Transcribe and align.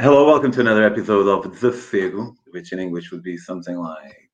Hello, 0.00 0.24
welcome 0.24 0.52
to 0.52 0.60
another 0.60 0.84
episode 0.84 1.26
of 1.26 1.42
The 1.42 1.70
Desassossego, 1.70 2.32
which 2.52 2.72
in 2.72 2.78
English 2.78 3.10
would 3.10 3.24
be 3.24 3.36
something 3.36 3.76
like 3.76 4.30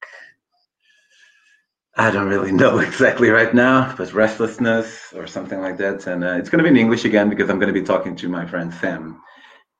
I 1.96 2.10
don't 2.10 2.28
really 2.28 2.52
know 2.52 2.78
exactly 2.90 3.30
right 3.30 3.54
now, 3.54 3.94
but 3.96 4.12
restlessness 4.12 5.14
or 5.16 5.26
something 5.26 5.62
like 5.62 5.78
that. 5.78 6.06
And 6.06 6.22
uh, 6.22 6.34
it's 6.34 6.50
going 6.50 6.62
to 6.62 6.64
be 6.64 6.68
in 6.68 6.76
English 6.76 7.06
again 7.06 7.30
because 7.30 7.48
I'm 7.48 7.58
going 7.58 7.72
to 7.72 7.80
be 7.80 7.86
talking 7.86 8.14
to 8.14 8.28
my 8.28 8.44
friend 8.44 8.74
Sam. 8.74 9.18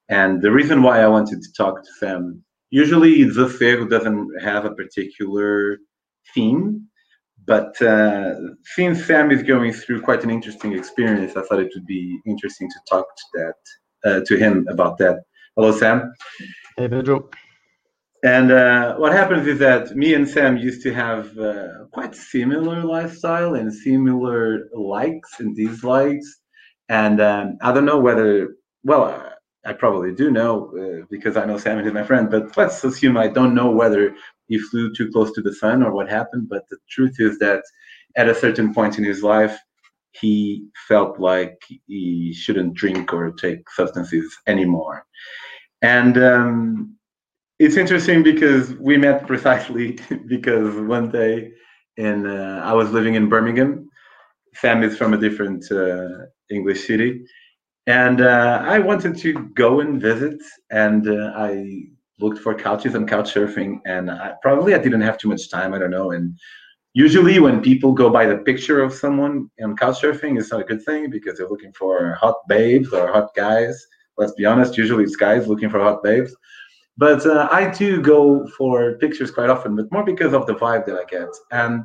And 0.08 0.40
the 0.40 0.50
reason 0.50 0.82
why 0.82 1.02
I 1.02 1.06
wanted 1.06 1.42
to 1.42 1.52
talk 1.52 1.82
to 1.82 1.90
Sam, 2.00 2.42
usually 2.70 3.22
The 3.24 3.44
Desassossego 3.44 3.90
doesn't 3.90 4.42
have 4.42 4.64
a 4.64 4.74
particular 4.74 5.80
theme, 6.34 6.88
but 7.44 7.78
uh, 7.82 8.36
since 8.74 9.04
Sam 9.04 9.30
is 9.30 9.42
going 9.42 9.74
through 9.74 10.00
quite 10.00 10.24
an 10.24 10.30
interesting 10.30 10.72
experience, 10.72 11.36
I 11.36 11.42
thought 11.42 11.60
it 11.60 11.72
would 11.74 11.84
be 11.84 12.18
interesting 12.24 12.70
to 12.70 12.80
talk 12.88 13.04
to 13.04 13.24
that 13.34 14.10
uh, 14.10 14.20
to 14.24 14.38
him 14.38 14.66
about 14.70 14.96
that. 14.96 15.24
Hello, 15.56 15.70
Sam. 15.70 16.12
Hey, 16.76 16.88
Pedro. 16.88 17.30
And 18.24 18.50
uh, 18.50 18.96
what 18.96 19.12
happens 19.12 19.46
is 19.46 19.60
that 19.60 19.94
me 19.94 20.14
and 20.14 20.28
Sam 20.28 20.56
used 20.56 20.82
to 20.82 20.92
have 20.92 21.38
uh, 21.38 21.84
quite 21.92 22.16
similar 22.16 22.82
lifestyle 22.82 23.54
and 23.54 23.72
similar 23.72 24.68
likes 24.74 25.38
and 25.38 25.54
dislikes. 25.54 26.40
And 26.88 27.20
um, 27.20 27.56
I 27.62 27.72
don't 27.72 27.84
know 27.84 28.00
whether, 28.00 28.56
well, 28.82 29.30
I 29.64 29.74
probably 29.74 30.12
do 30.12 30.32
know 30.32 30.72
uh, 30.76 31.06
because 31.08 31.36
I 31.36 31.44
know 31.44 31.56
Sam 31.56 31.78
and 31.78 31.86
he's 31.86 31.94
my 31.94 32.02
friend, 32.02 32.28
but 32.28 32.56
let's 32.56 32.82
assume 32.82 33.16
I 33.16 33.28
don't 33.28 33.54
know 33.54 33.70
whether 33.70 34.12
he 34.48 34.58
flew 34.58 34.92
too 34.92 35.08
close 35.12 35.30
to 35.34 35.40
the 35.40 35.54
sun 35.54 35.84
or 35.84 35.94
what 35.94 36.10
happened. 36.10 36.48
But 36.48 36.68
the 36.68 36.78
truth 36.90 37.20
is 37.20 37.38
that 37.38 37.62
at 38.16 38.28
a 38.28 38.34
certain 38.34 38.74
point 38.74 38.98
in 38.98 39.04
his 39.04 39.22
life, 39.22 39.56
he 40.20 40.66
felt 40.88 41.18
like 41.18 41.58
he 41.86 42.32
shouldn't 42.32 42.74
drink 42.74 43.12
or 43.12 43.32
take 43.32 43.68
substances 43.70 44.36
anymore. 44.46 45.04
And 45.82 46.16
um, 46.18 46.96
it's 47.58 47.76
interesting 47.76 48.22
because 48.22 48.74
we 48.74 48.96
met 48.96 49.26
precisely 49.26 49.98
because 50.26 50.74
one 50.76 51.10
day 51.10 51.52
in 51.96 52.26
uh, 52.26 52.60
I 52.64 52.72
was 52.72 52.90
living 52.90 53.14
in 53.14 53.28
Birmingham. 53.28 53.88
Sam 54.54 54.82
is 54.82 54.96
from 54.96 55.14
a 55.14 55.18
different 55.18 55.64
uh, 55.70 56.26
English 56.50 56.86
city, 56.86 57.24
and 57.86 58.20
uh, 58.20 58.62
I 58.64 58.78
wanted 58.78 59.16
to 59.18 59.32
go 59.54 59.80
and 59.80 60.00
visit. 60.00 60.40
And 60.70 61.08
uh, 61.08 61.32
I 61.34 61.82
looked 62.20 62.38
for 62.38 62.54
couches 62.54 62.94
and 62.94 63.08
couch 63.08 63.34
surfing, 63.34 63.80
and 63.84 64.10
I, 64.10 64.34
probably 64.42 64.74
I 64.74 64.78
didn't 64.78 65.00
have 65.00 65.18
too 65.18 65.28
much 65.28 65.50
time. 65.50 65.74
I 65.74 65.78
don't 65.78 65.90
know. 65.90 66.12
And 66.12 66.38
usually, 66.94 67.38
when 67.38 67.60
people 67.60 67.92
go 67.92 68.08
by 68.08 68.24
the 68.26 68.38
picture 68.38 68.82
of 68.82 68.92
someone 68.92 69.50
on 69.62 69.76
couch 69.76 70.00
surfing, 70.00 70.38
it's 70.38 70.50
not 70.50 70.62
a 70.62 70.64
good 70.64 70.82
thing 70.84 71.10
because 71.10 71.36
they're 71.36 71.48
looking 71.48 71.72
for 71.72 72.14
hot 72.14 72.36
babes 72.48 72.92
or 72.92 73.12
hot 73.12 73.34
guys 73.34 73.86
let's 74.18 74.32
be 74.32 74.44
honest, 74.44 74.76
usually 74.76 75.04
it's 75.04 75.16
guys 75.16 75.46
looking 75.46 75.70
for 75.70 75.80
hot 75.80 76.02
babes. 76.02 76.34
But 76.96 77.26
uh, 77.26 77.48
I 77.50 77.70
do 77.70 78.00
go 78.00 78.46
for 78.56 78.96
pictures 78.98 79.30
quite 79.30 79.50
often, 79.50 79.74
but 79.74 79.90
more 79.90 80.04
because 80.04 80.32
of 80.32 80.46
the 80.46 80.54
vibe 80.54 80.86
that 80.86 80.96
I 80.96 81.04
get. 81.04 81.28
And 81.50 81.84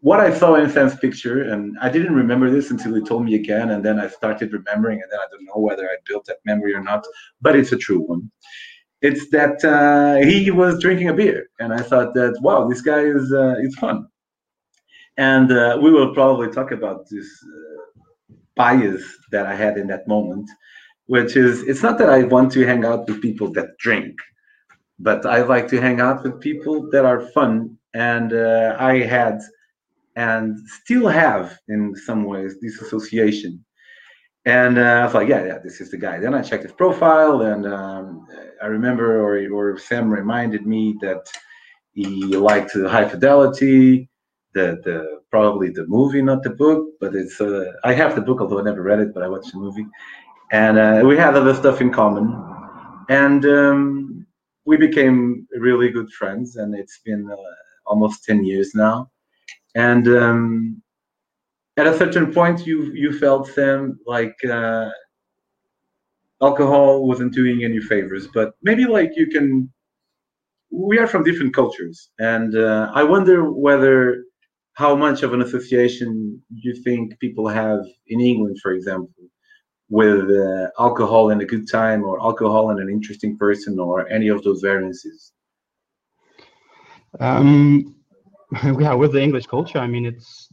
what 0.00 0.20
I 0.20 0.32
saw 0.32 0.54
in 0.54 0.70
Sam's 0.70 0.94
picture, 0.94 1.42
and 1.42 1.76
I 1.82 1.88
didn't 1.88 2.14
remember 2.14 2.48
this 2.48 2.70
until 2.70 2.94
he 2.94 3.02
told 3.02 3.24
me 3.24 3.34
again, 3.34 3.70
and 3.70 3.84
then 3.84 3.98
I 3.98 4.06
started 4.06 4.52
remembering, 4.52 5.02
and 5.02 5.10
then 5.10 5.18
I 5.18 5.26
don't 5.30 5.44
know 5.44 5.60
whether 5.60 5.86
I 5.86 5.96
built 6.06 6.26
that 6.26 6.38
memory 6.44 6.72
or 6.72 6.82
not, 6.82 7.04
but 7.40 7.56
it's 7.56 7.72
a 7.72 7.76
true 7.76 7.98
one. 7.98 8.30
It's 9.02 9.28
that 9.30 9.64
uh, 9.64 10.24
he 10.24 10.52
was 10.52 10.80
drinking 10.80 11.08
a 11.08 11.14
beer, 11.14 11.48
and 11.58 11.72
I 11.72 11.82
thought 11.82 12.14
that 12.14 12.38
wow, 12.40 12.68
this 12.68 12.80
guy 12.80 13.00
is 13.00 13.32
uh, 13.32 13.56
is 13.60 13.74
fun, 13.76 14.06
and 15.18 15.52
uh, 15.52 15.78
we 15.82 15.90
will 15.90 16.14
probably 16.14 16.48
talk 16.48 16.70
about 16.72 17.06
this 17.10 17.28
uh, 17.44 18.34
bias 18.56 19.04
that 19.30 19.44
I 19.46 19.54
had 19.54 19.76
in 19.76 19.86
that 19.88 20.08
moment 20.08 20.48
which 21.08 21.36
is 21.36 21.62
it's 21.62 21.82
not 21.82 21.98
that 21.98 22.10
I 22.10 22.22
want 22.22 22.52
to 22.52 22.66
hang 22.66 22.84
out 22.84 23.08
with 23.08 23.20
people 23.20 23.50
that 23.52 23.76
drink, 23.78 24.14
but 24.98 25.24
I 25.26 25.42
like 25.42 25.66
to 25.68 25.80
hang 25.80 26.00
out 26.00 26.22
with 26.22 26.40
people 26.40 26.88
that 26.90 27.04
are 27.04 27.28
fun. 27.32 27.76
And 27.94 28.32
uh, 28.32 28.76
I 28.78 28.98
had 28.98 29.40
and 30.16 30.58
still 30.68 31.08
have 31.08 31.58
in 31.68 31.96
some 31.96 32.24
ways 32.24 32.56
this 32.60 32.80
association. 32.82 33.64
And 34.44 34.78
uh, 34.78 34.82
I 34.82 35.04
was 35.04 35.14
like, 35.14 35.28
yeah, 35.28 35.44
yeah, 35.44 35.58
this 35.64 35.80
is 35.80 35.90
the 35.90 35.96
guy. 35.96 36.18
Then 36.18 36.34
I 36.34 36.42
checked 36.42 36.62
his 36.62 36.72
profile, 36.72 37.42
and 37.42 37.66
um, 37.66 38.26
I 38.62 38.66
remember, 38.66 39.20
or, 39.20 39.38
or 39.52 39.78
Sam 39.78 40.10
reminded 40.10 40.66
me 40.66 40.96
that 41.00 41.26
he 41.92 42.36
liked 42.36 42.72
high 42.74 43.08
fidelity, 43.08 44.08
the 44.58 44.66
the 44.86 44.96
probably 45.30 45.68
the 45.70 45.86
movie, 45.86 46.22
not 46.22 46.42
the 46.42 46.54
book, 46.64 46.80
but 47.00 47.14
it's 47.14 47.40
uh, 47.40 47.66
I 47.90 47.92
have 48.00 48.12
the 48.14 48.26
book, 48.28 48.38
although 48.40 48.60
I 48.60 48.68
never 48.70 48.82
read 48.90 49.00
it, 49.04 49.14
but 49.14 49.22
I 49.22 49.28
watched 49.28 49.52
the 49.52 49.58
movie 49.66 49.86
and 50.50 50.78
uh, 50.78 51.02
we 51.04 51.16
had 51.16 51.34
other 51.34 51.54
stuff 51.54 51.80
in 51.80 51.92
common, 51.92 52.26
and 53.08 53.44
um, 53.44 54.26
we 54.64 54.76
became 54.76 55.46
really 55.58 55.90
good 55.90 56.10
friends. 56.12 56.56
And 56.56 56.74
it's 56.74 57.00
been 57.04 57.30
uh, 57.30 57.36
almost 57.86 58.24
ten 58.24 58.44
years 58.44 58.74
now, 58.74 59.10
and 59.74 60.08
um, 60.08 60.82
at 61.76 61.86
a 61.86 61.96
certain 61.96 62.32
point, 62.32 62.66
you 62.66 62.92
you 62.94 63.12
felt 63.18 63.48
Sam 63.48 63.98
like 64.06 64.36
uh, 64.44 64.90
alcohol 66.40 67.06
wasn't 67.06 67.34
doing 67.34 67.64
any 67.64 67.80
favors, 67.80 68.26
but 68.28 68.54
maybe 68.62 68.86
like 68.86 69.12
you 69.16 69.26
can. 69.26 69.70
We 70.70 70.98
are 70.98 71.06
from 71.06 71.24
different 71.24 71.54
cultures, 71.54 72.10
and 72.18 72.54
uh, 72.54 72.90
I 72.94 73.02
wonder 73.02 73.50
whether 73.50 74.24
how 74.78 74.94
much 74.94 75.24
of 75.24 75.32
an 75.32 75.42
association 75.42 76.40
do 76.54 76.60
you 76.68 76.76
think 76.84 77.18
people 77.18 77.48
have 77.48 77.80
in 78.06 78.20
England, 78.20 78.56
for 78.62 78.70
example, 78.70 79.24
with 79.90 80.30
uh, 80.30 80.68
alcohol 80.78 81.30
and 81.30 81.42
a 81.42 81.44
good 81.44 81.68
time 81.68 82.04
or 82.04 82.20
alcohol 82.20 82.70
and 82.70 82.78
an 82.78 82.88
interesting 82.88 83.36
person 83.36 83.80
or 83.80 84.08
any 84.08 84.28
of 84.28 84.44
those 84.44 84.60
variances? 84.60 85.32
Um, 87.18 87.96
yeah, 88.78 88.94
with 88.94 89.12
the 89.14 89.20
English 89.20 89.46
culture, 89.46 89.80
I 89.80 89.88
mean, 89.88 90.06
it's 90.06 90.48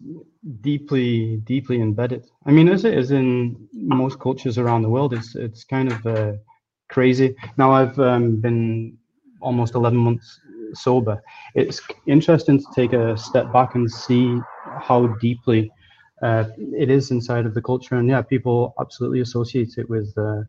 deeply, 0.62 1.38
deeply 1.54 1.80
embedded. 1.80 2.26
I 2.48 2.52
mean, 2.52 2.68
as 2.68 2.84
it 2.84 2.98
is 2.98 3.12
in 3.12 3.70
most 3.74 4.20
cultures 4.20 4.58
around 4.58 4.82
the 4.82 4.90
world, 4.90 5.14
it's 5.14 5.36
it's 5.36 5.64
kind 5.64 5.92
of 5.92 6.00
uh, 6.08 6.34
crazy. 6.90 7.36
Now 7.58 7.70
I've 7.72 8.00
um, 8.00 8.38
been 8.38 8.98
almost 9.40 9.76
11 9.76 10.00
months 10.00 10.40
sober. 10.76 11.22
It's 11.54 11.82
interesting 12.08 12.60
to 12.60 12.66
take 12.76 12.94
a 12.94 13.18
step 13.18 13.52
back 13.52 13.76
and 13.76 13.90
see 13.90 14.38
how 14.82 15.08
deeply 15.22 15.72
uh, 16.22 16.46
it 16.58 16.90
is 16.90 17.12
inside 17.12 17.46
of 17.46 17.54
the 17.54 17.62
culture, 17.62 17.96
and 17.96 18.10
yeah, 18.10 18.22
people 18.22 18.74
absolutely 18.80 19.20
associate 19.22 19.78
it 19.78 19.90
with 19.90 20.14
uh, 20.18 20.42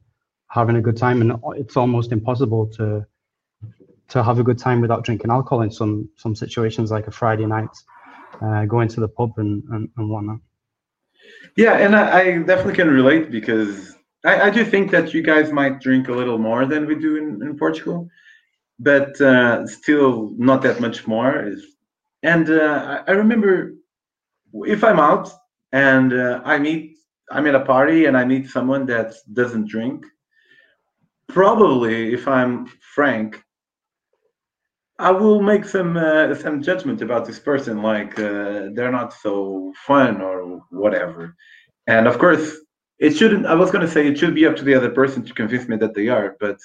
having 0.48 0.76
a 0.76 0.80
good 0.80 0.96
time, 0.96 1.20
and 1.20 1.40
it's 1.56 1.76
almost 1.76 2.12
impossible 2.12 2.66
to 2.68 3.04
to 4.08 4.22
have 4.22 4.38
a 4.38 4.44
good 4.44 4.58
time 4.58 4.80
without 4.80 5.04
drinking 5.04 5.30
alcohol 5.30 5.62
in 5.62 5.70
some 5.70 6.08
some 6.16 6.34
situations, 6.34 6.90
like 6.90 7.08
a 7.08 7.10
Friday 7.10 7.46
night, 7.46 7.74
uh, 8.40 8.64
going 8.64 8.88
to 8.88 9.00
the 9.00 9.08
pub 9.08 9.32
and, 9.38 9.62
and, 9.70 9.88
and 9.96 10.08
whatnot. 10.08 10.38
Yeah, 11.56 11.74
and 11.74 11.96
I, 11.96 12.20
I 12.20 12.38
definitely 12.38 12.74
can 12.74 12.88
relate 12.88 13.30
because 13.30 13.96
I, 14.24 14.42
I, 14.42 14.50
do 14.50 14.64
think 14.64 14.90
that 14.90 15.12
you 15.14 15.22
guys 15.22 15.50
might 15.50 15.80
drink 15.80 16.08
a 16.08 16.12
little 16.12 16.38
more 16.38 16.66
than 16.66 16.86
we 16.86 16.94
do 16.94 17.16
in, 17.16 17.42
in 17.42 17.58
Portugal, 17.58 18.08
but 18.78 19.20
uh, 19.20 19.66
still 19.66 20.32
not 20.36 20.62
that 20.62 20.80
much 20.80 21.06
more. 21.06 21.52
And 22.22 22.50
uh, 22.50 23.02
I, 23.06 23.12
remember 23.12 23.74
if 24.64 24.84
I'm 24.84 25.00
out 25.00 25.30
and 25.72 26.12
uh, 26.12 26.40
I 26.44 26.58
meet 26.58 26.96
I'm 27.30 27.46
at 27.46 27.54
a 27.54 27.64
party 27.64 28.06
and 28.06 28.16
I 28.16 28.24
meet 28.24 28.48
someone 28.48 28.86
that 28.86 29.14
doesn't 29.32 29.68
drink, 29.68 30.06
probably 31.28 32.12
if 32.12 32.28
I'm 32.28 32.66
frank, 32.94 33.42
I 34.98 35.10
will 35.10 35.42
make 35.42 35.64
some 35.64 35.96
uh, 35.96 36.34
some 36.34 36.62
judgment 36.62 37.02
about 37.02 37.26
this 37.26 37.38
person, 37.38 37.82
like 37.82 38.18
uh, 38.18 38.70
they're 38.74 38.92
not 38.92 39.12
so 39.12 39.72
fun 39.86 40.22
or 40.22 40.62
whatever. 40.70 41.34
And 41.86 42.06
of 42.06 42.18
course, 42.18 42.56
it 42.98 43.14
shouldn't. 43.14 43.46
I 43.46 43.54
was 43.54 43.70
going 43.70 43.86
to 43.86 43.92
say 43.92 44.06
it 44.06 44.18
should 44.18 44.34
be 44.34 44.46
up 44.46 44.56
to 44.56 44.64
the 44.64 44.74
other 44.74 44.90
person 44.90 45.22
to 45.24 45.34
convince 45.34 45.68
me 45.68 45.76
that 45.76 45.94
they 45.94 46.08
are, 46.08 46.36
but 46.40 46.58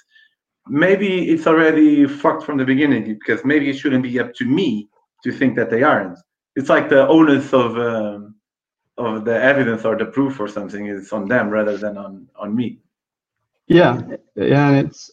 maybe 0.67 1.29
it's 1.29 1.47
already 1.47 2.07
fucked 2.07 2.43
from 2.43 2.57
the 2.57 2.65
beginning 2.65 3.03
because 3.05 3.43
maybe 3.45 3.69
it 3.69 3.77
shouldn't 3.77 4.03
be 4.03 4.19
up 4.19 4.33
to 4.35 4.45
me 4.45 4.89
to 5.23 5.31
think 5.31 5.55
that 5.55 5.69
they 5.69 5.83
aren't. 5.83 6.17
It's 6.55 6.69
like 6.69 6.89
the 6.89 7.07
onus 7.07 7.53
of 7.53 7.77
um, 7.77 8.35
of 8.97 9.25
the 9.25 9.41
evidence 9.41 9.85
or 9.85 9.97
the 9.97 10.05
proof 10.05 10.39
or 10.39 10.47
something 10.47 10.87
is 10.87 11.11
on 11.11 11.27
them 11.27 11.49
rather 11.49 11.77
than 11.77 11.97
on 11.97 12.27
on 12.35 12.55
me 12.55 12.79
yeah 13.67 14.01
yeah 14.35 14.69
and 14.69 14.87
it's 14.87 15.11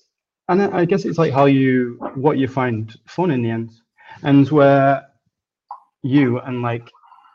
and 0.48 0.62
i 0.62 0.84
guess 0.84 1.04
it's 1.04 1.18
like 1.18 1.32
how 1.32 1.46
you 1.46 1.98
what 2.14 2.38
you 2.38 2.48
find 2.48 2.96
fun 3.06 3.30
in 3.30 3.42
the 3.42 3.50
end 3.50 3.70
and 4.22 4.50
where 4.50 5.06
you 6.02 6.38
and 6.40 6.62
like 6.62 6.90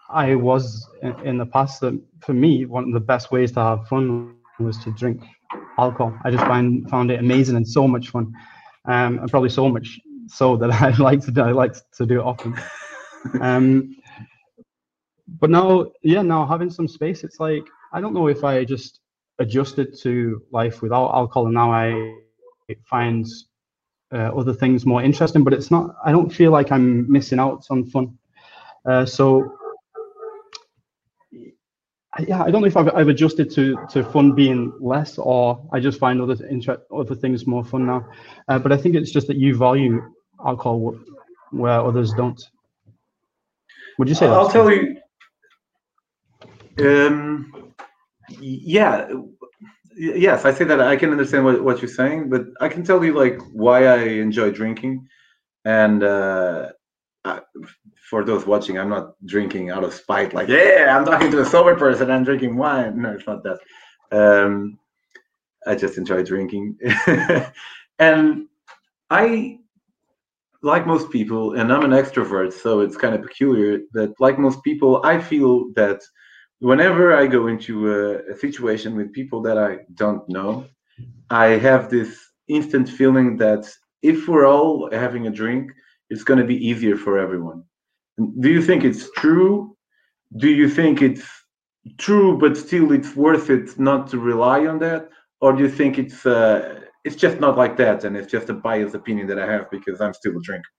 i 0.09 0.36
was 0.36 0.88
in, 1.24 1.38
the 1.38 1.45
past 1.45 1.81
that 1.81 2.00
for 2.21 2.33
me 2.33 2.66
one 2.66 2.83
of 2.83 2.94
the 2.94 3.00
best 3.00 3.31
ways 3.31 3.51
to 3.51 3.59
have 3.59 3.88
fun 3.88 4.36
was 4.59 4.77
to 4.77 4.92
drink 4.92 5.21
alcohol 5.77 6.17
i 6.23 6.31
just 6.31 6.44
find 6.45 6.89
found 6.89 7.11
it 7.11 7.19
amazing 7.19 7.55
and 7.55 7.67
so 7.67 7.88
much 7.88 8.09
fun 8.09 8.31
um 8.85 9.19
and 9.19 9.29
probably 9.29 9.50
so 9.50 9.69
much 9.69 10.00
so 10.27 10.55
that 10.57 10.71
i 10.81 10.89
like 10.97 11.21
to 11.21 11.31
do 11.31 11.41
i 11.41 11.51
like 11.51 11.73
to 11.91 12.05
do 12.05 12.19
it 12.19 12.23
often 12.23 12.55
um 13.41 13.95
but 15.39 15.50
now, 15.50 15.91
yeah, 16.01 16.21
now 16.21 16.45
having 16.45 16.69
some 16.69 16.88
space, 16.88 17.23
it's 17.23 17.39
like 17.39 17.63
I 17.91 18.01
don't 18.01 18.13
know 18.13 18.27
if 18.27 18.44
I 18.44 18.63
just 18.65 19.00
adjusted 19.39 19.97
to 20.00 20.41
life 20.51 20.81
without 20.81 21.13
alcohol, 21.13 21.45
and 21.45 21.53
now 21.53 21.71
I 21.71 22.15
find 22.89 23.25
uh, 24.13 24.31
other 24.35 24.53
things 24.53 24.85
more 24.85 25.01
interesting, 25.01 25.44
but 25.44 25.53
it's 25.53 25.71
not. 25.71 25.95
I 26.03 26.11
don't 26.11 26.29
feel 26.29 26.51
like 26.51 26.71
I'm 26.71 27.11
missing 27.11 27.39
out 27.39 27.65
on 27.69 27.85
fun. 27.85 28.17
Uh, 28.85 29.06
so 29.06 29.57
yeah, 32.19 32.44
I 32.44 32.51
don't 32.51 32.62
know 32.62 32.68
if 32.68 32.77
I've, 32.77 32.94
I've 32.94 33.07
adjusted 33.07 33.50
to 33.51 33.77
to 33.89 34.04
fun 34.04 34.33
being 34.33 34.71
less, 34.80 35.18
or 35.18 35.68
I 35.71 35.80
just 35.80 36.00
find 36.00 36.21
other 36.21 36.36
inter- 36.45 36.81
other 36.95 37.15
things 37.15 37.48
more 37.48 37.63
fun 37.63 37.86
now. 37.86 38.07
Uh, 38.48 38.60
but 38.60 38.71
I 38.71 38.77
think 38.77 38.95
it's 38.95 39.12
just 39.12 39.27
that 39.27 39.38
you 39.38 39.57
value 39.57 40.01
alcohol 40.45 40.98
where 41.51 41.80
others 41.80 42.13
don't. 42.13 42.42
Would 43.98 44.10
you 44.10 44.15
say? 44.15 44.27
I'll 44.27 44.50
tell 44.50 44.71
you. 44.71 44.98
Um, 46.80 47.74
yeah, 48.39 49.07
yes, 49.95 50.45
I 50.45 50.54
say 50.54 50.66
that 50.66 50.81
I 50.81 50.95
can 50.95 51.12
understand 51.12 51.45
what, 51.45 51.63
what 51.63 51.81
you're 51.81 51.89
saying, 51.89 52.30
but 52.30 52.45
I 52.59 52.68
can 52.68 52.83
tell 52.83 53.04
you 53.04 53.13
like 53.13 53.39
why 53.54 53.86
I 53.86 53.98
enjoy 53.98 54.51
drinking, 54.51 55.07
and 55.66 56.04
uh, 56.04 56.69
I, 57.25 57.42
for 58.09 58.23
those 58.23 58.45
watching, 58.45 58.77
I'm 58.77 58.89
not 58.89 59.15
drinking 59.25 59.71
out 59.71 59.83
of 59.83 59.94
spite. 59.94 60.33
Like, 60.33 60.47
yeah, 60.47 60.95
I'm 60.95 61.05
talking 61.05 61.31
to 61.31 61.41
a 61.41 61.45
sober 61.45 61.75
person. 61.75 62.11
I'm 62.11 62.23
drinking 62.23 62.57
wine. 62.57 63.01
No, 63.01 63.11
it's 63.11 63.27
not 63.27 63.44
that. 63.44 63.59
Um, 64.11 64.77
I 65.65 65.75
just 65.75 65.97
enjoy 65.97 66.23
drinking, 66.23 66.77
and 68.00 68.47
I 69.09 69.59
like 70.61 70.85
most 70.85 71.09
people, 71.09 71.53
and 71.53 71.71
I'm 71.71 71.85
an 71.85 71.91
extrovert, 71.91 72.53
so 72.53 72.81
it's 72.81 72.97
kind 72.97 73.15
of 73.15 73.21
peculiar 73.21 73.79
that, 73.94 74.13
like 74.19 74.38
most 74.38 74.63
people, 74.63 75.01
I 75.06 75.21
feel 75.21 75.71
that 75.75 76.01
whenever 76.59 77.15
I 77.15 77.27
go 77.27 77.47
into 77.47 77.91
a, 77.91 78.31
a, 78.31 78.38
situation 78.38 78.95
with 78.95 79.11
people 79.11 79.41
that 79.41 79.57
I 79.57 79.79
don't 79.95 80.27
know, 80.29 80.65
I 81.29 81.47
have 81.67 81.89
this 81.89 82.17
instant 82.47 82.88
feeling 82.88 83.38
that 83.38 83.69
if 84.01 84.27
we're 84.27 84.47
all 84.47 84.89
having 84.91 85.27
a 85.27 85.31
drink, 85.31 85.71
it's 86.09 86.23
going 86.23 86.39
to 86.39 86.45
be 86.45 86.67
easier 86.67 86.95
for 86.95 87.19
everyone. 87.19 87.63
Do 88.18 88.50
you 88.50 88.62
think 88.62 88.83
it's 88.83 89.10
true? 89.12 89.75
Do 90.38 90.50
you 90.50 90.69
think 90.69 91.01
it's 91.01 91.25
true, 91.98 92.38
but 92.38 92.57
still 92.57 92.92
it's 92.92 93.15
worth 93.15 93.50
it 93.50 93.77
not 93.80 94.07
to 94.10 94.19
rely 94.19 94.65
on 94.65 94.80
that? 94.80 95.10
Or 95.42 95.54
do 95.54 95.63
you 95.63 95.69
think 95.69 95.98
it's 95.98 96.25
uh, 96.25 96.81
it's 97.04 97.15
just 97.15 97.39
not 97.39 97.57
like 97.57 97.75
that 97.77 98.04
and 98.06 98.15
it's 98.15 98.31
just 98.31 98.50
a 98.50 98.54
biased 98.54 98.95
opinion 98.95 99.27
that 99.27 99.39
I 99.39 99.45
have 99.51 99.69
because 99.69 100.00
I'm 100.00 100.13
still 100.13 100.38
a 100.38 100.42
drinker? 100.42 100.69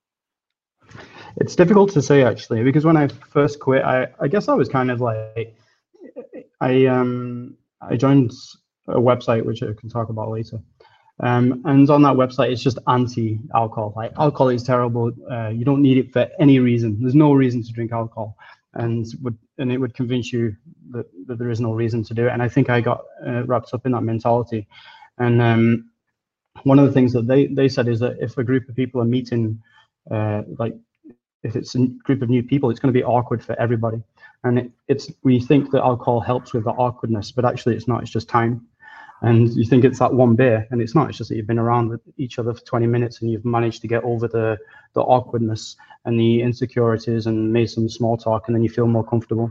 It's 1.37 1.57
difficult 1.57 1.93
to 1.93 2.03
say 2.03 2.23
actually 2.23 2.63
because 2.63 2.85
when 2.85 2.97
I 2.97 3.09
first 3.09 3.61
quit, 3.61 3.85
I, 3.85 4.09
I 4.21 4.29
guess 4.29 4.49
I 4.49 4.55
was 4.55 4.69
kind 4.69 4.91
of 4.91 5.01
like 5.01 5.57
I 6.61 6.87
um 6.87 7.57
I 7.81 7.97
joined 7.97 8.33
a 8.89 9.01
website 9.01 9.45
which 9.45 9.63
I 9.63 9.73
can 9.79 9.89
talk 9.89 10.09
about 10.09 10.31
later. 10.31 10.61
Um, 11.21 11.63
and 11.65 11.89
on 11.91 12.03
that 12.03 12.15
website, 12.17 12.51
it's 12.51 12.63
just 12.63 12.79
anti-alcohol. 12.89 13.93
Like 13.97 14.13
alcohol 14.19 14.49
is 14.49 14.63
terrible. 14.65 15.13
Uh, 15.31 15.49
you 15.49 15.65
don't 15.65 15.83
need 15.83 15.99
it 15.99 16.13
for 16.13 16.29
any 16.41 16.59
reason. 16.59 16.99
There's 17.01 17.15
no 17.15 17.33
reason 17.33 17.63
to 17.63 17.73
drink 17.73 17.93
alcohol, 17.93 18.37
and 18.75 19.07
would 19.23 19.39
and 19.59 19.71
it 19.71 19.79
would 19.79 19.95
convince 19.95 20.33
you 20.33 20.57
that, 20.91 21.07
that 21.27 21.39
there 21.39 21.51
is 21.51 21.61
no 21.61 21.73
reason 21.73 22.03
to 22.05 22.15
do 22.15 22.27
it. 22.27 22.33
And 22.33 22.43
I 22.43 22.49
think 22.49 22.69
I 22.69 22.81
got 22.81 23.03
uh, 23.27 23.45
wrapped 23.45 23.73
up 23.73 23.87
in 23.87 23.93
that 23.93 24.03
mentality. 24.03 24.67
And 25.19 25.41
um, 25.41 25.91
one 26.65 26.81
of 26.81 26.87
the 26.87 26.93
things 26.93 27.13
that 27.13 27.29
they 27.29 27.47
they 27.47 27.69
said 27.69 27.87
is 27.89 28.01
that 28.01 28.17
if 28.21 28.37
a 28.37 28.45
group 28.45 28.69
of 28.69 28.75
people 28.75 29.01
are 29.01 29.05
meeting, 29.07 29.63
uh, 30.11 30.43
like 30.59 30.75
if 31.45 31.55
it's 31.55 31.77
a 31.77 31.87
group 32.03 32.23
of 32.23 32.29
new 32.31 32.43
people, 32.43 32.71
it's 32.71 32.81
going 32.81 32.93
to 32.93 32.99
be 32.99 33.05
awkward 33.05 33.45
for 33.45 33.59
everybody. 33.61 34.03
And 34.43 34.59
it, 34.59 34.71
it's 34.89 35.13
we 35.23 35.39
think 35.41 35.71
that 35.71 35.83
alcohol 35.83 36.21
helps 36.21 36.53
with 36.53 36.65
the 36.65 36.71
awkwardness, 36.71 37.31
but 37.31 37.45
actually 37.45 37.77
it's 37.77 37.87
not. 37.87 38.03
It's 38.03 38.11
just 38.11 38.29
time. 38.29 38.67
And 39.23 39.55
you 39.55 39.65
think 39.65 39.85
it's 39.85 40.01
that 40.01 40.13
one 40.13 40.35
beer, 40.35 40.67
and 40.71 40.83
it's 40.83 40.95
not. 40.95 41.09
It's 41.09 41.19
just 41.19 41.31
that 41.31 41.37
you've 41.37 41.47
been 41.47 41.59
around 41.59 41.89
with 41.89 42.01
each 42.19 42.39
other 42.39 42.53
for 42.53 42.61
20 42.61 42.87
minutes, 42.87 43.21
and 43.21 43.31
you've 43.31 43.45
managed 43.45 43.81
to 43.83 43.89
get 43.89 44.05
over 44.05 44.29
the 44.29 44.59
the 44.95 45.01
awkwardness 45.01 45.77
and 46.05 46.19
the 46.19 46.43
insecurities, 46.43 47.27
and 47.27 47.53
made 47.53 47.71
some 47.71 47.89
small 47.89 48.17
talk, 48.17 48.49
and 48.49 48.55
then 48.55 48.63
you 48.63 48.69
feel 48.69 48.87
more 48.87 49.05
comfortable. 49.05 49.51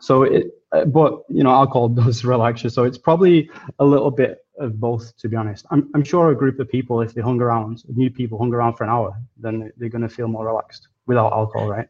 So 0.00 0.22
it, 0.22 0.54
uh, 0.72 0.84
but 0.84 1.22
you 1.28 1.42
know, 1.42 1.50
alcohol 1.50 1.88
does 2.02 2.24
relax 2.24 2.64
you. 2.64 2.70
So 2.70 2.84
it's 2.84 2.98
probably 2.98 3.50
a 3.78 3.84
little 3.84 4.10
bit 4.10 4.44
of 4.58 4.78
both, 4.78 5.16
to 5.18 5.28
be 5.28 5.36
honest. 5.36 5.66
I'm 5.70 5.90
I'm 5.94 6.04
sure 6.04 6.30
a 6.30 6.36
group 6.36 6.60
of 6.60 6.68
people, 6.68 7.00
if 7.00 7.14
they 7.14 7.20
hung 7.20 7.40
around, 7.40 7.82
new 7.88 8.10
people 8.10 8.38
hung 8.38 8.52
around 8.52 8.74
for 8.74 8.84
an 8.84 8.90
hour, 8.90 9.16
then 9.36 9.72
they're 9.76 9.88
going 9.88 10.02
to 10.02 10.08
feel 10.08 10.28
more 10.28 10.46
relaxed 10.46 10.88
without 11.06 11.32
alcohol, 11.32 11.68
right? 11.68 11.88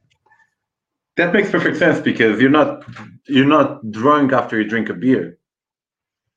That 1.16 1.32
makes 1.32 1.50
perfect 1.50 1.76
sense 1.76 2.00
because 2.00 2.40
you're 2.40 2.50
not 2.50 2.84
you're 3.26 3.46
not 3.46 3.90
drunk 3.90 4.32
after 4.32 4.60
you 4.60 4.68
drink 4.68 4.88
a 4.88 4.94
beer, 4.94 5.38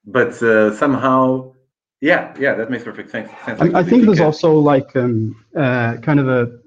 but 0.06 0.42
uh, 0.44 0.76
somehow, 0.76 1.54
yeah, 2.02 2.36
yeah, 2.40 2.56
that 2.56 2.70
makes 2.70 2.84
perfect 2.84 3.10
sense. 3.10 3.30
sense 3.46 3.62
I, 3.62 3.80
I 3.80 3.84
think 3.84 4.06
there's 4.06 4.20
also 4.20 4.54
like 4.54 4.96
um, 4.96 5.44
uh, 5.56 5.98
kind 5.98 6.20
of 6.20 6.28
a, 6.28 6.60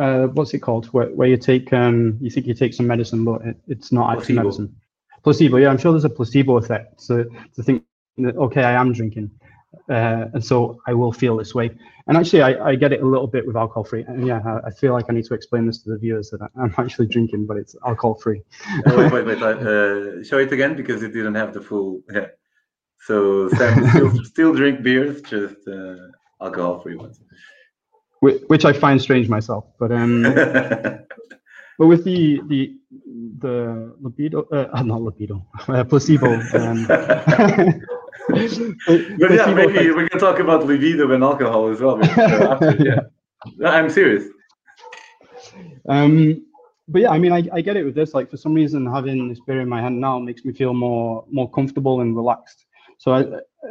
uh, 0.00 0.28
what's 0.28 0.54
it 0.54 0.60
called 0.60 0.86
where, 0.86 1.08
where 1.08 1.28
you 1.28 1.36
take 1.36 1.72
um, 1.72 2.18
you 2.20 2.30
think 2.30 2.46
you 2.46 2.54
take 2.54 2.74
some 2.74 2.86
medicine, 2.86 3.24
but 3.24 3.42
it, 3.42 3.56
it's 3.68 3.92
not 3.92 4.10
actually 4.10 4.36
placebo. 4.36 4.42
medicine. 4.42 4.76
Placebo, 5.22 5.56
yeah, 5.56 5.68
I'm 5.68 5.78
sure 5.78 5.92
there's 5.92 6.04
a 6.04 6.10
placebo 6.10 6.56
effect. 6.56 7.00
So 7.00 7.24
to 7.54 7.62
think 7.62 7.84
that 8.18 8.36
okay, 8.36 8.62
I 8.62 8.72
am 8.72 8.92
drinking, 8.92 9.30
uh, 9.88 10.26
and 10.34 10.44
so 10.44 10.80
I 10.86 10.94
will 10.94 11.12
feel 11.12 11.36
this 11.36 11.54
way. 11.54 11.70
And 12.08 12.16
actually, 12.16 12.42
I, 12.42 12.70
I 12.70 12.74
get 12.76 12.92
it 12.92 13.02
a 13.02 13.06
little 13.06 13.26
bit 13.26 13.46
with 13.46 13.56
alcohol 13.56 13.84
free. 13.84 14.04
And 14.06 14.26
yeah, 14.26 14.40
I, 14.44 14.68
I, 14.68 14.70
feel 14.70 14.92
like 14.92 15.06
I 15.08 15.12
need 15.12 15.24
to 15.24 15.34
explain 15.34 15.66
this 15.66 15.82
to 15.82 15.90
the 15.90 15.98
viewers 15.98 16.30
that 16.30 16.48
I'm 16.56 16.74
actually 16.78 17.08
drinking, 17.08 17.46
but 17.46 17.56
it's 17.56 17.74
alcohol 17.84 18.14
free. 18.14 18.42
wait, 18.86 19.12
wait, 19.12 19.26
wait. 19.26 19.42
Uh, 19.42 20.22
show 20.22 20.38
it 20.38 20.52
again 20.52 20.76
because 20.76 21.02
it 21.02 21.12
didn't 21.12 21.34
have 21.34 21.52
the 21.52 21.60
full. 21.60 22.00
Yeah. 22.12 22.26
So 23.00 23.48
Sam 23.50 23.88
still, 23.90 24.24
still 24.24 24.54
drink 24.54 24.82
beers, 24.82 25.22
just 25.22 25.56
uh, 25.68 25.96
alcohol 26.40 26.80
free 26.80 26.96
ones. 26.96 27.20
Which 28.20 28.64
I 28.64 28.72
find 28.72 29.00
strange 29.00 29.28
myself, 29.28 29.66
but 29.78 29.92
um, 29.92 30.22
but 31.78 31.86
with 31.86 32.02
the 32.02 32.40
the 32.48 32.76
the 33.38 33.94
libido, 34.00 34.44
uh, 34.50 34.82
not 34.82 35.02
libido, 35.02 35.46
uh, 35.68 35.84
placebo. 35.84 36.40
Um, 36.54 37.82
but 38.28 39.32
yeah, 39.32 39.52
maybe 39.54 39.90
we 39.90 40.08
can 40.08 40.18
talk 40.18 40.38
about 40.38 40.66
libido 40.66 41.10
and 41.12 41.22
alcohol 41.22 41.68
as 41.68 41.80
well. 41.80 42.02
After, 42.02 42.76
yeah, 43.58 43.70
I'm 43.70 43.90
serious. 43.90 44.24
Um, 45.88 46.44
but 46.88 47.02
yeah, 47.02 47.10
I 47.10 47.18
mean, 47.18 47.32
I, 47.32 47.48
I 47.52 47.60
get 47.60 47.76
it 47.76 47.84
with 47.84 47.94
this. 47.94 48.14
Like 48.14 48.30
for 48.30 48.36
some 48.36 48.54
reason, 48.54 48.86
having 48.86 49.28
this 49.28 49.40
beer 49.40 49.60
in 49.60 49.68
my 49.68 49.80
hand 49.80 50.00
now 50.00 50.18
makes 50.18 50.44
me 50.44 50.52
feel 50.52 50.74
more 50.74 51.24
more 51.30 51.50
comfortable 51.50 52.00
and 52.00 52.16
relaxed. 52.16 52.64
So 52.98 53.12
I, 53.12 53.20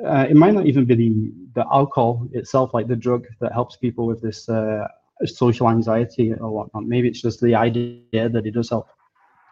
uh, 0.06 0.28
it 0.30 0.36
might 0.36 0.54
not 0.54 0.66
even 0.66 0.86
be 0.86 0.96
the 0.96 1.32
the 1.56 1.66
alcohol 1.72 2.28
itself, 2.34 2.74
like 2.74 2.88
the 2.88 2.96
drug 2.96 3.26
that 3.40 3.54
helps 3.54 3.78
people 3.78 4.06
with 4.06 4.22
this 4.22 4.50
uh, 4.50 4.88
social 5.26 5.70
anxiety 5.70 6.34
or 6.34 6.52
whatnot. 6.52 6.86
Maybe 6.86 7.08
it's 7.08 7.22
just 7.22 7.42
the 7.42 7.56
idea 7.56 8.30
that 8.30 8.46
it 8.46 8.52
does 8.52 8.70
help. 8.70 8.88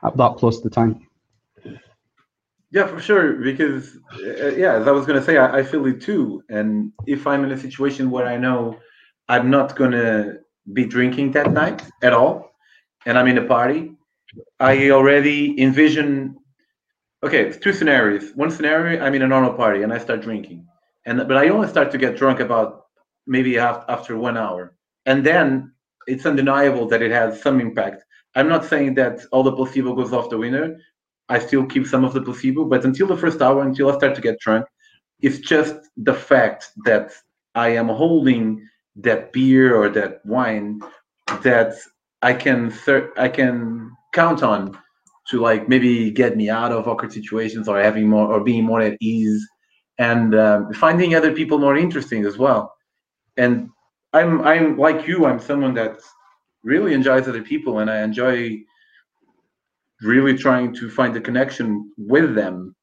At 0.03 0.17
that 0.17 0.35
plus 0.37 0.59
the 0.59 0.69
time. 0.69 1.07
Yeah, 2.73 2.87
for 2.87 2.99
sure. 2.99 3.33
Because 3.33 3.97
uh, 4.15 4.47
yeah, 4.47 4.73
as 4.73 4.87
I 4.87 4.91
was 4.91 5.05
gonna 5.05 5.23
say, 5.23 5.37
I, 5.37 5.59
I, 5.59 5.63
feel 5.63 5.85
it 5.85 6.01
too. 6.01 6.43
And 6.49 6.91
if 7.05 7.27
I'm 7.27 7.43
in 7.43 7.51
a 7.51 7.57
situation 7.57 8.09
where 8.09 8.25
I 8.25 8.35
know 8.35 8.79
I'm 9.29 9.51
not 9.51 9.75
gonna 9.75 10.37
be 10.73 10.83
drinking 10.85 11.33
that 11.33 11.51
night 11.51 11.83
at 12.01 12.13
all, 12.13 12.49
and 13.05 13.15
I'm 13.15 13.27
in 13.27 13.37
a 13.37 13.45
party, 13.45 13.91
I 14.59 14.89
already 14.89 15.61
envision. 15.61 16.35
Okay, 17.21 17.51
two 17.51 17.73
scenarios. 17.73 18.31
One 18.33 18.49
scenario, 18.49 19.03
I'm 19.03 19.13
in 19.13 19.21
a 19.21 19.27
normal 19.27 19.53
party 19.53 19.83
and 19.83 19.93
I 19.93 19.99
start 19.99 20.21
drinking, 20.21 20.65
and 21.05 21.19
but 21.27 21.37
I 21.37 21.49
only 21.49 21.67
start 21.67 21.91
to 21.91 21.99
get 21.99 22.17
drunk 22.17 22.39
about 22.39 22.87
maybe 23.27 23.59
after 23.59 24.17
one 24.17 24.35
hour, 24.35 24.75
and 25.05 25.23
then 25.23 25.71
it's 26.07 26.25
undeniable 26.25 26.87
that 26.87 27.03
it 27.03 27.11
has 27.11 27.39
some 27.39 27.61
impact. 27.61 28.03
I'm 28.35 28.49
not 28.49 28.65
saying 28.65 28.95
that 28.95 29.23
all 29.31 29.43
the 29.43 29.55
placebo 29.55 29.93
goes 29.93 30.11
off 30.11 30.31
the 30.31 30.39
window, 30.39 30.75
I 31.29 31.39
still 31.39 31.65
keep 31.65 31.87
some 31.87 32.03
of 32.03 32.13
the 32.13 32.21
placebo, 32.21 32.65
but 32.65 32.85
until 32.85 33.07
the 33.07 33.17
first 33.17 33.41
hour, 33.41 33.61
until 33.61 33.91
I 33.91 33.97
start 33.97 34.15
to 34.15 34.21
get 34.21 34.39
drunk, 34.39 34.65
it's 35.21 35.39
just 35.39 35.75
the 35.95 36.13
fact 36.13 36.71
that 36.85 37.13
I 37.55 37.69
am 37.69 37.87
holding 37.87 38.67
that 38.97 39.31
beer 39.33 39.75
or 39.75 39.89
that 39.89 40.25
wine 40.25 40.81
that 41.41 41.73
I 42.21 42.33
can 42.33 42.73
I 43.17 43.29
can 43.29 43.91
count 44.13 44.43
on 44.43 44.77
to 45.29 45.39
like 45.39 45.69
maybe 45.69 46.11
get 46.11 46.35
me 46.35 46.49
out 46.49 46.71
of 46.71 46.87
awkward 46.87 47.13
situations 47.13 47.67
or 47.67 47.81
having 47.81 48.09
more 48.09 48.31
or 48.31 48.43
being 48.43 48.63
more 48.65 48.81
at 48.81 48.97
ease 48.99 49.47
and 49.97 50.35
um, 50.35 50.73
finding 50.73 51.15
other 51.15 51.31
people 51.31 51.57
more 51.57 51.77
interesting 51.77 52.25
as 52.25 52.37
well. 52.37 52.73
And 53.37 53.69
I'm 54.13 54.41
I'm 54.41 54.77
like 54.77 55.07
you. 55.07 55.25
I'm 55.25 55.39
someone 55.39 55.73
that 55.75 55.99
really 56.63 56.93
enjoys 56.93 57.27
other 57.27 57.41
people, 57.41 57.79
and 57.79 57.89
I 57.89 58.03
enjoy 58.03 58.63
really 60.03 60.37
trying 60.37 60.73
to 60.75 60.89
find 60.89 61.15
a 61.15 61.21
connection 61.21 61.91
with 61.97 62.35
them. 62.35 62.75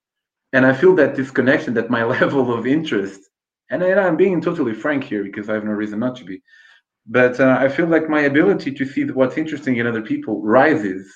And 0.53 0.67
I 0.67 0.73
feel 0.73 0.95
that 0.97 1.15
this 1.15 1.31
connection, 1.31 1.75
that 1.75 1.91
my 1.91 2.05
level 2.21 2.53
of 2.53 2.67
interest, 2.67 3.21
and 3.71 3.85
I'm 3.85 4.17
being 4.17 4.41
totally 4.41 4.75
frank 4.75 5.05
here 5.05 5.23
because 5.23 5.49
I 5.49 5.55
have 5.55 5.65
no 5.65 5.71
reason 5.71 6.01
not 6.01 6.17
to 6.17 6.25
be, 6.25 6.43
but 7.07 7.39
uh, 7.39 7.57
I 7.59 7.69
feel 7.69 7.87
like 7.87 8.09
my 8.09 8.23
ability 8.23 8.73
to 8.73 8.85
see 8.85 9.05
what's 9.05 9.37
interesting 9.37 9.77
in 9.77 9.87
other 9.87 10.03
people 10.03 10.43
rises, 10.43 11.09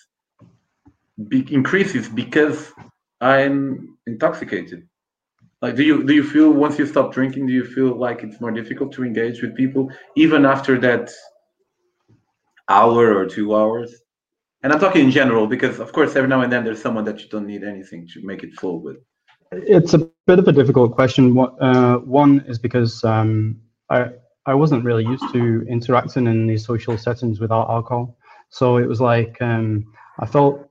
be, 1.28 1.46
increases 1.52 2.08
because 2.08 2.72
I'm 3.20 3.98
intoxicated. 4.06 4.88
Like, 5.62 5.76
do 5.76 5.82
you 5.82 6.04
do 6.04 6.12
you 6.12 6.22
feel 6.22 6.50
once 6.50 6.78
you 6.78 6.86
stop 6.86 7.12
drinking, 7.12 7.46
do 7.46 7.52
you 7.52 7.64
feel 7.64 7.96
like 7.96 8.22
it's 8.22 8.40
more 8.40 8.50
difficult 8.50 8.92
to 8.92 9.04
engage 9.04 9.40
with 9.40 9.56
people 9.56 9.90
even 10.14 10.44
after 10.44 10.78
that 10.80 11.10
hour 12.68 13.16
or 13.16 13.26
two 13.26 13.56
hours? 13.56 14.03
And 14.64 14.72
I'm 14.72 14.80
talking 14.80 15.04
in 15.04 15.10
general 15.10 15.46
because, 15.46 15.78
of 15.78 15.92
course, 15.92 16.16
every 16.16 16.26
now 16.26 16.40
and 16.40 16.50
then 16.50 16.64
there's 16.64 16.80
someone 16.80 17.04
that 17.04 17.20
you 17.20 17.28
don't 17.28 17.46
need 17.46 17.64
anything 17.64 18.08
to 18.14 18.24
make 18.24 18.42
it 18.42 18.54
flow 18.54 18.76
with. 18.76 18.96
It's 19.52 19.92
a 19.92 19.98
bit 20.26 20.38
of 20.38 20.48
a 20.48 20.52
difficult 20.52 20.92
question. 20.92 21.38
Uh, 21.60 21.96
one 21.98 22.42
is 22.48 22.58
because 22.58 23.04
um, 23.04 23.60
I 23.90 24.08
I 24.46 24.54
wasn't 24.54 24.82
really 24.82 25.04
used 25.04 25.30
to 25.34 25.66
interacting 25.68 26.26
in 26.26 26.46
these 26.46 26.64
social 26.64 26.96
settings 26.96 27.40
without 27.40 27.68
alcohol, 27.68 28.16
so 28.48 28.78
it 28.78 28.88
was 28.88 29.02
like 29.02 29.36
um, 29.42 29.84
I 30.18 30.24
felt 30.24 30.70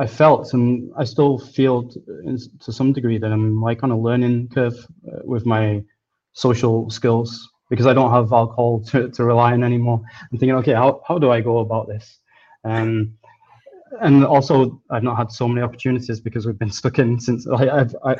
I 0.00 0.08
felt 0.08 0.52
and 0.52 0.90
I 0.96 1.04
still 1.04 1.38
feel 1.38 1.88
to, 1.90 2.38
to 2.64 2.72
some 2.72 2.92
degree 2.92 3.18
that 3.18 3.32
I'm 3.32 3.60
like 3.60 3.84
on 3.84 3.92
a 3.92 3.98
learning 3.98 4.48
curve 4.48 4.74
uh, 5.06 5.20
with 5.22 5.46
my 5.46 5.84
social 6.32 6.90
skills 6.90 7.48
because 7.70 7.86
I 7.86 7.94
don't 7.94 8.10
have 8.10 8.32
alcohol 8.32 8.82
to, 8.86 9.10
to 9.10 9.24
rely 9.24 9.52
on 9.52 9.62
anymore. 9.62 10.02
I'm 10.32 10.38
thinking, 10.38 10.56
okay, 10.56 10.72
how, 10.72 11.02
how 11.06 11.18
do 11.18 11.30
I 11.30 11.40
go 11.40 11.58
about 11.58 11.86
this? 11.86 12.18
Um, 12.64 13.17
and 14.00 14.24
also, 14.24 14.80
I've 14.90 15.02
not 15.02 15.16
had 15.16 15.30
so 15.30 15.48
many 15.48 15.62
opportunities 15.62 16.20
because 16.20 16.46
we've 16.46 16.58
been 16.58 16.70
stuck 16.80 16.98
in 16.98 17.18
since. 17.20 17.46
I, 17.46 17.68
I've, 17.68 17.96
I, 18.04 18.16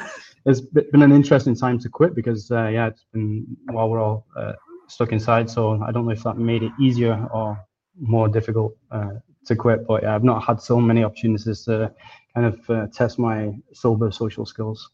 it's 0.46 0.60
been 0.60 1.02
an 1.02 1.12
interesting 1.12 1.54
time 1.54 1.78
to 1.80 1.88
quit 1.88 2.14
because, 2.14 2.50
uh, 2.50 2.68
yeah, 2.68 2.88
it's 2.88 3.04
been 3.12 3.46
while 3.70 3.88
we're 3.88 4.02
all 4.02 4.26
uh, 4.36 4.52
stuck 4.88 5.12
inside. 5.12 5.50
So 5.50 5.82
I 5.82 5.92
don't 5.92 6.04
know 6.04 6.12
if 6.12 6.22
that 6.24 6.38
made 6.38 6.62
it 6.62 6.72
easier 6.80 7.28
or 7.32 7.58
more 7.98 8.28
difficult 8.28 8.76
uh, 8.90 9.14
to 9.46 9.56
quit. 9.56 9.86
But 9.86 10.02
yeah, 10.02 10.14
I've 10.14 10.24
not 10.24 10.44
had 10.44 10.60
so 10.60 10.80
many 10.80 11.04
opportunities 11.04 11.64
to 11.64 11.92
kind 12.34 12.46
of 12.46 12.70
uh, 12.70 12.86
test 12.92 13.18
my 13.18 13.52
sober 13.72 14.10
social 14.10 14.46
skills. 14.46 14.90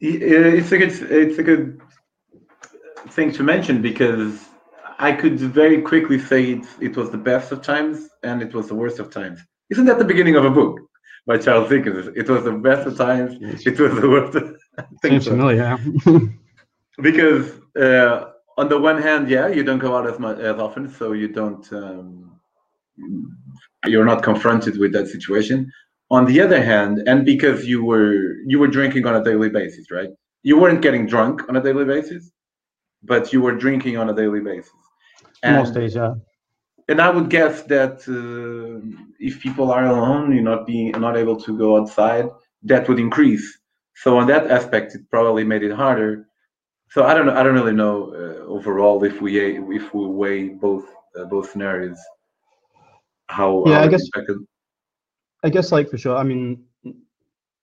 It's 0.00 0.72
a 0.72 0.78
good, 0.78 0.92
it's 1.10 1.38
a 1.38 1.42
good 1.42 1.80
thing 3.08 3.32
to 3.32 3.42
mention 3.42 3.80
because 3.80 4.45
I 4.98 5.12
could 5.12 5.38
very 5.38 5.82
quickly 5.82 6.18
say 6.18 6.52
it, 6.52 6.66
it 6.80 6.96
was 6.96 7.10
the 7.10 7.18
best 7.18 7.52
of 7.52 7.62
times 7.62 8.08
and 8.22 8.42
it 8.42 8.54
was 8.54 8.68
the 8.68 8.74
worst 8.74 8.98
of 8.98 9.10
times. 9.10 9.40
Isn't 9.70 9.84
that 9.86 9.98
the 9.98 10.04
beginning 10.04 10.36
of 10.36 10.44
a 10.44 10.50
book 10.50 10.80
by 11.26 11.38
Charles 11.38 11.68
Dickens? 11.68 12.08
It 12.14 12.28
was 12.28 12.44
the 12.44 12.52
best 12.52 12.86
of 12.86 12.96
times, 12.96 13.36
it 13.40 13.78
was 13.78 14.00
the 14.00 14.08
worst. 14.08 14.36
Of, 14.36 14.56
Seems 15.02 15.24
so. 15.24 15.32
familiar. 15.32 15.78
because 17.02 17.52
uh, 17.78 18.30
on 18.56 18.68
the 18.68 18.78
one 18.78 19.00
hand, 19.00 19.28
yeah, 19.28 19.48
you 19.48 19.62
don't 19.62 19.78
go 19.78 19.96
out 19.96 20.06
as 20.06 20.18
much 20.18 20.38
as 20.38 20.58
often, 20.58 20.88
so 20.88 21.12
you 21.12 21.28
don't, 21.28 21.70
um, 21.72 22.40
you're 23.84 24.04
not 24.04 24.22
confronted 24.22 24.78
with 24.78 24.92
that 24.92 25.08
situation. 25.08 25.70
On 26.10 26.24
the 26.24 26.40
other 26.40 26.62
hand, 26.62 27.02
and 27.06 27.26
because 27.26 27.66
you 27.66 27.84
were 27.84 28.36
you 28.46 28.60
were 28.60 28.68
drinking 28.68 29.06
on 29.06 29.16
a 29.16 29.24
daily 29.24 29.50
basis, 29.50 29.90
right? 29.90 30.10
You 30.44 30.56
weren't 30.56 30.80
getting 30.80 31.04
drunk 31.04 31.48
on 31.48 31.56
a 31.56 31.60
daily 31.60 31.84
basis, 31.84 32.30
but 33.02 33.32
you 33.32 33.40
were 33.40 33.56
drinking 33.56 33.96
on 33.96 34.08
a 34.08 34.14
daily 34.14 34.38
basis. 34.38 34.85
And, 35.46 35.56
Most 35.56 35.74
days, 35.74 35.94
yeah. 35.94 36.14
And 36.88 37.00
I 37.00 37.10
would 37.10 37.30
guess 37.30 37.62
that 37.62 37.96
uh, 38.08 38.80
if 39.18 39.40
people 39.40 39.70
are 39.72 39.86
alone, 39.86 40.32
you're 40.32 40.42
not 40.42 40.66
being 40.66 40.92
not 40.92 41.16
able 41.16 41.36
to 41.40 41.56
go 41.56 41.76
outside, 41.78 42.26
that 42.62 42.88
would 42.88 43.00
increase. 43.00 43.58
So 43.96 44.18
on 44.18 44.26
that 44.28 44.50
aspect, 44.50 44.94
it 44.94 45.02
probably 45.10 45.44
made 45.44 45.62
it 45.62 45.72
harder. 45.72 46.28
So 46.90 47.04
I 47.04 47.14
don't 47.14 47.26
know. 47.26 47.34
I 47.34 47.42
don't 47.42 47.54
really 47.54 47.72
know 47.72 48.12
uh, 48.14 48.46
overall 48.46 49.02
if 49.04 49.20
we 49.20 49.40
if 49.40 49.94
we 49.94 50.06
weigh 50.06 50.48
both 50.50 50.84
uh, 51.18 51.24
both 51.24 51.50
scenarios. 51.50 51.98
How 53.28 53.64
yeah, 53.66 53.78
how 53.78 53.84
I 53.84 53.88
guess. 53.88 54.04
I 55.42 55.50
guess 55.50 55.72
like 55.72 55.90
for 55.90 55.98
sure. 55.98 56.16
I 56.16 56.22
mean, 56.22 56.64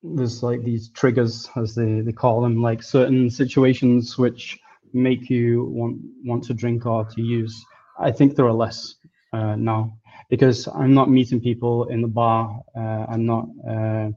there's 0.04 0.44
like 0.44 0.64
these 0.64 0.90
triggers 0.90 1.50
as 1.56 1.76
they 1.76 2.02
they 2.02 2.12
call 2.12 2.42
them, 2.42 2.62
like 2.62 2.84
certain 2.84 3.30
situations 3.30 4.18
which 4.18 4.60
make 4.94 5.30
you 5.30 5.66
want 5.66 5.98
want 6.24 6.44
to 6.46 6.54
drink 6.54 6.86
or 6.86 7.06
to 7.06 7.22
use. 7.22 7.66
I 8.00 8.12
think 8.12 8.36
there 8.36 8.46
are 8.46 8.54
less 8.54 8.96
uh, 9.34 9.56
now 9.56 9.98
because 10.30 10.68
I'm 10.68 10.94
not 10.94 11.10
meeting 11.10 11.40
people 11.40 11.86
in 11.86 12.02
the 12.02 12.08
bar. 12.08 12.62
Uh, 12.76 13.06
I'm 13.10 13.26
not 13.26 13.48
uh, 13.68 14.10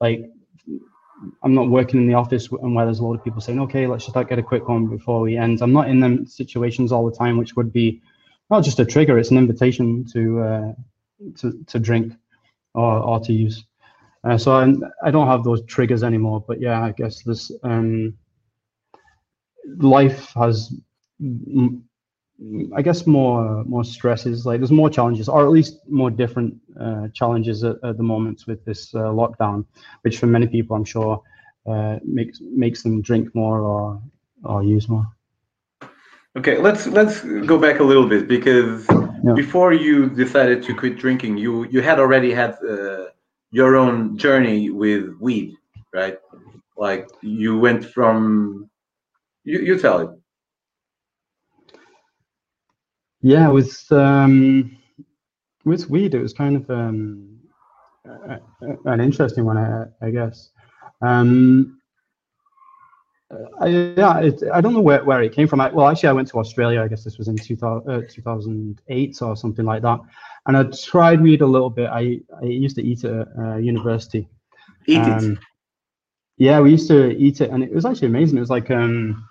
like 0.00 0.30
I'm 1.42 1.54
not 1.54 1.68
working 1.68 2.00
in 2.00 2.06
the 2.06 2.14
office 2.14 2.48
and 2.50 2.74
where 2.74 2.84
there's 2.84 2.98
a 2.98 3.04
lot 3.04 3.14
of 3.14 3.24
people 3.24 3.40
saying, 3.40 3.60
"Okay, 3.60 3.86
let's 3.86 4.06
just 4.06 4.28
get 4.28 4.38
a 4.38 4.42
quick 4.42 4.68
one 4.68 4.86
before 4.86 5.20
we 5.20 5.36
end." 5.36 5.62
I'm 5.62 5.72
not 5.72 5.88
in 5.88 6.00
them 6.00 6.26
situations 6.26 6.92
all 6.92 7.08
the 7.08 7.16
time, 7.16 7.36
which 7.36 7.56
would 7.56 7.72
be 7.72 8.02
not 8.50 8.64
just 8.64 8.80
a 8.80 8.84
trigger; 8.84 9.18
it's 9.18 9.30
an 9.30 9.38
invitation 9.38 10.04
to 10.12 10.40
uh, 10.40 10.72
to 11.38 11.64
to 11.66 11.78
drink 11.78 12.14
or 12.74 12.98
or 12.98 13.20
to 13.20 13.32
use. 13.32 13.64
Uh, 14.24 14.38
so 14.38 14.54
I'm, 14.54 14.84
I 15.02 15.10
don't 15.10 15.26
have 15.26 15.42
those 15.42 15.64
triggers 15.66 16.04
anymore. 16.04 16.44
But 16.46 16.60
yeah, 16.60 16.82
I 16.82 16.92
guess 16.92 17.22
this. 17.22 17.50
Um, 17.62 18.14
life 19.78 20.32
has 20.34 20.74
I 22.74 22.82
guess 22.82 23.06
more 23.06 23.64
more 23.64 23.84
stresses. 23.84 24.46
Like 24.46 24.60
there's 24.60 24.72
more 24.72 24.90
challenges, 24.90 25.28
or 25.28 25.44
at 25.44 25.50
least 25.50 25.78
more 25.88 26.10
different 26.10 26.54
uh, 26.78 27.08
challenges 27.14 27.64
at, 27.64 27.76
at, 27.84 27.96
the 27.96 28.02
moment 28.02 28.44
with 28.46 28.64
this 28.64 28.94
uh, 28.94 29.12
lockdown, 29.20 29.64
which 30.02 30.18
for 30.18 30.26
many 30.26 30.46
people, 30.46 30.76
I'm 30.76 30.84
sure, 30.84 31.22
uh, 31.66 31.98
makes 32.04 32.40
makes 32.40 32.82
them 32.82 33.02
drink 33.02 33.34
more 33.34 33.60
or 33.60 34.02
or 34.44 34.62
use 34.62 34.88
more. 34.88 35.06
Okay, 36.36 36.58
let's 36.58 36.86
let's 36.86 37.20
go 37.20 37.58
back 37.58 37.80
a 37.80 37.84
little 37.84 38.08
bit 38.08 38.26
because 38.26 38.86
yeah. 38.88 39.34
before 39.34 39.72
you 39.72 40.08
decided 40.08 40.62
to 40.64 40.74
quit 40.74 40.98
drinking, 40.98 41.36
you 41.36 41.64
you 41.64 41.80
had 41.82 41.98
already 42.00 42.32
had 42.32 42.56
uh, 42.68 43.06
your 43.50 43.76
own 43.76 44.16
journey 44.16 44.70
with 44.70 45.14
weed, 45.20 45.54
right? 45.92 46.18
Like 46.76 47.08
you 47.20 47.58
went 47.58 47.84
from 47.84 48.70
you, 49.44 49.60
you 49.60 49.78
tell 49.78 50.00
it. 50.00 50.10
Yeah, 53.22 53.48
with 53.48 53.90
um, 53.92 54.76
with 55.64 55.88
weed, 55.88 56.14
it 56.14 56.22
was 56.22 56.32
kind 56.32 56.56
of 56.56 56.70
um, 56.70 57.38
a, 58.04 58.40
a, 58.62 58.92
an 58.92 59.00
interesting 59.00 59.44
one, 59.44 59.56
I, 59.56 59.86
I 60.00 60.10
guess. 60.10 60.50
Um, 61.00 61.80
I, 63.60 63.66
yeah, 63.68 64.18
it, 64.18 64.42
I 64.52 64.60
don't 64.60 64.74
know 64.74 64.80
where, 64.80 65.04
where 65.04 65.22
it 65.22 65.32
came 65.32 65.48
from. 65.48 65.60
I, 65.60 65.70
well, 65.70 65.88
actually, 65.88 66.10
I 66.10 66.12
went 66.12 66.28
to 66.28 66.38
Australia. 66.38 66.82
I 66.82 66.88
guess 66.88 67.04
this 67.04 67.18
was 67.18 67.28
in 67.28 67.36
2000, 67.36 67.90
uh, 67.90 68.02
2008 68.10 69.22
or 69.22 69.36
something 69.36 69.64
like 69.64 69.82
that. 69.82 70.00
And 70.46 70.56
I 70.56 70.64
tried 70.64 71.20
weed 71.20 71.40
a 71.40 71.46
little 71.46 71.70
bit. 71.70 71.88
I, 71.88 72.20
I 72.40 72.44
used 72.44 72.76
to 72.76 72.82
eat 72.82 73.04
it 73.04 73.12
at 73.12 73.28
uh, 73.38 73.56
university. 73.56 74.28
Eat 74.86 74.98
um, 74.98 75.32
it? 75.32 75.38
Yeah, 76.38 76.60
we 76.60 76.72
used 76.72 76.88
to 76.88 77.16
eat 77.16 77.40
it, 77.40 77.50
and 77.50 77.62
it 77.62 77.72
was 77.72 77.84
actually 77.84 78.08
amazing. 78.08 78.36
It 78.36 78.40
was 78.40 78.50
like 78.50 78.70
um, 78.70 79.28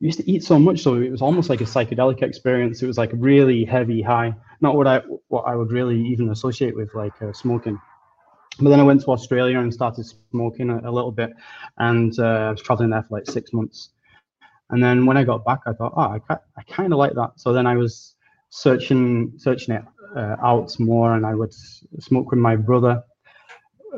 used 0.00 0.18
to 0.18 0.30
eat 0.30 0.44
so 0.44 0.58
much, 0.58 0.80
so 0.80 0.96
it 0.96 1.10
was 1.10 1.22
almost 1.22 1.48
like 1.48 1.60
a 1.60 1.64
psychedelic 1.64 2.22
experience. 2.22 2.82
It 2.82 2.86
was 2.86 2.98
like 2.98 3.10
really 3.14 3.64
heavy 3.64 4.02
high, 4.02 4.34
not 4.60 4.76
what 4.76 4.86
I 4.86 5.00
what 5.28 5.42
I 5.42 5.54
would 5.54 5.72
really 5.72 6.00
even 6.06 6.30
associate 6.30 6.76
with 6.76 6.94
like 6.94 7.20
uh, 7.22 7.32
smoking. 7.32 7.80
But 8.58 8.70
then 8.70 8.80
I 8.80 8.84
went 8.84 9.02
to 9.02 9.10
Australia 9.10 9.58
and 9.58 9.72
started 9.72 10.06
smoking 10.30 10.70
a, 10.70 10.78
a 10.88 10.92
little 10.92 11.12
bit, 11.12 11.30
and 11.78 12.18
uh, 12.18 12.22
I 12.22 12.50
was 12.50 12.62
traveling 12.62 12.90
there 12.90 13.02
for 13.02 13.18
like 13.18 13.26
six 13.26 13.52
months. 13.52 13.90
And 14.70 14.82
then 14.82 15.06
when 15.06 15.16
I 15.16 15.24
got 15.24 15.44
back, 15.44 15.60
I 15.66 15.72
thought, 15.72 15.92
oh, 15.96 16.18
I, 16.30 16.34
I 16.56 16.62
kind 16.68 16.92
of 16.92 16.98
like 16.98 17.14
that. 17.14 17.32
So 17.36 17.52
then 17.52 17.66
I 17.66 17.76
was 17.76 18.16
searching 18.50 19.32
searching 19.36 19.74
it 19.74 19.84
uh, 20.14 20.36
out 20.42 20.78
more, 20.78 21.14
and 21.14 21.24
I 21.24 21.34
would 21.34 21.54
smoke 22.00 22.30
with 22.30 22.40
my 22.40 22.56
brother 22.56 23.02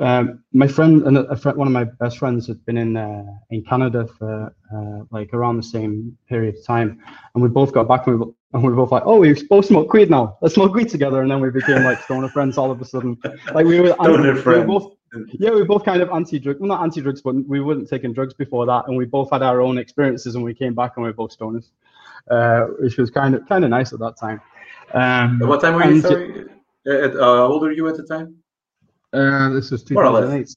um, 0.01 0.45
my 0.53 0.69
friend 0.69 1.03
and 1.07 1.19
a 1.19 1.37
friend, 1.37 1.59
one 1.59 1.67
of 1.67 1.73
my 1.73 1.85
best 1.85 2.19
friends 2.19 2.47
had 2.47 2.65
been 2.67 2.77
in 2.77 2.97
uh, 2.97 3.25
in 3.51 3.65
Canada 3.65 4.07
for 4.07 4.55
uh, 4.75 5.05
like 5.11 5.33
around 5.35 5.57
the 5.57 5.63
same 5.63 6.17
period 6.29 6.57
of 6.57 6.65
time, 6.65 7.01
and 7.35 7.43
we 7.43 7.49
both 7.49 7.73
got 7.73 7.89
back 7.89 8.07
and 8.07 8.21
we, 8.21 8.27
and 8.53 8.63
we 8.63 8.71
were 8.71 8.77
both 8.77 8.93
like, 8.93 9.03
"Oh, 9.05 9.19
we 9.19 9.35
both 9.49 9.67
smoke 9.67 9.93
weed 9.93 10.11
now. 10.11 10.39
Let's 10.41 10.55
smoke 10.55 10.75
weed 10.75 10.89
together." 10.89 11.23
And 11.23 11.31
then 11.31 11.41
we 11.41 11.51
became 11.51 11.83
like 11.85 12.03
stoner 12.03 12.29
friends 12.29 12.59
all 12.59 12.71
of 12.71 12.81
a 12.81 12.85
sudden. 12.85 13.19
Like 13.53 13.67
we 13.67 13.81
were, 13.81 13.93
stoner 13.95 14.35
we 14.35 14.41
were 14.41 14.65
both, 14.65 14.95
yeah, 15.33 15.51
we 15.51 15.57
were 15.57 15.65
both 15.65 15.85
kind 15.85 16.01
of 16.01 16.11
anti-drug, 16.11 16.61
well, 16.61 16.69
not 16.69 16.83
anti-drugs, 16.83 17.21
but 17.23 17.35
we 17.47 17.61
weren't 17.61 17.89
taking 17.89 18.13
drugs 18.13 18.35
before 18.35 18.67
that, 18.67 18.87
and 18.87 18.97
we 18.97 19.05
both 19.05 19.31
had 19.31 19.43
our 19.43 19.61
own 19.61 19.79
experiences, 19.79 20.35
and 20.35 20.45
we 20.45 20.55
came 20.55 20.75
back 20.75 20.93
and 20.97 21.05
we 21.05 21.11
were 21.11 21.15
both 21.15 21.37
stoners, 21.37 21.71
uh, 22.31 22.67
which 22.79 22.97
was 22.99 23.11
kind 23.11 23.35
of 23.35 23.47
kind 23.49 23.65
of 23.65 23.71
nice 23.71 23.93
at 23.93 23.99
that 23.99 24.17
time. 24.17 24.41
Um, 24.95 25.41
what 25.41 25.61
time 25.61 25.75
were 25.75 25.85
you? 25.91 26.01
Sorry, 26.01 26.45
uh, 26.89 27.11
how 27.19 27.47
old 27.47 27.63
were 27.63 27.73
you 27.73 27.87
at 27.89 27.97
the 27.97 28.05
time? 28.05 28.38
Uh, 29.13 29.49
this 29.51 29.73
is 29.73 29.83
2008. 29.85 30.55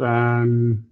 Um, 0.00 0.86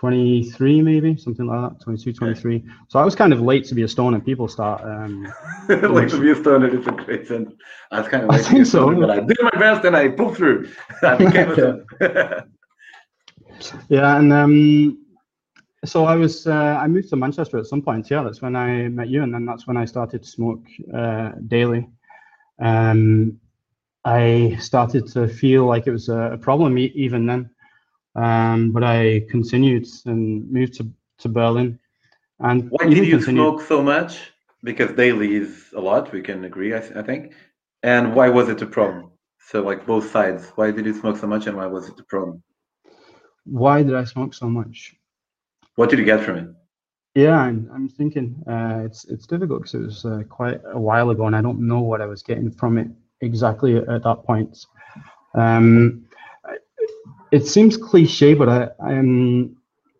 23 0.00 0.80
maybe 0.80 1.14
something 1.14 1.46
like 1.46 1.72
that 1.72 1.80
22 1.84 2.14
23 2.14 2.64
so 2.88 2.98
i 2.98 3.04
was 3.04 3.14
kind 3.14 3.34
of 3.34 3.42
late 3.42 3.66
to 3.66 3.74
be 3.74 3.82
a 3.82 3.88
stoner 3.88 4.18
people 4.18 4.48
start 4.48 4.80
um 4.82 5.30
late 5.68 6.08
to 6.08 6.18
be 6.18 6.30
a 6.30 6.34
stoner 6.34 6.68
is 6.68 6.86
a 6.86 6.90
great 6.90 7.28
sentence 7.28 7.54
i 7.90 8.00
was 8.00 8.08
kind 8.08 8.22
of 8.22 8.30
late 8.30 8.40
I 8.40 8.44
think 8.44 8.64
so. 8.64 8.90
stoner, 8.90 8.98
but 9.06 9.10
i 9.10 9.20
did 9.20 9.36
my 9.42 9.60
best 9.60 9.84
and 9.84 9.94
i 9.94 10.08
pulled 10.08 10.38
through. 10.38 10.70
I 11.02 11.16
yeah 13.90 14.16
and 14.16 14.32
um 14.32 15.04
so 15.84 16.06
i 16.06 16.16
was 16.16 16.46
uh, 16.46 16.78
i 16.80 16.86
moved 16.86 17.10
to 17.10 17.16
manchester 17.16 17.58
at 17.58 17.66
some 17.66 17.82
point 17.82 18.08
yeah 18.10 18.22
that's 18.22 18.40
when 18.40 18.56
i 18.56 18.88
met 18.88 19.08
you 19.08 19.22
and 19.22 19.34
then 19.34 19.44
that's 19.44 19.66
when 19.66 19.76
i 19.76 19.84
started 19.84 20.22
to 20.22 20.28
smoke 20.28 20.64
uh, 20.94 21.32
daily. 21.46 21.86
Um 22.58 23.38
I 24.04 24.56
started 24.60 25.06
to 25.08 25.28
feel 25.28 25.66
like 25.66 25.86
it 25.86 25.90
was 25.90 26.08
a, 26.08 26.38
problem 26.40 26.78
even 26.78 27.26
then. 27.26 27.50
Um, 28.14 28.72
but 28.72 28.82
I 28.82 29.26
continued 29.30 29.86
and 30.06 30.50
moved 30.50 30.74
to, 30.74 30.90
to 31.18 31.28
Berlin. 31.28 31.78
And 32.40 32.70
why 32.70 32.86
did 32.86 32.98
you 32.98 33.18
continued... 33.18 33.24
smoke 33.24 33.62
so 33.62 33.82
much? 33.82 34.32
Because 34.62 34.92
daily 34.92 35.36
is 35.36 35.66
a 35.76 35.80
lot. 35.80 36.12
We 36.12 36.22
can 36.22 36.44
agree, 36.44 36.74
I, 36.74 36.78
I 36.78 37.02
think. 37.02 37.34
And 37.82 38.14
why 38.14 38.28
was 38.28 38.48
it 38.48 38.62
a 38.62 38.66
problem? 38.66 39.10
So, 39.38 39.62
like 39.62 39.86
both 39.86 40.10
sides, 40.10 40.50
why 40.54 40.70
did 40.70 40.86
you 40.86 40.98
smoke 40.98 41.16
so 41.16 41.26
much, 41.26 41.46
and 41.46 41.56
why 41.56 41.66
was 41.66 41.88
it 41.88 41.98
a 41.98 42.04
problem? 42.04 42.42
Why 43.44 43.82
did 43.82 43.94
I 43.94 44.04
smoke 44.04 44.34
so 44.34 44.48
much? 44.48 44.94
What 45.76 45.88
did 45.88 45.98
you 45.98 46.04
get 46.04 46.22
from 46.22 46.36
it? 46.36 46.48
Yeah, 47.14 47.38
I'm, 47.38 47.68
I'm 47.74 47.88
thinking 47.88 48.42
uh, 48.46 48.82
it's 48.84 49.06
it's 49.06 49.26
difficult 49.26 49.62
because 49.62 49.74
it 49.74 49.84
was 49.84 50.04
uh, 50.04 50.22
quite 50.28 50.60
a 50.72 50.78
while 50.78 51.10
ago, 51.10 51.26
and 51.26 51.34
I 51.34 51.40
don't 51.40 51.66
know 51.66 51.80
what 51.80 52.00
I 52.00 52.06
was 52.06 52.22
getting 52.22 52.50
from 52.50 52.78
it 52.78 52.88
exactly 53.20 53.76
at 53.76 54.02
that 54.02 54.24
point. 54.24 54.66
Um, 55.34 56.06
it 57.30 57.46
seems 57.46 57.76
cliche, 57.76 58.34
but 58.34 58.48
I, 58.48 58.68
I'm, 58.84 59.56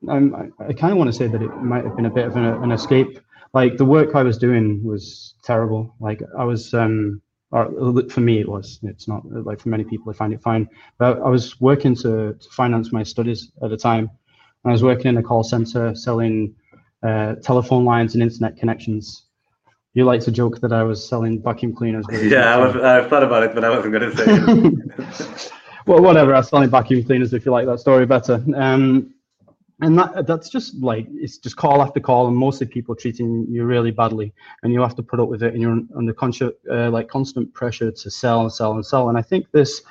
I'm 0.09 0.53
I 0.59 0.73
kind 0.73 0.93
of 0.93 0.99
want 0.99 1.09
to 1.09 1.12
say 1.12 1.29
that 1.29 1.43
it 1.43 1.57
might 1.57 1.85
have 1.85 1.97
been 1.97 2.07
a 2.07 2.11
bit 2.11 2.27
of 2.27 2.37
an, 2.37 2.45
an, 2.45 2.73
escape. 2.73 3.21
Like 3.55 3.77
the 3.77 3.85
work 3.85 4.15
I 4.15 4.23
was 4.23 4.39
doing 4.39 4.83
was 4.83 5.35
terrible. 5.45 5.95
Like 6.00 6.23
I 6.37 6.45
was, 6.45 6.75
um, 6.75 7.21
or 7.53 7.71
for 8.09 8.21
me 8.21 8.41
it 8.41 8.49
was. 8.49 8.81
It's 8.83 9.07
not 9.07 9.23
like 9.31 9.61
for 9.61 9.69
many 9.69 9.85
people 9.85 10.11
I 10.11 10.15
find 10.17 10.33
it 10.33 10.43
fine. 10.43 10.69
But 10.99 11.21
I 11.21 11.29
was 11.29 11.61
working 11.61 11.95
to, 11.97 12.35
to 12.35 12.49
finance 12.50 12.93
my 12.93 13.03
studies 13.03 13.53
at 13.62 13.71
the 13.71 13.77
time. 13.77 14.11
I 14.65 14.73
was 14.73 14.83
working 14.83 15.07
in 15.07 15.17
a 15.17 15.23
call 15.23 15.43
center 15.43 15.95
selling 15.95 16.55
uh, 17.03 17.37
telephone 17.37 17.85
lines 17.85 18.15
and 18.15 18.23
internet 18.23 18.57
connections. 18.57 19.25
You 19.94 20.04
like 20.04 20.20
to 20.23 20.30
joke 20.30 20.61
that 20.61 20.73
I 20.73 20.85
was 20.85 21.06
selling 21.06 21.42
vacuum 21.42 21.75
cleaners. 21.75 22.06
Yeah, 22.12 22.56
I, 22.56 22.99
I 22.99 23.09
thought 23.09 23.25
about 23.25 23.42
it, 23.42 23.54
but 23.54 23.64
I 23.64 23.70
wasn't 23.70 23.92
going 23.92 24.11
to 24.11 25.37
say. 25.37 25.50
well, 25.87 26.00
whatever. 26.00 26.32
I 26.35 26.38
was 26.38 26.49
selling 26.49 26.70
vacuum 26.70 27.02
cleaners 27.04 27.32
if 27.32 27.44
you 27.44 27.50
like 27.50 27.66
that 27.66 27.80
story 27.80 28.06
better. 28.06 28.44
Um, 28.54 29.14
and 29.82 29.99
that 29.99 30.26
that's 30.26 30.49
just 30.50 30.75
like 30.76 31.06
it's 31.11 31.38
just 31.38 31.56
call 31.56 31.82
after 31.82 32.00
call, 32.00 32.28
and 32.28 32.37
mostly 32.37 32.66
people 32.66 32.94
treating 32.94 33.47
you 33.49 33.64
really 33.64 33.90
badly, 33.90 34.32
and 34.62 34.73
you 34.73 34.80
have 34.80 34.94
to 34.97 35.02
put 35.02 35.20
up 35.20 35.28
with 35.28 35.42
it, 35.42 35.54
and 35.54 35.62
you're 35.62 35.80
under 35.97 36.12
conscious, 36.12 36.52
uh, 36.70 36.90
like 36.90 37.09
constant 37.09 37.52
pressure 37.54 37.90
to 37.90 38.11
sell 38.11 38.42
and 38.42 38.52
sell 38.52 38.73
and 38.73 38.85
sell. 38.85 39.09
And 39.09 39.16
I 39.16 39.23
think 39.23 39.50
this 39.52 39.82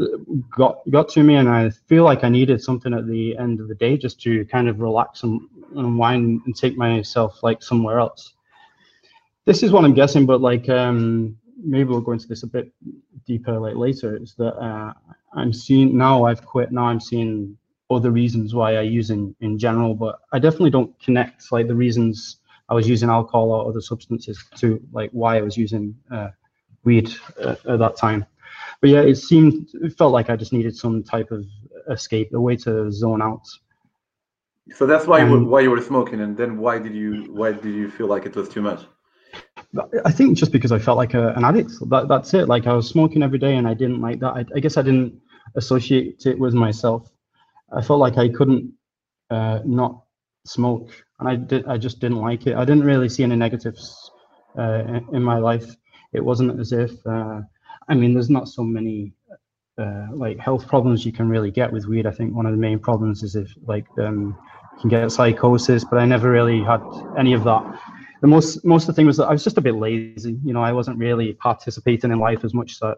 uh, 0.00 0.04
got 0.50 0.78
got 0.90 1.08
to 1.10 1.22
me, 1.22 1.36
and 1.36 1.48
I 1.48 1.70
feel 1.70 2.04
like 2.04 2.22
I 2.22 2.28
needed 2.28 2.62
something 2.62 2.92
at 2.92 3.06
the 3.06 3.36
end 3.38 3.60
of 3.60 3.68
the 3.68 3.74
day 3.74 3.96
just 3.96 4.20
to 4.22 4.44
kind 4.46 4.68
of 4.68 4.80
relax 4.80 5.22
and 5.22 5.40
unwind 5.74 6.42
and 6.44 6.54
take 6.54 6.76
myself 6.76 7.42
like 7.42 7.62
somewhere 7.62 7.98
else. 7.98 8.34
This 9.50 9.64
is 9.64 9.72
what 9.72 9.84
I'm 9.84 9.94
guessing, 9.94 10.26
but 10.26 10.40
like 10.40 10.68
um, 10.68 11.36
maybe 11.60 11.88
we'll 11.90 12.00
go 12.00 12.12
into 12.12 12.28
this 12.28 12.44
a 12.44 12.46
bit 12.46 12.72
deeper 13.26 13.58
like 13.58 13.74
later. 13.74 14.16
Is 14.16 14.36
that 14.36 14.54
uh, 14.54 14.92
I'm 15.34 15.52
seeing 15.52 15.98
now 15.98 16.22
I've 16.22 16.46
quit. 16.46 16.70
Now 16.70 16.84
I'm 16.84 17.00
seeing 17.00 17.58
other 17.90 18.12
reasons 18.12 18.54
why 18.54 18.76
I 18.76 18.82
use 18.82 19.10
in 19.10 19.34
in 19.40 19.58
general, 19.58 19.92
but 19.96 20.20
I 20.32 20.38
definitely 20.38 20.70
don't 20.70 20.96
connect 21.00 21.50
like 21.50 21.66
the 21.66 21.74
reasons 21.74 22.36
I 22.68 22.74
was 22.74 22.88
using 22.88 23.08
alcohol 23.08 23.50
or 23.50 23.68
other 23.68 23.80
substances 23.80 24.38
to 24.58 24.80
like 24.92 25.10
why 25.10 25.38
I 25.38 25.42
was 25.42 25.56
using 25.56 25.96
uh, 26.12 26.28
weed 26.84 27.10
uh, 27.42 27.56
at 27.68 27.80
that 27.80 27.96
time. 27.96 28.24
But 28.80 28.90
yeah, 28.90 29.00
it 29.00 29.16
seemed 29.16 29.68
it 29.82 29.98
felt 29.98 30.12
like 30.12 30.30
I 30.30 30.36
just 30.36 30.52
needed 30.52 30.76
some 30.76 31.02
type 31.02 31.32
of 31.32 31.44
escape, 31.90 32.32
a 32.34 32.40
way 32.40 32.54
to 32.58 32.92
zone 32.92 33.20
out. 33.20 33.48
So 34.76 34.86
that's 34.86 35.08
why 35.08 35.22
um, 35.22 35.28
you 35.28 35.32
were, 35.34 35.44
why 35.44 35.60
you 35.62 35.72
were 35.72 35.82
smoking, 35.82 36.20
and 36.20 36.36
then 36.36 36.56
why 36.58 36.78
did 36.78 36.94
you 36.94 37.34
why 37.34 37.50
did 37.50 37.74
you 37.74 37.90
feel 37.90 38.06
like 38.06 38.26
it 38.26 38.36
was 38.36 38.48
too 38.48 38.62
much? 38.62 38.86
I 40.04 40.10
think 40.10 40.36
just 40.36 40.50
because 40.50 40.72
I 40.72 40.78
felt 40.78 40.96
like 40.96 41.14
a, 41.14 41.28
an 41.34 41.44
addict. 41.44 41.72
That, 41.90 42.08
that's 42.08 42.34
it. 42.34 42.48
Like 42.48 42.66
I 42.66 42.72
was 42.72 42.88
smoking 42.88 43.22
every 43.22 43.38
day 43.38 43.56
and 43.56 43.68
I 43.68 43.74
didn't 43.74 44.00
like 44.00 44.18
that. 44.20 44.32
I, 44.32 44.44
I 44.54 44.60
guess 44.60 44.76
I 44.76 44.82
didn't 44.82 45.20
associate 45.54 46.26
it 46.26 46.38
with 46.38 46.54
myself. 46.54 47.10
I 47.72 47.80
felt 47.80 48.00
like 48.00 48.18
I 48.18 48.28
couldn't 48.28 48.72
uh, 49.30 49.60
not 49.64 50.02
smoke, 50.44 50.90
and 51.20 51.28
I 51.28 51.36
did. 51.36 51.66
I 51.66 51.78
just 51.78 52.00
didn't 52.00 52.18
like 52.18 52.48
it. 52.48 52.56
I 52.56 52.64
didn't 52.64 52.84
really 52.84 53.08
see 53.08 53.22
any 53.22 53.36
negatives 53.36 54.10
uh, 54.58 54.82
in, 54.88 55.06
in, 55.12 55.22
my 55.22 55.38
life. 55.38 55.76
It 56.12 56.24
wasn't 56.24 56.58
as 56.58 56.72
if. 56.72 56.90
Uh, 57.06 57.42
I 57.88 57.94
mean, 57.94 58.12
there's 58.12 58.30
not 58.30 58.48
so 58.48 58.64
many 58.64 59.12
uh, 59.78 60.06
like 60.12 60.38
health 60.38 60.66
problems 60.66 61.06
you 61.06 61.12
can 61.12 61.28
really 61.28 61.52
get 61.52 61.72
with 61.72 61.86
weed. 61.86 62.06
I 62.06 62.10
think 62.10 62.34
one 62.34 62.46
of 62.46 62.52
the 62.52 62.58
main 62.58 62.80
problems 62.80 63.22
is 63.22 63.36
if 63.36 63.54
like 63.66 63.86
um, 63.98 64.36
you 64.74 64.80
can 64.80 64.90
get 64.90 65.12
psychosis, 65.12 65.84
but 65.84 66.00
I 66.00 66.06
never 66.06 66.28
really 66.28 66.60
had 66.60 66.82
any 67.16 67.34
of 67.34 67.44
that 67.44 67.62
the 68.20 68.26
most 68.26 68.64
most 68.64 68.84
of 68.84 68.88
the 68.88 68.92
thing 68.94 69.06
was 69.06 69.16
that 69.16 69.26
I 69.26 69.32
was 69.32 69.44
just 69.44 69.58
a 69.58 69.60
bit 69.60 69.74
lazy. 69.74 70.38
You 70.44 70.52
know, 70.52 70.62
I 70.62 70.72
wasn't 70.72 70.98
really 70.98 71.32
participating 71.34 72.10
in 72.10 72.18
life 72.18 72.44
as 72.44 72.54
much 72.54 72.78
as, 72.82 72.94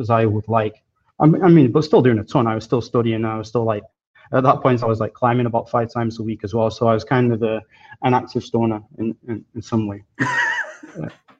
as 0.00 0.10
I 0.10 0.24
would 0.24 0.48
like. 0.48 0.82
I 1.20 1.26
mean, 1.26 1.70
but 1.70 1.84
still 1.84 2.02
doing 2.02 2.18
a 2.18 2.24
ton. 2.24 2.46
I 2.46 2.56
was 2.56 2.64
still 2.64 2.80
studying. 2.80 3.24
I 3.24 3.38
was 3.38 3.48
still 3.48 3.64
like 3.64 3.84
at 4.32 4.42
that 4.42 4.62
point 4.62 4.82
I 4.82 4.86
was 4.86 5.00
like 5.00 5.14
climbing 5.14 5.46
about 5.46 5.68
five 5.68 5.92
times 5.92 6.18
a 6.18 6.22
week 6.22 6.40
as 6.44 6.54
well. 6.54 6.70
So 6.70 6.88
I 6.88 6.94
was 6.94 7.04
kind 7.04 7.32
of 7.32 7.42
a, 7.42 7.62
an 8.02 8.14
active 8.14 8.42
stoner 8.42 8.82
in, 8.98 9.14
in, 9.28 9.44
in 9.54 9.62
some 9.62 9.86
way. 9.86 10.02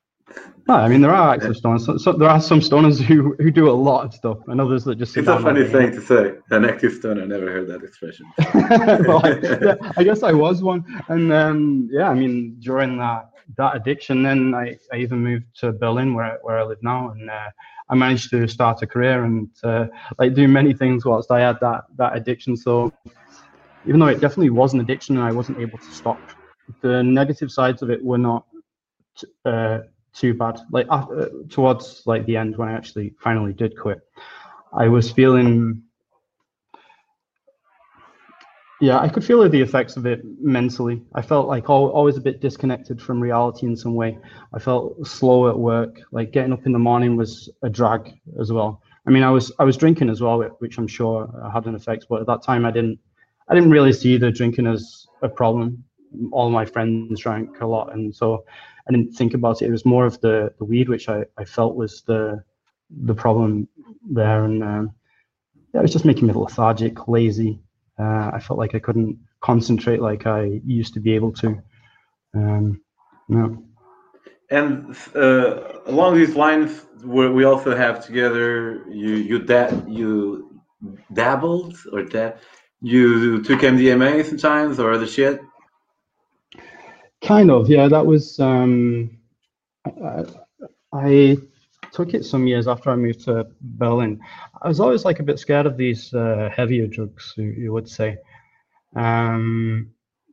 No, 0.67 0.75
I 0.75 0.89
mean 0.89 1.03
there 1.03 1.15
are 1.15 1.35
active 1.35 1.53
stoners. 1.53 1.81
So, 1.81 1.99
so, 1.99 2.13
there 2.13 2.29
are 2.29 2.41
some 2.41 2.61
stoners 2.61 2.99
who 2.99 3.35
who 3.39 3.51
do 3.51 3.69
a 3.69 3.73
lot 3.73 4.07
of 4.07 4.15
stuff, 4.15 4.39
and 4.47 4.61
others 4.61 4.85
that 4.85 4.97
just. 4.97 5.17
It's 5.17 5.29
a 5.29 5.39
funny 5.39 5.65
thing 5.65 5.93
to 5.93 6.01
say. 6.01 6.35
An 6.51 6.65
active 6.65 6.95
stoner. 6.95 7.23
I 7.23 7.27
never 7.27 7.51
heard 7.51 7.69
that 7.69 7.83
expression. 7.83 8.27
well, 9.07 9.21
I, 9.25 9.39
yeah, 9.63 9.93
I 9.99 10.05
guess 10.05 10.23
I 10.23 10.33
was 10.33 10.63
one, 10.63 10.85
and 11.09 11.33
um, 11.33 11.89
yeah, 11.93 12.09
I 12.09 12.15
mean 12.15 12.57
during 12.61 12.97
that 12.99 13.31
that 13.59 13.77
addiction, 13.77 14.23
then 14.23 14.55
I, 14.55 14.79
I 14.91 14.97
even 14.97 15.19
moved 15.23 15.45
to 15.61 15.73
Berlin 15.73 16.15
where 16.15 16.39
where 16.43 16.59
I 16.59 16.65
live 16.65 16.83
now, 16.83 17.11
and 17.11 17.29
uh, 17.29 17.51
I 17.91 17.95
managed 17.95 18.31
to 18.31 18.49
start 18.49 18.81
a 18.81 18.87
career 18.87 19.25
and 19.25 19.51
uh, 19.63 19.87
like 20.19 20.35
do 20.35 20.49
many 20.49 20.73
things 20.73 21.05
whilst 21.05 21.31
I 21.31 21.41
had 21.41 21.59
that 21.61 21.85
that 21.97 22.17
addiction. 22.17 22.57
So 22.57 22.91
even 23.87 24.01
though 24.01 24.07
it 24.07 24.21
definitely 24.21 24.51
was 24.51 24.73
an 24.73 24.81
addiction 24.81 25.19
and 25.19 25.27
I 25.27 25.33
wasn't 25.33 25.59
able 25.59 25.77
to 25.77 25.91
stop, 25.91 26.19
the 26.81 27.03
negative 27.03 27.51
sides 27.51 27.83
of 27.83 27.91
it 27.91 28.03
were 28.03 28.19
not. 28.19 28.47
Uh, 29.45 29.81
too 30.15 30.35
bad. 30.35 30.61
Like 30.71 30.87
uh, 30.91 31.27
towards 31.51 32.03
like 32.07 32.25
the 32.27 32.37
end 32.37 32.57
when 32.57 32.69
I 32.69 32.73
actually 32.73 33.15
finally 33.21 33.53
did 33.53 33.77
quit, 33.79 34.01
I 34.73 34.89
was 34.89 35.11
feeling. 35.11 35.83
Yeah, 38.81 38.99
I 38.99 39.09
could 39.09 39.25
feel 39.25 39.49
the 39.49 39.61
effects 39.61 39.97
of 39.97 40.05
it 40.05 40.21
mentally. 40.41 41.03
I 41.15 41.23
felt 41.23 41.47
like 41.47 41.71
always 41.71 42.17
a 42.17 42.21
bit 42.21 42.41
disconnected 42.41 43.01
from 43.01 43.21
reality 43.21 43.67
in 43.67 43.77
some 43.77 43.95
way. 43.95 44.19
I 44.53 44.59
felt 44.59 45.07
slow 45.07 45.49
at 45.49 45.59
work. 45.59 46.01
Like 46.11 46.33
getting 46.33 46.53
up 46.53 46.67
in 46.67 46.73
the 46.73 46.79
morning 46.79 47.17
was 47.17 47.49
a 47.63 47.71
drag 47.71 48.13
as 48.39 48.53
well. 48.53 48.83
I 49.07 49.11
mean, 49.11 49.23
I 49.23 49.31
was 49.31 49.53
I 49.59 49.65
was 49.65 49.77
drinking 49.77 50.11
as 50.11 50.21
well, 50.21 50.41
which 50.59 50.79
I'm 50.79 50.89
sure 50.89 51.29
had 51.53 51.67
an 51.67 51.75
effect. 51.75 52.07
But 52.09 52.21
at 52.21 52.27
that 52.27 52.43
time, 52.43 52.65
I 52.65 52.71
didn't 52.71 52.99
I 53.49 53.55
didn't 53.55 53.71
really 53.71 53.93
see 53.93 54.17
the 54.17 54.31
drinking 54.31 54.67
as 54.67 55.07
a 55.23 55.29
problem. 55.29 55.85
All 56.33 56.51
my 56.51 56.65
friends 56.65 57.21
drank 57.21 57.61
a 57.61 57.67
lot, 57.67 57.93
and 57.93 58.15
so 58.15 58.45
I 58.89 58.93
didn't 58.93 59.13
think 59.15 59.35
about 59.35 59.63
it. 59.63 59.67
It 59.67 59.73
was 59.73 59.85
more 59.85 60.07
of 60.07 60.21
the, 60.21 60.53
the 60.59 60.65
weed, 60.65 60.89
which 60.89 61.09
I, 61.09 61.25
I 61.39 61.45
felt 61.45 61.77
was 61.77 62.03
the 62.03 62.43
the 62.91 63.15
problem 63.15 63.69
there. 64.09 64.45
And 64.45 64.63
um, 64.63 64.95
yeah, 65.73 65.81
it 65.81 65.83
was 65.83 65.93
just 65.93 66.05
making 66.05 66.27
me 66.29 66.35
lethargic, 66.35 67.09
lazy. 67.09 67.61
Uh, 67.99 68.31
I 68.35 68.41
felt 68.41 68.59
like 68.59 68.75
I 68.75 68.79
couldn't 68.81 69.19
concentrate 69.41 70.01
like 70.01 70.27
I 70.27 70.61
used 70.65 70.95
to 70.95 71.01
be 71.01 71.15
able 71.15 71.33
to. 71.33 71.63
Um. 72.35 72.81
And 74.51 74.97
uh, 75.15 75.81
along 75.87 76.17
these 76.17 76.37
lines, 76.37 76.85
we 77.03 77.45
also 77.45 77.75
have 77.77 78.05
together 78.05 78.85
you 78.89 79.15
you 79.15 79.39
da- 79.39 79.83
you 79.87 80.61
dabbled 81.13 81.77
or 81.93 82.03
that 82.05 82.41
you 82.81 83.43
took 83.43 83.61
MDMA 83.61 84.25
sometimes 84.27 84.79
or 84.79 84.93
other 84.93 85.07
shit. 85.07 85.41
Kind 87.25 87.51
of, 87.51 87.71
yeah. 87.71 87.89
That 87.89 88.05
was 88.05 88.39
um, 88.39 89.19
I, 89.87 90.25
I, 90.93 91.37
took 91.91 92.13
it 92.13 92.25
some 92.25 92.47
years 92.47 92.67
after 92.67 92.91
I 92.91 92.97
moved 92.97 93.25
to 93.25 93.47
Berlin. 93.61 94.21
I 94.61 94.69
was 94.69 94.81
always 94.81 95.05
like 95.05 95.21
a 95.21 95.23
bit 95.23 95.39
scared 95.39 95.65
of 95.65 95.77
these 95.77 96.13
uh, 96.13 96.51
heavier 96.55 96.87
drugs, 96.89 97.33
you, 97.37 97.45
you 97.45 97.73
would 97.73 97.89
say. 97.89 98.19
Um, 98.97 99.93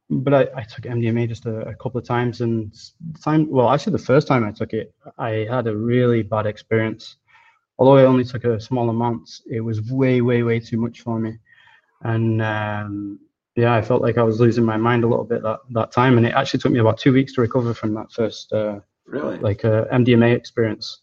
but 0.10 0.34
I, 0.34 0.48
I, 0.56 0.64
took 0.64 0.86
MDMA 0.86 1.30
just 1.30 1.46
a, 1.46 1.60
a, 1.60 1.76
couple 1.76 2.00
of 2.00 2.06
times, 2.06 2.42
and 2.42 2.76
time 3.24 3.50
well, 3.50 3.70
actually, 3.70 3.94
the 3.94 4.00
first 4.00 4.28
time 4.28 4.44
I 4.44 4.52
took 4.52 4.74
it, 4.74 4.94
I 5.18 5.48
had 5.50 5.68
a 5.68 5.76
really 5.76 6.24
bad 6.24 6.46
experience. 6.46 7.18
Although 7.78 7.98
I 7.98 8.06
only 8.06 8.26
took 8.26 8.44
a 8.44 8.60
small 8.60 8.90
amount, 8.90 9.30
it 9.50 9.62
was 9.62 9.82
way, 9.90 10.22
way, 10.22 10.44
way 10.44 10.60
too 10.60 10.78
much 10.78 11.02
for 11.02 11.20
me, 11.20 11.38
and 12.02 12.42
um, 12.42 13.20
yeah, 13.56 13.76
I 13.76 13.82
felt 13.82 14.02
like 14.02 14.18
I 14.18 14.24
was 14.24 14.40
losing 14.40 14.64
my 14.64 14.78
mind 14.78 15.04
a 15.04 15.08
little 15.08 15.26
bit 15.26 15.44
that, 15.44 15.60
that 15.72 15.92
time, 15.92 16.18
and 16.18 16.26
it 16.26 16.34
actually 16.34 16.60
took 16.60 16.72
me 16.72 16.80
about 16.80 16.98
two 16.98 17.12
weeks 17.12 17.34
to 17.34 17.42
recover 17.42 17.74
from 17.74 17.94
that 17.96 18.12
first 18.12 18.52
uh, 18.54 18.80
really 19.06 19.38
like 19.40 19.66
uh, 19.66 19.86
MDMA 19.86 20.36
experience. 20.36 21.02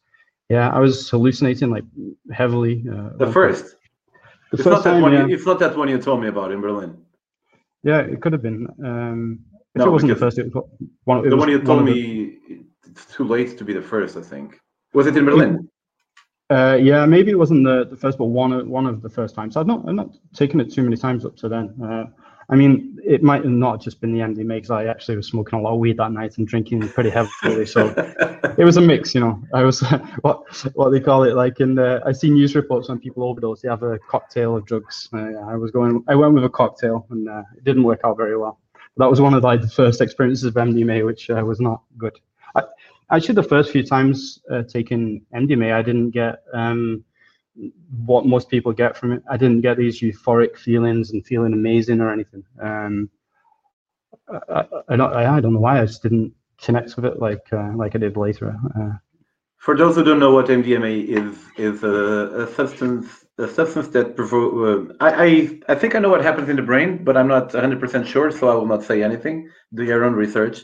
Yeah, 0.49 0.71
I 0.71 0.79
was 0.79 1.11
hallucinating 1.11 1.71
like 1.71 1.85
heavily. 2.33 2.85
Uh, 2.91 3.11
the 3.19 3.31
first. 3.31 3.77
The 4.51 4.55
it's 4.57 4.63
first 4.63 4.67
not 4.67 4.85
that 4.85 4.93
time, 4.93 5.03
one. 5.03 5.13
Yeah. 5.13 5.27
You, 5.27 5.35
it's 5.35 5.45
not 5.45 5.59
that 5.59 5.77
one 5.77 5.89
you 5.89 5.99
told 5.99 6.23
me 6.23 6.29
about 6.29 6.53
in 6.53 6.61
Berlin. 6.63 6.97
Yeah, 7.83 8.01
it 8.01 8.23
could 8.23 8.33
have 8.33 8.43
been. 8.43 8.67
Um, 8.83 9.41
if 9.75 9.81
no, 9.81 9.89
it 9.89 9.91
wasn't 9.91 10.13
the 10.13 10.17
first, 10.17 10.39
it 10.39 10.53
was 10.53 10.65
one. 11.05 11.19
It 11.19 11.31
the 11.31 11.37
was 11.37 11.41
one 11.41 11.51
you 11.51 11.61
told 11.61 11.85
me 11.85 12.39
the... 12.49 12.61
it's 12.89 13.05
too 13.05 13.25
late 13.25 13.59
to 13.59 13.65
be 13.65 13.75
the 13.75 13.83
first. 13.83 14.17
I 14.17 14.23
think 14.23 14.59
was 14.95 15.07
it 15.07 15.17
in 15.17 15.27
Berlin? 15.27 15.69
Uh, 16.51 16.79
yeah, 16.81 17.05
maybe 17.05 17.31
it 17.31 17.39
wasn't 17.39 17.63
the, 17.63 17.87
the 17.91 17.97
first, 17.97 18.17
but 18.17 18.25
one 18.25 18.53
of 18.53 18.67
one 18.67 18.87
of 18.87 19.03
the 19.03 19.09
first 19.11 19.35
times. 19.35 19.57
I've 19.57 19.67
not 19.67 19.87
I've 19.87 19.95
not 19.95 20.17
taken 20.35 20.61
it 20.61 20.73
too 20.73 20.83
many 20.83 20.97
times 20.97 21.27
up 21.27 21.37
to 21.37 21.49
then. 21.49 21.75
Uh, 21.83 22.05
I 22.51 22.57
mean, 22.57 22.99
it 23.05 23.23
might 23.23 23.43
have 23.43 23.53
not 23.53 23.81
just 23.81 24.01
been 24.01 24.13
the 24.13 24.21
MDMA 24.21 24.57
because 24.57 24.71
I 24.71 24.87
actually 24.87 25.17
was 25.17 25.27
smoking 25.27 25.59
a 25.59 25.63
lot 25.63 25.75
of 25.75 25.81
weed 25.81 25.99
that 25.99 26.13
night 26.13 26.39
and 26.39 26.47
drinking 26.47 26.89
pretty 26.89 27.11
heavily. 27.11 27.67
So 27.67 27.89
it 28.59 28.65
was 28.65 28.79
a 28.79 28.81
mix, 28.81 29.15
you 29.15 29.21
know. 29.21 29.43
I 29.53 29.65
was 29.65 29.81
what 30.23 30.45
what 30.75 30.91
they 30.91 31.01
call 31.01 31.25
it 31.25 31.35
like 31.35 31.61
in 31.61 31.75
the 31.75 32.01
I 32.07 32.13
see 32.13 32.31
news 32.31 32.55
reports 32.55 32.89
when 32.89 32.99
people 32.99 33.25
overdose, 33.25 33.61
they 33.61 33.69
have 33.69 33.83
a 33.83 33.99
cocktail 34.09 34.57
of 34.57 34.65
drugs. 34.65 35.09
Uh, 35.13 35.35
I 35.47 35.57
was 35.57 35.71
going, 35.71 36.03
I 36.09 36.15
went 36.15 36.33
with 36.33 36.45
a 36.45 36.49
cocktail 36.49 37.07
and 37.11 37.29
uh, 37.29 37.43
it 37.57 37.65
didn't 37.65 37.83
work 37.83 38.01
out 38.05 38.17
very 38.17 38.39
well. 38.39 38.59
That 38.97 39.11
was 39.11 39.21
one 39.21 39.35
of 39.35 39.45
like 39.45 39.61
the 39.61 39.69
first 39.69 40.01
experiences 40.01 40.45
of 40.45 40.55
MDMA, 40.55 41.05
which 41.05 41.29
uh, 41.31 41.45
was 41.45 41.61
not 41.61 41.83
good. 41.99 42.19
I, 42.57 42.63
actually, 43.13 43.35
the 43.35 43.43
first 43.43 43.71
few 43.71 43.83
times 43.83 44.41
uh, 44.51 44.63
taking 44.63 45.25
MDMA, 45.35 45.73
I 45.73 45.83
didn't 45.83 46.11
get. 46.11 46.43
Um, 46.53 47.05
what 48.07 48.27
most 48.27 48.49
people 48.49 48.73
get 48.73 48.97
from 48.97 49.12
it. 49.12 49.23
I 49.31 49.37
didn't 49.37 49.62
get 49.62 49.77
these 49.77 50.01
euphoric 50.01 50.57
feelings 50.57 51.11
and 51.11 51.27
feeling 51.27 51.53
amazing 51.53 52.01
or 52.01 52.12
anything. 52.12 52.44
Um, 52.61 53.11
I, 54.49 54.64
I, 54.88 54.97
don't, 54.97 55.12
I, 55.14 55.40
don't 55.40 55.55
know 55.55 55.61
why 55.61 55.81
I 55.81 55.87
just 55.87 56.03
didn't 56.03 56.33
connect 56.61 56.97
with 56.97 57.05
it 57.05 57.18
like 57.18 57.47
uh, 57.53 57.73
like 57.75 57.94
I 57.94 57.99
did 57.99 58.16
later. 58.16 58.57
Uh, 58.79 58.92
For 59.57 59.77
those 59.77 59.97
who 59.97 60.05
don't 60.05 60.18
know 60.18 60.33
what 60.33 60.47
MDMA 60.47 61.07
is, 61.07 61.37
is 61.57 61.83
a, 61.83 62.44
a 62.44 62.55
substance 62.55 63.25
a 63.38 63.49
substance 63.49 63.88
that 63.88 64.16
provoke. 64.16 64.53
Uh, 64.55 64.94
I, 65.01 65.25
I 65.25 65.61
I 65.73 65.75
think 65.75 65.94
I 65.94 66.01
know 66.01 66.11
what 66.11 66.23
happens 66.23 66.49
in 66.49 66.57
the 66.57 66.62
brain, 66.62 67.05
but 67.05 67.16
I'm 67.16 67.29
not 67.29 67.53
100% 67.53 68.07
sure, 68.07 68.31
so 68.31 68.49
I 68.49 68.55
will 68.55 68.66
not 68.66 68.83
say 68.83 69.03
anything. 69.03 69.49
Do 69.75 69.85
your 69.85 70.05
own 70.05 70.14
research. 70.14 70.62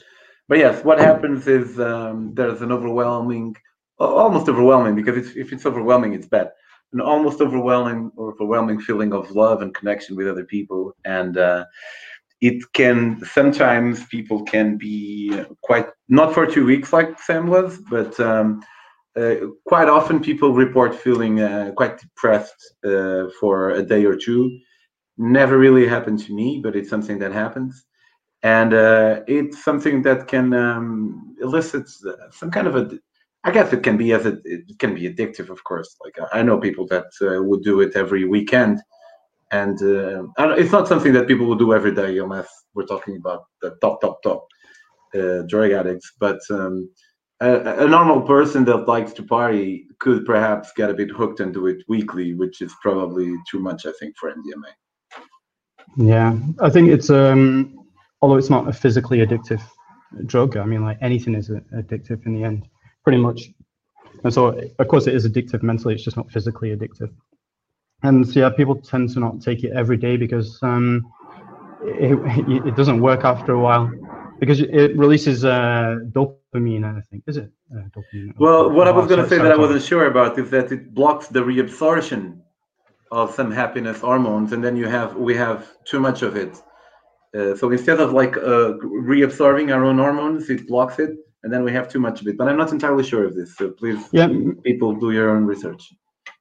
But 0.48 0.58
yes, 0.58 0.84
what 0.84 0.98
happens 0.98 1.46
is 1.46 1.80
um, 1.80 2.34
there's 2.34 2.60
an 2.60 2.70
overwhelming, 2.70 3.56
almost 3.98 4.48
overwhelming, 4.48 4.94
because 4.94 5.16
it's, 5.16 5.36
if 5.36 5.52
it's 5.54 5.64
overwhelming, 5.64 6.12
it's 6.12 6.26
bad 6.26 6.50
an 6.94 7.00
almost 7.00 7.40
overwhelming 7.40 8.10
overwhelming 8.18 8.80
feeling 8.80 9.12
of 9.12 9.30
love 9.32 9.60
and 9.62 9.74
connection 9.74 10.16
with 10.16 10.28
other 10.28 10.44
people. 10.44 10.96
And 11.04 11.36
uh, 11.36 11.64
it 12.40 12.62
can 12.72 13.20
sometimes 13.24 14.06
people 14.06 14.42
can 14.42 14.78
be 14.78 15.42
quite 15.62 15.88
not 16.08 16.32
for 16.32 16.46
two 16.46 16.64
weeks 16.64 16.92
like 16.92 17.18
sam 17.18 17.46
was 17.46 17.78
but 17.90 18.18
um, 18.20 18.62
uh, 19.16 19.36
quite 19.66 19.88
often 19.88 20.20
people 20.20 20.52
report 20.52 20.94
feeling 20.94 21.40
uh, 21.40 21.72
quite 21.76 21.98
depressed 21.98 22.74
uh, 22.84 23.24
for 23.38 23.70
a 23.70 23.82
day 23.82 24.04
or 24.04 24.16
two. 24.16 24.58
Never 25.16 25.56
really 25.58 25.86
happened 25.86 26.20
to 26.26 26.34
me 26.34 26.60
but 26.62 26.76
it's 26.76 26.90
something 26.90 27.18
that 27.18 27.32
happens. 27.32 27.84
And 28.42 28.74
uh, 28.74 29.22
it's 29.26 29.64
something 29.64 30.02
that 30.02 30.28
can 30.28 30.52
um, 30.52 31.34
elicit 31.40 31.88
some 32.30 32.50
kind 32.50 32.66
of 32.66 32.76
a 32.76 32.98
I 33.44 33.50
guess 33.50 33.72
it 33.72 33.82
can 33.82 33.98
be 33.98 34.12
as 34.12 34.24
it, 34.24 34.40
it 34.44 34.78
can 34.78 34.94
be 34.94 35.02
addictive, 35.02 35.50
of 35.50 35.62
course. 35.64 35.96
Like 36.02 36.16
I 36.32 36.42
know 36.42 36.58
people 36.58 36.86
that 36.88 37.06
uh, 37.20 37.42
would 37.42 37.62
do 37.62 37.80
it 37.80 37.94
every 37.94 38.24
weekend, 38.24 38.80
and 39.52 39.80
uh, 39.82 40.24
it's 40.56 40.72
not 40.72 40.88
something 40.88 41.12
that 41.12 41.28
people 41.28 41.46
would 41.46 41.58
do 41.58 41.74
every 41.74 41.94
day 41.94 42.18
unless 42.18 42.48
we're 42.72 42.86
talking 42.86 43.16
about 43.16 43.44
the 43.60 43.76
top, 43.82 44.00
top, 44.00 44.22
top 44.22 44.46
uh, 45.14 45.42
drug 45.42 45.72
addicts. 45.72 46.12
But 46.18 46.40
um, 46.50 46.90
a, 47.40 47.84
a, 47.84 47.88
normal 47.88 48.22
person 48.22 48.64
that 48.64 48.88
likes 48.88 49.12
to 49.12 49.22
party 49.22 49.88
could 49.98 50.24
perhaps 50.24 50.72
get 50.74 50.88
a 50.88 50.94
bit 50.94 51.10
hooked 51.10 51.40
and 51.40 51.52
do 51.52 51.66
it 51.66 51.84
weekly, 51.86 52.32
which 52.32 52.62
is 52.62 52.74
probably 52.80 53.36
too 53.50 53.58
much, 53.58 53.84
I 53.84 53.92
think, 54.00 54.16
for 54.18 54.32
MDMA. 54.32 54.72
Yeah, 55.98 56.38
I 56.60 56.70
think 56.70 56.88
it's 56.88 57.10
um, 57.10 57.78
although 58.22 58.38
it's 58.38 58.50
not 58.50 58.68
a 58.68 58.72
physically 58.72 59.18
addictive 59.18 59.62
drug. 60.24 60.56
I 60.56 60.64
mean, 60.64 60.82
like 60.82 60.96
anything 61.02 61.34
is 61.34 61.50
addictive 61.50 62.24
in 62.24 62.34
the 62.34 62.42
end 62.42 62.66
pretty 63.04 63.18
much. 63.18 63.50
And 64.24 64.32
so, 64.32 64.58
of 64.78 64.88
course, 64.88 65.06
it 65.06 65.14
is 65.14 65.28
addictive 65.28 65.62
mentally. 65.62 65.94
It's 65.94 66.02
just 66.02 66.16
not 66.16 66.30
physically 66.30 66.74
addictive. 66.74 67.12
And 68.02 68.26
so, 68.26 68.40
yeah, 68.40 68.50
people 68.50 68.76
tend 68.76 69.10
to 69.10 69.20
not 69.20 69.40
take 69.40 69.64
it 69.64 69.72
every 69.72 69.96
day 69.96 70.16
because 70.16 70.58
um, 70.62 71.12
it, 71.82 72.66
it 72.66 72.76
doesn't 72.76 73.00
work 73.00 73.24
after 73.24 73.52
a 73.52 73.60
while 73.60 73.90
because 74.40 74.60
it 74.60 74.96
releases 74.96 75.44
uh, 75.44 75.98
dopamine. 76.10 76.84
I 76.84 77.00
think 77.02 77.24
is 77.26 77.36
it 77.36 77.50
uh, 77.74 77.82
dopamine? 77.94 78.34
Well, 78.38 78.70
what 78.70 78.88
I 78.88 78.90
was 78.90 79.06
going 79.06 79.22
to 79.22 79.28
say 79.28 79.38
that 79.38 79.52
I 79.52 79.56
wasn't 79.56 79.82
sure 79.82 80.06
about 80.06 80.38
is 80.38 80.50
that 80.50 80.72
it 80.72 80.94
blocks 80.94 81.28
the 81.28 81.40
reabsorption 81.40 82.40
of 83.10 83.34
some 83.34 83.50
happiness 83.50 84.00
hormones, 84.00 84.52
and 84.52 84.62
then 84.64 84.76
you 84.76 84.86
have 84.86 85.16
we 85.16 85.34
have 85.36 85.70
too 85.84 86.00
much 86.00 86.22
of 86.22 86.36
it. 86.36 86.60
Uh, 87.34 87.54
so 87.56 87.70
instead 87.70 88.00
of 88.00 88.12
like 88.12 88.36
uh, 88.36 88.74
reabsorbing 89.12 89.74
our 89.74 89.84
own 89.84 89.98
hormones, 89.98 90.50
it 90.50 90.66
blocks 90.66 90.98
it 90.98 91.16
and 91.44 91.52
then 91.52 91.62
we 91.62 91.72
have 91.72 91.88
too 91.88 92.00
much 92.00 92.20
of 92.20 92.26
it. 92.26 92.36
But 92.36 92.48
I'm 92.48 92.56
not 92.56 92.72
entirely 92.72 93.04
sure 93.04 93.24
of 93.24 93.36
this, 93.36 93.56
so 93.56 93.70
please, 93.70 94.08
yeah, 94.10 94.28
people 94.64 94.94
do 94.94 95.12
your 95.12 95.30
own 95.30 95.44
research. 95.44 95.92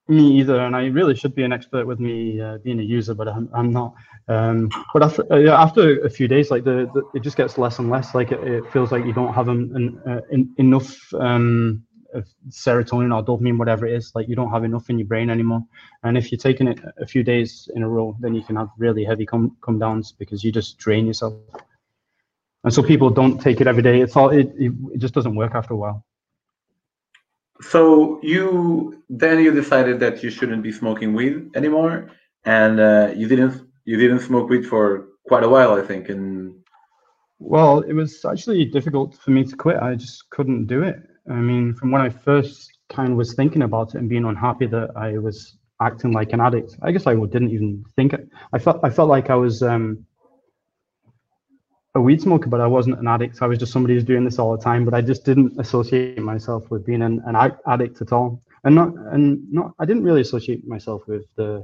Me 0.08 0.40
either, 0.40 0.60
and 0.60 0.76
I 0.76 0.88
really 0.88 1.16
should 1.16 1.36
be 1.36 1.44
an 1.44 1.54
expert 1.54 1.86
with 1.86 2.00
me 2.00 2.42
uh, 2.42 2.58
being 2.58 2.80
a 2.80 2.84
user, 2.84 3.14
but 3.14 3.28
I'm, 3.28 3.50
I'm 3.54 3.72
not. 3.72 3.94
Um, 4.28 4.70
but 4.94 5.04
after 5.04 5.22
uh, 5.32 5.52
after 5.52 6.00
a 6.00 6.10
few 6.10 6.28
days, 6.28 6.50
like 6.52 6.64
the, 6.64 6.90
the, 6.94 7.04
it 7.14 7.22
just 7.22 7.38
gets 7.38 7.58
less 7.58 7.80
and 7.80 7.90
less. 7.90 8.16
Like 8.16 8.32
it, 8.32 8.42
it 8.44 8.72
feels 8.72 8.92
like 8.92 9.06
you 9.06 9.14
don't 9.14 9.34
have 9.34 9.48
an, 9.50 9.72
an, 9.76 10.12
uh, 10.12 10.22
in, 10.32 10.54
enough 10.58 11.14
um, 11.14 11.84
serotonin 12.50 13.16
or 13.16 13.24
dopamine, 13.24 13.58
whatever 13.58 13.86
it 13.86 13.94
is. 13.94 14.12
Like 14.14 14.28
you 14.28 14.36
don't 14.36 14.52
have 14.52 14.64
enough 14.66 14.90
in 14.90 15.00
your 15.00 15.08
brain 15.08 15.30
anymore. 15.30 15.62
And 16.04 16.18
if 16.18 16.32
you're 16.32 16.40
taking 16.40 16.68
it 16.68 16.80
a 16.98 17.08
few 17.08 17.24
days 17.24 17.70
in 17.76 17.84
a 17.84 17.90
row, 17.90 18.18
then 18.20 18.36
you 18.36 18.44
can 18.44 18.58
have 18.58 18.70
really 18.78 19.06
heavy 19.06 19.26
come 19.26 19.56
come 19.62 19.80
downs 19.80 20.12
because 20.12 20.44
you 20.44 20.52
just 20.52 20.78
drain 20.78 21.08
yourself 21.08 21.34
and 22.64 22.74
so 22.74 22.82
people 22.82 23.10
don't 23.10 23.40
take 23.40 23.62
it 23.62 23.68
every 23.68 23.84
day. 23.84 24.02
It's 24.02 24.16
all 24.16 24.30
it, 24.30 24.54
it, 24.58 24.72
it 24.94 25.00
just 25.00 25.14
doesn't 25.14 25.36
work 25.36 25.54
after 25.56 25.74
a 25.74 25.78
while. 25.78 26.06
So 27.62 28.20
you 28.22 29.04
then 29.10 29.40
you 29.40 29.52
decided 29.52 30.00
that 30.00 30.24
you 30.24 30.30
shouldn't 30.30 30.64
be 30.64 30.72
smoking 30.72 31.14
weed 31.14 31.50
anymore, 31.56 32.12
and 32.46 32.80
uh, 32.80 33.14
you 33.16 33.28
didn't 33.28 33.68
you 33.86 33.98
didn't 33.98 34.20
smoke 34.20 34.50
weed 34.50 34.66
for 34.66 35.08
quite 35.28 35.44
a 35.44 35.50
while, 35.50 35.74
I 35.74 35.82
think. 35.82 36.10
And 36.10 36.56
well, 37.40 37.80
it 37.82 37.94
was 37.94 38.24
actually 38.26 38.66
difficult 38.66 39.16
for 39.16 39.32
me 39.32 39.44
to 39.44 39.56
quit. 39.56 39.78
I 39.78 39.96
just 39.96 40.30
couldn't 40.30 40.66
do 40.66 40.84
it. 40.84 40.98
I 41.30 41.36
mean, 41.36 41.74
from 41.74 41.92
when 41.92 42.02
I 42.02 42.10
first 42.10 42.72
kind 42.90 43.12
of 43.12 43.18
was 43.18 43.34
thinking 43.34 43.64
about 43.64 43.96
it 43.96 44.00
and 44.00 44.10
being 44.10 44.26
unhappy 44.26 44.66
that 44.68 44.92
I 44.96 45.18
was 45.18 45.58
acting 45.82 46.12
like 46.12 46.34
an 46.34 46.42
addict, 46.42 46.78
I 46.82 46.92
guess 46.92 47.08
I 47.08 47.16
didn't 47.16 47.52
even 47.52 47.84
think 47.96 48.14
it. 48.14 48.28
I 48.52 48.60
felt 48.60 48.80
I 48.84 48.90
felt 48.90 49.10
like 49.10 49.30
I 49.30 49.36
was 49.36 49.64
um, 49.64 50.06
a 51.96 52.02
weed 52.02 52.22
smoker, 52.22 52.50
but 52.50 52.60
I 52.60 52.68
wasn't 52.68 53.00
an 53.00 53.08
addict. 53.08 53.42
I 53.42 53.48
was 53.48 53.60
just 53.60 53.72
somebody 53.72 53.94
who's 53.94 54.04
doing 54.04 54.24
this 54.24 54.40
all 54.40 54.56
the 54.56 54.64
time. 54.64 54.84
But 54.84 54.94
I 54.94 55.02
just 55.02 55.26
didn't 55.26 55.60
associate 55.60 56.18
myself 56.18 56.70
with 56.72 56.86
being 56.86 57.04
an, 57.04 57.22
an 57.26 57.36
addict 57.68 58.02
at 58.02 58.12
all, 58.12 58.42
and 58.64 58.76
not 58.76 58.94
and 59.12 59.52
not. 59.52 59.74
I 59.80 59.86
didn't 59.86 60.04
really 60.04 60.22
associate 60.22 60.66
myself 60.68 61.04
with 61.08 61.26
the 61.36 61.64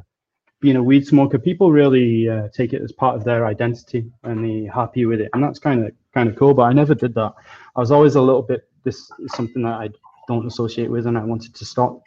being 0.62 0.76
a 0.76 0.84
weed 0.84 1.08
smoker. 1.08 1.40
People 1.40 1.72
really 1.72 2.30
uh, 2.30 2.50
take 2.50 2.74
it 2.74 2.82
as 2.82 2.92
part 2.92 3.16
of 3.16 3.24
their 3.24 3.48
identity, 3.48 4.12
and 4.24 4.44
they're 4.44 4.72
happy 4.72 5.06
with 5.06 5.20
it, 5.20 5.30
and 5.34 5.44
that's 5.44 5.58
kind 5.58 5.86
of 5.86 5.92
kind 6.14 6.30
of 6.30 6.36
cool. 6.36 6.54
But 6.54 6.64
I 6.64 6.74
never 6.74 6.94
did 6.94 7.16
that. 7.16 7.34
I 7.76 7.80
was 7.80 7.92
always 7.92 8.16
a 8.16 8.22
little 8.22 8.44
bit. 8.44 8.70
This 8.84 9.12
is 9.20 9.32
something 9.34 9.64
that 9.64 9.74
I 9.74 9.90
don't 10.28 10.46
associate 10.46 10.92
with, 10.92 11.08
and 11.08 11.18
I 11.18 11.24
wanted 11.24 11.56
to 11.56 11.66
stop. 11.66 12.04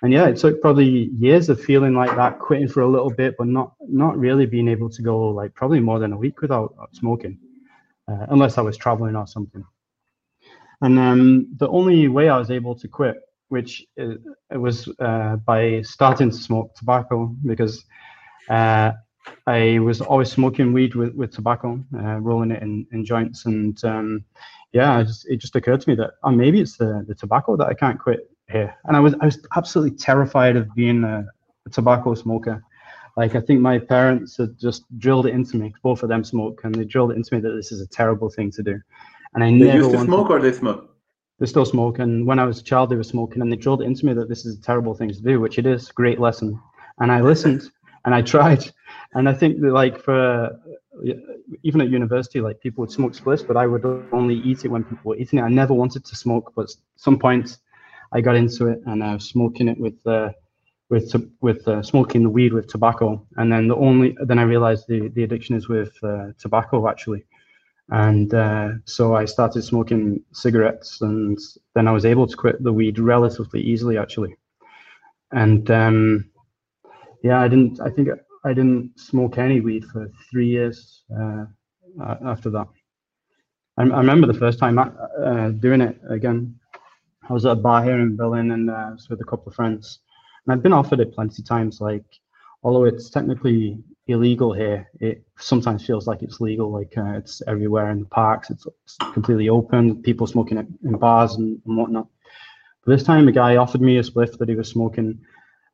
And 0.00 0.12
yeah, 0.12 0.26
it 0.26 0.36
took 0.36 0.62
probably 0.62 1.10
years 1.18 1.48
of 1.48 1.60
feeling 1.60 1.92
like 1.92 2.14
that, 2.16 2.38
quitting 2.38 2.68
for 2.68 2.82
a 2.82 2.88
little 2.88 3.10
bit, 3.10 3.34
but 3.36 3.48
not 3.48 3.74
not 3.86 4.16
really 4.16 4.46
being 4.46 4.68
able 4.68 4.88
to 4.88 5.02
go 5.02 5.28
like 5.28 5.52
probably 5.54 5.80
more 5.80 5.98
than 5.98 6.14
a 6.14 6.16
week 6.16 6.40
without 6.40 6.72
smoking 6.92 7.38
uh, 8.08 8.26
unless 8.30 8.58
I 8.58 8.62
was 8.62 8.76
traveling 8.76 9.16
or 9.16 9.26
something. 9.26 9.64
And 10.80 10.98
um, 10.98 11.48
the 11.56 11.68
only 11.68 12.08
way 12.08 12.28
I 12.28 12.38
was 12.38 12.50
able 12.50 12.74
to 12.76 12.88
quit, 12.88 13.16
which 13.48 13.84
it, 13.96 14.20
it 14.50 14.56
was 14.56 14.88
uh, 15.00 15.36
by 15.36 15.82
starting 15.82 16.30
to 16.30 16.36
smoke 16.36 16.74
tobacco, 16.74 17.34
because 17.44 17.84
uh, 18.48 18.92
I 19.46 19.78
was 19.80 20.00
always 20.00 20.30
smoking 20.30 20.72
weed 20.72 20.94
with, 20.94 21.14
with 21.14 21.32
tobacco, 21.32 21.82
uh, 21.96 22.18
rolling 22.20 22.52
it 22.52 22.62
in, 22.62 22.86
in 22.92 23.04
joints. 23.04 23.46
And 23.46 23.82
um, 23.84 24.24
yeah, 24.72 25.02
just, 25.02 25.28
it 25.28 25.38
just 25.38 25.56
occurred 25.56 25.80
to 25.80 25.90
me 25.90 25.96
that 25.96 26.12
oh, 26.22 26.30
maybe 26.30 26.60
it's 26.60 26.76
the, 26.76 27.04
the 27.08 27.14
tobacco 27.14 27.56
that 27.56 27.66
I 27.66 27.74
can't 27.74 27.98
quit 27.98 28.30
here. 28.48 28.74
And 28.84 28.96
I 28.96 29.00
was, 29.00 29.14
I 29.20 29.24
was 29.24 29.44
absolutely 29.56 29.96
terrified 29.98 30.56
of 30.56 30.72
being 30.74 31.04
a, 31.04 31.26
a 31.66 31.70
tobacco 31.70 32.14
smoker. 32.14 32.62
Like 33.18 33.34
I 33.34 33.40
think 33.40 33.60
my 33.60 33.80
parents 33.80 34.36
had 34.36 34.56
just 34.56 34.84
drilled 35.00 35.26
it 35.26 35.34
into 35.34 35.56
me. 35.56 35.74
Both 35.82 36.04
of 36.04 36.08
them 36.08 36.22
smoke, 36.22 36.60
and 36.62 36.72
they 36.72 36.84
drilled 36.84 37.10
it 37.10 37.16
into 37.16 37.34
me 37.34 37.40
that 37.40 37.50
this 37.50 37.72
is 37.72 37.80
a 37.80 37.86
terrible 37.88 38.30
thing 38.30 38.52
to 38.52 38.62
do. 38.62 38.80
And 39.34 39.42
I 39.42 39.50
they 39.50 39.56
never 39.56 39.78
used 39.78 39.90
to 39.90 40.04
smoke, 40.04 40.30
or 40.30 40.40
they 40.40 40.52
smoke. 40.52 40.96
They 41.40 41.46
still 41.46 41.64
smoke, 41.64 41.98
and 41.98 42.24
when 42.28 42.38
I 42.38 42.44
was 42.44 42.60
a 42.60 42.62
child, 42.62 42.90
they 42.90 42.96
were 42.96 43.02
smoking, 43.02 43.42
and 43.42 43.50
they 43.50 43.56
drilled 43.56 43.82
it 43.82 43.86
into 43.86 44.06
me 44.06 44.12
that 44.12 44.28
this 44.28 44.46
is 44.46 44.56
a 44.56 44.60
terrible 44.60 44.94
thing 44.94 45.08
to 45.08 45.20
do, 45.20 45.40
which 45.40 45.58
it 45.58 45.66
is. 45.66 45.90
Great 45.90 46.20
lesson. 46.20 46.60
And 47.00 47.10
I 47.10 47.20
listened, 47.20 47.62
and 48.04 48.14
I 48.14 48.22
tried, 48.22 48.64
and 49.14 49.28
I 49.28 49.34
think 49.34 49.62
that 49.62 49.72
like 49.72 50.00
for 50.00 50.56
even 51.64 51.80
at 51.80 51.88
university, 51.88 52.40
like 52.40 52.60
people 52.60 52.82
would 52.82 52.92
smoke 52.92 53.14
spliffs, 53.14 53.44
but 53.44 53.56
I 53.56 53.66
would 53.66 53.84
only 54.12 54.36
eat 54.36 54.64
it 54.64 54.68
when 54.68 54.84
people 54.84 55.10
were 55.10 55.16
eating 55.16 55.40
it. 55.40 55.42
I 55.42 55.48
never 55.48 55.74
wanted 55.74 56.04
to 56.04 56.14
smoke, 56.14 56.52
but 56.54 56.70
some 56.94 57.18
point 57.18 57.58
I 58.12 58.20
got 58.20 58.36
into 58.36 58.68
it, 58.68 58.78
and 58.86 59.02
I 59.02 59.14
was 59.14 59.28
smoking 59.28 59.66
it 59.66 59.80
with. 59.80 60.06
Uh, 60.06 60.30
with 60.90 61.14
with 61.40 61.66
uh, 61.68 61.82
smoking 61.82 62.22
the 62.22 62.30
weed 62.30 62.52
with 62.52 62.66
tobacco, 62.66 63.26
and 63.36 63.52
then 63.52 63.68
the 63.68 63.76
only 63.76 64.16
then 64.20 64.38
I 64.38 64.42
realized 64.42 64.86
the 64.88 65.08
the 65.08 65.22
addiction 65.22 65.54
is 65.54 65.68
with 65.68 65.92
uh, 66.02 66.28
tobacco 66.38 66.88
actually, 66.88 67.24
and 67.90 68.32
uh, 68.32 68.70
so 68.84 69.14
I 69.14 69.24
started 69.26 69.62
smoking 69.62 70.22
cigarettes, 70.32 71.00
and 71.02 71.38
then 71.74 71.88
I 71.88 71.92
was 71.92 72.04
able 72.04 72.26
to 72.26 72.36
quit 72.36 72.62
the 72.62 72.72
weed 72.72 72.98
relatively 72.98 73.60
easily 73.60 73.98
actually, 73.98 74.36
and 75.32 75.70
um, 75.70 76.30
yeah, 77.22 77.40
I 77.40 77.48
didn't. 77.48 77.80
I 77.80 77.90
think 77.90 78.08
I 78.44 78.52
didn't 78.52 78.98
smoke 78.98 79.36
any 79.38 79.60
weed 79.60 79.84
for 79.84 80.10
three 80.30 80.48
years 80.48 81.02
uh, 81.14 81.44
after 82.24 82.50
that. 82.50 82.68
I, 83.76 83.82
I, 83.82 83.98
remember 83.98 84.26
the 84.26 84.34
first 84.34 84.58
time 84.58 84.78
uh, 84.78 85.50
doing 85.50 85.80
it 85.80 85.98
again. 86.08 86.58
I 87.28 87.32
was 87.32 87.44
at 87.44 87.52
a 87.52 87.56
bar 87.56 87.84
here 87.84 87.98
in 87.98 88.16
Berlin 88.16 88.52
and 88.52 88.70
uh, 88.70 88.72
I 88.72 88.90
was 88.92 89.08
with 89.10 89.20
a 89.20 89.24
couple 89.24 89.50
of 89.50 89.54
friends. 89.54 90.00
And 90.48 90.54
I've 90.54 90.62
been 90.62 90.72
offered 90.72 91.00
it 91.00 91.14
plenty 91.14 91.42
of 91.42 91.46
times. 91.46 91.78
Like, 91.78 92.06
although 92.62 92.84
it's 92.84 93.10
technically 93.10 93.78
illegal 94.06 94.54
here, 94.54 94.88
it 94.98 95.22
sometimes 95.38 95.84
feels 95.84 96.06
like 96.06 96.22
it's 96.22 96.40
legal. 96.40 96.72
Like 96.72 96.94
uh, 96.96 97.18
it's 97.18 97.42
everywhere 97.46 97.90
in 97.90 98.00
the 98.00 98.06
parks. 98.06 98.48
It's, 98.48 98.66
it's 98.84 98.96
completely 99.12 99.50
open. 99.50 100.02
People 100.02 100.26
smoking 100.26 100.56
it 100.56 100.66
in 100.84 100.96
bars 100.96 101.34
and, 101.34 101.60
and 101.66 101.76
whatnot. 101.76 102.08
But 102.82 102.92
this 102.92 103.02
time, 103.02 103.28
a 103.28 103.32
guy 103.32 103.56
offered 103.56 103.82
me 103.82 103.98
a 103.98 104.02
spliff 104.02 104.38
that 104.38 104.48
he 104.48 104.54
was 104.54 104.70
smoking, 104.70 105.20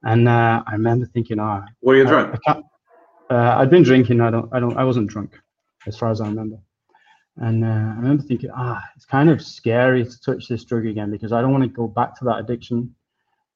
and 0.03 0.29
uh, 0.29 0.65
I 0.67 0.73
remember 0.73 1.07
thinking, 1.07 1.39
"Ah, 1.39 1.63
oh, 1.65 1.73
were 1.81 1.97
you 1.97 2.05
drunk?" 2.05 2.37
I, 2.45 2.61
I 3.31 3.35
uh, 3.35 3.59
I'd 3.61 3.71
been 3.71 3.85
drinking. 3.85 4.21
I 4.21 4.31
don't. 4.31 4.53
I 4.53 4.59
don't. 4.59 4.77
I 4.77 4.83
wasn't 4.83 5.09
drunk, 5.09 5.39
as 5.87 5.97
far 5.97 6.11
as 6.11 6.21
I 6.21 6.27
remember. 6.27 6.57
And 7.37 7.65
uh, 7.65 7.69
I 7.69 7.97
remember 7.97 8.23
thinking, 8.23 8.51
ah, 8.55 8.83
it's 8.97 9.05
kind 9.05 9.29
of 9.29 9.43
scary 9.43 10.05
to 10.05 10.21
touch 10.21 10.49
this 10.49 10.65
drug 10.65 10.87
again 10.87 11.11
because 11.11 11.33
I 11.33 11.41
don't 11.41 11.53
want 11.53 11.65
to 11.65 11.69
go 11.69 11.89
back 11.89 12.17
to 12.19 12.25
that 12.27 12.39
addiction. 12.39 12.95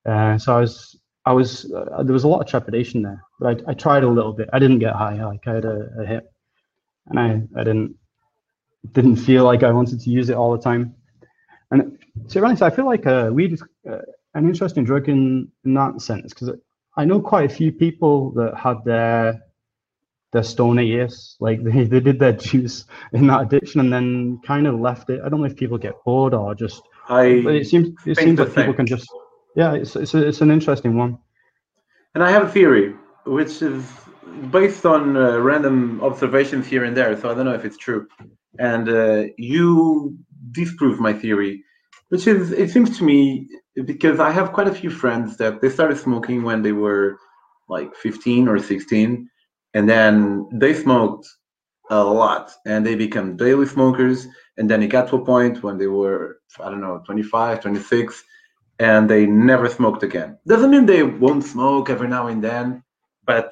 Uh, 0.05 0.39
so 0.39 0.57
I 0.57 0.61
was, 0.61 0.97
I 1.25 1.33
was, 1.33 1.71
uh, 1.73 2.03
there 2.03 2.13
was 2.13 2.25
a 2.25 2.29
lot 2.29 2.41
of 2.41 2.47
trepidation 2.47 3.03
there, 3.03 3.23
but 3.39 3.63
I, 3.67 3.71
I 3.71 3.75
tried 3.75 4.05
a 4.05 4.09
little 4.09 4.33
bit. 4.33 4.49
I 4.53 4.59
didn't 4.59 4.79
get 4.79 4.95
high, 4.95 5.23
like 5.25 5.47
I 5.47 5.55
had 5.55 5.65
a, 5.65 5.91
a 5.99 6.07
hit, 6.07 6.33
and 7.07 7.21
I, 7.21 7.43
I 7.55 7.65
didn't, 7.65 7.97
didn't 8.93 9.17
feel 9.17 9.45
like 9.45 9.63
I 9.63 9.73
wanted 9.73 10.01
to 10.01 10.11
use 10.11 10.31
it 10.31 10.37
all 10.37 10.53
the 10.53 10.63
time. 10.63 10.95
And 11.71 11.99
to 12.29 12.41
be 12.41 12.45
honest, 12.45 12.63
I 12.63 12.71
feel 12.71 12.87
like 12.87 13.07
uh, 13.07 13.31
weed 13.33 13.53
is 13.53 13.63
uh, 13.89 13.99
an 14.35 14.47
interesting 14.47 14.85
drug 14.85 15.09
in, 15.09 15.51
in 15.65 15.75
that 15.75 16.01
sense 16.01 16.33
because 16.33 16.51
I 16.97 17.05
know 17.05 17.21
quite 17.21 17.51
a 17.51 17.55
few 17.55 17.73
people 17.73 18.31
that 18.33 18.57
had 18.57 18.85
their 18.85 19.43
their 20.33 20.43
stoner 20.43 20.83
years. 20.83 21.37
Like 21.41 21.63
they, 21.65 21.85
they 21.85 22.01
did 22.01 22.19
their 22.19 22.33
juice 22.33 22.85
in 23.13 23.27
that 23.29 23.43
addiction 23.43 23.81
and 23.81 23.93
then 23.93 24.41
kind 24.47 24.67
of 24.67 24.79
left 24.81 25.11
it. 25.11 25.21
I 25.25 25.29
don't 25.29 25.41
know 25.41 25.47
if 25.47 25.57
people 25.57 25.79
get 25.79 25.95
bored 26.05 26.35
or 26.35 26.55
just. 26.55 26.83
I. 27.09 27.41
But 27.43 27.55
it 27.55 27.67
seems 27.67 27.91
it 28.07 28.17
seems 28.17 28.39
like 28.39 28.55
people 28.55 28.75
can 28.75 28.87
just. 28.87 29.09
Yeah, 29.59 29.75
it's 29.75 29.97
it's 29.97 30.15
a, 30.15 30.25
it's 30.29 30.41
an 30.41 30.53
interesting 30.53 30.97
one. 30.97 31.19
And 32.15 32.23
I 32.23 32.31
have 32.31 32.45
a 32.45 32.49
theory, 32.49 32.95
which 33.27 33.61
is 33.61 33.85
based 34.53 34.87
on 34.87 35.17
uh, 35.17 35.39
random 35.39 36.01
observations 36.01 36.65
here 36.69 36.85
and 36.85 36.97
there. 36.97 37.21
So 37.21 37.29
I 37.29 37.35
don't 37.35 37.45
know 37.45 37.59
if 37.61 37.65
it's 37.65 37.77
true. 37.77 38.07
And 38.61 38.89
uh, 38.89 39.25
you 39.37 40.17
disprove 40.53 41.01
my 41.01 41.13
theory, 41.13 41.65
which 42.11 42.29
is 42.29 42.53
it 42.53 42.71
seems 42.71 42.97
to 42.99 43.05
me 43.05 43.49
because 43.85 44.21
I 44.21 44.31
have 44.31 44.53
quite 44.53 44.69
a 44.69 44.79
few 44.81 44.91
friends 44.91 45.37
that 45.39 45.61
they 45.61 45.71
started 45.71 45.99
smoking 45.99 46.45
when 46.45 46.63
they 46.63 46.73
were 46.85 47.19
like 47.69 47.97
15 47.97 48.47
or 48.47 48.59
16 48.61 49.29
and 49.75 49.89
then 49.89 50.49
they 50.53 50.73
smoked 50.73 51.27
a 51.91 52.03
lot 52.03 52.53
and 52.65 52.87
they 52.87 52.95
become 52.95 53.37
daily 53.37 53.67
smokers 53.67 54.27
and 54.57 54.71
then 54.71 54.83
it 54.83 54.89
got 54.89 55.09
to 55.09 55.17
a 55.17 55.25
point 55.25 55.63
when 55.63 55.77
they 55.79 55.87
were 55.87 56.39
i 56.61 56.71
don't 56.71 56.81
know 56.81 57.03
25 57.05 57.61
26 57.61 58.25
and 58.79 59.09
they 59.09 59.27
never 59.27 59.69
smoked 59.69 60.03
again 60.03 60.39
doesn't 60.47 60.71
mean 60.71 60.87
they 60.87 61.03
won't 61.03 61.45
smoke 61.45 61.91
every 61.91 62.09
now 62.09 62.27
and 62.29 62.43
then 62.43 62.83
but 63.25 63.51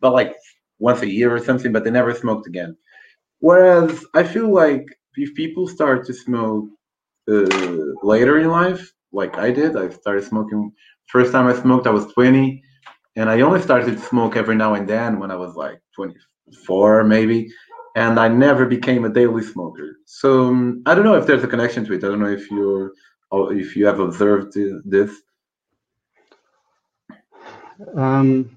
but 0.00 0.12
like 0.12 0.34
once 0.78 1.02
a 1.02 1.10
year 1.10 1.34
or 1.34 1.42
something 1.42 1.72
but 1.72 1.84
they 1.84 1.90
never 1.90 2.14
smoked 2.14 2.46
again 2.46 2.76
whereas 3.40 4.04
i 4.14 4.22
feel 4.22 4.52
like 4.52 4.84
if 5.16 5.34
people 5.34 5.66
start 5.66 6.04
to 6.04 6.12
smoke 6.12 6.66
uh, 7.30 7.46
later 8.02 8.38
in 8.38 8.48
life 8.48 8.92
like 9.12 9.36
i 9.38 9.50
did 9.50 9.76
i 9.76 9.88
started 9.88 10.24
smoking 10.24 10.70
first 11.06 11.32
time 11.32 11.46
i 11.46 11.54
smoked 11.54 11.86
i 11.86 11.90
was 11.90 12.12
20 12.12 12.62
and 13.16 13.30
I 13.30 13.40
only 13.42 13.60
started 13.62 13.96
to 13.96 14.02
smoke 14.02 14.36
every 14.36 14.56
now 14.56 14.74
and 14.74 14.88
then 14.88 15.18
when 15.18 15.30
I 15.30 15.36
was 15.36 15.54
like 15.54 15.80
24, 15.94 17.04
maybe, 17.04 17.48
and 17.96 18.18
I 18.18 18.28
never 18.28 18.66
became 18.66 19.04
a 19.04 19.08
daily 19.08 19.42
smoker. 19.42 19.98
So 20.06 20.48
um, 20.48 20.82
I 20.86 20.94
don't 20.94 21.04
know 21.04 21.14
if 21.14 21.26
there's 21.26 21.44
a 21.44 21.48
connection 21.48 21.84
to 21.84 21.92
it. 21.92 22.04
I 22.04 22.08
don't 22.08 22.20
know 22.20 22.30
if 22.30 22.50
you're 22.50 22.92
if 23.50 23.76
you 23.76 23.86
have 23.86 24.00
observed 24.00 24.56
this. 24.84 25.20
Um, 27.96 28.56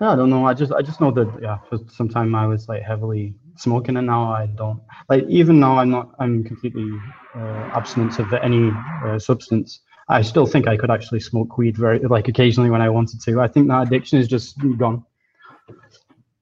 I 0.00 0.14
don't 0.14 0.30
know. 0.30 0.46
I 0.46 0.54
just 0.54 0.72
I 0.72 0.82
just 0.82 1.00
know 1.00 1.10
that 1.10 1.28
yeah, 1.42 1.58
for 1.68 1.78
some 1.88 2.08
time 2.08 2.34
I 2.34 2.46
was 2.46 2.68
like 2.68 2.82
heavily 2.82 3.34
smoking, 3.56 3.96
and 3.96 4.06
now 4.06 4.32
I 4.32 4.46
don't. 4.46 4.80
Like 5.08 5.24
even 5.28 5.58
now, 5.58 5.78
I'm 5.78 5.90
not. 5.90 6.10
I'm 6.20 6.44
completely 6.44 6.88
uh, 7.34 7.70
abstinent 7.74 8.18
of 8.18 8.32
any 8.34 8.70
uh, 9.04 9.18
substance. 9.18 9.80
I 10.08 10.22
still 10.22 10.46
think 10.46 10.68
I 10.68 10.76
could 10.76 10.90
actually 10.90 11.20
smoke 11.20 11.58
weed 11.58 11.76
very 11.76 11.98
like 11.98 12.28
occasionally 12.28 12.70
when 12.70 12.80
I 12.80 12.88
wanted 12.88 13.20
to. 13.22 13.40
I 13.40 13.48
think 13.48 13.68
that 13.68 13.88
addiction 13.88 14.18
is 14.18 14.28
just 14.28 14.56
gone. 14.78 15.04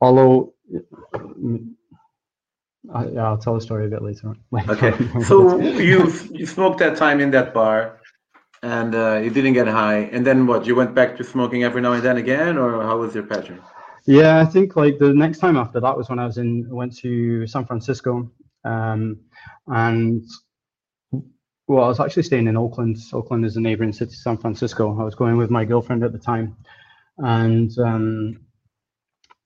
Although, 0.01 0.55
I, 2.92 3.07
yeah, 3.07 3.27
I'll 3.27 3.38
tell 3.38 3.57
a 3.57 3.61
story 3.61 3.87
a 3.87 3.88
bit 3.88 4.03
later. 4.03 4.29
on. 4.29 4.38
okay. 4.70 4.92
so 5.25 5.59
you 5.59 6.12
you 6.33 6.46
smoked 6.46 6.79
that 6.79 6.96
time 6.96 7.20
in 7.20 7.31
that 7.33 7.53
bar, 7.53 8.01
and 8.62 8.94
uh, 8.94 9.20
you 9.22 9.31
didn't 9.31 9.55
get 9.55 9.66
high, 9.66 10.09
and 10.12 10.27
then 10.27 10.46
what? 10.46 10.66
You 10.66 10.75
went 10.75 10.94
back 10.94 11.16
to 11.16 11.25
smoking 11.25 11.64
every 11.64 11.81
now 11.81 11.92
and 11.92 12.03
then 12.03 12.16
again, 12.16 12.59
or 12.59 12.83
how 12.83 12.99
was 12.99 13.14
your 13.14 13.25
pattern? 13.25 13.61
Yeah, 14.07 14.38
I 14.40 14.44
think 14.44 14.77
like 14.77 14.99
the 14.99 15.12
next 15.12 15.38
time 15.38 15.57
after 15.57 15.81
that 15.81 15.96
was 15.96 16.09
when 16.09 16.18
I 16.18 16.27
was 16.27 16.38
in 16.38 16.68
went 16.70 16.96
to 16.99 17.46
San 17.46 17.66
Francisco, 17.66 18.31
um, 18.64 19.18
and 19.66 20.25
well, 21.66 21.85
I 21.85 21.88
was 21.88 21.99
actually 21.99 22.22
staying 22.22 22.46
in 22.46 22.57
Oakland. 22.57 22.99
Oakland 23.12 23.44
is 23.44 23.57
a 23.57 23.61
neighboring 23.61 23.92
city 23.92 24.12
to 24.12 24.16
San 24.16 24.37
Francisco. 24.37 24.99
I 25.01 25.03
was 25.03 25.16
going 25.16 25.37
with 25.37 25.51
my 25.51 25.64
girlfriend 25.64 26.05
at 26.05 26.12
the 26.12 26.18
time, 26.18 26.57
and 27.18 27.77
um, 27.79 28.40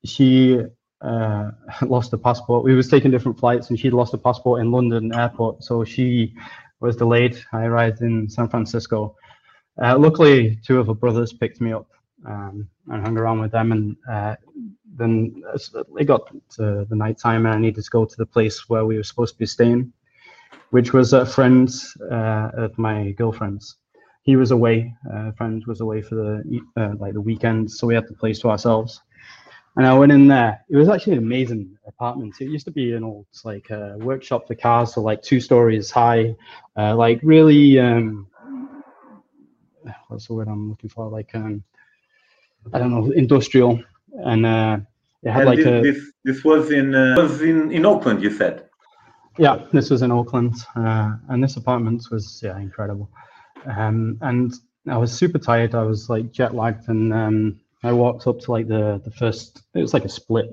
she 0.04 0.60
uh, 1.02 1.50
lost 1.82 2.12
a 2.12 2.18
passport. 2.18 2.64
We 2.64 2.74
was 2.74 2.88
taking 2.88 3.10
different 3.10 3.38
flights, 3.38 3.70
and 3.70 3.78
she'd 3.78 3.92
lost 3.92 4.14
a 4.14 4.18
passport 4.18 4.60
in 4.60 4.70
London 4.70 5.14
airport, 5.14 5.62
so 5.64 5.84
she 5.84 6.34
was 6.80 6.96
delayed. 6.96 7.38
I 7.52 7.64
arrived 7.64 8.00
in 8.02 8.28
San 8.28 8.48
Francisco. 8.48 9.16
Uh, 9.82 9.98
luckily, 9.98 10.58
two 10.64 10.78
of 10.78 10.86
her 10.86 10.94
brothers 10.94 11.32
picked 11.32 11.60
me 11.60 11.72
up 11.72 11.88
um, 12.26 12.68
and 12.88 13.02
hung 13.02 13.16
around 13.16 13.40
with 13.40 13.52
them, 13.52 13.72
and 13.72 13.96
uh, 14.10 14.36
then 14.96 15.42
it 15.98 16.04
got 16.04 16.34
to 16.56 16.86
the 16.88 16.96
night 16.96 17.18
time, 17.18 17.46
and 17.46 17.54
I 17.54 17.58
needed 17.58 17.84
to 17.84 17.90
go 17.90 18.04
to 18.04 18.16
the 18.16 18.26
place 18.26 18.68
where 18.68 18.84
we 18.84 18.96
were 18.96 19.02
supposed 19.02 19.34
to 19.34 19.38
be 19.38 19.46
staying 19.46 19.92
which 20.70 20.92
was 20.92 21.12
a 21.12 21.26
friend 21.26 21.70
uh, 22.10 22.50
of 22.54 22.76
my 22.78 23.10
girlfriend's. 23.12 23.76
He 24.22 24.36
was 24.36 24.50
away. 24.50 24.94
A 25.10 25.32
friend 25.32 25.64
was 25.66 25.80
away 25.80 26.02
for 26.02 26.14
the 26.14 26.60
uh, 26.76 26.94
like 26.98 27.14
the 27.14 27.20
weekend, 27.20 27.70
so 27.70 27.86
we 27.86 27.94
had 27.94 28.06
the 28.06 28.14
place 28.14 28.38
to 28.40 28.50
ourselves. 28.50 29.00
And 29.76 29.86
I 29.86 29.94
went 29.94 30.12
in 30.12 30.26
there. 30.26 30.64
It 30.68 30.76
was 30.76 30.88
actually 30.88 31.14
an 31.14 31.20
amazing 31.20 31.78
apartment. 31.86 32.34
It 32.40 32.46
used 32.46 32.64
to 32.66 32.72
be 32.72 32.92
an 32.92 33.04
old 33.04 33.26
like 33.44 33.70
uh, 33.70 33.94
workshop 33.98 34.46
for 34.48 34.54
cars, 34.54 34.94
so 34.94 35.00
like 35.00 35.22
two 35.22 35.40
stories 35.40 35.90
high, 35.90 36.34
uh, 36.76 36.94
like 36.96 37.20
really. 37.22 37.78
Um, 37.78 38.26
what's 40.08 40.26
the 40.26 40.34
word 40.34 40.48
I'm 40.48 40.70
looking 40.70 40.90
for? 40.90 41.08
Like 41.08 41.30
um, 41.34 41.62
I 42.72 42.78
don't 42.78 42.90
know, 42.90 43.10
industrial, 43.12 43.82
and 44.12 44.44
uh, 44.44 44.78
it 45.22 45.30
had 45.30 45.42
and 45.42 45.50
like 45.50 45.58
this, 45.58 45.66
a. 45.66 45.82
This, 45.82 46.12
this 46.24 46.44
was 46.44 46.70
in 46.70 46.94
uh, 46.94 47.14
was 47.16 47.40
in 47.40 47.70
in 47.70 47.86
Oakland, 47.86 48.22
you 48.22 48.30
said. 48.30 48.68
Yeah, 49.38 49.64
this 49.72 49.90
was 49.90 50.02
in 50.02 50.10
Oakland, 50.10 50.54
uh, 50.76 51.12
and 51.28 51.42
this 51.42 51.56
apartment 51.56 52.04
was 52.10 52.40
yeah 52.42 52.58
incredible. 52.58 53.08
Um, 53.66 54.18
and 54.20 54.52
I 54.88 54.96
was 54.96 55.12
super 55.12 55.38
tired. 55.38 55.74
I 55.74 55.82
was 55.82 56.10
like 56.10 56.32
jet 56.32 56.54
lagged, 56.54 56.88
and 56.88 57.12
um, 57.12 57.60
I 57.82 57.92
walked 57.92 58.26
up 58.26 58.38
to 58.40 58.52
like 58.52 58.68
the 58.68 59.00
the 59.04 59.10
first. 59.10 59.62
It 59.74 59.80
was 59.80 59.94
like 59.94 60.04
a 60.04 60.08
split 60.08 60.50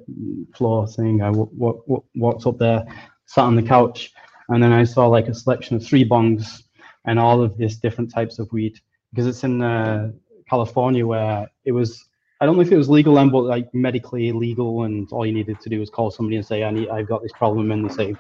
floor 0.56 0.88
thing. 0.88 1.22
I 1.22 1.28
w- 1.28 1.50
w- 1.58 2.04
walked 2.16 2.46
up 2.48 2.58
there, 2.58 2.86
sat 3.26 3.44
on 3.44 3.56
the 3.56 3.64
couch, 3.64 4.14
and 4.50 4.62
then 4.64 4.72
I 4.72 4.84
saw 4.84 5.08
like 5.08 5.28
a 5.28 5.34
selection 5.34 5.76
of 5.76 5.86
three 5.86 6.08
bongs 6.08 6.64
and 7.06 7.20
all 7.20 7.42
of 7.42 7.58
these 7.58 7.78
different 7.78 8.14
types 8.14 8.40
of 8.40 8.52
weed 8.52 8.80
because 9.12 9.28
it's 9.28 9.44
in 9.44 9.62
uh, 9.62 10.12
California 10.50 11.06
where 11.06 11.48
it 11.66 11.72
was. 11.74 12.06
I 12.40 12.46
don't 12.46 12.56
know 12.56 12.62
if 12.62 12.72
it 12.72 12.78
was 12.78 12.88
legal 12.90 13.16
then, 13.16 13.30
but 13.30 13.46
like 13.46 13.74
medically 13.74 14.32
legal, 14.32 14.84
and 14.84 15.08
all 15.12 15.26
you 15.26 15.34
needed 15.34 15.60
to 15.62 15.70
do 15.70 15.80
was 15.80 15.90
call 15.90 16.12
somebody 16.12 16.38
and 16.38 16.46
say, 16.46 16.64
"I 16.64 16.72
need, 16.72 16.90
I've 16.90 17.08
got 17.08 17.24
this 17.24 17.32
problem," 17.34 17.72
and 17.72 17.90
they 17.90 17.94
say, 17.94 18.16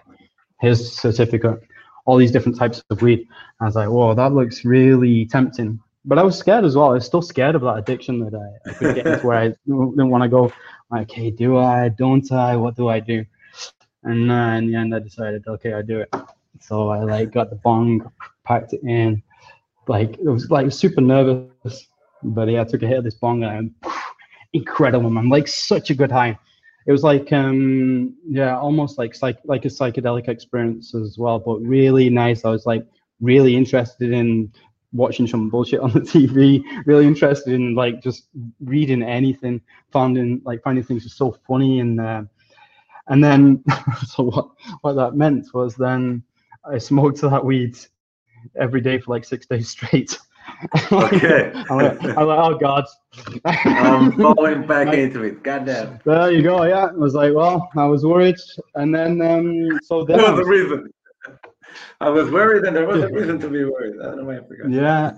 his 0.60 0.92
certificate, 0.94 1.60
all 2.06 2.18
these 2.18 2.32
different 2.32 2.58
types 2.58 2.84
of 2.90 3.02
weed. 3.02 3.28
I 3.62 3.66
was 3.66 3.76
like, 3.76 3.90
whoa, 3.90 4.14
that 4.16 4.34
looks 4.34 4.66
really 4.66 5.26
tempting. 5.26 5.80
But 6.08 6.18
I 6.18 6.24
was 6.24 6.38
scared 6.38 6.64
as 6.64 6.78
well. 6.78 6.92
I 6.92 6.94
was 6.94 7.06
still 7.06 7.22
scared 7.22 7.56
of 7.56 7.62
that 7.64 7.76
addiction 7.76 8.20
that 8.22 8.34
I, 8.34 8.70
I 8.70 8.74
could 8.74 8.96
get 8.96 9.06
into 9.06 9.28
where 9.28 9.38
I 9.38 9.48
didn't 9.68 10.10
want 10.10 10.24
to 10.24 10.30
go. 10.30 10.52
Like, 10.90 11.12
hey, 11.12 11.32
do 11.32 11.58
I? 11.58 11.90
Don't 11.90 12.32
I? 12.32 12.56
What 12.56 12.78
do 12.78 12.88
I 12.88 13.02
do? 13.02 13.26
And 14.04 14.32
uh, 14.32 14.56
in 14.58 14.68
the 14.68 14.76
end, 14.76 14.96
I 14.96 15.00
decided, 15.00 15.44
okay, 15.46 15.74
I 15.74 15.82
do 15.82 16.00
it. 16.00 16.16
So 16.62 16.90
I 16.90 17.04
like 17.04 17.34
got 17.34 17.50
the 17.50 17.58
bong, 17.58 18.10
packed 18.46 18.72
it 18.72 18.82
in. 18.84 19.22
Like 19.88 20.18
it 20.18 20.30
was 20.30 20.50
like 20.50 20.72
super 20.72 21.02
nervous, 21.02 21.88
but 22.24 22.48
yeah, 22.48 22.62
I 22.62 22.64
took 22.64 22.84
a 22.84 22.88
hit 22.88 23.00
of 23.00 23.04
this 23.04 23.16
bong 23.16 23.44
and 23.44 23.76
incredible, 24.54 25.10
man! 25.10 25.30
Like 25.30 25.48
such 25.48 25.90
a 25.90 25.96
good 25.96 26.12
high 26.12 26.40
it 26.88 26.92
was 26.92 27.04
like 27.04 27.32
um 27.34 28.16
yeah 28.28 28.58
almost 28.58 28.98
like 28.98 29.14
psych 29.14 29.38
like 29.44 29.66
a 29.66 29.68
psychedelic 29.68 30.28
experience 30.30 30.96
as 30.96 31.18
well 31.18 31.38
but 31.38 31.60
really 31.60 32.10
nice 32.10 32.46
i 32.46 32.50
was 32.50 32.66
like 32.66 32.86
really 33.20 33.56
interested 33.56 34.12
in 34.12 34.52
watching 34.94 35.28
some 35.28 35.50
bullshit 35.50 35.80
on 35.82 35.92
the 35.92 36.00
TV, 36.14 36.64
really 36.86 37.06
interested 37.06 37.54
in 37.54 37.76
like 37.76 38.02
just 38.02 38.28
reading 38.64 39.04
anything, 39.04 39.62
finding 39.92 40.42
like 40.46 40.64
finding 40.64 40.84
things 40.84 41.04
just 41.04 41.18
so 41.18 41.38
funny 41.48 41.80
and 41.80 42.00
uh, 42.00 42.24
and 43.08 43.24
then 43.24 43.64
so 44.08 44.24
what 44.24 44.50
what 44.82 44.94
that 44.94 45.16
meant 45.16 45.48
was 45.54 45.76
then 45.76 46.24
I 46.70 46.78
smoked 46.78 47.22
that 47.22 47.44
weed 47.46 47.78
every 48.60 48.82
day 48.82 49.00
for 49.00 49.14
like 49.14 49.26
six 49.26 49.46
days 49.46 49.70
straight. 49.70 50.18
Okay. 50.94 51.52
I'm, 51.70 51.78
like, 51.78 52.02
I'm 52.04 52.26
like, 52.28 52.40
oh 52.40 52.58
god. 52.58 52.86
I'm 53.44 54.14
falling 54.14 54.66
back 54.66 54.94
into 54.94 55.24
it. 55.24 55.44
Goddamn. 55.44 56.00
There 56.06 56.32
you 56.32 56.42
go. 56.42 56.64
Yeah, 56.64 56.86
I 56.86 56.92
was 56.94 57.14
like, 57.14 57.34
well, 57.34 57.70
I 57.76 57.84
was 57.86 58.06
worried, 58.06 58.38
and 58.76 58.96
then 58.96 59.22
um, 59.22 59.78
so 59.84 60.06
then 60.06 60.18
There 60.18 60.26
I 60.28 60.32
was 60.32 60.40
a 60.40 60.44
was- 60.44 60.48
reason. 60.48 60.94
I 62.02 62.10
was 62.10 62.30
worried, 62.32 62.64
and 62.66 62.76
there 62.76 62.88
was 62.88 63.04
a 63.04 63.10
reason 63.10 63.40
to 63.40 63.50
be 63.50 63.64
worried. 63.64 63.96
I 64.02 64.06
don't 64.06 64.18
know 64.18 64.26
why 64.26 64.38
I 64.38 64.48
forgot. 64.48 64.70
Yeah. 64.70 65.18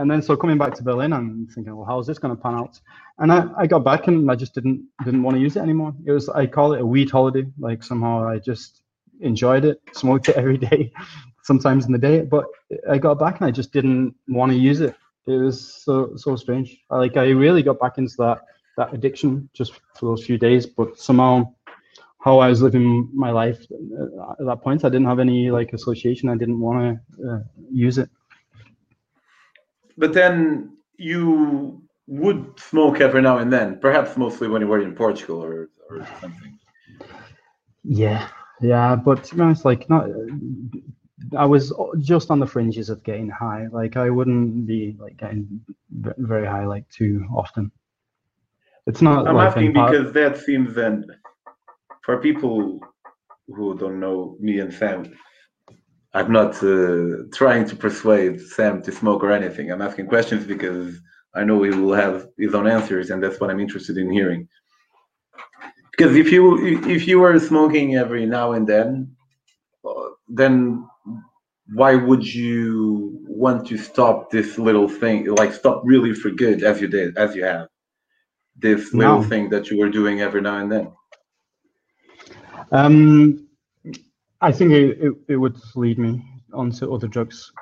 And 0.00 0.10
then 0.10 0.22
so 0.22 0.34
coming 0.34 0.56
back 0.56 0.74
to 0.76 0.82
Berlin, 0.82 1.12
I'm 1.12 1.46
thinking, 1.54 1.76
well, 1.76 1.84
how's 1.84 2.06
this 2.06 2.18
going 2.18 2.34
to 2.34 2.42
pan 2.42 2.54
out? 2.54 2.80
And 3.18 3.30
I, 3.30 3.48
I 3.58 3.66
got 3.66 3.84
back 3.84 4.06
and 4.06 4.30
I 4.30 4.34
just 4.34 4.54
didn't 4.54 4.88
didn't 5.04 5.22
want 5.22 5.36
to 5.36 5.40
use 5.40 5.56
it 5.56 5.60
anymore. 5.60 5.94
It 6.06 6.12
was 6.12 6.30
I 6.30 6.46
call 6.46 6.72
it 6.72 6.80
a 6.80 6.86
weed 6.86 7.10
holiday. 7.10 7.46
Like 7.58 7.82
somehow 7.82 8.26
I 8.26 8.38
just 8.38 8.80
enjoyed 9.20 9.66
it, 9.66 9.82
smoked 9.92 10.30
it 10.30 10.36
every 10.36 10.56
day, 10.56 10.90
sometimes 11.42 11.84
in 11.84 11.92
the 11.92 11.98
day. 11.98 12.22
But 12.22 12.46
I 12.88 12.96
got 12.96 13.18
back 13.18 13.40
and 13.40 13.46
I 13.46 13.50
just 13.50 13.72
didn't 13.72 14.14
want 14.26 14.52
to 14.52 14.58
use 14.58 14.80
it. 14.80 14.94
It 15.26 15.36
was 15.36 15.82
so 15.84 16.16
so 16.16 16.34
strange. 16.34 16.78
Like 16.88 17.18
I 17.18 17.28
really 17.28 17.62
got 17.62 17.78
back 17.78 17.98
into 17.98 18.14
that 18.18 18.40
that 18.78 18.94
addiction 18.94 19.50
just 19.52 19.74
for 19.96 20.06
those 20.06 20.24
few 20.24 20.38
days. 20.38 20.64
But 20.64 20.98
somehow 20.98 21.52
how 22.20 22.38
I 22.38 22.48
was 22.48 22.60
living 22.60 23.08
my 23.14 23.30
life 23.30 23.60
uh, 23.72 24.32
at 24.38 24.46
that 24.46 24.60
point, 24.62 24.84
I 24.84 24.88
didn't 24.88 25.06
have 25.06 25.18
any 25.18 25.50
like 25.50 25.72
association. 25.72 26.28
I 26.28 26.36
didn't 26.36 26.60
want 26.60 26.98
to 27.16 27.30
uh, 27.30 27.40
use 27.72 27.98
it. 27.98 28.10
But 29.96 30.12
then 30.12 30.76
you 30.96 31.82
would 32.06 32.58
smoke 32.58 33.00
every 33.00 33.22
now 33.22 33.38
and 33.38 33.52
then, 33.52 33.78
perhaps 33.78 34.16
mostly 34.16 34.48
when 34.48 34.60
you 34.60 34.68
were 34.68 34.80
in 34.80 34.94
Portugal 34.94 35.42
or, 35.42 35.70
or 35.88 36.06
something. 36.20 36.58
Yeah, 37.84 38.28
yeah, 38.60 38.96
but 38.96 39.24
to 39.24 39.34
be 39.34 39.40
honest, 39.40 39.64
like 39.64 39.88
not, 39.88 40.06
I 41.36 41.46
was 41.46 41.72
just 42.00 42.30
on 42.30 42.38
the 42.38 42.46
fringes 42.46 42.90
of 42.90 43.02
getting 43.02 43.28
high. 43.30 43.68
Like 43.72 43.96
I 43.96 44.10
wouldn't 44.10 44.66
be 44.66 44.96
like 44.98 45.16
getting 45.16 45.60
very 45.90 46.46
high 46.46 46.66
like 46.66 46.88
too 46.90 47.26
often. 47.34 47.70
It's 48.86 49.00
not. 49.00 49.26
I'm 49.26 49.36
like 49.36 49.48
asking 49.48 49.72
because 49.72 50.12
that 50.12 50.36
seems, 50.36 50.76
and 50.76 51.10
for 52.02 52.18
people 52.18 52.80
who 53.48 53.76
don't 53.78 54.00
know 54.00 54.36
me 54.40 54.60
and 54.60 54.72
Sam, 54.72 55.12
I'm 56.14 56.32
not 56.32 56.62
uh, 56.62 57.24
trying 57.32 57.66
to 57.68 57.76
persuade 57.76 58.40
Sam 58.40 58.82
to 58.82 58.92
smoke 58.92 59.22
or 59.22 59.30
anything. 59.32 59.70
I'm 59.70 59.82
asking 59.82 60.06
questions 60.06 60.44
because 60.46 61.00
I 61.34 61.44
know 61.44 61.62
he 61.62 61.70
will 61.70 61.94
have 61.94 62.26
his 62.38 62.54
own 62.54 62.66
answers, 62.66 63.10
and 63.10 63.22
that's 63.22 63.40
what 63.40 63.50
I'm 63.50 63.60
interested 63.60 63.96
in 63.96 64.10
hearing. 64.10 64.48
Because 65.92 66.16
if 66.16 66.32
you 66.32 66.58
if 66.88 67.06
you 67.06 67.20
were 67.20 67.38
smoking 67.38 67.96
every 67.96 68.26
now 68.26 68.52
and 68.52 68.66
then, 68.66 69.14
uh, 69.86 70.10
then 70.28 70.86
why 71.74 71.94
would 71.94 72.26
you 72.26 73.20
want 73.28 73.66
to 73.68 73.78
stop 73.78 74.30
this 74.30 74.58
little 74.58 74.88
thing, 74.88 75.26
like 75.36 75.52
stop 75.52 75.82
really 75.84 76.12
for 76.14 76.30
good, 76.30 76.62
as 76.64 76.80
you 76.80 76.88
did, 76.88 77.16
as 77.18 77.36
you 77.36 77.44
have? 77.44 77.68
This 78.56 78.92
little 78.92 79.22
No. 79.22 79.28
thing 79.28 79.50
that 79.50 79.70
you 79.70 79.78
were 79.78 79.88
doing 79.90 80.20
every 80.20 80.40
now 80.42 80.58
and 80.58 80.70
then. 80.72 80.92
Um, 82.72 83.48
I 84.40 84.52
think 84.52 84.72
it, 84.72 84.98
it, 85.00 85.12
it 85.28 85.36
would 85.36 85.56
lead 85.74 85.98
me 85.98 86.22
onto 86.52 86.92
other 86.92 87.08
drugs. 87.08 87.52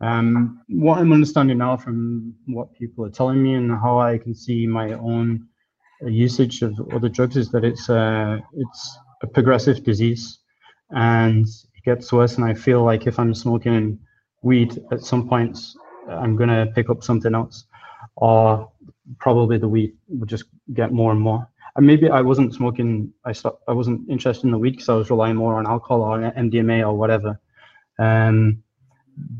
Um, 0.00 0.62
what 0.68 0.98
I'm 0.98 1.12
understanding 1.12 1.58
now 1.58 1.76
from 1.76 2.34
what 2.46 2.74
people 2.74 3.04
are 3.04 3.10
telling 3.10 3.42
me 3.42 3.54
and 3.54 3.70
how 3.70 3.98
I 3.98 4.18
can 4.18 4.34
see 4.34 4.66
my 4.66 4.92
own 4.92 5.48
usage 6.02 6.62
of 6.62 6.78
other 6.92 7.08
drugs 7.08 7.36
is 7.36 7.50
that 7.52 7.64
it's 7.64 7.88
uh, 7.88 8.38
it's 8.54 8.98
a 9.22 9.26
progressive 9.26 9.82
disease, 9.84 10.40
and 10.90 11.46
it 11.46 11.84
gets 11.84 12.12
worse. 12.12 12.36
And 12.36 12.44
I 12.44 12.52
feel 12.52 12.82
like 12.82 13.06
if 13.06 13.18
I'm 13.18 13.34
smoking 13.34 13.98
weed, 14.42 14.78
at 14.92 15.00
some 15.00 15.28
points 15.28 15.76
I'm 16.08 16.36
gonna 16.36 16.66
pick 16.74 16.90
up 16.90 17.02
something 17.02 17.34
else, 17.34 17.64
or 18.16 18.70
probably 19.18 19.58
the 19.58 19.68
weed 19.68 19.94
will 20.08 20.26
just 20.26 20.44
get 20.74 20.92
more 20.92 21.12
and 21.12 21.20
more 21.20 21.48
and 21.76 21.86
maybe 21.86 22.08
I 22.08 22.22
wasn't 22.22 22.54
smoking. 22.54 23.12
I 23.24 23.32
stopped. 23.32 23.62
I 23.68 23.72
wasn't 23.72 24.08
interested 24.08 24.44
in 24.44 24.50
the 24.50 24.58
weed 24.58 24.72
because 24.72 24.88
I 24.88 24.94
was 24.94 25.10
relying 25.10 25.36
more 25.36 25.54
on 25.54 25.66
alcohol 25.66 26.02
or 26.02 26.18
MDMA 26.18 26.86
or 26.86 26.94
whatever. 26.94 27.38
Um, 27.98 28.62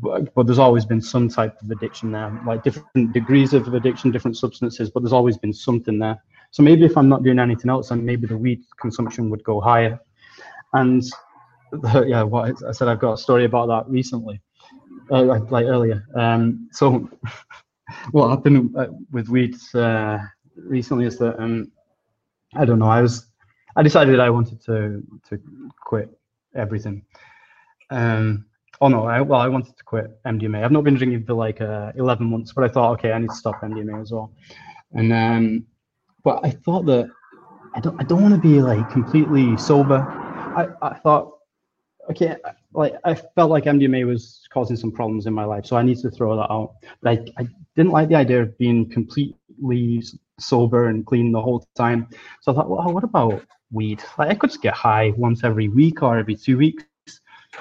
but, 0.01 0.33
but 0.33 0.45
there's 0.47 0.59
always 0.59 0.85
been 0.85 1.01
some 1.01 1.29
type 1.29 1.61
of 1.61 1.69
addiction 1.69 2.11
there, 2.11 2.39
like 2.45 2.63
different 2.63 3.13
degrees 3.13 3.53
of 3.53 3.71
addiction, 3.73 4.11
different 4.11 4.37
substances. 4.37 4.89
But 4.89 5.01
there's 5.01 5.13
always 5.13 5.37
been 5.37 5.53
something 5.53 5.99
there. 5.99 6.21
So 6.51 6.63
maybe 6.63 6.85
if 6.85 6.97
I'm 6.97 7.09
not 7.09 7.23
doing 7.23 7.39
anything 7.39 7.69
else, 7.69 7.89
then 7.89 8.05
maybe 8.05 8.27
the 8.27 8.37
weed 8.37 8.63
consumption 8.79 9.29
would 9.29 9.43
go 9.43 9.59
higher. 9.59 9.99
And 10.73 11.03
yeah, 12.05 12.23
what 12.23 12.55
I 12.67 12.71
said, 12.71 12.87
I've 12.87 12.99
got 12.99 13.13
a 13.13 13.17
story 13.17 13.45
about 13.45 13.67
that 13.67 13.89
recently, 13.89 14.41
uh, 15.11 15.23
like, 15.23 15.49
like 15.51 15.65
earlier. 15.65 16.05
Um, 16.15 16.69
so 16.71 17.09
what 18.11 18.29
happened 18.29 18.75
uh, 18.77 18.87
with 19.11 19.29
weed 19.29 19.55
uh, 19.73 20.19
recently 20.55 21.05
is 21.05 21.17
that 21.17 21.39
um, 21.39 21.71
I 22.55 22.65
don't 22.65 22.79
know. 22.79 22.89
I 22.89 23.01
was, 23.01 23.25
I 23.75 23.83
decided 23.83 24.19
I 24.19 24.29
wanted 24.29 24.61
to 24.65 25.03
to 25.29 25.39
quit 25.85 26.09
everything. 26.55 27.03
Um, 27.89 28.45
oh 28.81 28.87
no, 28.87 29.05
I, 29.05 29.21
well, 29.21 29.39
I 29.39 29.47
wanted 29.47 29.77
to 29.77 29.83
quit 29.83 30.21
MDMA. 30.23 30.63
I've 30.63 30.71
not 30.71 30.83
been 30.83 30.95
drinking 30.95 31.25
for 31.25 31.33
like 31.33 31.61
uh, 31.61 31.91
11 31.95 32.25
months, 32.25 32.53
but 32.53 32.63
I 32.63 32.67
thought, 32.67 32.93
okay, 32.93 33.11
I 33.11 33.19
need 33.19 33.29
to 33.29 33.35
stop 33.35 33.61
MDMA 33.61 34.01
as 34.01 34.11
well. 34.11 34.31
And 34.93 35.13
um, 35.13 35.65
but 36.23 36.39
I 36.43 36.51
thought 36.51 36.85
that 36.85 37.09
I 37.75 37.79
don't, 37.79 37.99
I 37.99 38.03
don't 38.03 38.21
want 38.21 38.33
to 38.33 38.41
be 38.41 38.61
like 38.61 38.89
completely 38.89 39.57
sober. 39.57 39.99
I, 39.99 40.67
I 40.81 40.95
thought, 40.99 41.37
okay, 42.09 42.35
like 42.73 42.95
I 43.03 43.13
felt 43.13 43.51
like 43.51 43.65
MDMA 43.65 44.05
was 44.05 44.47
causing 44.51 44.75
some 44.75 44.91
problems 44.91 45.25
in 45.25 45.33
my 45.33 45.45
life, 45.45 45.65
so 45.65 45.77
I 45.77 45.83
need 45.83 45.99
to 45.99 46.09
throw 46.09 46.35
that 46.37 46.51
out. 46.51 46.75
But 47.01 47.19
I, 47.37 47.43
I 47.43 47.47
didn't 47.75 47.91
like 47.91 48.09
the 48.09 48.15
idea 48.15 48.41
of 48.41 48.57
being 48.57 48.89
completely 48.89 49.37
sober 50.39 50.87
and 50.87 51.05
clean 51.05 51.31
the 51.31 51.41
whole 51.41 51.65
time. 51.75 52.07
So 52.41 52.51
I 52.51 52.55
thought, 52.55 52.69
well, 52.69 52.93
what 52.93 53.03
about 53.03 53.43
weed? 53.71 54.03
Like 54.17 54.29
I 54.29 54.35
could 54.35 54.49
just 54.49 54.61
get 54.61 54.73
high 54.73 55.13
once 55.17 55.43
every 55.43 55.67
week 55.67 56.01
or 56.01 56.17
every 56.17 56.35
two 56.35 56.57
weeks. 56.57 56.83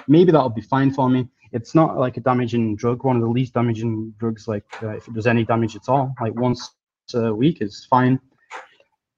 Maybe 0.08 0.32
that'll 0.32 0.50
be 0.50 0.60
fine 0.60 0.92
for 0.92 1.08
me. 1.08 1.28
It's 1.52 1.74
not 1.74 1.98
like 1.98 2.16
a 2.16 2.20
damaging 2.20 2.76
drug, 2.76 3.04
one 3.04 3.16
of 3.16 3.22
the 3.22 3.28
least 3.28 3.54
damaging 3.54 4.14
drugs. 4.18 4.46
Like 4.48 4.64
uh, 4.82 4.96
if 4.96 5.08
it 5.08 5.14
does 5.14 5.26
any 5.26 5.44
damage 5.44 5.76
at 5.76 5.88
all, 5.88 6.14
like 6.20 6.34
once 6.34 6.74
a 7.14 7.32
week 7.32 7.62
is 7.62 7.86
fine. 7.88 8.20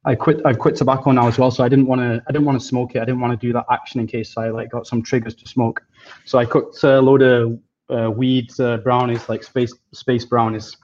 I 0.04 0.14
quit. 0.14 0.40
I've 0.44 0.58
quit 0.58 0.76
tobacco 0.76 1.10
now 1.10 1.26
as 1.26 1.38
well, 1.38 1.50
so 1.50 1.64
I 1.64 1.68
didn't 1.68 1.86
want 1.86 2.00
to. 2.00 2.22
I 2.28 2.32
didn't 2.32 2.46
want 2.46 2.60
to 2.60 2.66
smoke 2.66 2.94
it. 2.94 3.00
I 3.00 3.04
didn't 3.04 3.20
want 3.20 3.38
to 3.38 3.46
do 3.46 3.52
that 3.52 3.66
action 3.70 4.00
in 4.00 4.06
case 4.06 4.36
I 4.36 4.48
like 4.50 4.70
got 4.70 4.86
some 4.86 5.02
triggers 5.02 5.34
to 5.34 5.48
smoke. 5.48 5.82
So 6.24 6.38
I 6.38 6.44
cooked 6.44 6.82
a 6.84 7.00
load 7.00 7.22
of 7.22 7.58
uh, 7.90 8.10
weed 8.10 8.58
uh, 8.60 8.78
brownies, 8.78 9.28
like 9.28 9.42
space 9.42 9.74
space 9.92 10.24
brownies. 10.24 10.76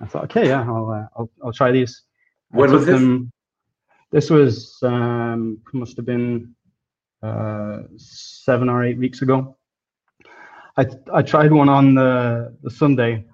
I 0.00 0.06
thought, 0.06 0.24
okay, 0.24 0.48
yeah, 0.48 0.62
I'll 0.62 0.90
uh, 0.90 1.06
I'll, 1.16 1.30
I'll 1.44 1.52
try 1.52 1.70
these. 1.72 2.02
What 2.50 2.70
was 2.70 2.86
this? 2.86 2.94
them- 3.00 3.32
this 4.12 4.30
was 4.30 4.78
um, 4.82 5.58
must 5.72 5.96
have 5.96 6.06
been 6.06 6.54
uh, 7.22 7.80
seven 7.96 8.68
or 8.68 8.84
eight 8.84 8.98
weeks 8.98 9.22
ago. 9.22 9.56
I 10.76 10.86
I 11.12 11.22
tried 11.22 11.52
one 11.52 11.68
on 11.68 11.94
the 11.94 12.56
the 12.62 12.70
Sunday, 12.70 13.24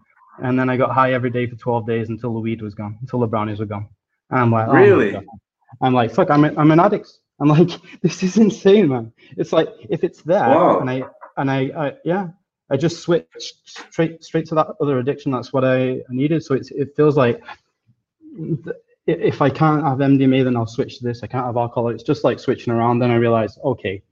and 0.43 0.59
then 0.59 0.71
I 0.71 0.77
got 0.77 0.93
high 0.93 1.13
every 1.13 1.31
day 1.31 1.47
for 1.47 1.57
12 1.57 1.87
days 1.87 2.09
until 2.09 2.33
the 2.33 2.41
weed 2.41 2.63
was 2.63 2.75
gone, 2.75 2.97
until 3.01 3.21
the 3.21 3.27
brownies 3.27 3.59
were 3.61 3.67
gone. 3.67 3.89
And 4.31 4.41
I'm 4.41 4.51
like, 4.51 4.69
oh 4.69 4.73
Really? 4.75 5.19
I'm 5.81 5.95
like, 5.95 6.13
fuck, 6.13 6.31
I'm 6.31 6.45
a, 6.45 6.55
I'm 6.57 6.71
an 6.71 6.81
addict. 6.81 7.11
I'm 7.41 7.49
like, 7.49 7.71
this 8.03 8.23
is 8.23 8.37
insane, 8.39 8.89
man. 8.89 9.13
It's 9.37 9.53
like 9.53 9.69
if 9.91 10.05
it's 10.05 10.23
there, 10.23 10.49
Wow. 10.49 10.79
and 10.81 10.89
I 10.89 11.03
and 11.37 11.51
I, 11.51 11.59
I 11.77 11.93
yeah, 12.05 12.29
I 12.73 12.77
just 12.77 13.03
switched 13.03 13.55
straight 13.93 14.25
straight 14.25 14.47
to 14.47 14.55
that 14.55 14.69
other 14.81 14.99
addiction. 14.99 15.31
That's 15.31 15.53
what 15.53 15.65
I 15.65 16.01
needed. 16.09 16.43
So 16.43 16.55
it's 16.55 16.71
it 16.71 16.97
feels 16.97 17.17
like 17.17 17.43
if 19.07 19.43
I 19.43 19.51
can't 19.51 19.85
have 19.85 19.99
MDMA, 19.99 20.45
then 20.45 20.57
I'll 20.57 20.67
switch 20.67 20.99
to 20.99 21.05
this. 21.05 21.23
I 21.23 21.27
can't 21.27 21.45
have 21.45 21.59
alcohol. 21.59 21.91
It's 21.91 22.03
just 22.03 22.25
like 22.25 22.41
switching 22.41 22.73
around. 22.73 22.99
Then 22.99 23.11
I 23.11 23.17
realized, 23.17 23.59
okay, 23.63 24.03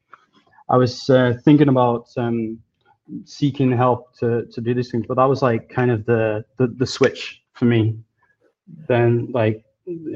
I 0.68 0.76
was 0.76 1.08
uh, 1.08 1.34
thinking 1.42 1.68
about 1.68 2.08
um, 2.18 2.58
seeking 3.24 3.72
help 3.72 4.14
to 4.18 4.44
to 4.44 4.60
do 4.60 4.74
these 4.74 4.90
things, 4.90 5.06
but 5.08 5.16
that 5.16 5.24
was 5.24 5.40
like 5.40 5.70
kind 5.70 5.90
of 5.90 6.04
the 6.04 6.44
the, 6.58 6.66
the 6.66 6.86
switch 6.86 7.42
for 7.54 7.64
me. 7.64 7.98
Then 8.88 9.30
like 9.32 9.64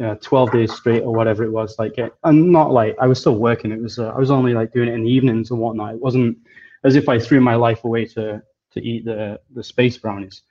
uh, 0.03 0.17
12 0.17 0.53
days 0.53 0.73
straight 0.73 1.03
or 1.03 1.13
whatever 1.15 1.43
it 1.43 1.51
was 1.51 1.77
like 1.81 1.97
and 2.23 2.53
not 2.53 2.71
like 2.71 2.95
i 3.01 3.09
was 3.09 3.19
still 3.19 3.37
working 3.37 3.73
it 3.73 3.81
was 3.81 3.99
uh, 3.99 4.11
i 4.11 4.19
was 4.19 4.31
only 4.31 4.55
like 4.55 4.73
doing 4.73 4.89
it 4.89 4.95
in 4.95 5.03
the 5.03 5.11
evenings 5.11 5.51
and 5.51 5.59
whatnot 5.59 5.95
it 5.95 6.01
wasn't 6.01 6.37
as 6.85 6.97
if 6.97 7.09
i 7.09 7.19
threw 7.19 7.41
my 7.41 7.55
life 7.55 7.85
away 7.85 8.05
to 8.05 8.43
to 8.73 8.81
eat 8.83 9.05
the 9.05 9.41
the 9.55 9.63
space 9.63 9.97
brownies 9.99 10.43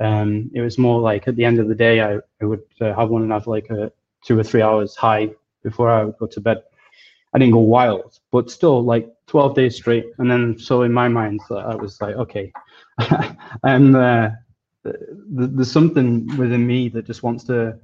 um 0.00 0.50
it 0.54 0.60
was 0.60 0.78
more 0.78 1.00
like 1.00 1.26
at 1.28 1.36
the 1.36 1.44
end 1.44 1.58
of 1.58 1.68
the 1.68 1.74
day 1.74 2.00
i, 2.00 2.18
I 2.40 2.44
would 2.44 2.62
uh, 2.80 2.94
have 2.94 3.10
one 3.10 3.22
and 3.22 3.32
have 3.32 3.46
like 3.46 3.68
a 3.70 3.92
two 4.24 4.38
or 4.38 4.44
three 4.44 4.62
hours 4.62 4.96
high 4.96 5.30
before 5.62 5.90
i 5.90 6.04
would 6.04 6.18
go 6.18 6.26
to 6.26 6.40
bed 6.40 6.62
I 7.34 7.38
didn't 7.38 7.52
go 7.52 7.60
wild, 7.60 8.18
but 8.32 8.50
still 8.50 8.82
like 8.82 9.08
12 9.26 9.54
days 9.54 9.76
straight. 9.76 10.06
And 10.18 10.30
then 10.30 10.58
so 10.58 10.82
in 10.82 10.92
my 10.92 11.08
mind, 11.08 11.40
I 11.50 11.74
was 11.74 12.00
like, 12.00 12.16
okay, 12.16 12.52
I'm 13.64 13.94
uh, 13.94 14.30
there's 14.84 15.70
something 15.70 16.26
within 16.38 16.66
me 16.66 16.88
that 16.90 17.06
just 17.06 17.22
wants 17.22 17.44
to 17.44 17.78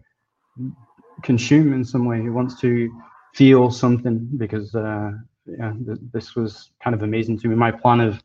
consume 1.22 1.72
in 1.72 1.84
some 1.84 2.07
way. 2.07 2.24
It 2.24 2.30
wants 2.30 2.59
to 2.61 2.90
feel 3.34 3.70
something 3.70 4.28
because 4.36 4.74
uh, 4.74 5.12
yeah, 5.47 5.72
th 5.86 5.99
this 6.12 6.34
was 6.34 6.70
kind 6.82 6.95
of 6.95 7.03
amazing 7.03 7.38
to 7.40 7.49
me. 7.49 7.55
My 7.55 7.70
plan 7.70 8.01
of 8.01 8.22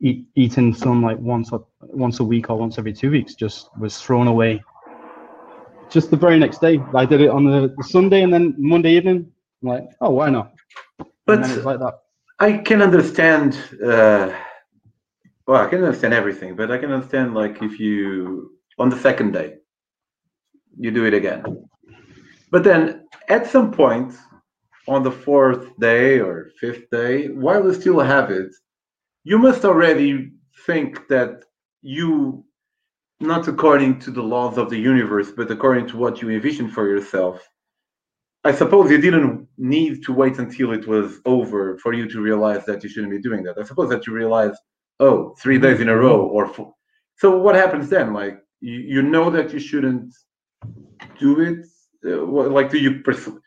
eat, 0.00 0.26
eating 0.34 0.74
some 0.74 1.02
like 1.02 1.18
once 1.18 1.52
or 1.52 1.66
once 1.80 2.20
a 2.20 2.24
week 2.24 2.50
or 2.50 2.56
once 2.56 2.78
every 2.78 2.92
two 2.92 3.10
weeks 3.10 3.34
just 3.34 3.70
was 3.78 4.00
thrown 4.00 4.26
away. 4.26 4.62
Just 5.90 6.10
the 6.10 6.16
very 6.16 6.38
next 6.38 6.60
day, 6.60 6.80
I 6.94 7.06
did 7.06 7.20
it 7.20 7.30
on 7.30 7.44
the, 7.44 7.72
the 7.76 7.84
Sunday 7.84 8.22
and 8.22 8.32
then 8.32 8.54
Monday 8.58 8.96
evening. 8.96 9.30
I'm 9.62 9.68
like, 9.68 9.84
oh, 10.00 10.10
why 10.10 10.30
not? 10.30 10.52
But 11.24 11.40
like 11.64 11.78
that. 11.78 12.00
I 12.38 12.58
can 12.58 12.82
understand. 12.82 13.56
Uh, 13.82 14.32
well, 15.46 15.64
I 15.64 15.68
can 15.68 15.82
understand 15.84 16.12
everything, 16.12 16.56
but 16.56 16.70
I 16.70 16.78
can 16.78 16.90
understand 16.90 17.34
like 17.34 17.62
if 17.62 17.78
you 17.78 18.52
on 18.78 18.90
the 18.90 18.98
second 18.98 19.32
day 19.32 19.54
you 20.78 20.90
do 20.90 21.04
it 21.06 21.14
again, 21.14 21.68
but 22.50 22.62
then 22.64 23.06
at 23.28 23.46
some 23.46 23.70
point 23.70 24.12
on 24.88 25.02
the 25.02 25.10
fourth 25.10 25.78
day 25.78 26.20
or 26.20 26.50
fifth 26.60 26.88
day, 26.90 27.28
while 27.28 27.64
you 27.64 27.74
still 27.74 28.00
have 28.00 28.30
it, 28.30 28.54
you 29.24 29.38
must 29.38 29.64
already 29.64 30.32
think 30.66 31.08
that 31.08 31.44
you, 31.82 32.44
not 33.20 33.48
according 33.48 33.98
to 34.00 34.10
the 34.10 34.22
laws 34.22 34.58
of 34.58 34.70
the 34.70 34.78
universe, 34.78 35.30
but 35.36 35.50
according 35.50 35.86
to 35.88 35.96
what 35.96 36.22
you 36.22 36.30
envision 36.30 36.68
for 36.68 36.88
yourself. 36.88 37.48
I 38.44 38.52
suppose 38.52 38.90
you 38.92 38.98
didn't 38.98 39.48
need 39.58 40.04
to 40.04 40.12
wait 40.12 40.38
until 40.38 40.72
it 40.72 40.86
was 40.86 41.20
over 41.24 41.78
for 41.78 41.92
you 41.92 42.08
to 42.08 42.20
realize 42.20 42.64
that 42.66 42.84
you 42.84 42.88
shouldn't 42.88 43.10
be 43.10 43.20
doing 43.20 43.42
that. 43.42 43.58
I 43.58 43.64
suppose 43.64 43.88
that 43.90 44.06
you 44.06 44.12
realize, 44.12 44.56
oh, 45.00 45.34
three 45.40 45.58
days 45.58 45.80
in 45.80 45.88
a 45.88 45.96
row 45.96 46.20
or 46.20 46.46
four. 46.46 46.72
So 47.16 47.38
what 47.38 47.56
happens 47.56 47.88
then? 47.88 48.12
Like 48.12 48.38
you, 48.60 48.74
you 48.74 49.02
know 49.02 49.30
that 49.30 49.52
you 49.52 49.58
shouldn't 49.58 50.14
do 51.18 51.40
it. 51.40 51.66
Uh, 52.04 52.24
like 52.24 52.70
do 52.70 52.78
you 52.78 53.00
pursue? 53.00 53.40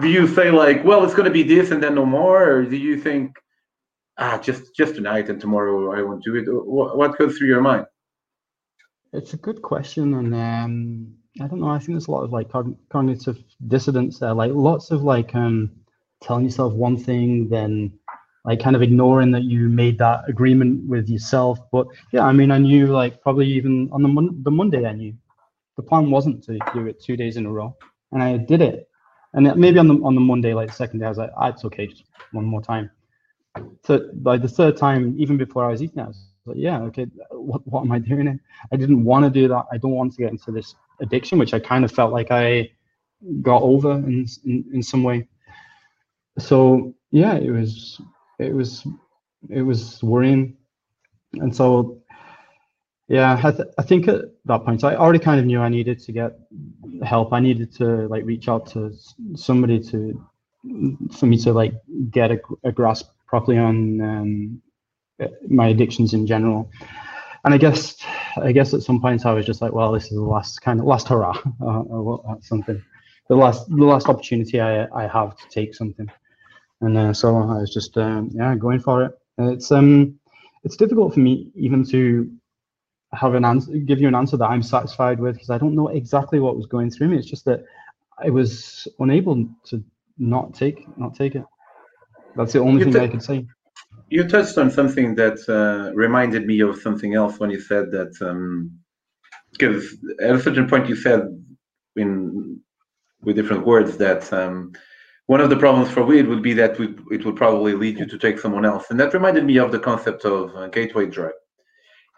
Do 0.00 0.08
you 0.08 0.26
say 0.26 0.50
like, 0.50 0.84
well, 0.84 1.04
it's 1.04 1.14
going 1.14 1.26
to 1.26 1.30
be 1.30 1.42
this 1.42 1.70
and 1.70 1.82
then 1.82 1.94
no 1.94 2.06
more, 2.06 2.50
or 2.50 2.64
do 2.64 2.76
you 2.76 2.98
think, 2.98 3.36
ah, 4.18 4.38
just 4.38 4.74
just 4.74 4.94
tonight 4.94 5.28
and 5.28 5.40
tomorrow 5.40 5.92
I 5.92 6.02
won't 6.02 6.24
do 6.24 6.36
it? 6.36 6.46
What, 6.48 7.18
goes 7.18 7.36
through 7.36 7.48
your 7.48 7.60
mind? 7.60 7.86
It's 9.12 9.34
a 9.34 9.36
good 9.36 9.60
question, 9.60 10.14
and 10.14 10.34
um, 10.34 11.14
I 11.40 11.46
don't 11.46 11.60
know. 11.60 11.68
I 11.68 11.78
think 11.78 11.90
there's 11.90 12.08
a 12.08 12.10
lot 12.10 12.24
of 12.24 12.32
like 12.32 12.50
cognitive 12.90 13.38
dissonance 13.68 14.18
there, 14.18 14.32
like 14.32 14.52
lots 14.54 14.90
of 14.90 15.02
like 15.02 15.34
um, 15.34 15.70
telling 16.22 16.44
yourself 16.44 16.72
one 16.72 16.96
thing, 16.96 17.50
then 17.50 17.92
like 18.46 18.60
kind 18.60 18.74
of 18.74 18.82
ignoring 18.82 19.30
that 19.32 19.44
you 19.44 19.68
made 19.68 19.98
that 19.98 20.22
agreement 20.26 20.88
with 20.88 21.10
yourself. 21.10 21.58
But 21.70 21.86
yeah, 22.12 22.24
I 22.24 22.32
mean, 22.32 22.50
I 22.50 22.58
knew 22.58 22.86
like 22.86 23.20
probably 23.20 23.46
even 23.48 23.90
on 23.92 24.02
the 24.02 24.08
mon- 24.08 24.42
the 24.42 24.50
Monday, 24.50 24.86
I 24.86 24.92
knew 24.92 25.12
the 25.76 25.82
plan 25.82 26.10
wasn't 26.10 26.42
to 26.44 26.58
do 26.72 26.86
it 26.86 27.02
two 27.02 27.18
days 27.18 27.36
in 27.36 27.44
a 27.44 27.52
row, 27.52 27.76
and 28.12 28.22
I 28.22 28.38
did 28.38 28.62
it 28.62 28.88
and 29.34 29.54
maybe 29.56 29.78
on 29.78 29.88
the 29.88 29.94
on 30.02 30.14
the 30.14 30.20
Monday, 30.20 30.54
like 30.54 30.68
the 30.68 30.74
second 30.74 31.00
day, 31.00 31.06
I 31.06 31.08
was 31.08 31.18
like, 31.18 31.30
ah, 31.36 31.48
it's 31.48 31.64
okay, 31.64 31.86
just 31.86 32.04
one 32.32 32.44
more 32.44 32.62
time. 32.62 32.90
So 33.84 34.10
by 34.14 34.36
the 34.38 34.48
third 34.48 34.76
time, 34.76 35.14
even 35.18 35.36
before 35.36 35.64
I 35.64 35.70
was 35.70 35.82
eating, 35.82 36.00
I 36.00 36.08
was 36.08 36.26
like, 36.46 36.56
yeah, 36.58 36.80
okay, 36.82 37.06
what 37.30 37.66
what 37.66 37.82
am 37.82 37.92
I 37.92 37.98
doing? 37.98 38.38
I 38.72 38.76
didn't 38.76 39.04
want 39.04 39.24
to 39.24 39.30
do 39.30 39.48
that. 39.48 39.66
I 39.72 39.78
don't 39.78 39.92
want 39.92 40.12
to 40.12 40.22
get 40.22 40.30
into 40.32 40.52
this 40.52 40.74
addiction, 41.00 41.38
which 41.38 41.54
I 41.54 41.60
kind 41.60 41.84
of 41.84 41.92
felt 41.92 42.12
like 42.12 42.30
I 42.30 42.70
got 43.40 43.62
over 43.62 43.92
in 43.92 44.26
in, 44.44 44.64
in 44.74 44.82
some 44.82 45.02
way. 45.02 45.28
So 46.38 46.94
yeah, 47.10 47.34
it 47.34 47.50
was 47.50 48.00
it 48.38 48.54
was 48.54 48.86
it 49.48 49.62
was 49.62 50.02
worrying, 50.02 50.56
and 51.34 51.54
so 51.54 52.01
yeah, 53.12 53.38
I, 53.44 53.50
th- 53.50 53.68
I 53.78 53.82
think 53.82 54.08
at 54.08 54.22
that 54.46 54.64
point, 54.64 54.82
I 54.84 54.96
already 54.96 55.18
kind 55.18 55.38
of 55.38 55.44
knew 55.44 55.60
I 55.60 55.68
needed 55.68 55.98
to 55.98 56.12
get 56.12 56.32
help. 57.02 57.34
I 57.34 57.40
needed 57.40 57.70
to 57.76 58.08
like 58.08 58.24
reach 58.24 58.48
out 58.48 58.66
to 58.68 58.94
somebody 59.34 59.80
to 59.90 60.26
for 61.18 61.26
me 61.26 61.36
to 61.36 61.52
like 61.52 61.74
get 62.10 62.30
a, 62.30 62.40
a 62.64 62.72
grasp 62.72 63.10
properly 63.26 63.58
on 63.58 64.00
um, 64.00 64.62
my 65.46 65.68
addictions 65.68 66.14
in 66.14 66.26
general. 66.26 66.70
And 67.44 67.52
I 67.52 67.58
guess 67.58 67.98
I 68.38 68.50
guess 68.50 68.72
at 68.72 68.80
some 68.80 68.98
points 68.98 69.26
I 69.26 69.34
was 69.34 69.44
just 69.44 69.60
like, 69.60 69.74
well, 69.74 69.92
this 69.92 70.04
is 70.04 70.16
the 70.16 70.22
last 70.22 70.62
kind 70.62 70.80
of 70.80 70.86
last 70.86 71.08
hurrah 71.08 71.36
uh, 71.60 71.82
or 71.82 72.38
something, 72.40 72.82
the 73.28 73.36
last 73.36 73.68
the 73.68 73.84
last 73.84 74.08
opportunity 74.08 74.58
I 74.58 74.86
I 74.86 75.06
have 75.06 75.36
to 75.36 75.48
take 75.50 75.74
something. 75.74 76.10
And 76.80 76.96
uh, 76.96 77.12
so 77.12 77.36
I 77.36 77.58
was 77.58 77.74
just 77.74 77.98
um, 77.98 78.30
yeah 78.32 78.54
going 78.54 78.80
for 78.80 79.04
it. 79.04 79.12
It's 79.36 79.70
um 79.70 80.18
it's 80.64 80.76
difficult 80.76 81.12
for 81.12 81.20
me 81.20 81.50
even 81.54 81.84
to 81.88 82.32
have 83.12 83.34
an 83.34 83.44
answer, 83.44 83.72
give 83.72 84.00
you 84.00 84.08
an 84.08 84.14
answer 84.14 84.36
that 84.36 84.46
I'm 84.46 84.62
satisfied 84.62 85.20
with 85.20 85.34
because 85.34 85.50
I 85.50 85.58
don't 85.58 85.74
know 85.74 85.88
exactly 85.88 86.40
what 86.40 86.56
was 86.56 86.66
going 86.66 86.90
through 86.90 87.08
me. 87.08 87.18
It's 87.18 87.28
just 87.28 87.44
that 87.44 87.64
I 88.18 88.30
was 88.30 88.88
unable 88.98 89.48
to 89.66 89.84
not 90.18 90.54
take 90.54 90.86
not 90.98 91.14
take 91.14 91.34
it. 91.34 91.44
That's 92.36 92.52
the 92.52 92.60
only 92.60 92.84
you 92.84 92.92
thing 92.92 93.02
I 93.02 93.08
could 93.08 93.22
say. 93.22 93.46
You 94.08 94.28
touched 94.28 94.58
on 94.58 94.70
something 94.70 95.14
that 95.16 95.38
uh, 95.48 95.94
reminded 95.94 96.46
me 96.46 96.60
of 96.60 96.80
something 96.80 97.14
else 97.14 97.38
when 97.38 97.50
you 97.50 97.60
said 97.60 97.90
that 97.92 98.12
because 99.52 99.92
um, 99.92 100.16
at 100.20 100.34
a 100.34 100.40
certain 100.40 100.68
point 100.68 100.88
you 100.88 100.96
said 100.96 101.22
in 101.96 102.60
with 103.22 103.36
different 103.36 103.66
words 103.66 103.96
that 103.98 104.32
um, 104.32 104.72
one 105.26 105.40
of 105.40 105.50
the 105.50 105.56
problems 105.56 105.90
for 105.90 106.02
weed 106.02 106.26
would 106.26 106.42
be 106.42 106.52
that 106.54 106.78
we, 106.78 106.94
it 107.10 107.24
would 107.24 107.36
probably 107.36 107.74
lead 107.74 107.98
you 107.98 108.06
to 108.06 108.18
take 108.18 108.38
someone 108.38 108.64
else, 108.64 108.86
and 108.90 108.98
that 108.98 109.14
reminded 109.14 109.44
me 109.44 109.58
of 109.58 109.70
the 109.70 109.78
concept 109.78 110.24
of 110.24 110.54
uh, 110.56 110.68
gateway 110.68 111.06
drug. 111.06 111.32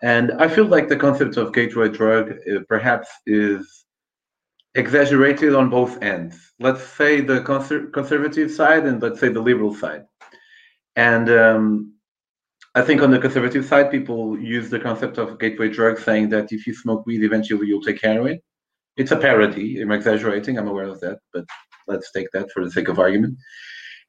And 0.05 0.33
I 0.33 0.49
feel 0.49 0.67
like 0.67 0.89
the 0.89 0.99
concept 1.07 1.39
of 1.39 1.55
gateway 1.55 1.89
drug 1.89 2.33
uh, 2.33 2.61
perhaps 2.69 3.09
is 3.27 3.87
exaggerated 4.75 5.55
on 5.55 5.71
both 5.71 6.03
ends. 6.03 6.37
Let's 6.61 6.83
say 6.83 7.23
the 7.23 7.41
conser- 7.41 7.91
conservative 7.91 8.51
side 8.51 8.85
and 8.85 9.01
let's 9.01 9.19
say 9.19 9.31
the 9.31 9.41
liberal 9.41 9.75
side. 9.75 10.05
And 10.95 11.31
um, 11.31 11.95
I 12.75 12.83
think 12.83 13.01
on 13.01 13.13
the 13.13 13.19
conservative 13.19 13.65
side, 13.65 13.91
people 13.91 14.39
use 14.39 14.69
the 14.69 14.79
concept 14.79 15.17
of 15.17 15.39
gateway 15.39 15.71
drug, 15.71 15.99
saying 15.99 16.29
that 16.31 16.53
if 16.53 16.67
you 16.67 16.75
smoke 16.75 17.07
weed, 17.07 17.25
eventually 17.25 17.67
you'll 17.67 17.81
take 17.89 18.03
heroin. 18.03 18.41
It's 18.99 19.11
a 19.11 19.17
parody. 19.17 19.81
I'm 19.81 19.91
exaggerating. 19.91 20.59
I'm 20.59 20.69
aware 20.69 20.91
of 20.95 21.01
that, 21.01 21.19
but 21.33 21.47
let's 21.89 22.13
take 22.13 22.31
that 22.35 22.51
for 22.53 22.63
the 22.63 22.71
sake 22.71 22.89
of 22.89 22.99
argument. 22.99 23.39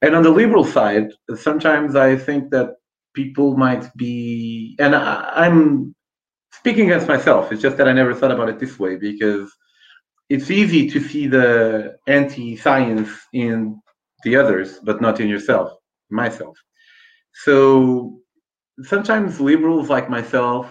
And 0.02 0.14
on 0.14 0.22
the 0.22 0.30
liberal 0.42 0.66
side, 0.66 1.08
sometimes 1.36 1.96
I 1.96 2.16
think 2.16 2.50
that 2.50 2.74
people 3.16 3.56
might 3.56 3.84
be, 3.96 4.76
and 4.78 4.94
I, 4.94 5.46
am 5.46 5.94
speaking 6.52 6.86
against 6.86 7.08
myself. 7.08 7.50
It's 7.50 7.62
just 7.62 7.76
that 7.78 7.88
I 7.88 7.92
never 7.92 8.14
thought 8.14 8.30
about 8.30 8.50
it 8.50 8.60
this 8.60 8.78
way 8.78 8.96
because 8.96 9.50
it's 10.28 10.50
easy 10.50 10.88
to 10.90 11.00
see 11.00 11.26
the 11.26 11.96
anti-science 12.06 13.10
in 13.32 13.80
the 14.22 14.36
others, 14.36 14.78
but 14.84 15.00
not 15.00 15.18
in 15.18 15.28
yourself, 15.28 15.72
myself. 16.10 16.56
So 17.44 18.20
sometimes 18.82 19.40
liberals 19.40 19.88
like 19.88 20.08
myself 20.10 20.68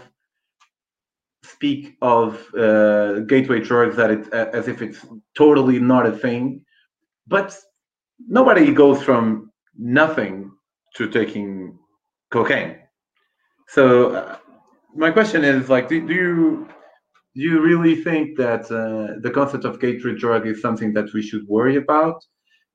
speak 1.43 1.95
of 2.01 2.45
uh, 2.55 3.19
gateway 3.21 3.59
drugs 3.59 3.97
uh, 3.97 4.49
as 4.53 4.67
if 4.67 4.81
it's 4.81 5.05
totally 5.35 5.79
not 5.79 6.05
a 6.05 6.11
thing, 6.11 6.61
but 7.27 7.57
nobody 8.27 8.71
goes 8.73 9.01
from 9.01 9.51
nothing 9.77 10.51
to 10.95 11.09
taking 11.09 11.77
cocaine. 12.31 12.77
So 13.67 14.11
uh, 14.11 14.37
my 14.95 15.11
question 15.11 15.43
is 15.43 15.69
like, 15.69 15.89
do, 15.89 16.05
do, 16.07 16.13
you 16.13 16.67
do 17.35 17.41
you 17.41 17.61
really 17.61 17.95
think 17.95 18.37
that 18.37 18.65
uh, 18.71 19.19
the 19.21 19.31
concept 19.31 19.65
of 19.65 19.79
gateway 19.79 20.15
drug 20.15 20.47
is 20.47 20.61
something 20.61 20.93
that 20.93 21.13
we 21.13 21.21
should 21.21 21.47
worry 21.47 21.75
about 21.75 22.23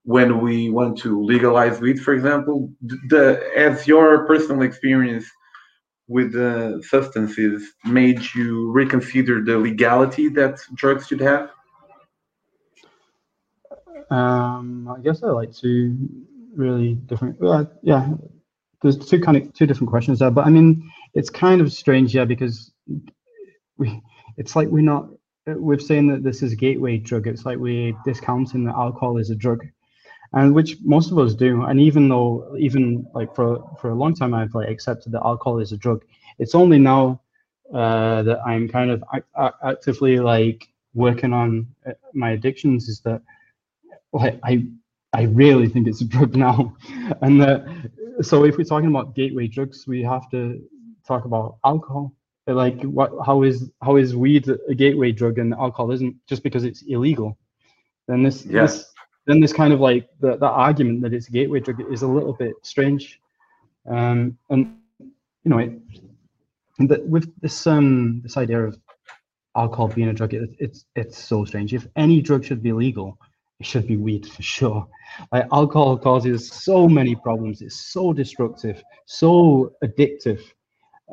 when 0.04 0.40
we 0.40 0.70
want 0.70 0.98
to 0.98 1.22
legalize 1.22 1.80
weed, 1.80 2.00
for 2.00 2.14
example? 2.14 2.72
The 3.08 3.50
as 3.56 3.86
your 3.86 4.26
personal 4.26 4.62
experience 4.62 5.26
with 6.10 6.32
the 6.32 6.82
substances 6.88 7.72
made 7.84 8.20
you 8.34 8.70
reconsider 8.72 9.42
the 9.44 9.56
legality 9.56 10.28
that 10.28 10.58
drugs 10.74 11.06
should 11.06 11.20
have? 11.20 11.50
Um, 14.10 14.88
I 14.88 15.00
guess 15.00 15.22
I 15.22 15.28
like 15.28 15.54
two 15.54 15.96
really 16.56 16.94
different. 16.94 17.40
Uh, 17.40 17.64
yeah, 17.82 18.08
there's 18.82 18.98
two 18.98 19.20
kind 19.20 19.36
of 19.36 19.52
two 19.52 19.66
different 19.66 19.90
questions 19.90 20.18
there, 20.18 20.30
but 20.30 20.46
I 20.46 20.50
mean, 20.50 20.90
it's 21.14 21.30
kind 21.30 21.60
of 21.60 21.72
strange, 21.72 22.14
yeah, 22.14 22.24
because 22.24 22.72
we, 23.76 24.00
it's 24.36 24.56
like 24.56 24.68
we're 24.68 24.82
not, 24.82 25.08
we're 25.46 25.78
saying 25.78 26.08
that 26.08 26.22
this 26.22 26.42
is 26.42 26.52
a 26.52 26.56
gateway 26.56 26.96
drug. 26.98 27.26
It's 27.26 27.44
like 27.44 27.58
we're 27.58 27.92
discounting 28.04 28.64
that 28.64 28.74
alcohol 28.74 29.18
is 29.18 29.30
a 29.30 29.34
drug, 29.34 29.66
and 30.32 30.54
which 30.54 30.76
most 30.82 31.10
of 31.10 31.18
us 31.18 31.34
do. 31.34 31.62
And 31.62 31.80
even 31.80 32.08
though, 32.08 32.54
even 32.58 33.06
like 33.14 33.34
for 33.34 33.62
for 33.80 33.90
a 33.90 33.94
long 33.94 34.14
time, 34.14 34.34
I've 34.34 34.54
like 34.54 34.68
accepted 34.68 35.12
that 35.12 35.22
alcohol 35.24 35.58
is 35.58 35.72
a 35.72 35.76
drug. 35.76 36.04
It's 36.38 36.54
only 36.54 36.78
now 36.78 37.20
uh, 37.74 38.22
that 38.22 38.40
I'm 38.46 38.68
kind 38.68 38.90
of 38.90 39.04
actively 39.62 40.18
like 40.18 40.68
working 40.94 41.32
on 41.32 41.66
uh, 41.86 41.92
my 42.14 42.30
addictions 42.30 42.88
is 42.88 43.00
that 43.00 43.22
like 44.12 44.40
I 44.42 44.66
I 45.12 45.22
really 45.22 45.68
think 45.68 45.86
it's 45.86 46.00
a 46.00 46.04
drug 46.04 46.36
now. 46.48 46.76
And 47.20 47.42
uh, 47.42 47.60
so 48.22 48.44
if 48.44 48.56
we're 48.56 48.64
talking 48.64 48.88
about 48.88 49.14
gateway 49.14 49.46
drugs, 49.46 49.86
we 49.86 50.02
have 50.02 50.30
to 50.30 50.60
talk 51.06 51.24
about 51.24 51.58
alcohol. 51.64 52.14
Like 52.46 52.82
what? 52.82 53.12
How 53.24 53.42
is 53.42 53.70
how 53.82 53.96
is 53.96 54.16
weed 54.16 54.48
a 54.68 54.74
gateway 54.74 55.12
drug 55.12 55.38
and 55.38 55.54
alcohol 55.54 55.92
isn't 55.92 56.16
just 56.26 56.42
because 56.42 56.64
it's 56.64 56.82
illegal? 56.82 57.38
Then 58.08 58.22
this, 58.22 58.44
Yes. 58.44 58.78
this 58.78 58.94
then 59.26 59.40
this 59.40 59.52
kind 59.52 59.72
of 59.72 59.80
like 59.80 60.08
the, 60.20 60.36
the 60.36 60.48
argument 60.48 61.02
that 61.02 61.12
it's 61.12 61.28
a 61.28 61.30
gateway 61.30 61.60
drug 61.60 61.80
is 61.92 62.02
a 62.02 62.08
little 62.08 62.32
bit 62.32 62.54
strange. 62.62 63.20
Um, 63.88 64.36
and 64.48 64.76
you 65.44 65.50
know, 65.50 65.58
it, 65.58 65.72
but 66.80 67.06
with 67.06 67.32
this 67.40 67.66
um 67.66 68.20
this 68.22 68.36
idea 68.36 68.60
of 68.64 68.78
alcohol 69.56 69.88
being 69.88 70.08
a 70.08 70.12
drug, 70.12 70.34
it, 70.34 70.50
it's 70.58 70.86
it's 70.96 71.18
so 71.18 71.44
strange. 71.44 71.72
If 71.72 71.86
any 71.94 72.20
drug 72.20 72.44
should 72.44 72.62
be 72.62 72.72
legal, 72.72 73.18
it 73.60 73.66
should 73.66 73.86
be 73.86 73.96
weed 73.96 74.26
for 74.26 74.42
sure. 74.42 74.88
Like 75.32 75.46
alcohol 75.52 75.98
causes 75.98 76.50
so 76.50 76.88
many 76.88 77.14
problems. 77.14 77.60
It's 77.60 77.92
so 77.92 78.12
destructive, 78.12 78.82
so 79.06 79.72
addictive. 79.84 80.40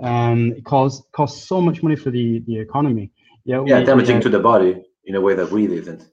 Um, 0.02 0.54
it 0.58 0.64
costs 0.64 1.06
costs 1.12 1.48
so 1.48 1.60
much 1.60 1.84
money 1.84 1.95
for 1.98 2.10
the 2.10 2.39
the 2.48 2.58
economy. 2.58 3.12
Yeah, 3.43 3.64
Yeah, 3.66 3.80
we- 3.80 3.86
damaging 3.86 4.18
uh, 4.18 4.22
to 4.22 4.30
the 4.30 4.39
body 4.39 4.82
in 5.06 5.16
a 5.16 5.22
way 5.22 5.34
that 5.36 5.52
weed 5.52 5.72
isn't. 5.72 6.04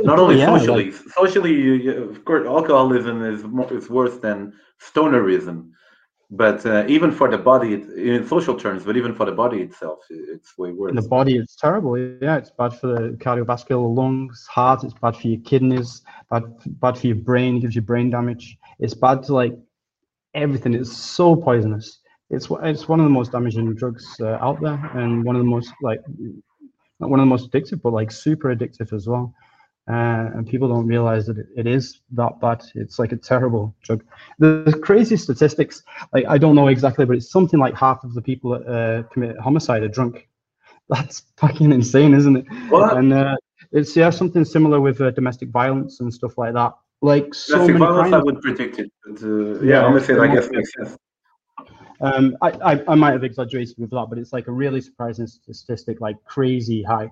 Not 0.00 0.18
only 0.18 0.38
yeah, 0.38 0.50
like- 0.50 0.60
socially, 0.60 0.92
socially, 0.92 1.52
you, 1.52 1.72
you, 1.74 1.92
of 2.10 2.24
course, 2.24 2.46
alcoholism 2.46 3.22
is 3.24 3.44
more, 3.44 3.72
is 3.72 3.88
worse 3.90 4.16
than 4.18 4.52
stonerism, 4.88 5.70
but 6.36 6.66
uh, 6.66 6.84
even 6.88 7.12
for 7.12 7.30
the 7.30 7.38
body, 7.38 7.74
in 7.74 8.26
social 8.26 8.56
terms, 8.56 8.84
but 8.84 8.96
even 8.96 9.14
for 9.14 9.24
the 9.24 9.32
body 9.32 9.62
itself, 9.62 10.00
it's 10.10 10.58
way 10.58 10.72
worse. 10.72 10.94
the 10.94 11.08
body 11.08 11.36
it's 11.36 11.54
terrible 11.54 11.96
yeah 11.98 12.36
it's 12.36 12.50
bad 12.50 12.72
for 12.78 12.88
the 12.88 13.00
cardiovascular 13.24 13.94
lungs 13.94 14.46
heart 14.46 14.82
it's 14.82 14.94
bad 14.94 15.16
for 15.16 15.28
your 15.28 15.40
kidneys 15.42 16.02
bad, 16.30 16.42
bad 16.80 16.98
for 16.98 17.06
your 17.06 17.16
brain 17.16 17.56
it 17.56 17.60
gives 17.60 17.76
you 17.76 17.82
brain 17.82 18.10
damage. 18.10 18.58
It's 18.80 18.94
bad 18.94 19.22
to 19.24 19.34
like 19.34 19.56
everything 20.34 20.74
it's 20.74 20.96
so 20.96 21.36
poisonous. 21.36 22.00
It's 22.30 22.48
it's 22.62 22.88
one 22.88 22.98
of 23.00 23.04
the 23.04 23.10
most 23.10 23.30
damaging 23.32 23.74
drugs 23.74 24.06
uh, 24.20 24.38
out 24.40 24.60
there 24.60 24.80
and 24.94 25.24
one 25.24 25.36
of 25.36 25.40
the 25.40 25.52
most 25.56 25.72
like 25.82 26.00
not 26.98 27.10
one 27.10 27.20
of 27.20 27.24
the 27.26 27.30
most 27.30 27.50
addictive 27.50 27.80
but 27.82 27.92
like 27.92 28.10
super 28.10 28.54
addictive 28.54 28.92
as 28.92 29.06
well 29.06 29.34
uh, 29.88 30.30
and 30.34 30.46
people 30.46 30.68
don't 30.68 30.86
realize 30.86 31.26
that 31.26 31.36
it, 31.38 31.46
it 31.56 31.66
is 31.66 32.00
that 32.12 32.40
bad 32.40 32.62
it's 32.74 32.98
like 32.98 33.12
a 33.12 33.16
terrible 33.16 33.74
drug 33.82 34.02
the 34.38 34.78
crazy 34.82 35.16
statistics 35.16 35.82
like 36.12 36.24
i 36.26 36.38
don't 36.38 36.54
know 36.54 36.68
exactly 36.68 37.04
but 37.04 37.16
it's 37.16 37.30
something 37.30 37.60
like 37.60 37.74
half 37.74 38.02
of 38.04 38.14
the 38.14 38.22
people 38.22 38.50
that 38.50 38.66
uh, 38.66 39.02
commit 39.12 39.38
homicide 39.38 39.82
are 39.82 39.88
drunk 39.88 40.26
that's 40.90 41.22
fucking 41.38 41.72
insane, 41.72 42.12
isn't 42.12 42.36
it? 42.36 42.44
What? 42.68 42.98
And 42.98 43.10
uh, 43.12 43.36
it's 43.72 43.96
yeah 43.96 44.10
something 44.10 44.44
similar 44.44 44.80
with 44.82 45.00
uh, 45.00 45.12
domestic 45.12 45.48
violence 45.48 46.00
and 46.00 46.12
stuff 46.12 46.36
like 46.36 46.52
that. 46.52 46.74
Like 47.00 47.32
so 47.34 47.54
Domestic 47.54 47.78
many 47.78 47.86
violence, 47.86 48.14
I 48.14 48.18
would 48.18 48.40
predict 48.42 48.78
it. 48.78 48.92
But, 49.06 49.22
uh, 49.22 49.60
Yeah, 49.60 49.62
yeah, 49.62 49.80
homicide, 49.82 50.18
I 50.18 50.26
guess 50.34 50.44
might- 50.44 50.56
makes 50.56 50.72
sense. 50.74 50.98
Um, 52.00 52.36
I, 52.42 52.50
I 52.72 52.84
I 52.88 52.94
might 52.96 53.12
have 53.12 53.24
exaggerated 53.24 53.76
with 53.78 53.90
that, 53.90 54.06
but 54.10 54.18
it's 54.18 54.32
like 54.34 54.46
a 54.48 54.52
really 54.52 54.82
surprising 54.82 55.26
statistic, 55.26 56.02
like 56.02 56.22
crazy 56.24 56.82
high. 56.82 57.10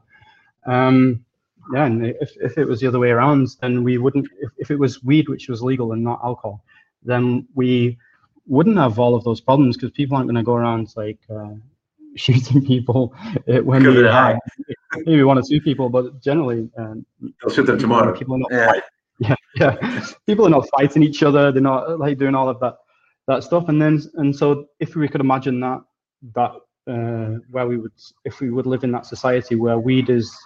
Um, 0.66 1.24
yeah, 1.72 1.86
and 1.86 2.06
if, 2.06 2.32
if 2.40 2.58
it 2.58 2.64
was 2.64 2.80
the 2.80 2.86
other 2.86 2.98
way 2.98 3.10
around, 3.10 3.48
then 3.60 3.84
we 3.84 3.98
wouldn't. 3.98 4.26
If, 4.40 4.50
if 4.58 4.70
it 4.70 4.78
was 4.78 5.02
weed 5.02 5.28
which 5.28 5.48
was 5.48 5.62
legal 5.62 5.92
and 5.92 6.02
not 6.02 6.20
alcohol, 6.24 6.64
then 7.02 7.46
we 7.54 7.98
wouldn't 8.46 8.76
have 8.76 8.98
all 8.98 9.14
of 9.14 9.24
those 9.24 9.40
problems 9.40 9.76
because 9.76 9.90
people 9.92 10.16
aren't 10.16 10.28
going 10.28 10.36
to 10.36 10.42
go 10.42 10.54
around 10.54 10.92
like 10.96 11.18
uh, 11.30 11.50
shooting 12.16 12.64
people 12.64 13.14
uh, 13.48 13.58
when 13.62 13.82
they're 13.82 14.10
high. 14.10 14.38
maybe 14.96 15.22
one 15.22 15.38
or 15.38 15.42
two 15.42 15.60
people, 15.60 15.88
but 15.88 16.20
generally 16.22 16.68
um, 16.76 17.06
They'll 17.20 17.52
shoot 17.52 17.64
them 17.64 17.78
tomorrow. 17.78 18.16
People 18.16 18.34
are 18.34 18.38
not 18.38 18.52
Yeah, 18.52 18.72
yeah, 19.56 19.76
yeah. 19.80 20.06
People 20.26 20.46
are 20.46 20.50
not 20.50 20.68
fighting 20.76 21.02
each 21.02 21.22
other. 21.22 21.52
They're 21.52 21.62
not 21.62 21.98
like 21.98 22.18
doing 22.18 22.34
all 22.34 22.48
of 22.48 22.58
that 22.60 22.78
that 23.28 23.44
stuff. 23.44 23.68
And 23.68 23.80
then 23.80 24.02
and 24.14 24.34
so 24.34 24.66
if 24.80 24.96
we 24.96 25.08
could 25.08 25.20
imagine 25.20 25.60
that 25.60 25.82
that 26.34 26.52
uh, 26.88 27.38
where 27.50 27.66
we 27.66 27.76
would 27.76 27.92
if 28.24 28.40
we 28.40 28.50
would 28.50 28.66
live 28.66 28.84
in 28.84 28.92
that 28.92 29.06
society 29.06 29.54
where 29.54 29.78
weed 29.78 30.10
is 30.10 30.36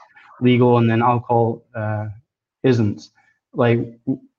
legal 0.40 0.78
and 0.78 0.90
then 0.90 1.02
alcohol 1.02 1.64
uh, 1.74 2.06
isn't, 2.62 3.10
like 3.52 3.78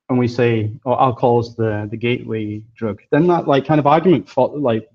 and 0.10 0.18
we 0.18 0.28
say 0.28 0.72
oh 0.86 0.95
alcohol's 0.95 1.56
the 1.56 1.88
the 1.91 1.98
gateway 1.98 2.62
drug, 2.76 3.02
then 3.12 3.28
that 3.28 3.48
like 3.48 3.66
kind 3.66 3.80
of 3.80 3.88
argument 3.88 4.30
for 4.30 4.58
like 4.58 4.89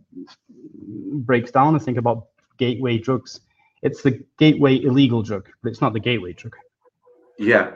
breaks 1.13 1.51
down. 1.51 1.75
I 1.75 1.79
think 1.79 1.99
about 1.99 2.29
gateway 2.59 2.99
drugs. 2.99 3.41
It's 3.83 4.03
the 4.03 4.23
gateway 4.39 4.83
illegal 4.83 5.23
drug, 5.23 5.49
but 5.63 5.71
it's 5.71 5.81
not 5.81 5.93
the 5.93 6.01
gateway 6.01 6.33
drug. 6.33 6.55
yeah, 7.39 7.73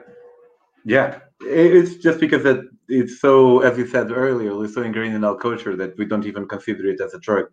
yeah. 0.84 1.18
It's 1.40 1.96
just 1.96 2.20
because 2.20 2.42
that 2.44 2.60
it's 2.88 3.20
so, 3.20 3.60
as 3.60 3.76
you 3.76 3.86
said 3.86 4.10
earlier, 4.10 4.64
it's 4.64 4.74
so 4.74 4.82
ingrained 4.82 5.14
in 5.14 5.24
our 5.24 5.36
culture 5.36 5.76
that 5.76 5.98
we 5.98 6.04
don't 6.04 6.26
even 6.26 6.46
consider 6.46 6.86
it 6.86 7.00
as 7.00 7.14
a 7.14 7.18
drug. 7.18 7.46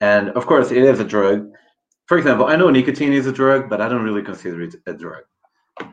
And 0.00 0.30
of 0.30 0.46
course, 0.46 0.70
it 0.70 0.78
is 0.78 1.00
a 1.00 1.04
drug. 1.04 1.50
For 2.06 2.18
example, 2.18 2.46
I 2.46 2.56
know 2.56 2.70
nicotine 2.70 3.12
is 3.12 3.26
a 3.26 3.32
drug, 3.32 3.68
but 3.68 3.80
I 3.80 3.88
don't 3.88 4.02
really 4.02 4.22
consider 4.22 4.62
it 4.62 4.76
a 4.86 4.92
drug, 4.92 5.24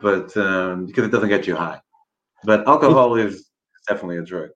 but 0.01 0.35
um, 0.37 0.85
because 0.85 1.05
it 1.05 1.11
doesn't 1.11 1.29
get 1.29 1.47
you 1.47 1.55
high. 1.55 1.81
But 2.43 2.67
alcohol 2.67 3.15
is 3.15 3.49
definitely 3.87 4.17
a 4.17 4.23
drug. 4.23 4.49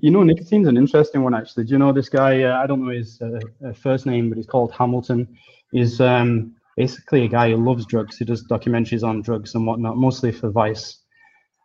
You 0.00 0.10
know, 0.10 0.22
nicotine's 0.22 0.68
an 0.68 0.76
interesting 0.76 1.22
one, 1.22 1.34
actually. 1.34 1.64
Do 1.64 1.72
you 1.72 1.78
know 1.78 1.92
this 1.92 2.08
guy? 2.08 2.42
Uh, 2.42 2.60
I 2.62 2.66
don't 2.66 2.84
know 2.84 2.92
his 2.92 3.20
uh, 3.22 3.40
uh, 3.66 3.72
first 3.72 4.04
name, 4.04 4.28
but 4.28 4.36
he's 4.36 4.46
called 4.46 4.72
Hamilton. 4.72 5.28
He's 5.72 6.00
um, 6.00 6.54
basically 6.76 7.24
a 7.24 7.28
guy 7.28 7.50
who 7.50 7.56
loves 7.56 7.86
drugs. 7.86 8.18
He 8.18 8.24
does 8.24 8.46
documentaries 8.46 9.06
on 9.06 9.22
drugs 9.22 9.54
and 9.54 9.66
whatnot, 9.66 9.96
mostly 9.96 10.32
for 10.32 10.50
Vice. 10.50 10.98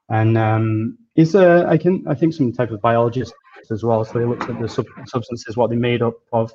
And 0.09 0.37
um, 0.37 0.97
he's, 1.15 1.35
a, 1.35 1.65
I 1.67 1.77
can, 1.77 2.05
I 2.07 2.13
think, 2.13 2.33
some 2.33 2.53
type 2.53 2.71
of 2.71 2.81
biologist 2.81 3.33
as 3.71 3.83
well. 3.83 4.05
So 4.05 4.19
he 4.19 4.25
looks 4.25 4.45
at 4.47 4.61
the 4.61 4.69
sub- 4.69 4.85
substances, 5.07 5.57
what 5.57 5.69
they're 5.69 5.79
made 5.79 6.01
up 6.01 6.15
of. 6.31 6.53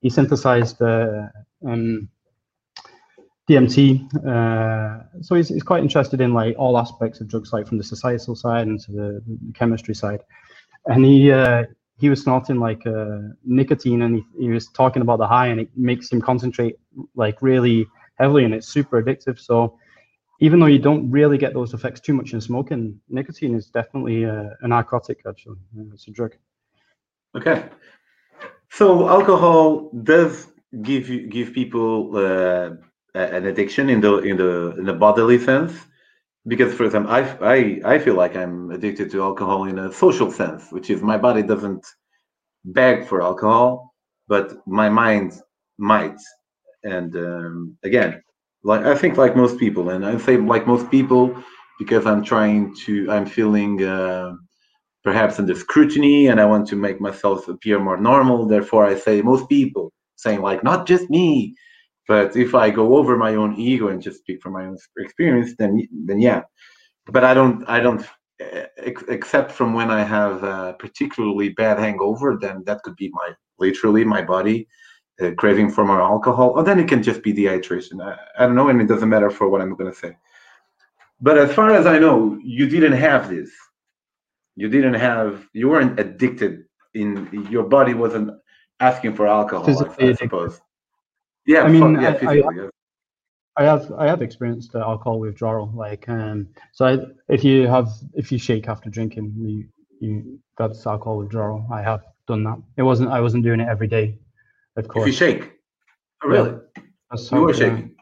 He 0.00 0.08
synthesized 0.08 0.80
uh, 0.80 1.26
um, 1.66 2.08
DMT. 3.48 4.26
Uh, 4.26 5.22
so 5.22 5.34
he's, 5.34 5.48
he's 5.48 5.62
quite 5.62 5.82
interested 5.82 6.20
in 6.20 6.32
like 6.32 6.54
all 6.58 6.78
aspects 6.78 7.20
of 7.20 7.28
drugs, 7.28 7.52
like 7.52 7.66
from 7.66 7.78
the 7.78 7.84
societal 7.84 8.34
side 8.34 8.66
and 8.66 8.80
to 8.80 8.92
the, 8.92 9.22
the 9.26 9.52
chemistry 9.54 9.94
side 9.94 10.20
and 10.86 11.04
he 11.04 11.30
uh, 11.30 11.64
he 11.98 12.08
was 12.08 12.22
snorting 12.22 12.58
like 12.58 12.86
uh, 12.86 13.18
nicotine, 13.44 14.02
and 14.02 14.16
he, 14.16 14.24
he 14.38 14.48
was 14.48 14.68
talking 14.68 15.02
about 15.02 15.18
the 15.18 15.26
high, 15.26 15.48
and 15.48 15.60
it 15.60 15.68
makes 15.76 16.10
him 16.10 16.20
concentrate 16.20 16.76
like 17.14 17.40
really 17.40 17.86
heavily, 18.18 18.44
and 18.44 18.54
it's 18.54 18.68
super 18.68 19.02
addictive. 19.02 19.38
So 19.38 19.78
even 20.40 20.58
though 20.58 20.66
you 20.66 20.78
don't 20.78 21.10
really 21.10 21.38
get 21.38 21.54
those 21.54 21.74
effects 21.74 22.00
too 22.00 22.14
much 22.14 22.32
in 22.32 22.40
smoking, 22.40 22.98
nicotine 23.08 23.54
is 23.54 23.66
definitely 23.66 24.24
uh, 24.24 24.50
a 24.62 24.68
narcotic. 24.68 25.22
Actually, 25.28 25.58
it's 25.92 26.08
a 26.08 26.10
drug. 26.10 26.34
Okay. 27.36 27.68
So 28.70 29.08
alcohol 29.08 29.90
does 30.02 30.48
give 30.80 31.06
give 31.28 31.52
people 31.52 32.16
uh, 32.16 32.70
an 33.14 33.46
addiction 33.46 33.90
in 33.90 34.00
the 34.00 34.18
in 34.18 34.36
the 34.36 34.74
in 34.78 34.84
the 34.84 34.92
bodily 34.94 35.38
sense, 35.38 35.72
because 36.46 36.72
for 36.74 36.84
example, 36.84 37.12
I 37.12 37.20
I 37.40 37.94
I 37.94 37.98
feel 37.98 38.14
like 38.14 38.36
I'm 38.36 38.70
addicted 38.70 39.10
to 39.10 39.22
alcohol 39.22 39.64
in 39.64 39.78
a 39.78 39.92
social 39.92 40.30
sense, 40.30 40.72
which 40.72 40.88
is 40.90 41.02
my 41.02 41.18
body 41.18 41.42
doesn't 41.42 41.84
beg 42.64 43.06
for 43.06 43.22
alcohol, 43.22 43.94
but 44.28 44.66
my 44.66 44.88
mind 44.88 45.32
might. 45.78 46.18
And 46.84 47.14
um, 47.16 47.76
again, 47.84 48.22
like 48.64 48.82
I 48.82 48.96
think 48.96 49.16
like 49.16 49.36
most 49.36 49.58
people, 49.58 49.90
and 49.90 50.06
I 50.06 50.16
say 50.18 50.36
like 50.36 50.66
most 50.66 50.90
people 50.90 51.36
because 51.78 52.06
I'm 52.06 52.24
trying 52.24 52.74
to 52.86 53.10
I'm 53.10 53.26
feeling. 53.26 53.82
Uh, 53.82 54.34
perhaps 55.04 55.38
under 55.38 55.54
scrutiny 55.54 56.28
and 56.28 56.40
I 56.40 56.44
want 56.44 56.68
to 56.68 56.76
make 56.76 57.00
myself 57.00 57.48
appear 57.48 57.78
more 57.80 57.96
normal. 57.96 58.46
Therefore, 58.46 58.84
I 58.86 58.94
say 58.94 59.20
most 59.20 59.48
people, 59.48 59.92
saying 60.16 60.40
like 60.40 60.62
not 60.64 60.86
just 60.86 61.10
me. 61.10 61.54
But 62.08 62.36
if 62.36 62.54
I 62.54 62.70
go 62.70 62.96
over 62.96 63.16
my 63.16 63.36
own 63.36 63.54
ego 63.54 63.88
and 63.88 64.02
just 64.02 64.18
speak 64.18 64.42
from 64.42 64.54
my 64.54 64.66
own 64.66 64.76
experience, 64.98 65.54
then 65.58 65.86
then 66.06 66.20
yeah. 66.20 66.42
But 67.06 67.24
I 67.24 67.34
don't 67.34 67.64
I 67.68 67.80
don't 67.80 68.02
uh, 68.40 68.66
except 69.08 69.52
from 69.52 69.72
when 69.74 69.90
I 69.90 70.02
have 70.02 70.42
a 70.42 70.74
particularly 70.78 71.50
bad 71.50 71.78
hangover, 71.78 72.38
then 72.40 72.62
that 72.66 72.82
could 72.82 72.96
be 72.96 73.10
my 73.12 73.28
literally 73.58 74.04
my 74.04 74.22
body 74.22 74.68
uh, 75.20 75.30
craving 75.38 75.70
for 75.70 75.84
more 75.84 76.02
alcohol, 76.02 76.50
or 76.56 76.64
then 76.64 76.80
it 76.80 76.88
can 76.88 77.02
just 77.02 77.22
be 77.22 77.32
dehydration. 77.32 78.02
I, 78.04 78.16
I 78.38 78.46
don't 78.46 78.56
know, 78.56 78.68
and 78.68 78.80
it 78.80 78.88
doesn't 78.88 79.08
matter 79.08 79.30
for 79.30 79.48
what 79.48 79.60
I'm 79.60 79.76
going 79.76 79.92
to 79.92 79.96
say. 79.96 80.16
But 81.20 81.38
as 81.38 81.52
far 81.54 81.70
as 81.70 81.86
I 81.86 82.00
know, 82.00 82.36
you 82.42 82.68
didn't 82.68 82.94
have 82.94 83.30
this 83.30 83.50
you 84.56 84.68
didn't 84.68 84.94
have 84.94 85.46
you 85.52 85.68
weren't 85.68 85.98
addicted 85.98 86.64
in 86.94 87.46
your 87.50 87.64
body 87.64 87.94
wasn't 87.94 88.30
asking 88.82 89.14
for 89.14 89.26
alcohol 89.26 89.64
I- 89.64 89.66
Physically 89.66 90.10
I, 90.10 90.14
suppose 90.14 90.60
yeah 91.46 91.62
I 91.62 91.68
mean, 91.68 91.94
yeah 92.00 92.18
I- 92.26 92.32
yeah. 92.34 92.68
I 93.56 93.64
have 93.64 93.92
I 93.92 94.06
have 94.06 94.22
experienced 94.22 94.74
uh, 94.74 94.78
alcohol 94.78 95.18
withdrawal. 95.20 95.70
Like 95.74 96.08
um, 96.08 96.48
so, 96.72 96.86
I, 96.86 96.98
if 97.28 97.44
you 97.44 97.66
have 97.66 97.88
if 98.14 98.32
you 98.32 98.38
shake 98.38 98.66
after 98.66 98.88
drinking, 98.88 99.34
you 99.36 99.66
you 100.00 100.38
that's 100.56 100.86
alcohol 100.86 101.18
withdrawal. 101.18 101.66
I 101.70 101.82
have 101.82 102.02
done 102.26 102.44
that. 102.44 102.58
It 102.78 102.82
wasn't 102.82 103.10
I 103.10 103.20
wasn't 103.20 103.44
doing 103.44 103.60
it 103.60 103.68
every 103.68 103.88
day, 103.88 104.16
of 104.76 104.88
course. 104.88 105.02
if 105.02 105.08
you 105.08 105.12
shake 105.12 105.42
oh, 106.24 106.32
Yeah. 106.32 106.40
really 106.40 106.58
That's 107.10 107.30
you 107.30 107.40
were 107.42 107.52
yeah. 107.52 107.58
shaking 107.58 107.94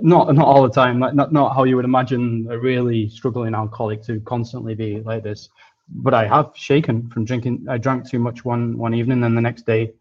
not 0.00 0.34
not 0.34 0.46
all 0.46 0.62
the 0.62 0.70
time. 0.70 0.98
Like 0.98 1.14
not 1.14 1.32
not 1.32 1.54
how 1.54 1.64
you 1.64 1.76
would 1.76 1.84
imagine 1.84 2.46
a 2.50 2.58
really 2.58 3.08
struggling 3.08 3.54
alcoholic 3.54 4.02
to 4.04 4.20
constantly 4.20 4.74
be 4.74 5.00
like 5.00 5.22
this. 5.22 5.48
But 5.88 6.14
I 6.14 6.26
have 6.26 6.52
shaken 6.54 7.08
from 7.10 7.24
drinking. 7.24 7.66
I 7.68 7.78
drank 7.78 8.08
too 8.08 8.18
much 8.18 8.44
one 8.44 8.78
one 8.78 8.94
evening, 8.94 9.24
and 9.24 9.36
the 9.36 9.40
next 9.40 9.66
day 9.66 9.92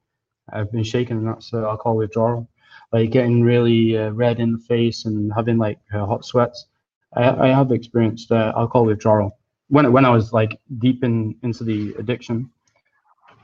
I've 0.52 0.72
been 0.72 0.84
shaken, 0.84 1.18
and 1.18 1.28
that's 1.28 1.54
uh, 1.54 1.68
alcohol 1.68 1.98
withdrawal. 1.98 2.50
Like 2.92 3.12
getting 3.12 3.42
really 3.42 3.98
uh, 3.98 4.12
red 4.12 4.40
in 4.40 4.52
the 4.52 4.60
face 4.60 5.06
and 5.06 5.32
having 5.34 5.58
like 5.58 5.80
uh, 5.94 6.06
hot 6.06 6.26
sweats. 6.26 6.68
I, 7.16 7.48
I 7.48 7.48
have 7.48 7.72
experienced 7.72 8.32
uh, 8.32 8.54
alcohol 8.56 8.86
withdrawal 8.86 9.38
when 9.70 9.92
when 9.92 10.06
I 10.06 10.10
was 10.10 10.34
like 10.34 10.60
deep 10.80 11.04
in 11.04 11.36
into 11.44 11.64
the 11.64 11.94
addiction. 11.98 12.50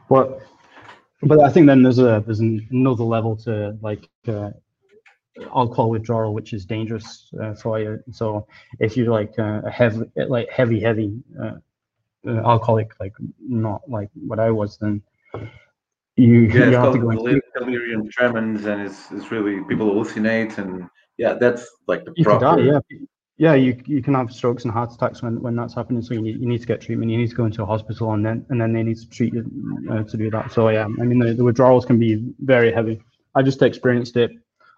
But 0.09 0.41
but 1.23 1.39
I 1.39 1.49
think 1.49 1.67
then 1.67 1.83
there's 1.83 1.99
a 1.99 2.23
there's 2.25 2.39
another 2.39 3.03
level 3.03 3.35
to 3.37 3.77
like 3.81 4.09
uh, 4.27 4.51
alcohol 5.55 5.89
withdrawal, 5.89 6.33
which 6.33 6.53
is 6.53 6.65
dangerous 6.65 7.29
for 7.61 7.79
you. 7.79 7.99
So 8.11 8.47
if 8.79 8.95
you're 8.95 9.11
like 9.11 9.37
a 9.37 9.69
heavy 9.69 10.03
like 10.15 10.49
heavy 10.49 10.79
heavy 10.79 11.21
uh, 12.27 12.47
alcoholic, 12.47 12.91
like 12.99 13.13
not 13.39 13.81
like 13.89 14.09
what 14.27 14.39
I 14.39 14.51
was, 14.51 14.77
then 14.77 15.01
you, 16.15 16.41
Yeah, 16.41 16.69
you 16.69 16.77
have 16.77 16.93
to 16.93 16.99
go 16.99 17.11
into 17.11 17.41
delirium, 17.57 18.09
tremens, 18.09 18.65
and 18.65 18.81
it's, 18.81 19.11
it's 19.11 19.31
really 19.31 19.63
people 19.65 19.87
hallucinate, 19.91 20.57
and 20.57 20.89
yeah, 21.17 21.33
that's 21.33 21.67
like 21.87 22.05
the 22.05 22.13
you 22.15 22.23
proper. 22.23 22.45
die 22.45 22.61
yeah. 22.63 22.79
Yeah 23.39 23.53
you 23.53 23.79
you 23.85 24.01
can 24.01 24.15
have 24.15 24.31
strokes 24.31 24.63
and 24.65 24.73
heart 24.73 24.91
attacks 24.93 25.21
when, 25.21 25.39
when 25.41 25.55
that's 25.55 25.75
happening 25.75 26.01
so 26.01 26.15
you 26.15 26.21
need, 26.21 26.41
you 26.41 26.47
need 26.47 26.61
to 26.61 26.65
get 26.65 26.81
treatment 26.81 27.11
you 27.11 27.19
need 27.19 27.29
to 27.29 27.35
go 27.35 27.45
into 27.45 27.61
a 27.61 27.65
hospital 27.67 28.13
and 28.13 28.25
then 28.25 28.43
and 28.49 28.59
then 28.59 28.73
they 28.73 28.81
need 28.81 28.97
to 28.97 29.07
treat 29.09 29.31
you 29.31 29.45
uh, 29.91 30.01
to 30.03 30.17
do 30.17 30.31
that. 30.31 30.51
So 30.51 30.69
yeah 30.69 30.85
i 30.85 31.03
mean 31.03 31.19
the, 31.19 31.35
the 31.35 31.43
withdrawals 31.43 31.85
can 31.85 31.99
be 31.99 32.33
very 32.39 32.71
heavy. 32.71 32.99
I 33.35 33.43
just 33.43 33.61
experienced 33.61 34.17
it 34.17 34.31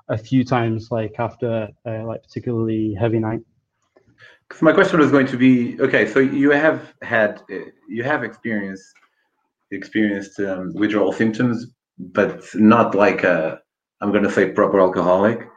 a 0.09 0.17
few 0.17 0.43
times 0.43 0.91
like 0.91 1.15
after 1.19 1.69
uh, 1.85 2.03
like 2.03 2.21
particularly 2.23 2.93
heavy 2.95 3.19
night 3.19 3.41
So 4.53 4.65
my 4.65 4.73
question 4.73 4.99
was 4.99 5.11
going 5.11 5.27
to 5.27 5.37
be 5.37 5.79
okay. 5.79 6.07
So 6.07 6.19
you 6.19 6.51
have 6.51 6.93
had 7.01 7.41
you 7.87 8.03
have 8.03 8.23
experienced 8.23 8.85
experienced 9.71 10.39
um, 10.39 10.73
withdrawal 10.73 11.13
symptoms, 11.13 11.67
but 11.97 12.43
not 12.55 12.95
like 12.95 13.23
a 13.23 13.59
I'm 14.01 14.11
going 14.11 14.23
to 14.23 14.31
say 14.31 14.51
proper 14.51 14.79
alcoholic. 14.79 15.47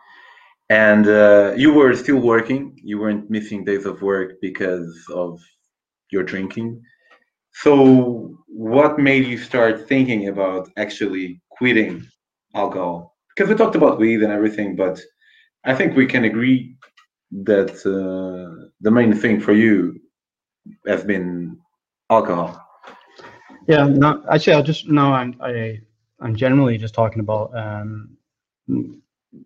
And 0.69 1.07
uh, 1.07 1.53
you 1.57 1.73
were 1.73 1.95
still 1.95 2.19
working. 2.19 2.79
You 2.83 2.99
weren't 2.99 3.31
missing 3.31 3.65
days 3.65 3.85
of 3.87 4.03
work 4.03 4.35
because 4.41 5.05
of 5.15 5.41
your 6.11 6.23
drinking. 6.23 6.81
So 7.53 8.37
what 8.47 8.99
made 8.99 9.27
you 9.27 9.39
start 9.39 9.89
thinking 9.89 10.29
about 10.29 10.71
actually 10.77 11.41
quitting 11.51 12.07
alcohol? 12.55 13.17
Because 13.35 13.51
we 13.51 13.57
talked 13.57 13.77
about 13.77 13.99
weed 13.99 14.23
and 14.23 14.33
everything, 14.33 14.77
but 14.77 15.01
I 15.65 15.75
think 15.75 15.97
we 15.97 16.07
can 16.07 16.25
agree 16.25 16.72
that 17.33 17.71
uh, 17.87 18.69
the 18.81 18.91
main 18.91 19.15
thing 19.15 19.41
for 19.41 19.53
you 19.53 20.01
has 20.87 21.03
been 21.03 21.59
alcohol. 22.11 22.61
yeah 23.67 23.87
no 23.87 24.23
actually 24.31 24.53
i'll 24.53 24.63
just 24.63 24.89
no 24.89 25.13
i'm 25.13 25.35
I, 25.41 25.81
i'm 26.21 26.37
generally 26.37 26.77
just 26.77 26.95
talking 26.95 27.21
about 27.21 27.57
um 27.57 28.17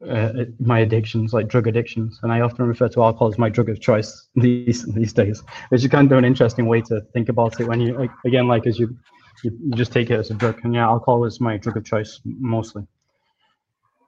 uh, 0.09 0.45
my 0.59 0.81
addictions 0.81 1.33
like 1.33 1.47
drug 1.47 1.69
addictions 1.69 2.19
and 2.23 2.33
i 2.33 2.41
often 2.41 2.67
refer 2.67 2.89
to 2.89 3.03
alcohol 3.03 3.29
as 3.29 3.39
my 3.39 3.49
drug 3.49 3.69
of 3.69 3.81
choice 3.81 4.29
these 4.35 4.85
these 4.95 5.13
days 5.13 5.43
which 5.69 5.83
is 5.85 5.89
kind 5.89 6.11
of 6.11 6.19
an 6.19 6.25
interesting 6.25 6.67
way 6.67 6.81
to 6.81 7.01
think 7.13 7.29
about 7.29 7.61
it 7.61 7.69
when 7.69 7.81
you 7.81 7.97
like 7.97 8.11
again 8.25 8.49
like 8.49 8.67
as 8.67 8.79
you 8.79 8.97
you, 9.45 9.57
you 9.65 9.73
just 9.73 9.93
take 9.93 10.11
it 10.11 10.19
as 10.19 10.31
a 10.31 10.35
drug 10.35 10.59
and 10.65 10.75
yeah 10.75 10.87
alcohol 10.87 11.25
is 11.25 11.41
my 11.41 11.57
drug 11.59 11.77
of 11.77 11.85
choice 11.85 12.21
mostly. 12.25 12.83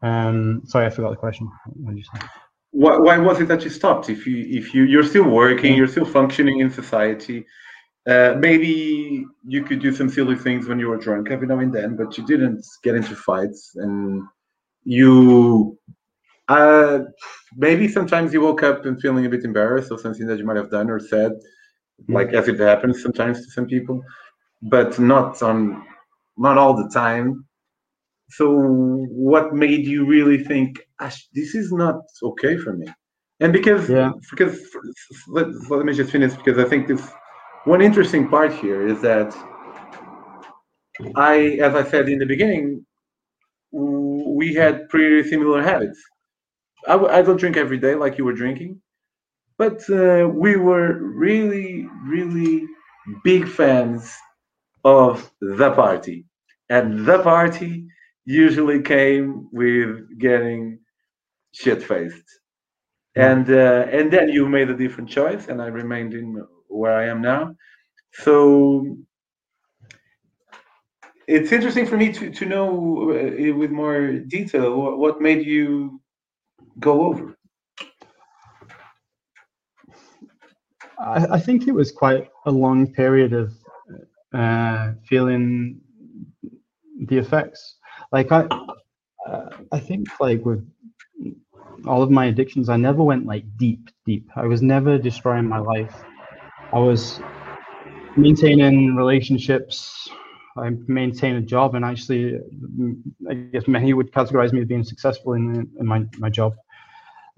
Um 0.03 0.63
sorry 0.65 0.87
i 0.87 0.91
forgot 0.91 1.11
the 1.11 1.17
question. 1.17 1.51
What 1.67 1.95
did 1.95 1.99
you 1.99 2.05
say 2.05 2.27
Why, 2.71 2.99
why 2.99 3.19
was 3.19 3.41
it 3.41 3.49
that 3.49 3.65
you 3.65 3.71
stopped? 3.71 4.11
If 4.11 4.27
you 4.27 4.45
if 4.59 4.75
you 4.75 4.85
you're 4.85 5.03
still 5.03 5.29
working, 5.29 5.75
you're 5.75 5.89
still 5.89 6.05
functioning 6.05 6.61
in 6.61 6.71
society. 6.71 7.47
Uh, 8.09 8.37
maybe 8.39 9.27
you 9.47 9.65
could 9.65 9.81
do 9.81 9.93
some 9.95 10.09
silly 10.09 10.37
things 10.37 10.69
when 10.69 10.79
you 10.79 10.89
were 10.89 10.99
drunk 10.99 11.31
every 11.31 11.47
now 11.47 11.59
and 11.61 11.75
then, 11.75 11.97
but 11.97 12.19
you 12.19 12.27
didn't 12.27 12.65
get 12.85 12.95
into 12.95 13.17
fights, 13.17 13.73
and 13.77 14.23
you 14.85 15.79
uh, 16.49 17.01
maybe 17.57 17.89
sometimes 17.89 18.33
you 18.33 18.41
woke 18.43 18.63
up 18.63 18.87
and 18.87 19.01
feeling 19.01 19.27
a 19.27 19.31
bit 19.31 19.45
embarrassed 19.45 19.91
or 19.93 19.99
something 19.99 20.27
that 20.27 20.39
you 20.39 20.47
might 20.47 20.57
have 20.57 20.71
done 20.71 20.91
or 20.91 21.01
said, 21.01 21.33
like 22.09 22.33
as 22.35 22.49
it 22.49 22.61
happens 22.61 23.03
sometimes 23.03 23.45
to 23.45 23.51
some 23.53 23.67
people, 23.67 24.03
but 24.63 24.99
not 24.99 25.43
on 25.43 25.85
not 26.39 26.59
all 26.59 26.75
the 26.77 26.91
time. 26.91 27.47
So, 28.31 28.57
what 29.11 29.55
made 29.55 29.87
you 29.87 30.07
really 30.07 30.45
think 30.45 30.79
"Ash, 30.79 30.88
this 31.01 31.55
is 31.55 31.73
not 31.73 31.75
okay 32.01 32.31
for 32.31 32.49
me? 32.49 32.69
And 33.41 33.53
because 33.53 33.71
Yeah. 33.89 34.11
because 34.31 34.59
let, 35.29 35.47
let 35.71 35.85
me 35.85 35.93
just 35.93 36.11
finish 36.11 36.33
because 36.35 36.59
I 36.59 36.65
think 36.65 36.87
this 36.87 37.03
one 37.65 37.81
interesting 37.83 38.29
part 38.29 38.53
here 38.53 38.87
is 38.87 39.01
that 39.03 39.35
I, 41.17 41.59
as 41.63 41.75
I 41.75 41.83
said 41.85 42.09
in 42.09 42.19
the 42.19 42.27
beginning, 42.27 42.85
we 43.73 44.55
had 44.55 44.89
pretty 44.89 45.23
similar 45.29 45.63
habits. 45.63 46.01
I, 46.87 46.93
w- 46.93 47.13
I 47.13 47.23
don't 47.23 47.39
drink 47.39 47.57
every 47.57 47.79
day 47.79 47.95
like 47.95 48.19
you 48.19 48.25
were 48.25 48.33
drinking, 48.33 48.81
but 49.59 49.79
uh, 49.91 50.29
we 50.33 50.57
were 50.57 50.95
really, 51.01 51.87
really 52.07 52.67
big 53.25 53.49
fans 53.49 54.15
of 54.85 55.31
the 55.41 55.71
party. 55.73 56.25
And 56.69 57.07
the 57.07 57.19
party 57.23 57.87
usually 58.25 58.83
came 58.83 59.49
with 59.53 60.19
getting 60.19 60.79
shit 61.59 61.83
faced. 61.83 62.29
And 63.17 63.51
uh, 63.51 63.87
and 63.91 64.13
then 64.13 64.29
you 64.29 64.49
made 64.49 64.71
a 64.71 64.77
different 64.77 65.11
choice, 65.11 65.49
and 65.49 65.61
I 65.61 65.67
remained 65.67 66.15
in 66.15 66.27
where 66.69 66.97
I 66.97 67.07
am 67.09 67.21
now. 67.21 67.55
So 68.13 68.97
it's 71.27 71.51
interesting 71.51 71.87
for 71.87 71.97
me 71.97 72.13
to 72.13 72.31
to 72.31 72.45
know 72.47 72.69
uh, 73.11 73.55
with 73.61 73.71
more 73.71 74.13
detail 74.37 74.81
what, 74.81 74.99
what 74.99 75.21
made 75.21 75.45
you 75.47 76.01
go 76.79 77.07
over. 77.09 77.37
I, 81.01 81.27
I 81.37 81.41
think 81.41 81.67
it 81.67 81.75
was 81.75 81.91
quite 81.91 82.29
a 82.47 82.51
long 82.51 82.93
period 82.93 83.33
of 83.33 83.53
uh, 84.33 84.93
feeling 85.09 85.81
the 87.07 87.19
effects. 87.19 87.79
Like 88.13 88.31
I, 88.33 88.47
uh, 89.27 89.51
I 89.73 89.81
think 89.81 90.09
like 90.21 90.45
with 90.45 90.65
all 91.87 92.03
of 92.03 92.11
my 92.11 92.27
addictions, 92.27 92.69
I 92.69 92.77
never 92.77 93.03
went 93.03 93.27
like 93.27 93.45
deep, 93.57 93.91
deep. 94.07 94.29
I 94.37 94.47
was 94.47 94.63
never 94.63 94.99
destroying 94.99 95.49
my 95.49 95.59
life. 95.59 95.95
I 96.73 96.79
was 96.79 97.21
maintaining 98.17 98.97
relationships. 98.97 100.09
I 100.57 100.71
maintained 100.89 101.39
a 101.39 101.41
job, 101.41 101.75
and 101.75 101.85
actually, 101.85 102.41
I 103.31 103.35
guess 103.35 103.69
many 103.69 103.95
would 103.95 104.13
categorize 104.13 104.53
me 104.53 104.61
as 104.61 104.67
being 104.67 104.83
successful 104.83 105.35
in, 105.35 105.71
in 105.79 105.87
my, 105.87 106.05
my 106.19 106.29
job. 106.29 106.55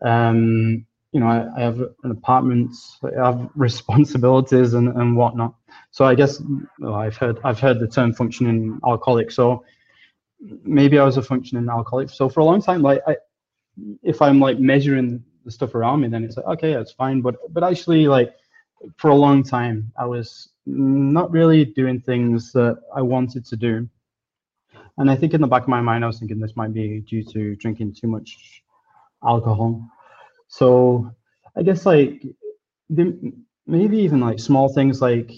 Um, 0.03 0.87
you 1.13 1.21
know, 1.21 1.27
I, 1.27 1.47
I 1.57 1.61
have 1.61 1.81
an 1.81 2.11
apartment, 2.11 2.75
I 3.05 3.27
have 3.27 3.51
responsibilities 3.57 4.75
and, 4.75 4.89
and 4.89 5.17
whatnot. 5.17 5.55
So 5.91 6.05
I 6.05 6.15
guess 6.15 6.43
well, 6.79 6.95
I've 6.95 7.17
heard 7.17 7.39
I've 7.45 7.61
heard 7.61 7.81
the 7.81 7.89
term 7.89 8.15
functioning 8.15 8.81
alcoholic. 8.87 9.31
So 9.31 9.65
maybe 10.65 10.99
I 10.99 11.05
was 11.05 11.17
a 11.17 11.23
functioning 11.23 11.69
alcoholic. 11.69 12.11
So 12.11 12.29
for 12.29 12.41
a 12.41 12.45
long 12.45 12.63
time, 12.63 12.83
like 12.83 13.03
I, 13.07 13.17
if 14.03 14.21
I'm 14.23 14.41
like 14.41 14.59
measuring 14.59 15.23
the 15.45 15.51
stuff 15.51 15.75
around 15.75 16.01
me, 16.01 16.09
then 16.09 16.25
it's 16.25 16.37
like 16.37 16.47
okay, 16.47 16.75
that's 16.75 16.93
fine. 16.93 17.21
But 17.21 17.37
but 17.53 17.65
actually, 17.65 18.07
like 18.09 18.35
for 18.97 19.11
a 19.11 19.15
long 19.15 19.43
time, 19.43 19.93
I 19.99 20.07
was 20.07 20.51
not 20.67 21.31
really 21.31 21.65
doing 21.65 22.01
things 22.01 22.53
that 22.53 22.79
I 22.95 23.03
wanted 23.03 23.45
to 23.47 23.57
do. 23.57 23.89
And 24.99 25.11
I 25.11 25.17
think 25.17 25.35
in 25.35 25.41
the 25.41 25.47
back 25.47 25.63
of 25.63 25.69
my 25.69 25.81
mind, 25.81 26.05
I 26.05 26.07
was 26.07 26.19
thinking 26.19 26.39
this 26.39 26.57
might 26.57 26.73
be 26.73 27.01
due 27.01 27.25
to 27.25 27.57
drinking 27.57 27.95
too 27.95 28.07
much 28.07 28.63
alcohol. 29.25 29.83
So 30.49 31.11
I 31.57 31.63
guess 31.63 31.87
like 31.87 32.23
the, 32.91 33.33
maybe 33.67 33.99
even 33.99 34.21
like 34.21 34.39
small 34.39 34.69
things 34.69 35.01
like 35.01 35.31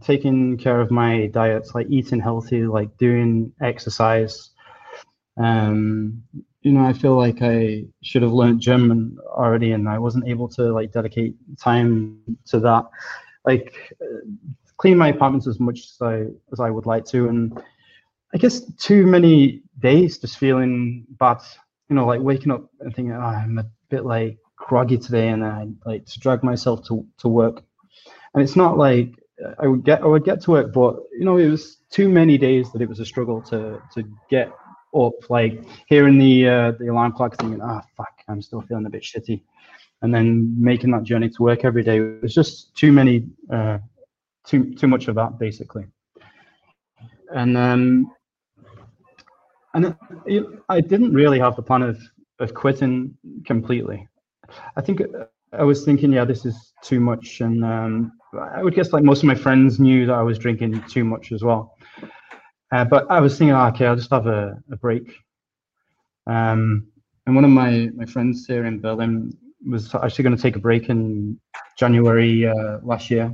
taking 0.00 0.56
care 0.56 0.80
of 0.80 0.90
my 0.90 1.26
diets, 1.26 1.74
like 1.74 1.86
eating 1.90 2.20
healthy, 2.20 2.64
like 2.64 2.96
doing 2.96 3.52
exercise. 3.60 4.50
Um, 5.36 6.22
you 6.62 6.70
know, 6.70 6.84
I 6.84 6.92
feel 6.92 7.16
like 7.16 7.42
I 7.42 7.84
should 8.02 8.22
have 8.22 8.32
learned 8.32 8.60
German 8.60 9.18
already, 9.26 9.72
and 9.72 9.88
I 9.88 9.98
wasn't 9.98 10.28
able 10.28 10.48
to 10.50 10.72
like 10.72 10.92
dedicate 10.92 11.34
time 11.58 12.18
to 12.46 12.60
that. 12.60 12.84
Like 13.44 13.94
uh, 14.00 14.20
clean 14.76 14.96
my 14.96 15.08
apartments 15.08 15.46
as 15.48 15.58
much 15.58 15.80
as 15.80 15.98
I 16.00 16.26
as 16.52 16.60
I 16.60 16.70
would 16.70 16.86
like 16.86 17.04
to, 17.06 17.28
and 17.28 17.60
I 18.32 18.38
guess 18.38 18.60
too 18.76 19.06
many 19.06 19.62
days 19.80 20.18
just 20.18 20.38
feeling 20.38 21.04
bad. 21.18 21.38
You 21.88 21.96
know, 21.96 22.06
like 22.06 22.20
waking 22.20 22.52
up 22.52 22.70
and 22.80 22.94
thinking, 22.94 23.12
oh, 23.12 23.20
I'm 23.20 23.58
a 23.58 23.66
bit 23.90 24.06
like 24.06 24.38
groggy 24.56 24.98
today, 24.98 25.28
and 25.28 25.44
I 25.44 25.66
like 25.84 26.06
to 26.06 26.20
drag 26.20 26.44
myself 26.44 26.86
to 26.88 27.04
to 27.18 27.28
work. 27.28 27.64
And 28.34 28.42
it's 28.42 28.56
not 28.56 28.78
like 28.78 29.14
I 29.58 29.66
would 29.66 29.84
get 29.84 30.02
I 30.02 30.06
would 30.06 30.24
get 30.24 30.40
to 30.42 30.52
work, 30.52 30.72
but 30.72 30.96
you 31.18 31.24
know, 31.24 31.38
it 31.38 31.48
was 31.48 31.78
too 31.90 32.08
many 32.08 32.38
days 32.38 32.70
that 32.72 32.82
it 32.82 32.88
was 32.88 33.00
a 33.00 33.04
struggle 33.04 33.42
to 33.42 33.82
to 33.94 34.04
get 34.30 34.52
up, 34.94 35.30
like 35.30 35.64
hearing 35.86 36.18
the 36.18 36.48
uh, 36.48 36.72
the 36.72 36.88
alarm 36.88 37.12
clock, 37.12 37.36
thinking, 37.38 37.60
"Ah, 37.62 37.80
oh, 37.82 37.88
fuck, 37.96 38.12
I'm 38.28 38.42
still 38.42 38.60
feeling 38.62 38.86
a 38.86 38.90
bit 38.90 39.02
shitty," 39.02 39.42
and 40.02 40.14
then 40.14 40.54
making 40.62 40.90
that 40.92 41.04
journey 41.04 41.28
to 41.30 41.42
work 41.42 41.64
every 41.64 41.82
day. 41.82 41.98
It's 42.22 42.34
just 42.34 42.74
too 42.76 42.92
many, 42.92 43.26
uh, 43.50 43.78
too 44.46 44.74
too 44.74 44.88
much 44.88 45.08
of 45.08 45.14
that, 45.16 45.38
basically. 45.38 45.84
And 47.34 47.56
um, 47.56 48.12
and 49.74 49.96
it, 50.26 50.44
I 50.68 50.80
didn't 50.80 51.14
really 51.14 51.38
have 51.38 51.56
the 51.56 51.62
plan 51.62 51.82
of 51.82 51.98
of 52.38 52.54
quitting 52.54 53.16
completely. 53.44 54.08
I 54.76 54.80
think 54.80 55.02
I 55.52 55.64
was 55.64 55.84
thinking, 55.84 56.12
yeah, 56.12 56.24
this 56.24 56.44
is 56.44 56.72
too 56.82 57.00
much, 57.00 57.40
and 57.40 57.64
um, 57.64 58.12
I 58.34 58.62
would 58.62 58.74
guess 58.74 58.92
like 58.92 59.04
most 59.04 59.22
of 59.22 59.26
my 59.26 59.34
friends 59.34 59.78
knew 59.78 60.06
that 60.06 60.14
I 60.14 60.22
was 60.22 60.38
drinking 60.38 60.82
too 60.88 61.04
much 61.04 61.32
as 61.32 61.42
well. 61.42 61.71
Uh, 62.72 62.86
but 62.86 63.10
I 63.10 63.20
was 63.20 63.36
thinking, 63.36 63.54
oh, 63.54 63.66
okay, 63.66 63.86
I'll 63.86 63.96
just 63.96 64.10
have 64.10 64.26
a, 64.26 64.56
a 64.72 64.76
break. 64.76 65.14
Um, 66.26 66.88
and 67.26 67.34
one 67.34 67.44
of 67.44 67.50
my, 67.50 67.90
my 67.94 68.06
friends 68.06 68.46
here 68.46 68.64
in 68.64 68.80
Berlin 68.80 69.36
was 69.68 69.94
actually 69.94 70.24
going 70.24 70.36
to 70.36 70.42
take 70.42 70.56
a 70.56 70.58
break 70.58 70.88
in 70.88 71.38
January 71.78 72.46
uh, 72.46 72.78
last 72.82 73.10
year. 73.10 73.32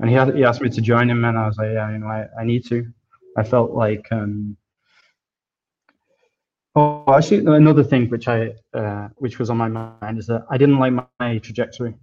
And 0.00 0.08
he, 0.08 0.16
had, 0.16 0.34
he 0.34 0.42
asked 0.42 0.62
me 0.62 0.70
to 0.70 0.80
join 0.80 1.10
him, 1.10 1.24
and 1.26 1.38
I 1.38 1.46
was 1.46 1.58
like, 1.58 1.72
yeah, 1.72 1.90
you 1.92 1.98
know, 1.98 2.06
I, 2.06 2.26
I 2.40 2.44
need 2.44 2.66
to. 2.68 2.90
I 3.36 3.42
felt 3.42 3.72
like, 3.72 4.06
um, 4.10 4.56
oh, 6.74 7.04
actually, 7.08 7.44
another 7.44 7.84
thing 7.84 8.08
which 8.08 8.26
I, 8.26 8.54
uh, 8.72 9.08
which 9.16 9.38
was 9.38 9.50
on 9.50 9.58
my 9.58 9.68
mind 9.68 10.18
is 10.18 10.26
that 10.28 10.46
I 10.50 10.56
didn't 10.56 10.78
like 10.78 10.94
my, 10.94 11.04
my 11.20 11.38
trajectory. 11.38 11.94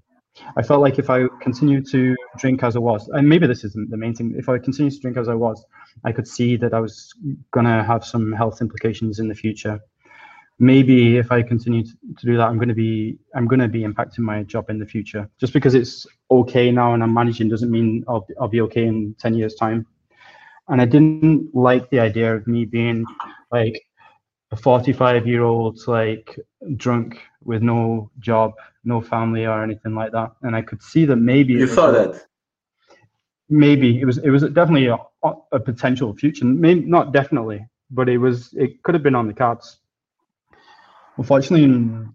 I 0.58 0.64
felt 0.64 0.82
like 0.82 1.00
if 1.00 1.10
I 1.10 1.28
continued 1.42 1.88
to 1.92 2.16
drink 2.38 2.64
as 2.64 2.76
I 2.76 2.80
was, 2.80 3.08
and 3.10 3.28
maybe 3.28 3.48
this 3.48 3.64
isn't 3.64 3.90
the 3.90 3.98
main 3.98 4.16
thing, 4.16 4.36
if 4.38 4.50
I 4.50 4.58
continued 4.58 4.94
to 4.94 5.00
drink 5.00 5.18
as 5.18 5.30
I 5.30 5.34
was, 5.34 5.64
I 6.04 6.12
could 6.12 6.28
see 6.28 6.56
that 6.58 6.74
I 6.74 6.80
was 6.80 7.14
going 7.52 7.66
to 7.66 7.84
have 7.84 8.06
some 8.06 8.32
health 8.32 8.62
implications 8.62 9.20
in 9.20 9.28
the 9.28 9.36
future. 9.36 9.80
Maybe 10.60 11.18
if 11.18 11.32
I 11.32 11.42
continue 11.42 11.84
to, 11.84 12.26
do 12.26 12.36
that, 12.38 12.48
I'm 12.48 12.58
going 12.58 12.70
to 12.70 12.76
be 12.76 13.18
I'm 13.34 13.48
going 13.48 13.62
to 13.62 13.70
be 13.70 13.84
impacting 13.84 14.20
my 14.20 14.44
job 14.44 14.70
in 14.70 14.78
the 14.78 14.86
future. 14.86 15.30
Just 15.40 15.54
because 15.54 15.74
it's 15.74 16.06
okay 16.30 16.70
now 16.70 16.94
and 16.94 17.02
I'm 17.02 17.14
managing 17.14 17.48
doesn't 17.48 17.72
mean 17.72 18.04
I'll, 18.10 18.28
I'll 18.42 18.50
be 18.50 18.60
okay 18.62 18.86
in 18.86 19.16
10 19.20 19.36
years 19.36 19.56
time. 19.56 19.88
And 20.68 20.82
I 20.82 20.86
didn't 20.86 21.56
like 21.56 21.90
the 21.90 22.00
idea 22.02 22.36
of 22.36 22.46
me 22.46 22.66
being 22.66 23.06
like 23.52 23.82
a 24.52 24.56
45 24.56 25.28
year 25.28 25.44
old 25.44 25.80
like 25.88 26.40
drunk 26.76 27.22
with 27.44 27.62
no 27.62 28.10
job, 28.20 28.54
no 28.84 29.02
family 29.02 29.46
or 29.46 29.64
anything 29.64 29.96
like 29.96 30.12
that. 30.12 30.32
And 30.42 30.56
I 30.56 30.62
could 30.62 30.82
see 30.82 31.06
that 31.06 31.18
maybe 31.18 31.54
you 31.54 31.68
saw 31.68 31.92
that? 31.92 32.26
Maybe. 33.50 34.00
It 34.00 34.06
was 34.06 34.18
it 34.20 34.30
was 34.30 34.44
definitely 34.44 34.88
a, 34.88 34.98
a 35.52 35.60
potential 35.60 36.16
future. 36.16 36.46
Maybe 36.46 36.82
not 36.82 37.14
definitely 37.14 37.66
but 37.92 38.10
it 38.10 38.18
was 38.18 38.54
it 38.54 38.82
could 38.84 38.96
have 38.96 39.04
been 39.04 39.16
on 39.16 39.28
the 39.28 39.34
cards. 39.34 39.80
Unfortunately 41.18 41.64
in 41.64 42.14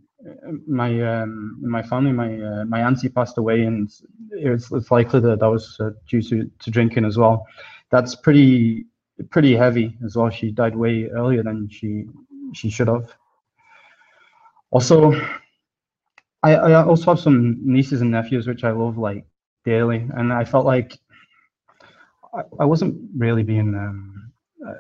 my 0.67 0.91
um, 1.03 1.61
in 1.63 1.71
my 1.71 1.83
family 1.83 2.13
my 2.13 2.41
uh, 2.41 2.65
my 2.65 2.81
auntie 2.81 3.09
passed 3.09 3.39
away 3.39 3.63
and 3.65 3.91
it's, 4.31 4.73
it's 4.73 4.91
likely 4.91 5.21
that 5.21 5.41
that 5.41 5.51
was 5.51 5.77
uh, 5.81 5.91
due 6.09 6.23
to, 6.23 6.51
to 6.61 6.71
drinking 6.71 7.05
as 7.05 7.19
well. 7.19 7.47
That's 7.91 8.15
pretty 8.15 8.87
pretty 9.31 9.55
heavy 9.55 9.97
as 10.05 10.17
well 10.17 10.31
she 10.31 10.51
died 10.51 10.77
way 10.77 11.09
earlier 11.11 11.43
than 11.43 11.69
she 11.69 12.05
she 12.53 12.71
should 12.71 12.89
have 12.89 13.13
also 14.71 15.13
I, 16.43 16.55
I 16.57 16.85
also 16.85 17.13
have 17.13 17.21
some 17.21 17.59
nieces 17.63 18.01
and 18.01 18.11
nephews 18.11 18.47
which 18.47 18.65
i 18.65 18.71
love 18.71 18.99
like 18.99 19.25
daily 19.65 20.09
and 20.15 20.33
i 20.33 20.45
felt 20.45 20.67
like 20.67 20.99
I, 22.35 22.43
I 22.61 22.65
wasn't 22.65 22.97
really 23.17 23.43
being 23.43 23.75
um, 23.75 24.33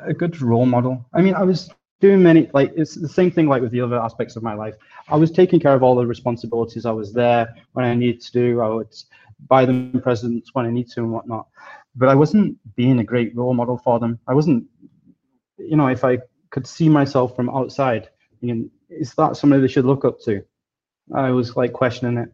a 0.02 0.12
good 0.12 0.40
role 0.40 0.66
model. 0.66 1.04
I 1.12 1.22
mean, 1.22 1.34
I 1.34 1.42
was 1.42 1.70
doing 2.00 2.22
many 2.22 2.50
like 2.52 2.72
it's 2.76 2.94
the 2.94 3.08
same 3.08 3.30
thing 3.30 3.48
like 3.48 3.62
with 3.62 3.70
the 3.70 3.80
other 3.80 3.98
aspects 4.00 4.36
of 4.36 4.42
my 4.42 4.54
life. 4.54 4.74
I 5.08 5.16
was 5.16 5.30
taking 5.30 5.60
care 5.60 5.74
of 5.74 5.82
all 5.82 5.94
the 5.94 6.06
responsibilities. 6.06 6.86
I 6.86 6.90
was 6.90 7.12
there 7.12 7.54
when 7.72 7.84
I 7.84 7.94
needed 7.94 8.20
to 8.22 8.32
do. 8.32 8.60
I 8.60 8.68
would 8.68 8.94
buy 9.48 9.64
them 9.64 10.00
presents 10.02 10.54
when 10.54 10.66
I 10.66 10.70
need 10.70 10.88
to 10.90 11.00
and 11.00 11.12
whatnot. 11.12 11.46
But 11.96 12.08
I 12.08 12.14
wasn't 12.14 12.58
being 12.74 12.98
a 12.98 13.04
great 13.04 13.34
role 13.36 13.54
model 13.54 13.78
for 13.78 13.98
them. 13.98 14.18
I 14.26 14.34
wasn't, 14.34 14.64
you 15.58 15.76
know, 15.76 15.86
if 15.88 16.04
I 16.04 16.18
could 16.50 16.66
see 16.66 16.88
myself 16.88 17.36
from 17.36 17.50
outside, 17.50 18.08
thinking, 18.40 18.70
is 18.88 19.14
that 19.14 19.36
somebody 19.36 19.62
they 19.62 19.68
should 19.68 19.84
look 19.84 20.04
up 20.04 20.20
to? 20.20 20.44
I 21.14 21.30
was 21.30 21.56
like 21.56 21.72
questioning 21.72 22.18
it, 22.18 22.32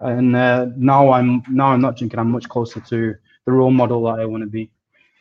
and 0.00 0.34
uh, 0.34 0.66
now 0.76 1.12
I'm 1.12 1.42
now 1.48 1.66
I'm 1.66 1.80
not 1.80 1.96
drinking. 1.96 2.18
I'm 2.18 2.30
much 2.30 2.48
closer 2.48 2.80
to 2.80 3.14
the 3.46 3.52
role 3.52 3.70
model 3.70 4.02
that 4.04 4.20
I 4.20 4.24
want 4.26 4.42
to 4.42 4.48
be. 4.48 4.70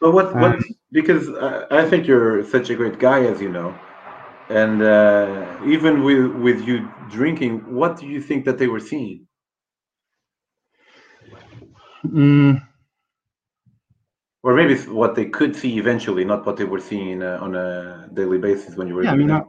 But 0.02 0.14
what, 0.14 0.34
what 0.36 0.56
um, 0.56 0.64
because 0.92 1.30
I 1.72 1.88
think 1.88 2.08
you're 2.08 2.44
such 2.46 2.70
a 2.70 2.76
great 2.76 3.00
guy, 3.00 3.26
as 3.26 3.42
you 3.42 3.50
know, 3.50 3.78
and 4.50 4.82
uh, 4.82 5.60
even 5.66 6.04
with 6.04 6.32
with 6.36 6.68
you 6.68 6.92
drinking, 7.10 7.60
what 7.74 8.00
do 8.00 8.08
you 8.08 8.22
think 8.22 8.46
that 8.46 8.58
they 8.58 8.68
were 8.68 8.80
seeing? 8.80 9.28
Mm. 12.06 12.66
Or 14.42 14.54
maybe 14.54 14.76
what 14.84 15.16
they 15.16 15.26
could 15.26 15.56
see 15.56 15.78
eventually, 15.78 16.24
not 16.24 16.46
what 16.46 16.58
they 16.58 16.64
were 16.64 16.80
seeing 16.80 17.22
uh, 17.22 17.40
on 17.42 17.56
a 17.56 18.10
daily 18.14 18.38
basis 18.38 18.76
when 18.76 18.88
you 18.88 18.96
were. 18.96 19.04
Yeah, 19.04 19.12
I 19.12 19.16
mean, 19.16 19.32
I, 19.32 19.42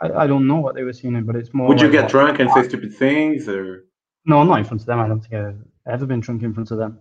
I, 0.00 0.26
don't 0.26 0.46
know 0.46 0.56
what 0.56 0.74
they 0.74 0.84
were 0.84 0.94
seeing, 0.94 1.22
but 1.24 1.36
it's 1.36 1.52
more. 1.52 1.68
Would 1.68 1.78
like 1.78 1.86
you 1.86 1.92
get 1.92 2.08
drunk 2.08 2.38
and 2.40 2.50
say 2.50 2.62
stupid 2.66 2.94
things, 2.94 3.46
or? 3.46 3.84
No, 4.24 4.42
not 4.42 4.58
in 4.58 4.64
front 4.64 4.80
of 4.80 4.86
them. 4.86 5.00
I 5.00 5.08
don't 5.08 5.20
think 5.20 5.34
I've 5.34 5.62
ever 5.86 6.06
been 6.06 6.20
drunk 6.20 6.42
in 6.42 6.54
front 6.54 6.70
of 6.70 6.78
them. 6.78 6.98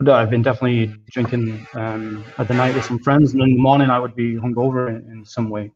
But 0.00 0.14
I've 0.14 0.30
been 0.30 0.40
definitely 0.40 0.94
drinking 1.10 1.66
um, 1.74 2.24
at 2.38 2.48
the 2.48 2.54
night 2.54 2.74
with 2.74 2.86
some 2.86 3.00
friends, 3.00 3.34
and 3.34 3.42
in 3.42 3.50
the 3.50 3.60
morning 3.60 3.90
I 3.90 3.98
would 3.98 4.16
be 4.16 4.36
hungover 4.36 4.88
in, 4.88 5.12
in 5.12 5.24
some 5.26 5.50
way. 5.50 5.70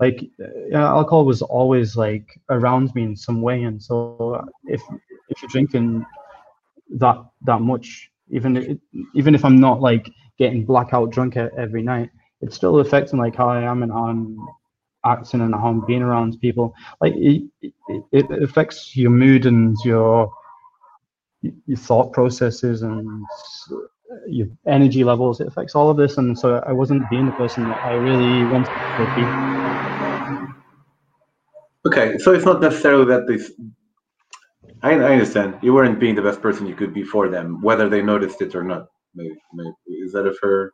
Like 0.00 0.20
yeah, 0.68 0.84
alcohol 0.84 1.24
was 1.24 1.42
always 1.42 1.94
like 1.94 2.26
around 2.50 2.92
me 2.96 3.04
in 3.04 3.14
some 3.14 3.40
way, 3.40 3.62
and 3.62 3.80
so 3.80 4.44
if 4.64 4.82
if 5.28 5.40
you're 5.40 5.48
drinking 5.48 6.04
that 6.98 7.16
that 7.42 7.60
much, 7.60 8.10
even 8.30 8.56
if, 8.56 8.78
even 9.14 9.34
if 9.34 9.44
I'm 9.44 9.60
not 9.60 9.80
like 9.80 10.10
getting 10.38 10.64
blackout 10.64 11.10
drunk 11.10 11.36
every 11.36 11.82
night, 11.82 12.10
it's 12.40 12.56
still 12.56 12.80
affecting 12.80 13.18
like 13.18 13.36
how 13.36 13.48
I 13.48 13.62
am 13.62 13.82
and 13.82 13.92
how 13.92 14.06
I'm 14.06 14.38
acting 15.04 15.40
and 15.40 15.54
how 15.54 15.68
I'm 15.68 15.84
being 15.86 16.02
around 16.02 16.40
people. 16.40 16.74
Like 17.00 17.14
it, 17.16 17.42
it, 17.60 18.04
it 18.12 18.42
affects 18.42 18.96
your 18.96 19.10
mood 19.10 19.46
and 19.46 19.76
your 19.84 20.30
your 21.66 21.78
thought 21.78 22.12
processes 22.12 22.82
and 22.82 23.24
your 24.28 24.48
energy 24.66 25.04
levels. 25.04 25.40
It 25.40 25.48
affects 25.48 25.74
all 25.74 25.90
of 25.90 25.96
this, 25.96 26.18
and 26.18 26.38
so 26.38 26.62
I 26.66 26.72
wasn't 26.72 27.08
being 27.10 27.26
the 27.26 27.32
person 27.32 27.68
that 27.68 27.78
I 27.84 27.94
really 27.94 28.44
wanted 28.44 28.70
to 28.98 29.06
be. 29.14 29.22
Okay, 31.84 32.18
so 32.18 32.32
it's 32.32 32.44
not 32.44 32.60
necessarily 32.60 33.06
that 33.06 33.26
this. 33.26 33.50
I, 34.82 34.92
I 34.92 35.12
understand 35.12 35.58
you 35.62 35.74
weren't 35.74 36.00
being 36.00 36.14
the 36.14 36.22
best 36.22 36.40
person 36.42 36.66
you 36.66 36.74
could 36.74 36.92
be 36.92 37.02
for 37.02 37.28
them, 37.28 37.60
whether 37.62 37.88
they 37.88 38.02
noticed 38.02 38.42
it 38.42 38.54
or 38.54 38.64
not. 38.64 38.88
Maybe, 39.14 39.36
maybe. 39.52 39.74
is 39.86 40.12
that 40.12 40.26
a 40.26 40.34
fair 40.34 40.72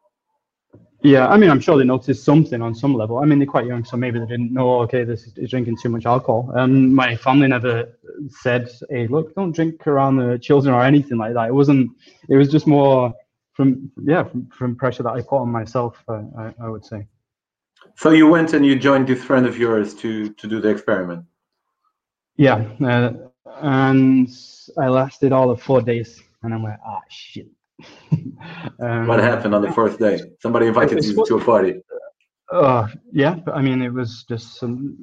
yeah, 1.03 1.29
I 1.29 1.37
mean, 1.37 1.49
I'm 1.49 1.61
sure 1.61 1.79
they 1.79 1.85
noticed 1.85 2.25
something 2.25 2.61
on 2.61 2.75
some 2.75 2.93
level. 2.93 3.19
I 3.19 3.25
mean, 3.25 3.39
they're 3.39 3.47
quite 3.47 3.67
young, 3.67 3.85
so 3.85 3.97
maybe 3.97 4.19
they 4.19 4.27
didn't 4.27 4.53
know. 4.53 4.81
Okay, 4.81 5.05
this 5.05 5.29
is 5.29 5.51
drinking 5.51 5.77
too 5.81 5.91
much 5.91 6.07
alcohol. 6.07 6.53
Um, 6.57 6.93
my 6.93 7.15
family 7.15 7.47
never 7.47 7.97
said, 8.29 8.69
"Hey, 8.91 9.07
look, 9.07 9.33
don't 9.37 9.55
drink 9.55 9.87
around 9.87 10.17
the 10.17 10.39
children" 10.39 10.75
or 10.75 10.83
anything 10.83 11.17
like 11.17 11.35
that. 11.35 11.49
It 11.49 11.55
wasn't. 11.55 11.93
It 12.29 12.37
was 12.37 12.51
just 12.51 12.67
more 12.67 13.15
from 13.53 13.93
yeah, 14.03 14.25
from, 14.25 14.49
from 14.49 14.75
pressure 14.75 15.05
that 15.05 15.13
I 15.13 15.21
put 15.21 15.39
on 15.39 15.51
myself. 15.51 16.03
Uh, 16.09 16.23
I, 16.37 16.55
I 16.65 16.69
would 16.69 16.85
say. 16.85 17.07
So 17.95 18.11
you 18.11 18.27
went 18.27 18.53
and 18.53 18.67
you 18.67 18.77
joined 18.77 19.07
this 19.07 19.23
friend 19.23 19.47
of 19.47 19.57
yours 19.57 19.95
to 19.97 20.31
to 20.31 20.49
do 20.49 20.61
the 20.61 20.69
experiment. 20.69 21.25
Yeah, 22.37 22.69
uh, 22.85 23.28
and 23.63 24.29
I 24.79 24.89
lasted 24.89 25.33
all 25.33 25.51
of 25.51 25.63
four 25.63 25.83
days, 25.83 26.23
and 26.43 26.55
I'm 26.55 26.63
like, 26.63 26.79
ah, 26.87 27.01
shit 27.09 27.49
um, 28.81 29.07
what 29.07 29.21
happened 29.21 29.55
on 29.55 29.63
the 29.63 29.73
fourth 29.73 29.99
day? 29.99 30.21
Somebody 30.41 30.67
invited 30.67 31.05
you 31.05 31.25
to 31.27 31.37
a 31.37 31.45
party. 31.45 31.81
Uh, 32.51 32.89
yeah, 33.13 33.35
but 33.35 33.55
I 33.55 33.63
mean, 33.63 33.83
it 33.83 33.93
was 33.93 34.25
just 34.29 34.57
some, 34.57 34.97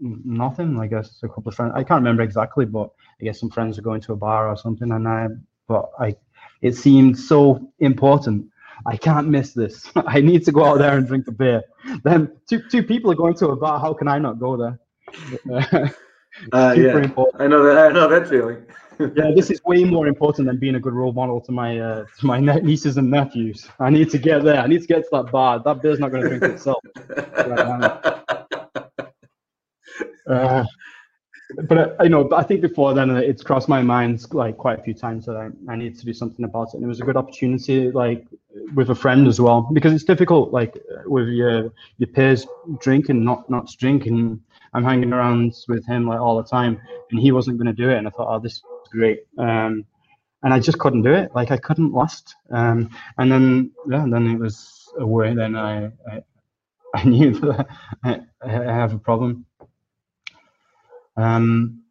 nothing. 0.00 0.78
I 0.78 0.86
guess 0.86 1.22
a 1.22 1.28
couple 1.28 1.48
of 1.48 1.54
friends. 1.54 1.72
I 1.74 1.84
can't 1.84 2.00
remember 2.00 2.22
exactly, 2.22 2.66
but 2.66 2.90
I 3.20 3.24
guess 3.24 3.40
some 3.40 3.50
friends 3.50 3.76
were 3.76 3.82
going 3.82 4.00
to 4.02 4.12
a 4.12 4.16
bar 4.16 4.48
or 4.48 4.56
something, 4.56 4.90
and 4.90 5.06
I. 5.06 5.28
But 5.68 5.90
I, 6.00 6.16
it 6.62 6.74
seemed 6.74 7.18
so 7.18 7.72
important. 7.78 8.46
I 8.86 8.96
can't 8.96 9.28
miss 9.28 9.52
this. 9.52 9.90
I 9.96 10.20
need 10.20 10.44
to 10.46 10.52
go 10.52 10.64
out 10.64 10.78
there 10.78 10.98
and 10.98 11.06
drink 11.06 11.28
a 11.28 11.32
beer. 11.32 11.62
Then 12.02 12.36
two 12.48 12.62
two 12.68 12.82
people 12.82 13.10
are 13.12 13.16
going 13.16 13.34
to 13.34 13.48
a 13.48 13.56
bar. 13.56 13.78
How 13.78 13.94
can 13.94 14.08
I 14.08 14.18
not 14.18 14.40
go 14.40 14.56
there? 14.56 15.94
uh, 16.52 16.74
yeah. 16.76 17.10
I 17.38 17.46
know 17.46 17.62
that. 17.64 17.78
I 17.78 17.92
know 17.92 18.08
that 18.08 18.28
feeling 18.28 18.64
yeah, 19.16 19.30
this 19.34 19.50
is 19.50 19.62
way 19.64 19.84
more 19.84 20.06
important 20.06 20.46
than 20.46 20.58
being 20.58 20.74
a 20.74 20.80
good 20.80 20.92
role 20.92 21.12
model 21.12 21.40
to 21.40 21.52
my 21.52 21.78
uh, 21.78 22.04
to 22.18 22.26
my 22.26 22.38
nieces 22.38 22.98
and 22.98 23.10
nephews. 23.10 23.66
I 23.78 23.88
need 23.88 24.10
to 24.10 24.18
get 24.18 24.44
there. 24.44 24.60
I 24.60 24.66
need 24.66 24.82
to 24.82 24.86
get 24.86 25.04
to 25.04 25.08
that 25.12 25.32
bar. 25.32 25.62
That 25.64 25.80
beer's 25.80 25.98
not 25.98 26.10
going 26.10 26.24
to 26.24 26.38
drink 26.38 26.54
itself. 26.54 26.82
Uh, 30.26 30.64
but 31.64 31.78
uh, 31.78 32.02
you 32.04 32.08
know, 32.08 32.28
I 32.32 32.44
think 32.44 32.60
before 32.60 32.94
then 32.94 33.10
uh, 33.10 33.16
it's 33.16 33.42
crossed 33.42 33.68
my 33.68 33.82
mind 33.82 34.24
like 34.32 34.56
quite 34.56 34.78
a 34.78 34.82
few 34.82 34.94
times 34.94 35.26
that 35.26 35.34
I, 35.34 35.48
I 35.72 35.74
need 35.74 35.98
to 35.98 36.04
do 36.04 36.12
something 36.12 36.44
about 36.44 36.68
it, 36.68 36.74
and 36.74 36.84
it 36.84 36.86
was 36.86 37.00
a 37.00 37.04
good 37.04 37.16
opportunity, 37.16 37.90
like 37.90 38.24
with 38.76 38.90
a 38.90 38.94
friend 38.94 39.26
as 39.26 39.40
well, 39.40 39.68
because 39.72 39.92
it's 39.92 40.04
difficult, 40.04 40.52
like 40.52 40.78
with 41.06 41.26
your 41.28 41.72
your 41.98 42.06
peers 42.14 42.46
drinking, 42.78 43.24
not 43.24 43.50
not 43.50 43.68
drinking. 43.76 44.40
I'm 44.72 44.84
hanging 44.84 45.12
around 45.12 45.54
with 45.68 45.86
him 45.86 46.06
like 46.06 46.20
all 46.20 46.36
the 46.36 46.48
time, 46.48 46.80
and 47.10 47.20
he 47.20 47.32
wasn't 47.32 47.58
going 47.58 47.74
to 47.74 47.82
do 47.82 47.90
it, 47.90 47.98
and 47.98 48.06
I 48.06 48.10
thought, 48.10 48.34
oh, 48.34 48.38
this 48.40 48.54
is 48.54 48.62
great. 48.92 49.20
Um, 49.38 49.84
and 50.42 50.54
I 50.54 50.58
just 50.58 50.78
couldn't 50.78 51.02
do 51.02 51.12
it. 51.12 51.30
Like 51.34 51.50
I 51.50 51.56
couldn't 51.56 51.92
last. 51.92 52.34
Um, 52.50 52.90
and 53.18 53.30
then 53.30 53.72
yeah, 53.88 54.04
then 54.08 54.26
it 54.28 54.38
was 54.38 54.88
a 54.98 55.06
way. 55.06 55.34
Then 55.34 55.56
I 55.56 55.86
I, 56.10 56.22
I 56.94 57.04
knew 57.04 57.38
that 57.40 57.66
I, 58.04 58.20
I 58.42 58.50
have 58.50 58.94
a 58.94 58.98
problem. 58.98 59.46
Um, 61.16 61.82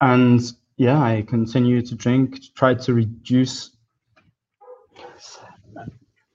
and 0.00 0.40
yeah, 0.76 1.00
I 1.00 1.22
continued 1.26 1.86
to 1.86 1.94
drink, 1.94 2.40
tried 2.54 2.80
to 2.82 2.94
reduce. 2.94 3.70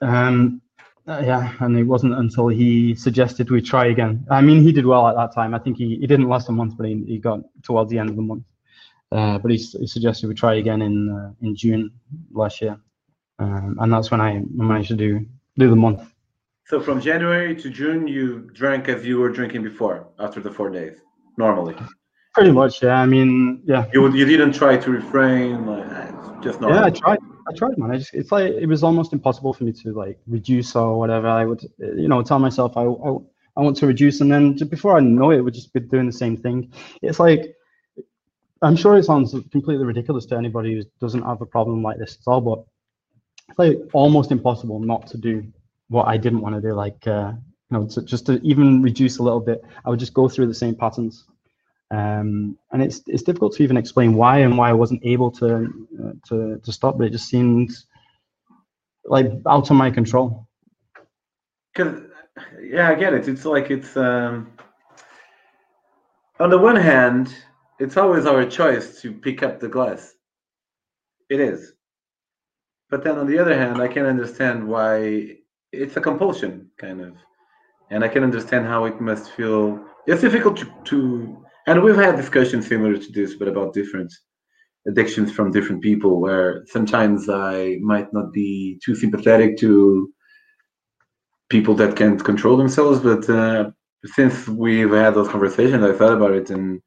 Um, 0.02 0.62
uh, 1.10 1.22
yeah, 1.26 1.54
and 1.62 1.78
it 1.78 1.84
wasn't 1.84 2.14
until 2.14 2.50
he 2.50 2.94
suggested 2.94 3.50
we 3.50 3.62
try 3.62 3.88
again. 3.88 4.26
I 4.30 4.42
mean, 4.42 4.62
he 4.62 4.72
did 4.72 4.86
well 4.86 5.08
at 5.08 5.16
that 5.16 5.34
time. 5.34 5.56
I 5.56 5.60
think 5.60 5.78
he, 5.78 5.98
he 5.98 6.06
didn't 6.06 6.30
last 6.30 6.50
a 6.50 6.52
month, 6.52 6.78
but 6.78 6.86
he, 6.86 7.04
he 7.08 7.18
got 7.18 7.40
towards 7.64 7.90
the 7.90 7.98
end 7.98 8.10
of 8.10 8.16
the 8.16 8.22
month. 8.22 8.44
Uh, 9.12 9.40
but 9.40 9.50
he, 9.50 9.58
he, 9.58 9.88
suggested 9.88 10.28
we 10.28 10.36
try 10.36 10.56
again 10.56 10.84
in 10.84 11.10
uh, 11.10 11.32
in 11.42 11.56
June 11.56 11.92
last 12.32 12.62
year, 12.62 12.78
um, 13.40 13.76
and 13.80 13.92
that's 13.92 14.12
when 14.12 14.22
I 14.22 14.44
managed 14.54 14.90
to 14.90 14.96
do 14.96 15.26
do 15.58 15.68
the 15.68 15.76
month. 15.76 16.14
So 16.68 16.80
from 16.80 17.02
January 17.02 17.56
to 17.56 17.70
June, 17.72 18.08
you 18.08 18.48
drank 18.54 18.88
as 18.88 19.04
you 19.04 19.18
were 19.18 19.30
drinking 19.30 19.64
before 19.64 20.08
after 20.20 20.40
the 20.40 20.52
four 20.52 20.70
days 20.70 20.98
normally. 21.38 21.76
Pretty 22.36 22.52
much, 22.52 22.84
yeah. 22.84 23.02
I 23.02 23.08
mean, 23.08 23.64
yeah. 23.66 23.88
You 23.94 24.14
you 24.14 24.26
didn't 24.26 24.54
try 24.54 24.78
to 24.78 24.92
refrain, 24.92 25.66
like 25.66 26.42
just 26.44 26.62
not. 26.62 26.70
Yeah, 26.70 26.86
I 26.86 26.92
tried. 26.92 27.20
I 27.50 27.54
tried, 27.54 27.78
man. 27.78 27.92
I 27.92 27.98
just 27.98 28.14
it's 28.14 28.32
like 28.32 28.52
it 28.52 28.68
was 28.68 28.84
almost 28.84 29.12
impossible 29.12 29.54
for 29.54 29.64
me 29.64 29.72
to 29.74 29.92
like 29.94 30.20
reduce 30.28 30.76
or 30.76 31.00
whatever. 31.00 31.28
I 31.28 31.46
would, 31.46 31.62
you 31.80 32.08
know, 32.08 32.22
tell 32.22 32.40
myself 32.40 32.78
I 32.78 32.84
I, 32.84 33.10
I 33.58 33.62
want 33.62 33.76
to 33.78 33.88
reduce, 33.88 34.22
and 34.22 34.32
then 34.32 34.56
before 34.70 34.96
I 34.98 35.00
know 35.00 35.32
it, 35.32 35.42
would 35.42 35.56
just 35.56 35.74
be 35.74 35.80
doing 35.80 36.06
the 36.06 36.14
same 36.14 36.38
thing. 36.38 36.72
It's 37.02 37.20
like 37.20 37.56
I'm 38.62 38.76
sure 38.76 38.98
it 38.98 39.06
sounds 39.06 39.32
completely 39.52 39.86
ridiculous 39.86 40.26
to 40.28 40.38
anybody 40.38 40.76
who 40.76 40.84
doesn't 41.00 41.24
have 41.24 41.42
a 41.42 41.46
problem 41.46 41.82
like 41.82 41.98
this 41.98 42.18
at 42.22 42.30
all, 42.30 42.42
but 42.42 42.64
it's 43.50 43.58
like 43.58 43.80
almost 43.94 44.32
impossible 44.32 44.80
not 44.80 45.08
to 45.08 45.18
do 45.18 45.44
what 45.88 46.08
I 46.08 46.18
didn't 46.18 46.42
want 46.42 46.56
to 46.56 46.62
do. 46.62 46.74
Like, 46.74 47.08
uh, 47.08 47.34
you 47.72 47.78
know, 47.78 47.88
to, 47.88 48.02
just 48.04 48.26
to 48.28 48.40
even 48.44 48.82
reduce 48.82 49.18
a 49.18 49.24
little 49.24 49.40
bit, 49.40 49.64
I 49.86 49.90
would 49.90 50.00
just 50.00 50.14
go 50.14 50.28
through 50.28 50.48
the 50.48 50.54
same 50.54 50.76
patterns 50.76 51.26
um, 51.92 52.58
and 52.72 52.84
it's 52.84 53.02
it's 53.08 53.24
difficult 53.24 53.56
to 53.56 53.64
even 53.64 53.78
explain 53.78 54.14
why 54.14 54.40
and 54.40 54.58
why 54.58 54.70
I 54.70 54.74
wasn't 54.74 55.04
able 55.04 55.32
to 55.32 55.74
uh, 56.04 56.12
to 56.28 56.60
to 56.64 56.72
stop. 56.72 56.98
But 56.98 57.08
it 57.08 57.12
just 57.12 57.30
seemed 57.30 57.72
like 59.06 59.32
out 59.48 59.70
of 59.70 59.76
my 59.76 59.90
control. 59.90 60.48
Because 61.74 62.02
yeah, 62.62 62.90
I 62.90 62.96
get 62.96 63.14
it. 63.14 63.28
It's 63.28 63.46
like 63.46 63.72
it's 63.72 63.98
um, 63.98 64.52
on 66.40 66.50
the 66.52 66.58
one 66.58 66.76
hand, 66.76 67.34
it's 67.80 67.98
always 67.98 68.26
our 68.26 68.46
choice 68.46 69.02
to 69.02 69.12
pick 69.12 69.42
up 69.42 69.60
the 69.60 69.68
glass. 69.68 70.14
It 71.30 71.40
is. 71.40 71.74
But 72.90 73.04
then 73.04 73.18
on 73.18 73.28
the 73.28 73.38
other 73.38 73.56
hand, 73.56 73.82
I 73.82 73.88
can 73.88 74.06
understand 74.06 74.68
why 74.68 75.38
it's 75.72 75.98
a 75.98 76.02
compulsion, 76.02 76.70
kind 76.78 77.02
of. 77.02 77.14
And 77.92 78.04
I 78.04 78.08
can 78.08 78.24
understand 78.24 78.66
how 78.66 78.86
it 78.86 79.00
must 79.02 79.32
feel. 79.32 79.84
It's 80.08 80.22
difficult 80.22 80.58
to, 80.58 80.72
to 80.86 81.46
and 81.68 81.84
we've 81.84 81.96
had 81.96 82.16
discussions 82.16 82.68
similar 82.68 82.98
to 82.98 83.12
this, 83.12 83.36
but 83.36 83.48
about 83.48 83.74
different 83.74 84.12
addictions 84.88 85.32
from 85.32 85.52
different 85.52 85.82
people, 85.82 86.20
where 86.20 86.64
sometimes 86.68 87.30
I 87.30 87.78
might 87.82 88.12
not 88.14 88.32
be 88.34 88.80
too 88.84 88.96
sympathetic 88.96 89.58
to 89.60 90.12
people 91.50 91.76
that 91.76 91.96
can't 91.96 92.24
control 92.24 92.58
themselves, 92.58 93.00
but 93.00 93.30
uh, 93.30 93.72
since 94.06 94.48
we've 94.48 94.92
had 94.92 95.16
those 95.16 95.28
conversations, 95.28 95.84
I 95.84 95.94
thought 95.94 96.18
about 96.18 96.34
it, 96.34 96.50
and 96.50 96.82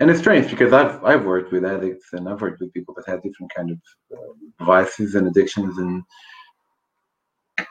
and 0.00 0.10
it's 0.10 0.20
strange 0.20 0.50
because 0.50 0.72
I've 0.72 1.02
I've 1.04 1.24
worked 1.24 1.52
with 1.52 1.64
addicts 1.64 2.12
and 2.12 2.28
I've 2.28 2.40
worked 2.40 2.60
with 2.60 2.72
people 2.72 2.94
that 2.94 3.08
have 3.10 3.22
different 3.22 3.52
kind 3.54 3.70
of 3.70 3.78
uh, 4.16 4.64
vices 4.64 5.14
and 5.14 5.26
addictions, 5.26 5.78
and 5.78 6.02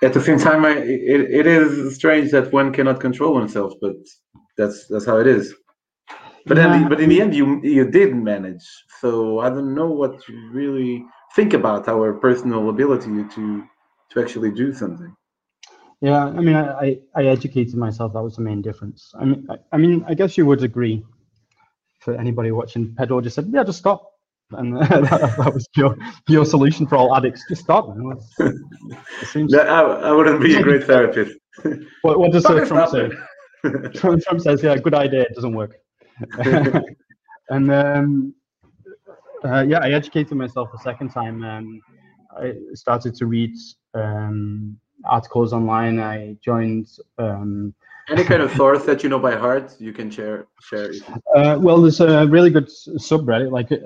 at 0.02 0.14
the 0.14 0.22
same 0.22 0.39
time, 0.39 0.66
I, 0.66 0.78
it, 0.78 1.22
it 1.39 1.48
is 1.48 1.96
strange 1.96 2.32
that 2.32 2.52
one 2.52 2.74
cannot 2.74 3.00
control 3.00 3.34
oneself, 3.34 3.74
but 3.82 3.96
that's 4.58 4.88
that's 4.88 5.06
how 5.06 5.18
it 5.18 5.28
is. 5.28 5.54
But 6.46 6.58
yeah. 6.58 6.70
then, 6.70 6.89
but 6.89 7.00
in 7.00 7.10
the 7.10 7.22
end, 7.22 7.34
you 7.34 7.62
you 7.64 7.89
did 7.89 8.16
manage. 8.16 8.66
So 9.00 9.39
I 9.39 9.50
don't 9.50 9.74
know 9.74 9.88
what 9.88 10.28
you 10.28 10.50
really 10.52 11.06
think 11.36 11.54
about 11.54 11.88
our 11.88 12.14
personal 12.14 12.70
ability 12.70 13.24
to 13.36 13.64
to 14.12 14.22
actually 14.22 14.52
do 14.52 14.74
something. 14.74 15.16
Yeah, 16.02 16.26
I 16.26 16.41
mean, 16.41 16.56
I, 16.56 17.00
I 17.16 17.26
educated 17.26 17.76
myself. 17.76 18.12
That 18.12 18.22
was 18.22 18.36
the 18.36 18.41
main 18.41 18.62
difference. 18.62 19.14
I 19.18 19.24
mean, 19.24 19.48
I, 19.50 19.56
I 19.72 19.78
mean, 19.78 20.04
I 20.06 20.14
guess 20.14 20.38
you 20.38 20.46
would 20.46 20.64
agree. 20.64 21.04
For 22.02 22.14
anybody 22.16 22.52
watching, 22.52 22.94
Pedro 22.96 23.22
just 23.22 23.36
said, 23.36 23.50
"Yeah, 23.54 23.64
just 23.64 23.80
stop," 23.80 24.12
and 24.52 24.76
that, 24.82 25.38
that, 25.38 25.54
was 25.54 25.66
your 25.78 25.96
your 26.28 26.44
solution 26.44 26.86
for 26.86 26.98
all 26.98 27.16
addicts. 27.16 27.46
Just 27.48 27.64
stop. 27.64 27.96
Man. 27.96 28.20
Seems... 29.32 29.54
No, 29.54 29.60
I, 29.60 30.10
I, 30.10 30.12
wouldn't 30.12 30.41
be 30.41 30.58
a 30.58 30.62
great 30.62 30.84
therapist. 30.84 31.38
what, 32.02 32.20
what 32.20 32.34
does 32.34 32.44
Trump 32.44 32.91
say? 32.91 33.10
Trump, 33.94 34.22
Trump 34.22 34.41
says, 34.41 34.62
"Yeah, 34.62 34.76
good 34.76 34.94
idea. 34.94 35.22
It 35.22 35.36
doesn't 35.36 35.56
work." 35.56 35.78
and 37.49 37.72
um, 37.72 38.36
uh, 39.43 39.61
yeah, 39.68 39.80
I 39.80 39.91
educated 39.91 40.38
myself 40.38 40.70
a 40.74 40.78
second 40.80 41.09
time. 41.09 41.43
Um, 41.43 41.82
I 42.38 42.53
started 42.74 43.16
to 43.16 43.26
read 43.26 43.55
um, 43.93 44.78
articles 45.05 45.53
online. 45.53 45.99
I 45.99 46.38
joined. 46.41 46.88
Um, 47.18 47.74
Any 48.09 48.24
kind 48.26 48.41
of 48.41 48.51
source 48.51 48.84
that 48.86 49.03
you 49.03 49.09
know 49.09 49.20
by 49.20 49.36
heart, 49.36 49.76
you 49.80 49.93
can 49.93 50.09
share. 50.09 50.47
Share. 50.61 50.91
Uh, 51.36 51.57
well, 51.59 51.82
there's 51.82 52.01
a 52.01 52.28
really 52.28 52.49
good 52.49 52.68
subreddit. 52.68 53.51
Like 53.51 53.72
uh, 53.72 53.78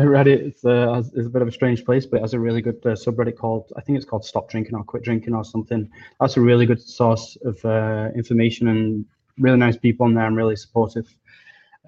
Reddit 0.00 0.54
is 0.54 0.64
a, 0.64 0.92
uh, 0.92 1.02
is 1.14 1.26
a 1.26 1.30
bit 1.30 1.42
of 1.42 1.48
a 1.48 1.52
strange 1.52 1.84
place, 1.84 2.06
but 2.06 2.18
it 2.18 2.20
has 2.20 2.34
a 2.34 2.40
really 2.40 2.62
good 2.62 2.78
uh, 2.84 2.90
subreddit 2.90 3.36
called 3.36 3.72
I 3.76 3.80
think 3.80 3.96
it's 3.96 4.06
called 4.06 4.24
Stop 4.24 4.48
Drinking 4.50 4.74
or 4.74 4.84
Quit 4.84 5.02
Drinking 5.02 5.34
or 5.34 5.44
something. 5.44 5.90
That's 6.20 6.36
a 6.36 6.40
really 6.40 6.66
good 6.66 6.80
source 6.80 7.36
of 7.44 7.64
uh, 7.64 8.10
information 8.14 8.68
and 8.68 9.04
really 9.38 9.58
nice 9.58 9.76
people 9.76 10.06
in 10.06 10.14
there 10.14 10.26
and 10.26 10.36
really 10.36 10.56
supportive. 10.56 11.08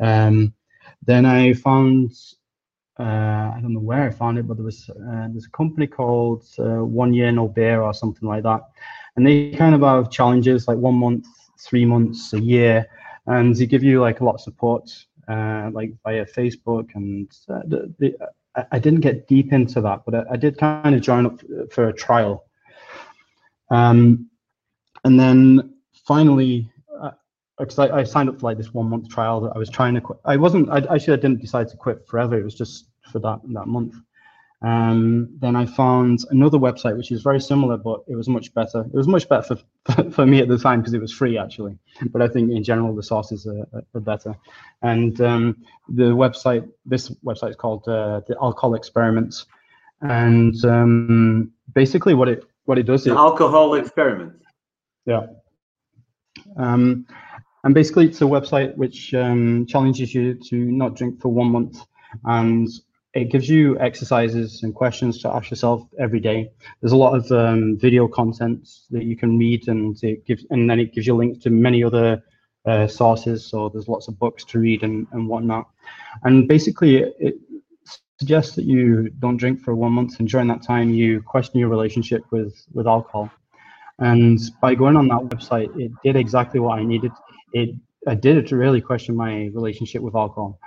Um, 0.00 0.54
then 1.04 1.26
I 1.26 1.52
found, 1.52 2.12
uh, 2.98 3.02
I 3.54 3.58
don't 3.60 3.72
know 3.72 3.80
where 3.80 4.02
I 4.02 4.10
found 4.10 4.38
it, 4.38 4.46
but 4.46 4.56
there 4.56 4.64
was 4.64 4.90
uh, 4.90 5.28
there's 5.30 5.46
a 5.46 5.50
company 5.50 5.86
called 5.86 6.44
uh, 6.58 6.84
One 6.84 7.14
Year 7.14 7.32
No 7.32 7.48
Beer 7.48 7.82
or 7.82 7.94
something 7.94 8.28
like 8.28 8.42
that, 8.42 8.62
and 9.16 9.26
they 9.26 9.50
kind 9.52 9.74
of 9.74 9.82
have 9.82 10.10
challenges 10.10 10.68
like 10.68 10.78
one 10.78 10.94
month, 10.94 11.26
three 11.58 11.84
months, 11.84 12.32
a 12.32 12.40
year, 12.40 12.86
and 13.26 13.54
they 13.54 13.66
give 13.66 13.82
you 13.82 14.00
like 14.00 14.20
a 14.20 14.24
lot 14.24 14.34
of 14.34 14.40
support, 14.40 14.90
uh, 15.28 15.70
like 15.72 15.92
via 16.04 16.24
Facebook, 16.24 16.88
and 16.94 17.30
uh, 17.48 17.60
the, 17.66 17.94
the, 17.98 18.16
I 18.72 18.78
didn't 18.78 19.00
get 19.00 19.28
deep 19.28 19.52
into 19.52 19.80
that, 19.82 20.02
but 20.04 20.14
I, 20.14 20.32
I 20.32 20.36
did 20.36 20.58
kind 20.58 20.94
of 20.94 21.00
join 21.00 21.26
up 21.26 21.40
for 21.70 21.88
a 21.88 21.92
trial. 21.92 22.44
Um, 23.70 24.28
and 25.04 25.18
then 25.18 25.74
finally, 26.04 26.69
because 27.60 27.78
I, 27.78 27.98
I, 27.98 28.04
signed 28.04 28.28
up 28.28 28.40
for 28.40 28.46
like 28.46 28.56
this 28.56 28.74
one 28.74 28.88
month 28.88 29.08
trial 29.08 29.40
that 29.42 29.52
I 29.54 29.58
was 29.58 29.70
trying 29.70 29.94
to 29.94 30.00
quit. 30.00 30.18
I 30.24 30.36
wasn't, 30.36 30.70
I 30.70 30.78
actually 30.94 31.14
I 31.14 31.16
didn't 31.16 31.40
decide 31.40 31.68
to 31.68 31.76
quit 31.76 32.06
forever. 32.06 32.38
It 32.38 32.44
was 32.44 32.54
just 32.54 32.86
for 33.12 33.18
that 33.20 33.40
that 33.52 33.66
month. 33.66 33.94
Um, 34.62 35.30
then 35.38 35.56
I 35.56 35.64
found 35.64 36.20
another 36.30 36.58
website 36.58 36.96
which 36.96 37.10
is 37.10 37.22
very 37.22 37.40
similar, 37.40 37.78
but 37.78 38.00
it 38.08 38.14
was 38.14 38.28
much 38.28 38.52
better. 38.52 38.80
It 38.80 38.94
was 38.94 39.08
much 39.08 39.26
better 39.28 39.56
for, 39.86 40.10
for 40.10 40.26
me 40.26 40.40
at 40.40 40.48
the 40.48 40.58
time 40.58 40.80
because 40.80 40.92
it 40.92 41.00
was 41.00 41.12
free 41.12 41.38
actually. 41.38 41.78
But 42.10 42.20
I 42.20 42.28
think 42.28 42.50
in 42.50 42.62
general 42.62 42.94
the 42.94 43.02
sources 43.02 43.46
are, 43.46 43.66
are 43.94 44.00
better. 44.00 44.36
And 44.82 45.18
um, 45.20 45.64
the 45.88 46.14
website, 46.14 46.68
this 46.84 47.08
website 47.24 47.50
is 47.50 47.56
called 47.56 47.88
uh, 47.88 48.20
the 48.26 48.36
Alcohol 48.40 48.74
Experiments. 48.74 49.46
And 50.02 50.62
um, 50.64 51.52
basically 51.74 52.14
what 52.14 52.28
it 52.28 52.44
what 52.64 52.78
it 52.78 52.84
does 52.84 53.04
the 53.04 53.10
is 53.12 53.16
alcohol 53.16 53.74
experiment. 53.74 54.34
Yeah. 55.06 55.26
Um, 56.56 57.06
and 57.64 57.74
basically, 57.74 58.06
it's 58.06 58.20
a 58.20 58.24
website 58.24 58.76
which 58.76 59.12
um, 59.14 59.66
challenges 59.66 60.14
you 60.14 60.34
to 60.34 60.56
not 60.56 60.96
drink 60.96 61.20
for 61.20 61.28
one 61.28 61.50
month, 61.52 61.78
and 62.24 62.68
it 63.12 63.30
gives 63.30 63.48
you 63.48 63.78
exercises 63.80 64.62
and 64.62 64.74
questions 64.74 65.20
to 65.20 65.28
ask 65.28 65.50
yourself 65.50 65.86
every 65.98 66.20
day. 66.20 66.50
There's 66.80 66.92
a 66.92 66.96
lot 66.96 67.14
of 67.14 67.30
um, 67.32 67.76
video 67.76 68.06
content 68.06 68.68
that 68.90 69.04
you 69.04 69.16
can 69.16 69.36
read, 69.36 69.68
and 69.68 70.02
it 70.02 70.24
gives, 70.26 70.46
and 70.50 70.70
then 70.70 70.80
it 70.80 70.94
gives 70.94 71.06
you 71.06 71.14
links 71.14 71.38
to 71.44 71.50
many 71.50 71.82
other 71.82 72.22
uh, 72.66 72.86
sources. 72.86 73.44
So 73.44 73.68
there's 73.68 73.88
lots 73.88 74.08
of 74.08 74.18
books 74.18 74.44
to 74.44 74.58
read 74.58 74.82
and, 74.82 75.06
and 75.12 75.28
whatnot. 75.28 75.68
And 76.22 76.48
basically, 76.48 76.98
it, 76.98 77.16
it 77.18 77.34
suggests 78.18 78.54
that 78.54 78.64
you 78.64 79.10
don't 79.18 79.36
drink 79.36 79.60
for 79.60 79.74
one 79.74 79.92
month, 79.92 80.18
and 80.18 80.28
during 80.28 80.48
that 80.48 80.62
time, 80.62 80.90
you 80.90 81.20
question 81.22 81.58
your 81.58 81.68
relationship 81.68 82.22
with 82.30 82.54
with 82.72 82.86
alcohol. 82.86 83.30
And 83.98 84.40
by 84.62 84.74
going 84.74 84.96
on 84.96 85.08
that 85.08 85.20
website, 85.28 85.68
it 85.78 85.92
did 86.02 86.16
exactly 86.16 86.58
what 86.58 86.78
I 86.78 86.84
needed 86.84 87.12
it 87.52 87.70
I 88.06 88.14
did 88.14 88.36
it 88.36 88.46
to 88.48 88.56
really 88.56 88.80
question 88.80 89.14
my 89.14 89.50
relationship 89.52 90.02
with 90.02 90.14
alcohol. 90.14 90.58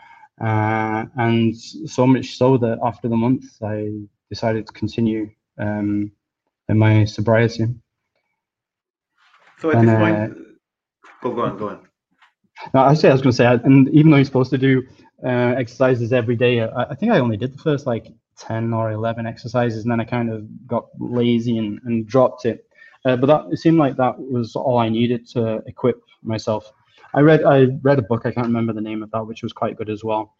uh, 0.41 1.05
and 1.17 1.55
so 1.55 2.05
much 2.07 2.37
so 2.37 2.57
that 2.57 2.79
after 2.83 3.07
the 3.07 3.15
month, 3.15 3.45
I 3.63 3.91
decided 4.29 4.67
to 4.67 4.73
continue 4.73 5.29
um, 5.59 6.11
in 6.69 6.77
my 6.77 7.05
sobriety. 7.05 7.65
So 9.59 9.69
at 9.71 9.77
And, 9.77 9.87
this 9.87 9.95
uh, 9.95 9.99
point, 9.99 10.37
oh, 11.23 11.31
go 11.31 11.41
on, 11.41 11.57
go 11.57 11.69
on. 11.69 11.87
No, 12.73 12.85
actually, 12.85 13.09
I 13.09 13.13
was 13.13 13.21
going 13.21 13.31
to 13.31 13.37
say, 13.37 13.45
and 13.45 13.89
even 13.89 14.11
though 14.11 14.17
you're 14.17 14.25
supposed 14.25 14.51
to 14.51 14.57
do 14.57 14.83
uh, 15.23 15.55
exercises 15.57 16.13
every 16.13 16.35
day, 16.35 16.61
I, 16.61 16.83
I 16.83 16.95
think 16.95 17.11
I 17.11 17.19
only 17.19 17.37
did 17.37 17.53
the 17.53 17.61
first 17.61 17.85
like 17.85 18.07
10 18.39 18.73
or 18.73 18.91
11 18.91 19.25
exercises, 19.25 19.83
and 19.83 19.91
then 19.91 19.99
I 19.99 20.05
kind 20.05 20.29
of 20.31 20.45
got 20.67 20.87
lazy 20.99 21.57
and, 21.57 21.79
and 21.85 22.07
dropped 22.07 22.45
it. 22.45 22.65
Uh, 23.05 23.15
but 23.17 23.27
that 23.27 23.45
it 23.51 23.57
seemed 23.57 23.77
like 23.77 23.97
that 23.97 24.17
was 24.17 24.55
all 24.55 24.77
I 24.77 24.89
needed 24.89 25.27
to 25.29 25.61
equip 25.67 26.01
myself. 26.23 26.71
I 27.13 27.21
read 27.21 27.43
I 27.43 27.67
read 27.81 27.99
a 27.99 28.03
book, 28.03 28.25
I 28.25 28.31
can't 28.31 28.47
remember 28.47 28.73
the 28.73 28.81
name 28.81 29.03
of 29.03 29.11
that, 29.11 29.25
which 29.25 29.43
was 29.43 29.53
quite 29.53 29.77
good 29.77 29.89
as 29.89 30.03
well. 30.03 30.35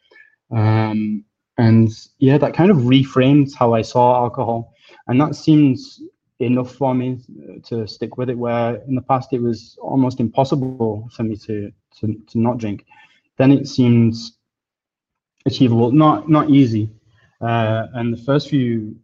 Um, 0.51 1.23
and 1.57 1.89
yeah, 2.17 2.38
that 2.38 2.55
kind 2.55 2.71
of 2.71 2.77
reframed 2.77 3.53
how 3.55 3.73
I 3.73 3.81
saw 3.81 4.15
alcohol, 4.15 4.73
and 5.07 5.21
that 5.21 5.36
seems 5.36 6.01
enough 6.39 6.73
for 6.75 6.93
me 6.93 7.19
to 7.65 7.88
stick 7.88 8.17
with 8.17 8.29
it. 8.29 8.38
Where 8.38 8.75
in 8.88 8.95
the 8.95 9.01
past 9.01 9.34
it 9.34 9.41
was 9.41 9.77
almost 9.81 10.19
impossible 10.19 11.09
for 11.15 11.23
me 11.23 11.36
to 11.38 11.71
to, 11.99 12.21
to 12.29 12.39
not 12.39 12.57
drink, 12.57 12.86
then 13.38 13.51
it 13.51 13.67
seems 13.67 14.38
achievable, 15.45 15.91
not 15.91 16.29
not 16.29 16.49
easy. 16.49 16.89
Uh, 17.39 17.88
and 17.93 18.13
the 18.13 18.21
first 18.23 18.49
few 18.49 18.95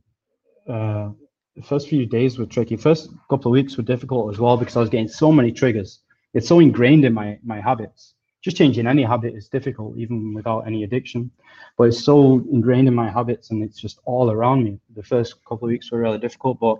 uh, 0.67 1.09
the 1.55 1.63
first 1.63 1.89
few 1.89 2.05
days 2.05 2.37
were 2.37 2.45
tricky. 2.45 2.77
First 2.77 3.09
couple 3.29 3.51
of 3.51 3.53
weeks 3.53 3.75
were 3.77 3.83
difficult 3.83 4.33
as 4.33 4.39
well 4.39 4.57
because 4.57 4.77
I 4.77 4.79
was 4.79 4.89
getting 4.89 5.07
so 5.07 5.31
many 5.31 5.51
triggers. 5.51 5.99
It's 6.33 6.47
so 6.47 6.59
ingrained 6.59 7.05
in 7.05 7.13
my 7.13 7.39
my 7.43 7.59
habits. 7.61 8.15
Just 8.41 8.57
changing 8.57 8.87
any 8.87 9.03
habit 9.03 9.35
is 9.35 9.49
difficult, 9.49 9.97
even 9.97 10.33
without 10.33 10.61
any 10.67 10.83
addiction. 10.83 11.31
But 11.77 11.85
it's 11.89 12.03
so 12.03 12.43
ingrained 12.51 12.87
in 12.87 12.95
my 12.95 13.09
habits, 13.09 13.51
and 13.51 13.63
it's 13.63 13.79
just 13.79 13.99
all 14.05 14.31
around 14.31 14.63
me. 14.63 14.79
The 14.95 15.03
first 15.03 15.43
couple 15.45 15.65
of 15.67 15.71
weeks 15.71 15.91
were 15.91 15.99
really 15.99 16.19
difficult, 16.19 16.59
but 16.59 16.77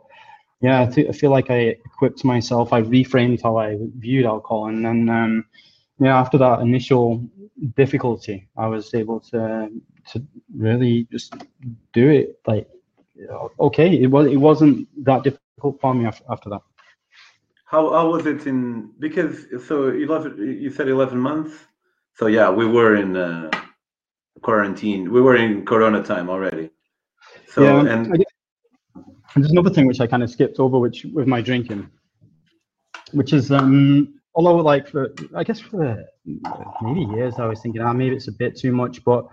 yeah, 0.61 0.81
I, 0.81 0.85
thi- 0.87 1.07
I 1.09 1.11
feel 1.13 1.31
like 1.31 1.49
I 1.49 1.75
equipped 1.85 2.23
myself. 2.25 2.73
I 2.73 2.81
reframed 2.81 3.41
how 3.43 3.57
I 3.57 3.77
viewed 3.97 4.25
alcohol, 4.25 4.67
and 4.67 4.85
then 4.85 5.09
um, 5.09 5.45
yeah, 5.99 6.17
after 6.19 6.37
that 6.39 6.61
initial 6.61 7.23
difficulty, 7.75 8.47
I 8.57 8.67
was 8.67 8.93
able 8.93 9.19
to 9.31 9.69
to 10.11 10.25
really 10.55 11.07
just 11.11 11.33
do 11.93 12.09
it. 12.09 12.39
Like, 12.47 12.67
okay, 13.59 13.93
it 14.01 14.07
was 14.07 14.27
it 14.27 14.37
wasn't 14.37 14.87
that 15.05 15.23
difficult 15.23 15.79
for 15.81 15.93
me 15.93 16.05
af- 16.05 16.23
after 16.29 16.49
that. 16.49 16.61
How, 17.69 17.91
how 17.91 18.09
was 18.09 18.25
it 18.25 18.47
in, 18.47 18.91
because, 18.97 19.45
so 19.67 19.89
11, 19.89 20.59
you 20.59 20.71
said 20.71 20.87
11 20.87 21.19
months? 21.19 21.53
So 22.15 22.25
yeah, 22.25 22.49
we 22.49 22.65
were 22.65 22.95
in 22.95 23.15
uh, 23.15 23.51
quarantine, 24.41 25.11
we 25.11 25.21
were 25.21 25.35
in 25.35 25.65
Corona 25.65 26.03
time 26.03 26.29
already. 26.29 26.71
So, 27.47 27.61
yeah, 27.63 27.93
and 27.93 28.11
guess- 28.11 28.25
and 29.35 29.43
there's 29.43 29.51
another 29.51 29.69
thing 29.69 29.85
which 29.85 30.01
I 30.01 30.07
kind 30.07 30.23
of 30.23 30.31
skipped 30.31 30.59
over, 30.59 30.79
which 30.79 31.05
with 31.13 31.27
my 31.27 31.41
drinking, 31.41 31.87
which 33.11 33.31
is 33.31 33.51
um, 33.51 34.15
although 34.33 34.57
like 34.57 34.87
for 34.87 35.13
I 35.35 35.43
guess 35.43 35.59
for 35.59 36.03
maybe 36.81 37.01
years 37.13 37.35
I 37.37 37.45
was 37.45 37.61
thinking, 37.61 37.81
ah, 37.81 37.93
maybe 37.93 38.15
it's 38.15 38.27
a 38.27 38.31
bit 38.31 38.57
too 38.57 38.71
much, 38.71 39.03
but 39.03 39.27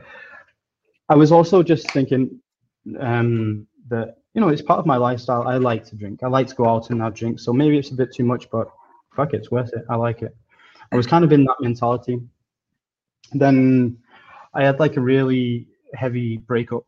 I 1.08 1.14
was 1.14 1.32
also 1.32 1.62
just 1.62 1.90
thinking 1.92 2.38
um, 3.00 3.66
that 3.88 4.16
you 4.36 4.40
know 4.40 4.48
it's 4.48 4.62
part 4.62 4.78
of 4.78 4.86
my 4.86 4.96
lifestyle. 4.96 5.48
I 5.48 5.56
like 5.56 5.84
to 5.86 5.96
drink. 5.96 6.22
I 6.22 6.28
like 6.28 6.46
to 6.46 6.54
go 6.54 6.68
out 6.68 6.90
and 6.90 7.00
have 7.00 7.14
drinks. 7.14 7.44
So 7.44 7.52
maybe 7.52 7.76
it's 7.76 7.90
a 7.90 7.94
bit 7.94 8.14
too 8.14 8.24
much, 8.24 8.48
but 8.50 8.68
fuck 9.16 9.34
it, 9.34 9.38
it's 9.38 9.50
worth 9.50 9.72
it. 9.72 9.84
I 9.90 9.96
like 9.96 10.22
it. 10.22 10.36
I 10.92 10.96
was 10.96 11.08
kind 11.08 11.24
of 11.24 11.32
in 11.32 11.42
that 11.46 11.56
mentality. 11.60 12.20
Then 13.32 13.98
I 14.54 14.64
had 14.64 14.78
like 14.78 14.96
a 14.96 15.00
really 15.00 15.66
heavy 15.92 16.36
breakup 16.36 16.84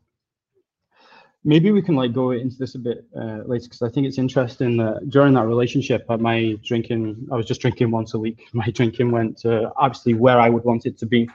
maybe 1.45 1.71
we 1.71 1.83
can 1.83 1.95
like 1.97 2.13
go 2.13 2.33
into 2.33 2.57
this 2.57 2.75
a 2.75 2.79
bit 2.79 3.07
uh, 3.17 3.41
later 3.47 3.65
because 3.65 3.83
I 3.83 3.89
think 3.89 4.07
it's 4.07 4.19
interesting 4.19 4.77
that 4.79 5.09
during 5.09 5.35
that 5.35 5.47
relationship, 5.47 6.05
uh, 6.09 6.17
my 6.17 6.59
drinking, 6.63 7.27
I 7.33 7.37
was 7.37 7.47
just 7.47 7.61
drinking 7.61 7.91
once 7.91 8.15
a 8.15 8.19
week. 8.19 8.49
My 8.53 8.69
drinking 8.71 9.11
went 9.11 9.39
to 9.39 9.73
absolutely 9.81 10.21
where 10.21 10.39
I 10.41 10.49
would 10.49 10.65
want 10.65 10.87
it 10.87 10.99
to 10.99 11.07
be. 11.07 11.29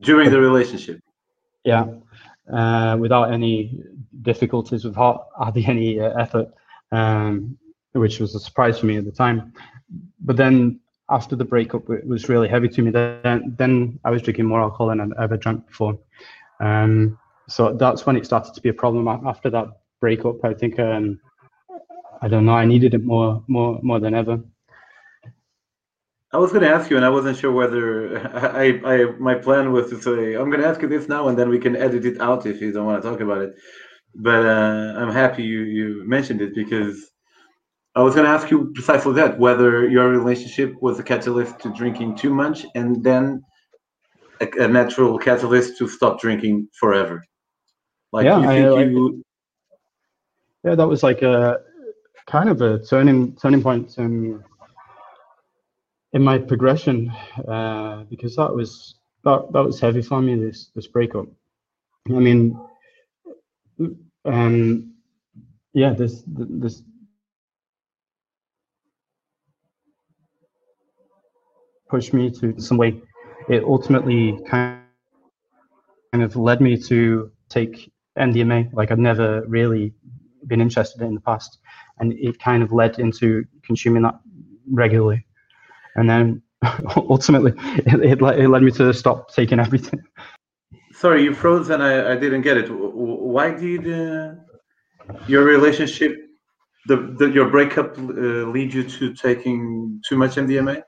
during 0.00 0.30
the 0.30 0.40
relationship. 0.40 1.00
Yeah, 1.64 1.86
uh, 2.52 2.96
without 2.98 3.32
any 3.32 3.80
difficulties, 4.22 4.84
without 4.84 5.28
hardly 5.36 5.64
any 5.68 6.00
uh, 6.00 6.12
effort, 6.18 6.48
um, 6.92 7.56
which 7.92 8.20
was 8.20 8.34
a 8.34 8.40
surprise 8.40 8.78
for 8.78 8.86
me 8.86 8.96
at 8.96 9.04
the 9.04 9.12
time. 9.12 9.52
But 10.20 10.36
then 10.36 10.80
after 11.10 11.36
the 11.36 11.44
breakup, 11.44 11.88
it 11.90 12.06
was 12.06 12.28
really 12.28 12.48
heavy 12.48 12.68
to 12.68 12.82
me. 12.82 12.90
Then, 12.90 13.54
then 13.58 14.00
I 14.04 14.10
was 14.10 14.22
drinking 14.22 14.46
more 14.46 14.60
alcohol 14.60 14.88
than 14.88 15.00
I'd 15.00 15.22
ever 15.22 15.36
drank 15.36 15.66
before. 15.66 15.98
Um, 16.60 17.18
so 17.48 17.74
that's 17.74 18.06
when 18.06 18.16
it 18.16 18.24
started 18.24 18.54
to 18.54 18.60
be 18.60 18.70
a 18.70 18.74
problem. 18.74 19.06
After 19.08 19.50
that 19.50 19.68
breakup, 20.00 20.44
I 20.44 20.54
think 20.54 20.78
um, 20.78 21.20
I 22.22 22.28
don't 22.28 22.46
know. 22.46 22.54
I 22.54 22.64
needed 22.64 22.94
it 22.94 23.04
more, 23.04 23.44
more, 23.48 23.78
more 23.82 24.00
than 24.00 24.14
ever. 24.14 24.40
I 26.34 26.36
was 26.36 26.50
going 26.50 26.64
to 26.64 26.68
ask 26.68 26.90
you, 26.90 26.96
and 26.96 27.06
I 27.06 27.10
wasn't 27.10 27.38
sure 27.38 27.52
whether 27.52 28.18
I, 28.36 28.80
I, 28.84 29.04
my 29.20 29.36
plan 29.36 29.70
was 29.70 29.88
to 29.90 30.02
say, 30.02 30.34
I'm 30.34 30.50
going 30.50 30.60
to 30.62 30.66
ask 30.66 30.82
you 30.82 30.88
this 30.88 31.08
now, 31.08 31.28
and 31.28 31.38
then 31.38 31.48
we 31.48 31.60
can 31.60 31.76
edit 31.76 32.04
it 32.04 32.20
out 32.20 32.44
if 32.44 32.60
you 32.60 32.72
don't 32.72 32.86
want 32.86 33.00
to 33.00 33.08
talk 33.08 33.20
about 33.20 33.42
it. 33.42 33.54
But 34.16 34.44
uh, 34.44 34.94
I'm 34.98 35.12
happy 35.12 35.44
you, 35.44 35.60
you 35.60 36.02
mentioned 36.08 36.40
it 36.40 36.52
because 36.52 37.12
I 37.94 38.02
was 38.02 38.16
going 38.16 38.26
to 38.26 38.32
ask 38.32 38.50
you 38.50 38.72
precisely 38.74 39.14
that 39.14 39.38
whether 39.38 39.88
your 39.88 40.08
relationship 40.08 40.74
was 40.82 40.98
a 40.98 41.04
catalyst 41.04 41.60
to 41.60 41.72
drinking 41.72 42.16
too 42.16 42.34
much 42.34 42.66
and 42.74 43.04
then 43.04 43.40
a, 44.40 44.64
a 44.64 44.66
natural 44.66 45.16
catalyst 45.18 45.78
to 45.78 45.86
stop 45.86 46.20
drinking 46.20 46.68
forever. 46.80 47.24
Like, 48.12 48.24
Yeah, 48.24 48.40
you 48.40 48.48
I 48.48 48.54
think 48.56 48.70
like 48.72 48.88
you, 48.88 49.22
Yeah, 50.64 50.74
that 50.74 50.88
was 50.88 51.04
like 51.04 51.22
a 51.22 51.58
kind 52.26 52.48
of 52.48 52.60
a 52.60 52.80
turning 52.80 53.36
turning 53.36 53.62
point 53.62 53.98
in 53.98 54.42
in 56.14 56.22
my 56.22 56.38
progression 56.38 57.12
uh, 57.48 58.04
because 58.04 58.36
that 58.36 58.54
was 58.54 58.94
that 59.24 59.52
that 59.52 59.62
was 59.62 59.80
heavy 59.80 60.00
for 60.00 60.22
me. 60.22 60.36
This 60.36 60.70
this 60.74 60.86
breakup. 60.86 61.26
I 62.08 62.12
mean, 62.12 62.58
um, 64.24 64.94
yeah, 65.72 65.92
this 65.92 66.22
this 66.26 66.82
pushed 71.90 72.14
me 72.14 72.30
to 72.30 72.58
some 72.60 72.76
way. 72.78 73.00
It 73.48 73.64
ultimately 73.64 74.38
kind 74.46 74.80
of 76.14 76.36
led 76.36 76.60
me 76.60 76.76
to 76.82 77.30
take 77.48 77.92
MDMA. 78.18 78.72
Like 78.72 78.92
I'd 78.92 78.98
never 78.98 79.44
really 79.46 79.92
been 80.46 80.60
interested 80.60 81.02
in 81.02 81.14
the 81.14 81.20
past, 81.20 81.58
and 81.98 82.12
it 82.12 82.38
kind 82.38 82.62
of 82.62 82.72
led 82.72 83.00
into 83.00 83.44
consuming 83.64 84.02
that 84.04 84.20
regularly. 84.70 85.26
And 85.96 86.08
then 86.08 86.42
ultimately, 86.96 87.52
it, 87.56 88.04
it, 88.04 88.22
led, 88.22 88.38
it 88.38 88.48
led 88.48 88.62
me 88.62 88.70
to 88.72 88.92
stop 88.92 89.32
taking 89.34 89.58
everything. 89.60 90.00
sorry, 90.92 91.22
you 91.22 91.34
froze 91.34 91.70
and 91.70 91.82
I, 91.82 92.12
I 92.12 92.16
didn't 92.16 92.42
get 92.42 92.56
it. 92.56 92.68
Why 92.68 93.50
did 93.52 93.82
uh, 93.90 94.34
your 95.26 95.44
relationship, 95.44 96.16
the, 96.86 97.14
the 97.18 97.26
your 97.30 97.50
breakup, 97.50 97.98
uh, 97.98 98.00
lead 98.54 98.72
you 98.72 98.84
to 98.84 99.14
taking 99.14 100.00
too 100.08 100.16
much 100.16 100.36
MDMA? 100.36 100.82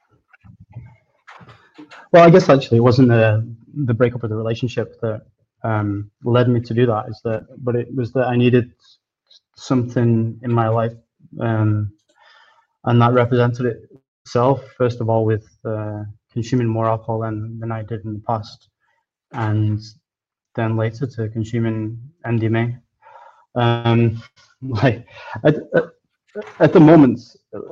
Well, 2.13 2.25
I 2.25 2.31
guess 2.31 2.49
actually 2.49 2.79
it 2.79 2.83
wasn't 2.83 3.09
the 3.09 3.55
the 3.75 3.95
breakup 3.95 4.23
of 4.23 4.31
the 4.31 4.37
relationship 4.37 4.99
that 5.03 5.23
um, 5.63 6.11
led 6.25 6.49
me 6.49 6.61
to 6.61 6.75
do 6.75 6.87
that. 6.87 7.07
Is 7.09 7.21
that, 7.25 7.47
but 7.59 7.77
it 7.77 7.95
was 7.95 8.13
that 8.13 8.27
I 8.27 8.37
needed 8.37 8.73
something 9.57 10.39
in 10.43 10.53
my 10.53 10.69
life, 10.69 10.95
um, 11.41 11.93
and 12.85 13.01
that 13.03 13.13
represented 13.13 13.77
itself 14.27 14.61
first 14.77 15.01
of 15.01 15.09
all 15.09 15.25
with 15.25 15.47
uh, 15.65 16.03
consuming 16.33 16.67
more 16.67 16.87
alcohol 16.87 17.21
than 17.21 17.59
than 17.61 17.71
I 17.71 17.83
did 17.83 18.05
in 18.05 18.15
the 18.15 18.25
past, 18.27 18.69
and 19.33 19.81
then 20.57 20.77
later 20.77 21.07
to 21.07 21.29
consuming 21.29 21.99
MDMA. 22.27 22.81
Um, 23.55 24.23
like 24.63 25.07
at, 25.45 25.55
at, 26.59 26.73
the 26.73 26.81
moment, 26.81 27.21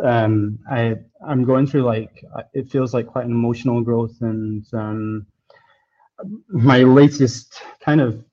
um, 0.03 0.59
I 0.71 0.97
I'm 1.27 1.43
going 1.45 1.67
through 1.67 1.83
like 1.83 2.25
it 2.53 2.71
feels 2.71 2.95
like 2.95 3.07
quite 3.09 3.27
an 3.27 3.33
emotional 3.33 3.83
growth, 3.83 4.17
and 4.21 4.65
um, 4.73 5.27
my 6.49 6.85
latest 6.85 7.61
kind 7.81 8.01
of 8.01 8.25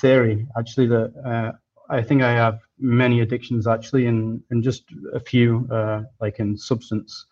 theory 0.00 0.46
actually 0.58 0.86
that 0.86 1.12
uh, 1.30 1.52
I 1.90 2.02
think 2.02 2.22
I 2.22 2.32
have 2.32 2.60
many 2.78 3.20
addictions 3.20 3.66
actually, 3.66 4.06
and 4.06 4.42
and 4.50 4.64
just 4.64 4.84
a 5.12 5.20
few 5.20 5.68
uh, 5.70 6.04
like 6.22 6.38
in 6.38 6.56
substance, 6.56 7.26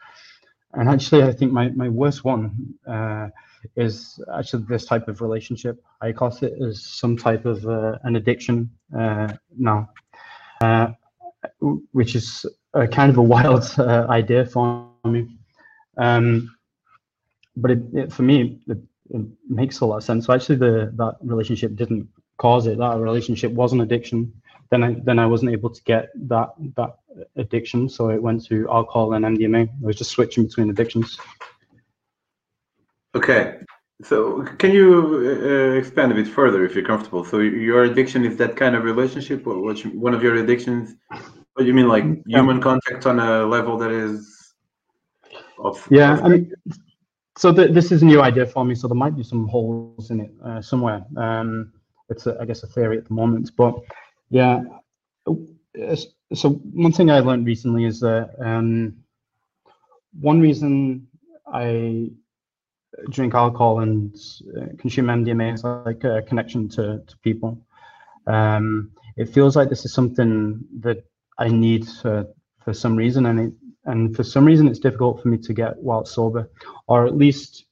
and 0.76 0.88
actually 0.88 1.22
I 1.22 1.32
think 1.32 1.52
my 1.52 1.68
my 1.70 1.88
worst 1.88 2.24
one 2.24 2.74
uh, 2.86 3.28
is 3.76 4.20
actually 4.36 4.64
this 4.64 4.84
type 4.84 5.08
of 5.08 5.20
relationship. 5.20 5.82
I 6.00 6.12
class 6.12 6.42
it 6.42 6.54
as 6.62 6.84
some 6.84 7.16
type 7.16 7.44
of 7.44 7.66
uh, 7.66 7.98
an 8.02 8.16
addiction 8.16 8.70
uh, 8.96 9.32
now. 9.56 9.90
Uh, 10.60 10.88
which 11.92 12.14
is 12.14 12.46
a 12.74 12.86
kind 12.86 13.10
of 13.10 13.18
a 13.18 13.22
wild 13.34 13.64
uh, 13.78 14.06
idea 14.08 14.46
for 14.46 14.88
me. 15.04 15.36
Um, 15.96 16.54
but 17.56 17.70
it, 17.70 17.82
it, 17.92 18.12
for 18.12 18.22
me, 18.22 18.60
it, 18.66 18.78
it 19.10 19.22
makes 19.48 19.80
a 19.80 19.86
lot 19.86 19.98
of 19.98 20.04
sense. 20.04 20.26
So 20.26 20.32
actually, 20.32 20.56
the 20.56 20.92
that 20.96 21.16
relationship 21.20 21.76
didn't 21.76 22.08
cause 22.38 22.66
it. 22.66 22.78
That 22.78 22.98
relationship 22.98 23.52
was 23.52 23.72
an 23.72 23.80
addiction. 23.80 24.32
Then 24.70 24.82
I 24.82 24.96
then 25.04 25.18
I 25.18 25.26
wasn't 25.26 25.52
able 25.52 25.70
to 25.70 25.82
get 25.84 26.10
that 26.28 26.50
that 26.76 26.98
addiction, 27.36 27.88
so 27.88 28.10
it 28.10 28.22
went 28.22 28.44
to 28.46 28.68
alcohol 28.68 29.14
and 29.14 29.24
MDMA. 29.24 29.68
I 29.68 29.86
was 29.86 29.96
just 29.96 30.10
switching 30.10 30.44
between 30.44 30.70
addictions. 30.70 31.18
Okay, 33.14 33.58
so 34.02 34.42
can 34.58 34.72
you 34.72 35.38
uh, 35.44 35.78
expand 35.78 36.12
a 36.12 36.14
bit 36.14 36.26
further 36.26 36.64
if 36.64 36.74
you're 36.74 36.84
comfortable? 36.84 37.24
So 37.24 37.38
your 37.38 37.84
addiction 37.84 38.24
is 38.24 38.36
that 38.38 38.56
kind 38.56 38.74
of 38.74 38.84
relationship, 38.84 39.46
or 39.46 39.60
what? 39.62 39.84
You, 39.84 39.90
one 39.90 40.14
of 40.14 40.22
your 40.22 40.36
addictions? 40.36 40.94
What 41.10 41.62
do 41.62 41.64
you 41.64 41.74
mean, 41.74 41.88
like 41.88 42.04
human 42.26 42.60
contact 42.60 43.06
on 43.06 43.20
a 43.20 43.46
level 43.46 43.78
that 43.78 43.90
is? 43.90 44.54
Of, 45.58 45.86
Yeah, 45.90 46.14
of- 46.14 46.24
I 46.24 46.28
mean, 46.28 46.52
so 47.38 47.52
th- 47.52 47.72
this 47.72 47.92
is 47.92 48.02
a 48.02 48.04
new 48.04 48.20
idea 48.20 48.46
for 48.46 48.64
me, 48.64 48.74
so 48.74 48.88
there 48.88 48.96
might 48.96 49.16
be 49.16 49.22
some 49.22 49.46
holes 49.46 50.10
in 50.10 50.20
it 50.20 50.32
uh, 50.44 50.60
somewhere. 50.60 51.04
Um, 51.16 51.72
it's, 52.08 52.26
a, 52.26 52.36
I 52.40 52.44
guess, 52.44 52.64
a 52.64 52.66
theory 52.66 52.98
at 52.98 53.06
the 53.06 53.14
moment, 53.14 53.50
but 53.56 53.74
yeah. 54.30 54.62
So 56.32 56.50
one 56.50 56.92
thing 56.92 57.10
I 57.10 57.20
learned 57.20 57.46
recently 57.46 57.84
is 57.84 58.00
that 58.00 58.30
um, 58.40 58.96
one 60.18 60.40
reason 60.40 61.06
I 61.46 62.10
drink 63.10 63.34
alcohol 63.34 63.80
and 63.80 64.14
uh, 64.56 64.66
consume 64.78 65.06
MDMA 65.06 65.54
is 65.54 65.64
like 65.64 66.04
a 66.04 66.22
connection 66.22 66.68
to, 66.70 67.02
to 67.06 67.18
people. 67.18 67.58
Um, 68.26 68.92
it 69.16 69.28
feels 69.28 69.56
like 69.56 69.68
this 69.68 69.84
is 69.84 69.92
something 69.92 70.64
that 70.80 71.04
I 71.38 71.48
need 71.48 71.88
for, 71.88 72.26
for 72.64 72.72
some 72.72 72.96
reason, 72.96 73.26
and 73.26 73.40
it, 73.40 73.52
and 73.84 74.16
for 74.16 74.24
some 74.24 74.44
reason 74.44 74.66
it's 74.66 74.78
difficult 74.78 75.22
for 75.22 75.28
me 75.28 75.38
to 75.38 75.52
get 75.52 75.76
while 75.76 76.04
sober, 76.04 76.50
or 76.86 77.06
at 77.06 77.16
least 77.16 77.66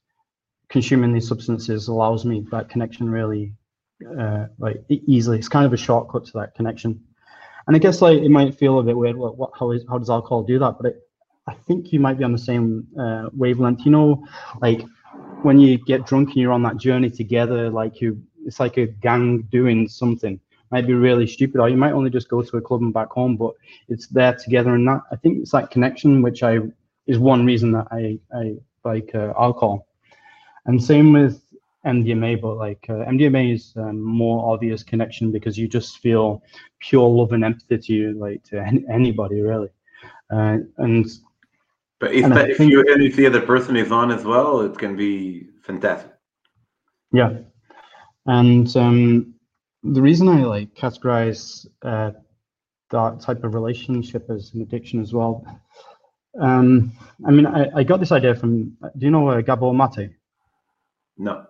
consuming 0.69 1.13
these 1.13 1.27
substances 1.27 1.87
allows 1.87 2.25
me 2.25 2.45
that 2.51 2.69
connection 2.69 3.09
really 3.09 3.53
uh, 4.19 4.47
like 4.59 4.83
easily. 4.89 5.37
It's 5.37 5.49
kind 5.49 5.65
of 5.65 5.73
a 5.73 5.77
shortcut 5.77 6.25
to 6.25 6.31
that 6.33 6.55
connection. 6.55 7.03
And 7.67 7.75
I 7.75 7.79
guess 7.79 8.01
like 8.01 8.19
it 8.19 8.29
might 8.29 8.57
feel 8.57 8.79
a 8.79 8.83
bit 8.83 8.97
weird. 8.97 9.15
What, 9.15 9.37
what 9.37 9.51
how 9.57 9.71
is 9.71 9.85
how 9.89 9.97
does 9.97 10.09
alcohol 10.09 10.43
do 10.43 10.59
that? 10.59 10.75
But 10.79 10.91
it, 10.91 11.07
I 11.47 11.53
think 11.53 11.91
you 11.91 11.99
might 11.99 12.17
be 12.17 12.23
on 12.23 12.31
the 12.31 12.37
same 12.37 12.87
uh, 12.99 13.29
wavelength. 13.35 13.85
You 13.85 13.91
know, 13.91 14.27
like 14.61 14.83
when 15.43 15.59
you 15.59 15.77
get 15.77 16.05
drunk 16.05 16.29
and 16.29 16.37
you're 16.37 16.51
on 16.51 16.63
that 16.63 16.77
journey 16.77 17.09
together, 17.09 17.69
like 17.69 18.01
you, 18.01 18.21
it's 18.45 18.59
like 18.59 18.77
a 18.77 18.87
gang 18.87 19.43
doing 19.51 19.87
something. 19.87 20.39
Might 20.71 20.87
be 20.87 20.93
really 20.93 21.27
stupid, 21.27 21.61
or 21.61 21.69
you 21.69 21.77
might 21.77 21.91
only 21.91 22.09
just 22.09 22.29
go 22.29 22.41
to 22.41 22.57
a 22.57 22.61
club 22.61 22.81
and 22.81 22.93
back 22.93 23.11
home, 23.11 23.37
but 23.37 23.53
it's 23.89 24.07
there 24.07 24.33
together. 24.33 24.73
And 24.73 24.87
that 24.87 25.01
I 25.11 25.15
think 25.15 25.39
it's 25.41 25.51
that 25.51 25.69
connection, 25.69 26.21
which 26.21 26.41
I 26.43 26.59
is 27.05 27.19
one 27.19 27.45
reason 27.45 27.71
that 27.73 27.87
I 27.91 28.17
I 28.35 28.55
like 28.83 29.11
uh, 29.13 29.33
alcohol. 29.37 29.87
And 30.65 30.81
same 30.81 31.13
with 31.13 31.42
MDMA, 31.85 32.41
but 32.41 32.55
like 32.55 32.85
uh, 32.89 33.05
MDMA 33.05 33.53
is 33.53 33.73
um, 33.75 34.01
more 34.01 34.53
obvious 34.53 34.83
connection 34.83 35.31
because 35.31 35.57
you 35.57 35.67
just 35.67 35.99
feel 35.99 36.41
pure 36.79 37.07
love 37.07 37.33
and 37.33 37.43
empathy 37.43 37.77
to 37.77 37.93
you, 37.93 38.13
like 38.13 38.43
to 38.45 38.59
any, 38.59 38.85
anybody 38.89 39.41
really. 39.41 39.69
Uh, 40.31 40.57
and 40.77 41.07
but 41.99 42.13
if, 42.13 42.23
and 42.25 42.35
that, 42.35 42.49
if 42.49 42.57
think- 42.57 42.71
you 42.71 42.83
if 42.87 43.15
the 43.15 43.25
other 43.25 43.41
person 43.41 43.75
is 43.75 43.91
on 43.91 44.11
as 44.11 44.23
well, 44.23 44.61
it 44.61 44.77
can 44.77 44.95
be 44.95 45.47
fantastic. 45.61 46.11
Yeah, 47.11 47.37
and 48.25 48.75
um, 48.77 49.35
the 49.83 50.01
reason 50.01 50.27
I 50.29 50.43
like 50.43 50.73
categorize 50.73 51.67
uh, 51.81 52.11
that 52.91 53.19
type 53.19 53.43
of 53.43 53.53
relationship 53.53 54.29
as 54.29 54.51
an 54.53 54.61
addiction 54.61 55.01
as 55.01 55.13
well. 55.13 55.45
Um, 56.39 56.93
I 57.27 57.31
mean, 57.31 57.45
I, 57.45 57.69
I 57.75 57.83
got 57.83 57.99
this 57.99 58.11
idea 58.11 58.35
from. 58.35 58.77
Do 58.97 59.05
you 59.05 59.11
know 59.11 59.29
uh, 59.29 59.41
Gabor 59.41 59.73
Mate? 59.73 60.11
No. 61.17 61.45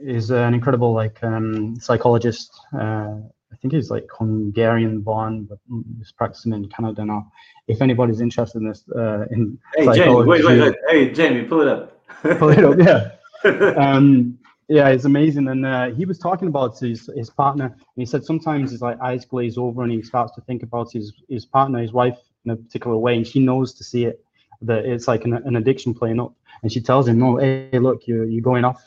Is 0.00 0.30
an 0.30 0.54
incredible 0.54 0.92
like 0.92 1.22
um, 1.22 1.76
psychologist. 1.80 2.52
Uh, 2.72 3.16
I 3.52 3.56
think 3.60 3.74
he's 3.74 3.90
like 3.90 4.06
Hungarian 4.16 5.00
born, 5.00 5.44
but 5.44 5.58
he's 5.98 6.12
practicing 6.12 6.52
in 6.52 6.68
Canada 6.68 7.04
now. 7.04 7.30
If 7.66 7.82
anybody's 7.82 8.20
interested 8.20 8.58
in 8.58 8.68
this, 8.68 8.84
uh, 8.94 9.26
in 9.30 9.58
Hey 9.74 9.86
Jamie, 9.94 10.14
wait, 10.14 10.44
wait, 10.44 10.60
wait. 10.60 10.74
Hey 10.88 11.10
Jamie, 11.10 11.44
pull 11.44 11.62
it 11.62 11.68
up. 11.68 12.00
pull 12.38 12.50
it 12.50 12.64
up, 12.64 12.78
yeah. 12.78 13.12
um, 13.76 14.38
yeah, 14.68 14.88
it's 14.88 15.06
amazing. 15.06 15.48
And 15.48 15.64
uh, 15.64 15.90
he 15.90 16.04
was 16.04 16.18
talking 16.18 16.48
about 16.48 16.78
his 16.78 17.10
his 17.16 17.30
partner, 17.30 17.66
and 17.66 17.96
he 17.96 18.06
said 18.06 18.24
sometimes 18.24 18.70
his 18.70 18.82
like 18.82 19.00
eyes 19.00 19.24
glaze 19.24 19.56
over, 19.56 19.82
and 19.82 19.92
he 19.92 20.02
starts 20.02 20.34
to 20.34 20.40
think 20.42 20.62
about 20.62 20.92
his 20.92 21.12
his 21.28 21.46
partner, 21.46 21.80
his 21.80 21.92
wife, 21.92 22.18
in 22.44 22.50
a 22.50 22.56
particular 22.56 22.96
way, 22.96 23.16
and 23.16 23.26
she 23.26 23.40
knows 23.40 23.72
to 23.74 23.84
see 23.84 24.04
it 24.04 24.22
that 24.62 24.84
it's 24.84 25.08
like 25.08 25.24
an, 25.24 25.34
an 25.34 25.56
addiction 25.56 25.94
playing 25.94 26.20
up, 26.20 26.34
and 26.62 26.70
she 26.70 26.80
tells 26.80 27.08
him, 27.08 27.18
"No, 27.18 27.36
hey, 27.36 27.78
look, 27.78 28.06
you're 28.06 28.26
you're 28.26 28.42
going 28.42 28.64
off." 28.64 28.82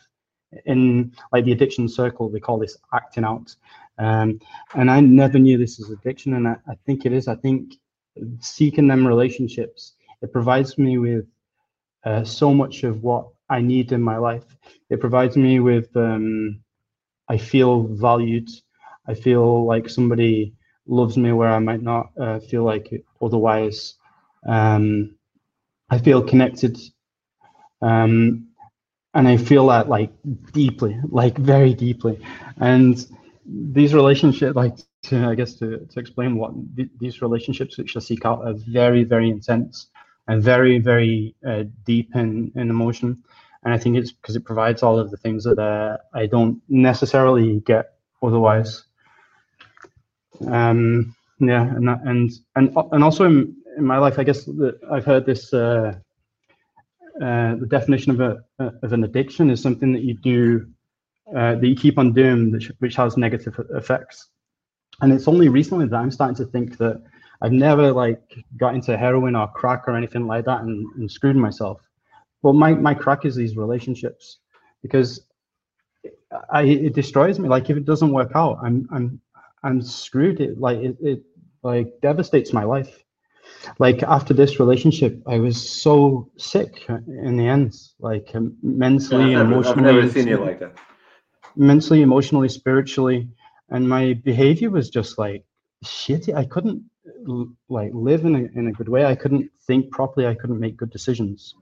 In 0.66 1.14
like 1.32 1.46
the 1.46 1.54
addiction 1.54 1.88
circle, 1.88 2.30
they 2.30 2.40
call 2.40 2.60
this 2.60 2.78
acting 2.94 3.24
out. 3.24 3.56
Um, 3.98 4.40
and 4.74 4.90
I 4.90 5.00
never 5.00 5.40
knew 5.40 5.58
this 5.58 5.78
was 5.78 5.92
addiction, 5.92 6.34
and 6.34 6.48
I, 6.48 6.56
I 6.68 6.76
think 6.86 7.06
it 7.06 7.14
is. 7.14 7.28
I 7.28 7.36
think 7.36 7.74
seeking 8.40 8.88
them 8.88 9.08
relationships, 9.08 9.94
it 10.22 10.32
provides 10.32 10.78
me 10.78 10.98
with 10.98 11.26
uh, 12.04 12.24
so 12.24 12.54
much 12.54 12.84
of 12.84 13.04
what 13.04 13.28
I 13.50 13.62
need 13.62 13.92
in 13.92 14.02
my 14.02 14.18
life. 14.18 14.46
It 14.90 15.00
provides 15.00 15.38
me 15.38 15.60
with, 15.60 15.96
um, 15.96 16.62
I 17.28 17.38
feel 17.38 17.84
valued. 17.84 18.50
I 19.08 19.14
feel 19.14 19.66
like 19.66 19.90
somebody 19.90 20.54
loves 20.88 21.18
me 21.18 21.32
where 21.32 21.50
I 21.50 21.60
might 21.60 21.82
not 21.82 22.12
uh, 22.20 22.40
feel 22.40 22.64
like 22.64 22.92
it 22.92 23.06
otherwise. 23.22 23.96
Um, 24.48 25.16
I 25.90 26.00
feel 26.00 26.24
connected. 26.24 26.78
Um, 27.82 28.48
and 29.14 29.28
I 29.28 29.38
feel 29.38 29.68
that 29.68 29.90
like 29.90 30.12
deeply, 30.54 31.00
like 31.10 31.38
very 31.38 31.74
deeply. 31.74 32.20
And 32.58 33.06
these 33.46 33.94
relationships, 33.94 34.56
like 34.56 34.78
to, 35.04 35.26
I 35.26 35.36
guess 35.36 35.56
to, 35.56 35.86
to 35.86 36.00
explain 36.00 36.38
what 36.38 36.54
th- 36.76 36.90
these 37.00 37.22
relationships 37.22 37.78
which 37.78 37.98
I 37.98 38.00
seek 38.00 38.26
out 38.26 38.46
are 38.46 38.54
very, 38.54 39.04
very 39.04 39.30
intense 39.30 39.88
and 40.28 40.42
very, 40.42 40.80
very 40.80 41.36
uh, 41.46 41.64
deep 41.86 42.16
in, 42.16 42.52
in 42.56 42.70
emotion. 42.70 43.24
And 43.64 43.74
I 43.74 43.78
think 43.78 43.98
it's 43.98 44.12
because 44.12 44.36
it 44.36 44.46
provides 44.46 44.82
all 44.82 44.98
of 44.98 45.12
the 45.12 45.18
things 45.18 45.44
that 45.44 45.60
uh, 45.60 45.98
I 46.14 46.26
don't 46.26 46.62
necessarily 46.70 47.60
get 47.62 47.94
otherwise. 48.24 48.86
Um, 50.48 51.16
yeah, 51.40 51.64
and 51.76 51.90
and 51.90 52.32
and 52.56 52.78
and 52.92 53.04
also 53.04 53.26
in, 53.26 53.56
in 53.78 53.84
my 53.86 53.98
life, 53.98 54.18
I 54.18 54.24
guess 54.24 54.50
I've 54.92 55.06
heard 55.06 55.26
this. 55.26 55.54
Uh, 55.54 55.96
uh, 57.22 57.56
the 57.56 57.68
definition 57.68 58.12
of 58.12 58.20
a 58.20 58.44
of 58.84 58.94
an 58.94 59.04
addiction 59.04 59.50
is 59.50 59.62
something 59.62 59.94
that 59.94 60.02
you 60.02 60.16
do 60.16 60.68
uh, 61.36 61.56
that 61.56 61.68
you 61.68 61.76
keep 61.76 61.98
on 61.98 62.14
doing, 62.14 62.52
which 62.52 62.72
which 62.80 62.96
has 62.96 63.18
negative 63.18 63.60
effects. 63.76 64.28
And 65.02 65.14
it's 65.14 65.28
only 65.28 65.50
recently 65.50 65.88
that 65.88 65.96
I'm 65.96 66.12
starting 66.12 66.36
to 66.38 66.46
think 66.46 66.78
that 66.78 67.02
I've 67.42 67.52
never 67.52 67.92
like 67.92 68.22
got 68.58 68.76
into 68.76 68.98
heroin 68.98 69.36
or 69.36 69.48
crack 69.48 69.88
or 69.88 69.96
anything 69.96 70.28
like 70.28 70.46
that 70.46 70.62
and, 70.62 70.86
and 70.96 71.10
screwed 71.10 71.36
myself. 71.36 71.82
But 72.44 72.54
my, 72.54 72.74
my 72.74 72.94
crack 72.94 73.26
is 73.26 73.36
these 73.36 73.56
relationships 73.56 74.40
because 74.82 75.22
I 76.52 76.64
it 76.64 76.94
destroys 76.94 77.40
me. 77.40 77.50
Like 77.50 77.70
if 77.70 77.78
it 77.78 77.86
doesn't 77.86 78.12
work 78.12 78.32
out, 78.36 78.60
I'm 78.64 78.88
I'm 78.92 79.22
I'm 79.64 79.82
screwed. 79.82 80.40
It 80.40 80.60
like 80.60 80.80
it, 80.80 80.98
it 81.02 81.24
like 81.64 81.94
devastates 82.02 82.54
my 82.54 82.64
life. 82.64 83.04
Like 83.80 84.04
after 84.04 84.34
this 84.34 84.60
relationship, 84.60 85.22
I 85.28 85.40
was 85.40 85.58
so 85.84 86.30
sick 86.38 86.86
in 86.90 87.38
the 87.38 87.48
end, 87.48 87.76
like 88.00 88.32
um, 88.34 88.58
mentally 88.64 89.36
I've 89.36 89.42
and 89.42 89.50
never, 89.52 89.68
I've 89.70 89.78
emotionally 89.78 90.02
never 90.02 90.10
seen 90.10 90.28
you 90.28 90.38
like 90.38 90.60
that. 90.60 90.78
mentally, 91.56 92.02
emotionally, 92.02 92.50
spiritually, 92.50 93.28
and 93.70 93.88
my 93.88 94.14
behavior 94.14 94.70
was 94.70 94.90
just 94.90 95.18
like 95.18 95.46
shitty. 95.86 96.34
I 96.36 96.46
couldn't 96.46 96.84
like 97.70 97.92
live 97.94 98.26
in 98.26 98.36
a, 98.36 98.60
in 98.60 98.68
a 98.68 98.72
good 98.72 98.90
way. 98.90 99.06
I 99.06 99.16
couldn't 99.16 99.50
think 99.68 99.92
properly. 99.92 100.28
I 100.28 100.36
couldn't 100.36 100.60
make 100.60 100.78
good 100.78 100.92
decisions, 100.92 101.56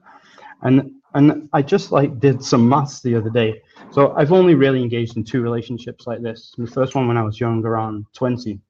and 0.62 0.92
and 1.14 1.48
I 1.52 1.62
just 1.62 1.92
like 1.92 2.20
did 2.20 2.42
some 2.42 2.68
maths 2.68 3.00
the 3.00 3.16
other 3.16 3.30
day. 3.30 3.62
So 3.90 4.14
I've 4.16 4.32
only 4.32 4.54
really 4.54 4.82
engaged 4.82 5.16
in 5.16 5.24
two 5.24 5.42
relationships 5.42 6.06
like 6.06 6.22
this. 6.22 6.54
The 6.56 6.66
first 6.66 6.94
one 6.94 7.08
when 7.08 7.16
I 7.16 7.22
was 7.22 7.40
young, 7.40 7.64
around 7.64 8.06
twenty, 8.12 8.60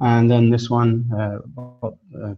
and 0.00 0.30
then 0.30 0.50
this 0.50 0.70
one 0.70 1.10
uh, 1.12 1.38
about, 1.44 1.98
uh, 2.22 2.34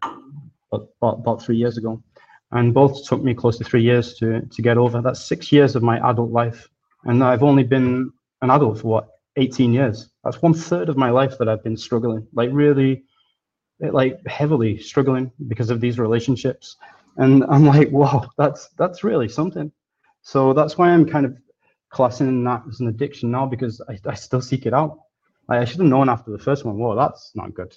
about, 0.72 1.18
about 1.18 1.42
three 1.42 1.56
years 1.56 1.78
ago. 1.78 2.02
And 2.50 2.72
both 2.72 3.06
took 3.06 3.22
me 3.22 3.34
close 3.34 3.58
to 3.58 3.64
three 3.64 3.82
years 3.82 4.14
to 4.18 4.42
to 4.42 4.62
get 4.62 4.78
over. 4.78 5.02
That's 5.02 5.24
six 5.24 5.50
years 5.50 5.74
of 5.74 5.82
my 5.82 5.98
adult 6.08 6.30
life 6.30 6.68
and 7.04 7.22
I've 7.22 7.42
only 7.42 7.64
been 7.64 8.12
an 8.42 8.50
adult 8.50 8.80
for 8.80 8.88
what 8.88 9.08
18 9.36 9.72
years. 9.72 10.10
That's 10.22 10.40
one 10.40 10.54
third 10.54 10.88
of 10.88 10.96
my 10.96 11.10
life 11.10 11.38
that 11.38 11.48
I've 11.48 11.62
been 11.62 11.76
struggling, 11.76 12.26
like 12.32 12.50
really, 12.52 13.04
like 13.80 14.24
heavily 14.26 14.78
struggling 14.78 15.30
because 15.48 15.70
of 15.70 15.80
these 15.80 15.98
relationships. 15.98 16.76
And 17.16 17.44
I'm 17.44 17.64
like, 17.66 17.90
wow, 17.90 18.28
that's 18.38 18.68
that's 18.76 19.04
really 19.04 19.28
something. 19.28 19.70
So 20.22 20.52
that's 20.52 20.78
why 20.78 20.90
I'm 20.90 21.06
kind 21.06 21.26
of 21.26 21.36
classing 21.90 22.42
that 22.44 22.62
as 22.68 22.80
an 22.80 22.88
addiction 22.88 23.30
now 23.30 23.46
because 23.46 23.80
I, 23.88 23.98
I 24.06 24.14
still 24.14 24.40
seek 24.40 24.66
it 24.66 24.74
out. 24.74 24.98
Like 25.48 25.60
I 25.60 25.64
should 25.64 25.80
have 25.80 25.88
known 25.88 26.08
after 26.08 26.30
the 26.30 26.38
first 26.38 26.64
one, 26.64 26.78
whoa, 26.78 26.96
that's 26.96 27.32
not 27.34 27.54
good, 27.54 27.76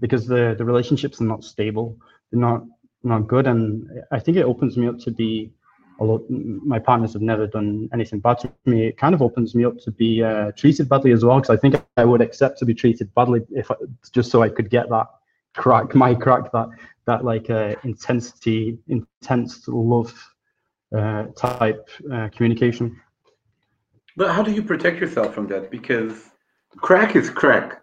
because 0.00 0.26
the 0.26 0.54
the 0.58 0.64
relationships 0.64 1.20
are 1.20 1.24
not 1.24 1.44
stable, 1.44 1.96
they're 2.30 2.40
not 2.40 2.64
not 3.02 3.28
good, 3.28 3.46
and 3.46 3.88
I 4.10 4.18
think 4.18 4.36
it 4.36 4.44
opens 4.44 4.76
me 4.76 4.88
up 4.88 4.98
to 5.00 5.10
be 5.10 5.52
although 5.98 6.24
my 6.28 6.78
partners 6.78 7.12
have 7.14 7.22
never 7.22 7.46
done 7.46 7.88
anything 7.92 8.20
bad 8.20 8.38
to 8.40 8.52
me, 8.66 8.88
it 8.88 8.98
kind 8.98 9.14
of 9.14 9.22
opens 9.22 9.54
me 9.54 9.64
up 9.64 9.78
to 9.78 9.90
be 9.90 10.22
uh, 10.22 10.52
treated 10.52 10.88
badly 10.88 11.12
as 11.12 11.24
well. 11.24 11.40
Because 11.40 11.56
I 11.56 11.60
think 11.60 11.82
I 11.96 12.04
would 12.04 12.20
accept 12.20 12.58
to 12.58 12.64
be 12.64 12.74
treated 12.74 13.14
badly 13.14 13.40
if 13.50 13.70
I, 13.70 13.74
just 14.12 14.30
so 14.30 14.42
I 14.42 14.48
could 14.48 14.70
get 14.70 14.88
that 14.90 15.06
crack, 15.54 15.94
my 15.94 16.14
crack, 16.14 16.52
that 16.52 16.68
that 17.06 17.24
like 17.24 17.48
uh, 17.50 17.76
intensity, 17.84 18.78
intense 18.88 19.66
love 19.68 20.12
uh, 20.94 21.26
type 21.36 21.88
uh, 22.12 22.28
communication. 22.34 23.00
But 24.16 24.32
how 24.32 24.42
do 24.42 24.52
you 24.52 24.62
protect 24.62 25.00
yourself 25.00 25.34
from 25.34 25.46
that? 25.48 25.70
Because 25.70 26.30
crack 26.76 27.16
is 27.16 27.30
crack. 27.30 27.82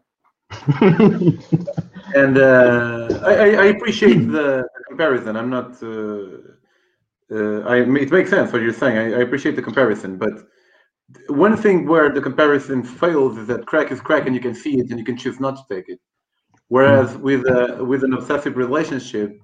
and 0.82 2.38
uh, 2.38 3.20
I, 3.24 3.34
I, 3.34 3.66
appreciate 3.66 4.28
the 4.32 4.68
comparison. 4.88 5.36
I'm 5.36 5.50
not. 5.50 5.82
Uh, 5.82 6.54
uh, 7.32 7.62
I 7.62 7.78
it 7.78 8.12
makes 8.12 8.30
sense 8.30 8.54
what 8.54 8.62
you're 8.62 8.74
saying. 8.74 8.98
I, 8.98 9.18
I, 9.18 9.22
appreciate 9.22 9.56
the 9.56 9.64
comparison, 9.64 10.18
but 10.18 10.34
one 11.28 11.58
thing 11.58 11.88
where 11.88 12.10
the 12.10 12.22
comparison 12.22 12.84
fails 12.84 13.38
is 13.38 13.48
that 13.48 13.66
crack 13.66 13.92
is 13.92 14.00
crack, 14.00 14.28
and 14.28 14.36
you 14.36 14.42
can 14.42 14.54
see 14.54 14.80
it, 14.80 14.90
and 14.92 15.00
you 15.00 15.06
can 15.06 15.18
choose 15.18 15.40
not 15.40 15.56
to 15.56 15.76
take 15.76 15.90
it. 15.90 16.00
Whereas 16.68 17.12
mm. 17.14 17.22
with 17.22 17.46
a, 17.48 17.84
with 17.84 18.04
an 18.04 18.14
obsessive 18.14 18.58
relationship, 18.58 19.40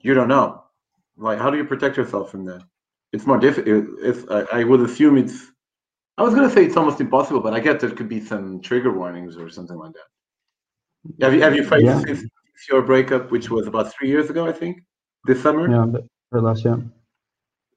you 0.00 0.14
don't 0.14 0.28
know. 0.28 0.64
Like, 1.16 1.38
how 1.38 1.50
do 1.50 1.56
you 1.56 1.64
protect 1.64 1.96
yourself 1.96 2.30
from 2.30 2.44
that? 2.46 2.62
It's 3.12 3.26
more 3.26 3.38
difficult. 3.38 3.86
It's, 4.00 4.24
I, 4.30 4.60
I 4.60 4.64
would 4.64 4.80
assume 4.80 5.18
it's. 5.18 5.51
I 6.22 6.24
was 6.24 6.34
gonna 6.36 6.50
say 6.50 6.64
it's 6.64 6.76
almost 6.76 7.00
impossible, 7.00 7.40
but 7.40 7.52
I 7.52 7.58
get 7.58 7.80
there 7.80 7.90
could 7.90 8.08
be 8.08 8.20
some 8.20 8.60
trigger 8.60 8.92
warnings 8.96 9.36
or 9.36 9.50
something 9.50 9.76
like 9.76 9.92
that. 9.94 11.24
Have 11.24 11.34
you 11.34 11.42
have 11.42 11.56
you 11.56 11.64
faced 11.64 11.84
yeah. 11.84 12.00
since 12.00 12.22
your 12.70 12.82
breakup, 12.82 13.32
which 13.32 13.50
was 13.50 13.66
about 13.66 13.92
three 13.92 14.08
years 14.08 14.30
ago, 14.30 14.46
I 14.46 14.52
think, 14.52 14.84
this 15.26 15.42
summer? 15.42 15.68
Yeah, 15.68 16.40
last 16.40 16.64
year. 16.64 16.78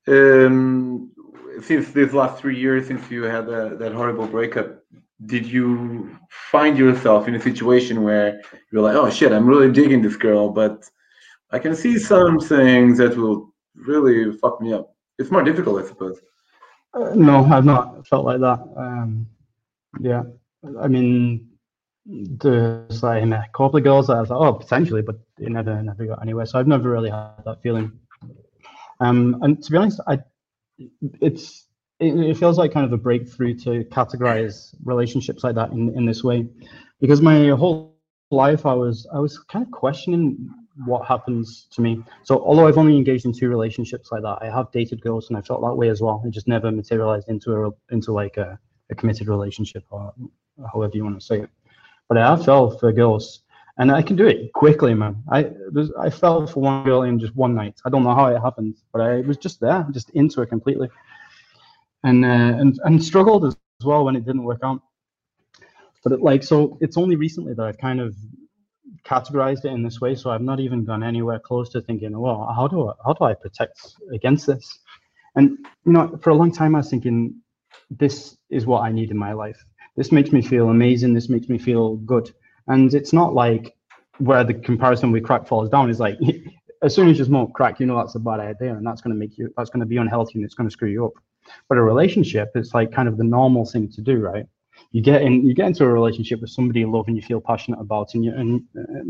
Um, 0.07 1.11
since 1.59 1.91
these 1.91 2.13
last 2.13 2.39
three 2.39 2.59
years, 2.59 2.85
since 2.85 3.09
you 3.09 3.23
had 3.23 3.47
that, 3.47 3.79
that 3.79 3.93
horrible 3.93 4.27
breakup, 4.27 4.83
did 5.25 5.47
you 5.47 6.15
find 6.29 6.77
yourself 6.77 7.27
in 7.27 7.33
a 7.33 7.41
situation 7.41 8.03
where 8.03 8.39
you're 8.71 8.83
like, 8.83 8.95
oh 8.95 9.09
shit, 9.09 9.31
I'm 9.31 9.47
really 9.47 9.71
digging 9.71 10.03
this 10.03 10.17
girl, 10.17 10.49
but 10.49 10.87
I 11.49 11.57
can 11.57 11.75
see 11.75 11.97
some 11.97 12.39
things 12.39 12.99
that 12.99 13.17
will 13.17 13.55
really 13.73 14.37
fuck 14.37 14.61
me 14.61 14.71
up. 14.71 14.95
It's 15.17 15.31
more 15.31 15.43
difficult, 15.43 15.83
I 15.83 15.87
suppose. 15.87 16.19
No, 16.95 17.45
I've 17.45 17.65
not 17.65 18.07
felt 18.07 18.25
like 18.25 18.39
that. 18.39 18.59
Um, 18.77 19.27
yeah, 19.99 20.23
I 20.79 20.87
mean, 20.87 21.49
there's 22.05 23.03
like 23.03 23.23
a 23.23 23.45
couple 23.53 23.77
of 23.77 23.83
girls 23.83 24.07
that 24.07 24.13
I 24.13 24.19
like, 24.19 24.31
oh, 24.31 24.53
potentially, 24.53 25.01
but 25.01 25.17
it 25.39 25.49
never, 25.49 25.81
never 25.81 26.05
got 26.05 26.21
anywhere. 26.21 26.45
So 26.45 26.57
I've 26.59 26.67
never 26.67 26.89
really 26.89 27.09
had 27.09 27.43
that 27.45 27.61
feeling. 27.61 27.91
Um, 29.01 29.39
and 29.41 29.61
to 29.61 29.71
be 29.71 29.77
honest, 29.77 29.99
I 30.07 30.19
it's 31.21 31.67
it, 31.99 32.13
it, 32.15 32.37
feels 32.37 32.57
like 32.57 32.73
kind 32.73 32.85
of 32.85 32.93
a 32.93 32.97
breakthrough 32.97 33.55
to 33.59 33.83
categorize 33.85 34.75
relationships 34.83 35.43
like 35.43 35.55
that 35.55 35.71
in, 35.71 35.95
in 35.97 36.05
this 36.05 36.23
way, 36.23 36.47
because 36.99 37.21
my 37.21 37.49
whole 37.49 37.97
life 38.31 38.65
I 38.65 38.73
was 38.73 39.07
I 39.13 39.19
was 39.19 39.37
kind 39.39 39.65
of 39.65 39.71
questioning 39.71 40.49
what 40.83 41.07
happens 41.07 41.67
to 41.71 41.81
me. 41.81 42.03
So 42.23 42.43
although 42.43 42.67
I've 42.67 42.77
only 42.77 42.97
engaged 42.97 43.25
in 43.25 43.33
two 43.33 43.49
relationships 43.49 44.11
like 44.11 44.23
that, 44.23 44.39
I 44.41 44.49
have 44.49 44.71
dated 44.71 45.01
girls 45.01 45.29
and 45.29 45.37
I 45.37 45.41
felt 45.41 45.61
that 45.61 45.75
way 45.75 45.89
as 45.89 46.01
well. 46.01 46.21
It 46.25 46.31
just 46.31 46.47
never 46.47 46.71
materialized 46.71 47.29
into 47.29 47.65
a 47.65 47.71
into 47.93 48.11
like 48.11 48.37
a, 48.37 48.59
a 48.89 48.95
committed 48.95 49.27
relationship 49.27 49.83
or 49.89 50.13
however 50.73 50.91
you 50.95 51.03
want 51.03 51.19
to 51.19 51.25
say 51.25 51.41
it. 51.41 51.49
But 52.09 52.17
I 52.17 52.29
have 52.29 52.45
fell 52.45 52.77
for 52.77 52.91
girls 52.91 53.43
and 53.77 53.91
I 53.91 54.01
can 54.01 54.15
do 54.15 54.27
it 54.27 54.51
quickly, 54.53 54.93
man. 54.93 55.23
I 55.29 55.51
I 55.99 56.09
fell 56.09 56.47
for 56.47 56.61
one 56.61 56.83
girl 56.83 57.03
in 57.03 57.19
just 57.19 57.35
one 57.35 57.55
night. 57.55 57.79
I 57.85 57.89
don't 57.89 58.03
know 58.03 58.15
how 58.15 58.27
it 58.27 58.39
happened, 58.39 58.75
but 58.91 59.01
I 59.01 59.21
was 59.21 59.37
just 59.37 59.59
there, 59.59 59.87
just 59.91 60.09
into 60.11 60.41
it 60.41 60.47
completely, 60.47 60.89
and 62.03 62.23
uh, 62.25 62.27
and 62.59 62.79
and 62.83 63.03
struggled 63.03 63.45
as 63.45 63.55
well 63.83 64.05
when 64.05 64.15
it 64.15 64.25
didn't 64.25 64.43
work 64.43 64.61
out. 64.63 64.81
But 66.03 66.13
it, 66.13 66.21
like 66.21 66.43
so, 66.43 66.77
it's 66.81 66.97
only 66.97 67.15
recently 67.15 67.53
that 67.53 67.65
I've 67.65 67.77
kind 67.77 67.99
of 67.99 68.15
categorized 69.03 69.65
it 69.65 69.69
in 69.69 69.83
this 69.83 69.99
way. 70.01 70.15
So 70.15 70.29
I've 70.29 70.41
not 70.41 70.59
even 70.59 70.85
gone 70.85 71.03
anywhere 71.03 71.39
close 71.39 71.69
to 71.69 71.81
thinking, 71.81 72.17
well, 72.17 72.51
how 72.55 72.67
do 72.67 72.89
I, 72.89 72.93
how 73.05 73.13
do 73.13 73.25
I 73.25 73.33
protect 73.33 73.95
against 74.13 74.47
this? 74.47 74.79
And 75.35 75.57
you 75.85 75.91
know, 75.91 76.17
for 76.21 76.29
a 76.29 76.35
long 76.35 76.51
time 76.51 76.75
I 76.75 76.79
was 76.79 76.89
thinking, 76.89 77.35
this 77.89 78.37
is 78.49 78.65
what 78.65 78.81
I 78.81 78.91
need 78.91 79.11
in 79.11 79.17
my 79.17 79.33
life. 79.33 79.63
This 79.97 80.11
makes 80.11 80.31
me 80.31 80.41
feel 80.41 80.69
amazing. 80.69 81.13
This 81.13 81.29
makes 81.29 81.49
me 81.49 81.57
feel 81.57 81.95
good 81.97 82.33
and 82.67 82.93
it's 82.93 83.13
not 83.13 83.33
like 83.33 83.75
where 84.19 84.43
the 84.43 84.53
comparison 84.53 85.11
with 85.11 85.23
crack 85.23 85.47
falls 85.47 85.69
down 85.69 85.89
is 85.89 85.99
like 85.99 86.17
as 86.81 86.93
soon 86.93 87.09
as 87.09 87.17
you 87.17 87.25
smoke 87.25 87.53
crack, 87.53 87.79
you 87.79 87.85
know 87.85 87.97
that's 87.97 88.15
a 88.15 88.19
bad 88.19 88.39
idea 88.39 88.73
and 88.75 88.85
that's 88.85 89.01
going 89.01 89.13
to 89.13 89.19
make 89.19 89.37
you 89.37 89.53
that's 89.57 89.69
going 89.69 89.79
to 89.79 89.85
be 89.85 89.97
unhealthy 89.97 90.33
and 90.35 90.45
it's 90.45 90.53
going 90.53 90.67
to 90.67 90.73
screw 90.73 90.89
you 90.89 91.05
up. 91.05 91.13
But 91.69 91.77
a 91.77 91.81
relationship 91.81 92.51
it's 92.55 92.73
like 92.73 92.91
kind 92.91 93.07
of 93.07 93.17
the 93.17 93.23
normal 93.23 93.65
thing 93.65 93.89
to 93.91 94.01
do, 94.01 94.17
right? 94.17 94.45
You 94.91 95.01
get 95.01 95.21
in 95.21 95.45
you 95.45 95.53
get 95.53 95.67
into 95.67 95.83
a 95.83 95.87
relationship 95.87 96.41
with 96.41 96.49
somebody 96.49 96.81
you 96.81 96.91
love 96.91 97.07
and 97.07 97.15
you 97.15 97.21
feel 97.21 97.41
passionate 97.41 97.79
about, 97.79 98.13
and 98.13 98.23
you 98.23 98.33
and 98.33 98.63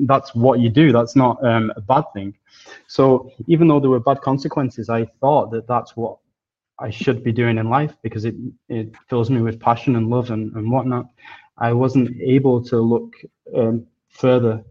that's 0.07 0.34
what 0.35 0.60
you 0.60 0.69
do. 0.69 0.91
That's 0.91 1.15
not 1.15 1.43
um, 1.45 1.72
a 1.76 1.81
bad 1.81 2.06
thing. 2.14 2.35
So 2.88 3.31
even 3.47 3.68
though 3.68 3.80
there 3.80 3.89
were 3.89 3.99
bad 3.99 4.22
consequences, 4.22 4.89
I 4.89 5.06
thought 5.22 5.52
that 5.52 5.68
that's 5.68 5.95
what 5.95 6.18
I 6.80 6.89
should 6.89 7.23
be 7.23 7.31
doing 7.31 7.57
in 7.57 7.69
life 7.69 7.95
because 8.02 8.26
it 8.26 8.35
it 8.69 8.93
fills 9.10 9.30
me 9.30 9.41
with 9.41 9.60
passion 9.60 9.95
and 9.95 10.10
love 10.10 10.31
and, 10.31 10.53
and 10.56 10.72
whatnot. 10.72 11.07
I 11.57 11.72
wasn't 11.72 12.19
able 12.22 12.64
to 12.65 12.81
look 12.81 13.15
um, 13.56 13.88
further 14.10 14.64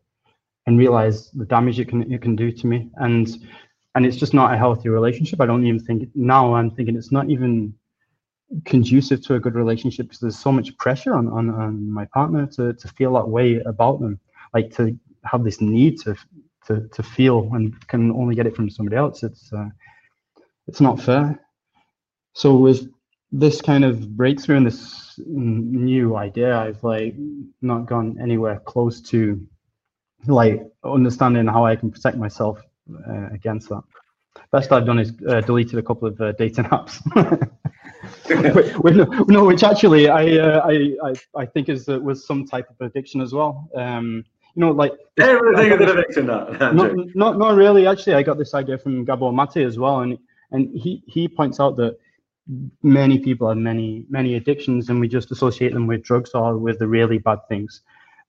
and 0.67 0.79
realize 0.79 1.31
the 1.31 1.45
damage 1.45 1.79
it 1.81 1.89
can 1.89 2.11
it 2.13 2.23
can 2.23 2.37
do 2.37 2.51
to 2.51 2.67
me 2.67 2.91
and 2.97 3.47
and 3.95 4.07
it's 4.07 4.17
just 4.17 4.35
not 4.35 4.53
a 4.53 4.57
healthy 4.57 4.89
relationship 4.89 5.41
i 5.41 5.47
don't 5.47 5.67
even 5.67 5.81
think 5.81 6.09
now 6.15 6.55
i'm 6.55 6.71
thinking 6.71 6.97
it's 6.97 7.13
not 7.13 7.29
even 7.31 7.75
conducive 8.65 9.23
to 9.25 9.35
a 9.35 9.41
good 9.41 9.55
relationship 9.55 10.07
because 10.07 10.21
there's 10.21 10.39
so 10.39 10.53
much 10.53 10.77
pressure 10.79 11.15
on, 11.15 11.29
on, 11.29 11.51
on 11.51 11.91
my 11.91 12.05
partner 12.07 12.47
to, 12.47 12.73
to 12.75 12.89
feel 12.89 13.15
that 13.15 13.29
way 13.29 13.57
about 13.61 14.01
them 14.01 14.19
like 14.53 14.75
to 14.77 14.97
have 15.25 15.45
this 15.45 15.61
need 15.61 16.01
to 16.01 16.15
to, 16.67 16.89
to 16.95 17.03
feel 17.03 17.51
and 17.55 17.75
can 17.89 18.11
only 18.13 18.35
get 18.35 18.47
it 18.47 18.55
from 18.57 18.71
somebody 18.71 18.97
else 18.97 19.23
it's 19.23 19.53
uh, 19.53 19.69
it's 20.67 20.81
not 20.81 21.01
fair 21.01 21.39
so 22.35 22.57
with 22.57 22.89
this 23.35 23.61
kind 23.61 23.85
of 23.85 24.17
breakthrough 24.17 24.59
and 24.59 24.67
this 24.67 25.19
new 25.19 26.17
idea, 26.17 26.57
I've 26.57 26.83
like 26.85 27.15
not 27.63 27.87
gone 27.87 28.17
anywhere 28.23 28.61
close 28.61 29.01
to 29.11 29.45
like 30.27 30.65
understanding 30.85 31.47
how 31.47 31.65
I 31.67 31.77
can 31.77 31.91
protect 31.91 32.17
myself 32.17 32.63
uh, 33.09 33.29
against 33.33 33.69
that. 33.71 33.83
Best 34.53 34.73
I've 34.73 34.87
done 34.87 35.01
is 35.01 35.13
uh, 35.29 35.41
deleted 35.41 35.79
a 35.79 35.83
couple 35.83 36.09
of 36.09 36.21
uh, 36.21 36.33
dating 36.33 36.65
apps. 36.77 37.51
no, 38.31 39.05
no, 39.29 39.45
which 39.45 39.63
actually 39.63 40.09
I, 40.09 40.39
uh, 40.39 40.67
I, 40.67 40.97
I, 41.03 41.15
I 41.43 41.47
think 41.47 41.69
is 41.69 41.89
uh, 41.89 41.99
was 42.01 42.27
some 42.27 42.47
type 42.47 42.69
of 42.71 42.87
addiction 42.87 43.21
as 43.21 43.33
well. 43.33 43.69
Um, 43.75 44.25
you 44.55 44.61
know, 44.61 44.71
like 44.71 44.93
everything 45.19 45.73
is 45.73 45.81
an 45.81 45.99
addiction. 45.99 46.27
Not, 46.27 46.97
not, 47.15 47.39
not 47.39 47.55
really. 47.55 47.87
Actually, 47.87 48.15
I 48.15 48.23
got 48.23 48.39
this 48.39 48.55
idea 48.55 48.79
from 48.79 49.05
Gabor 49.05 49.33
Mate 49.33 49.67
as 49.67 49.79
well, 49.79 50.01
and 50.01 50.19
and 50.53 50.71
he 50.75 51.03
he 51.07 51.29
points 51.29 51.61
out 51.61 51.77
that 51.77 51.99
many 52.83 53.19
people 53.19 53.49
have 53.49 53.57
many 53.57 54.05
many 54.09 54.35
addictions 54.35 54.91
and 54.91 55.01
we 55.01 55.09
just 55.09 55.31
associate 55.31 55.73
them 55.73 55.87
with 55.87 56.03
drugs 56.03 56.31
or 56.35 56.59
with 56.59 56.79
the 56.79 56.87
really 56.87 57.17
bad 57.17 57.39
things 57.49 57.81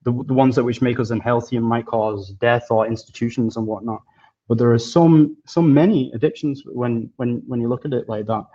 the, 0.03 0.11
the 0.27 0.34
ones 0.34 0.55
that 0.55 0.63
which 0.63 0.81
make 0.81 0.99
us 0.99 1.09
unhealthy 1.09 1.57
and 1.57 1.65
might 1.65 1.85
cause 1.85 2.31
death 2.39 2.67
or 2.69 2.88
institutions 2.88 3.57
and 3.57 3.67
whatnot 3.67 4.01
but 4.47 4.57
there 4.57 4.72
are 4.72 4.80
so 4.80 5.30
so 5.45 5.61
many 5.61 6.11
addictions 6.13 6.63
when 6.65 7.09
when 7.17 7.43
when 7.47 7.59
you 7.59 7.67
look 7.67 7.84
at 7.84 7.93
it 7.93 8.07
like 8.07 8.26
that 8.26 8.45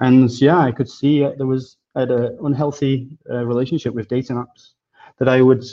and 0.00 0.30
yeah 0.40 0.58
i 0.58 0.70
could 0.70 0.88
see 0.88 1.20
there 1.20 1.46
was 1.46 1.76
an 1.94 2.38
unhealthy 2.44 3.18
uh, 3.30 3.44
relationship 3.44 3.94
with 3.94 4.08
dating 4.08 4.36
apps 4.36 4.72
that 5.18 5.28
i 5.28 5.40
would 5.42 5.64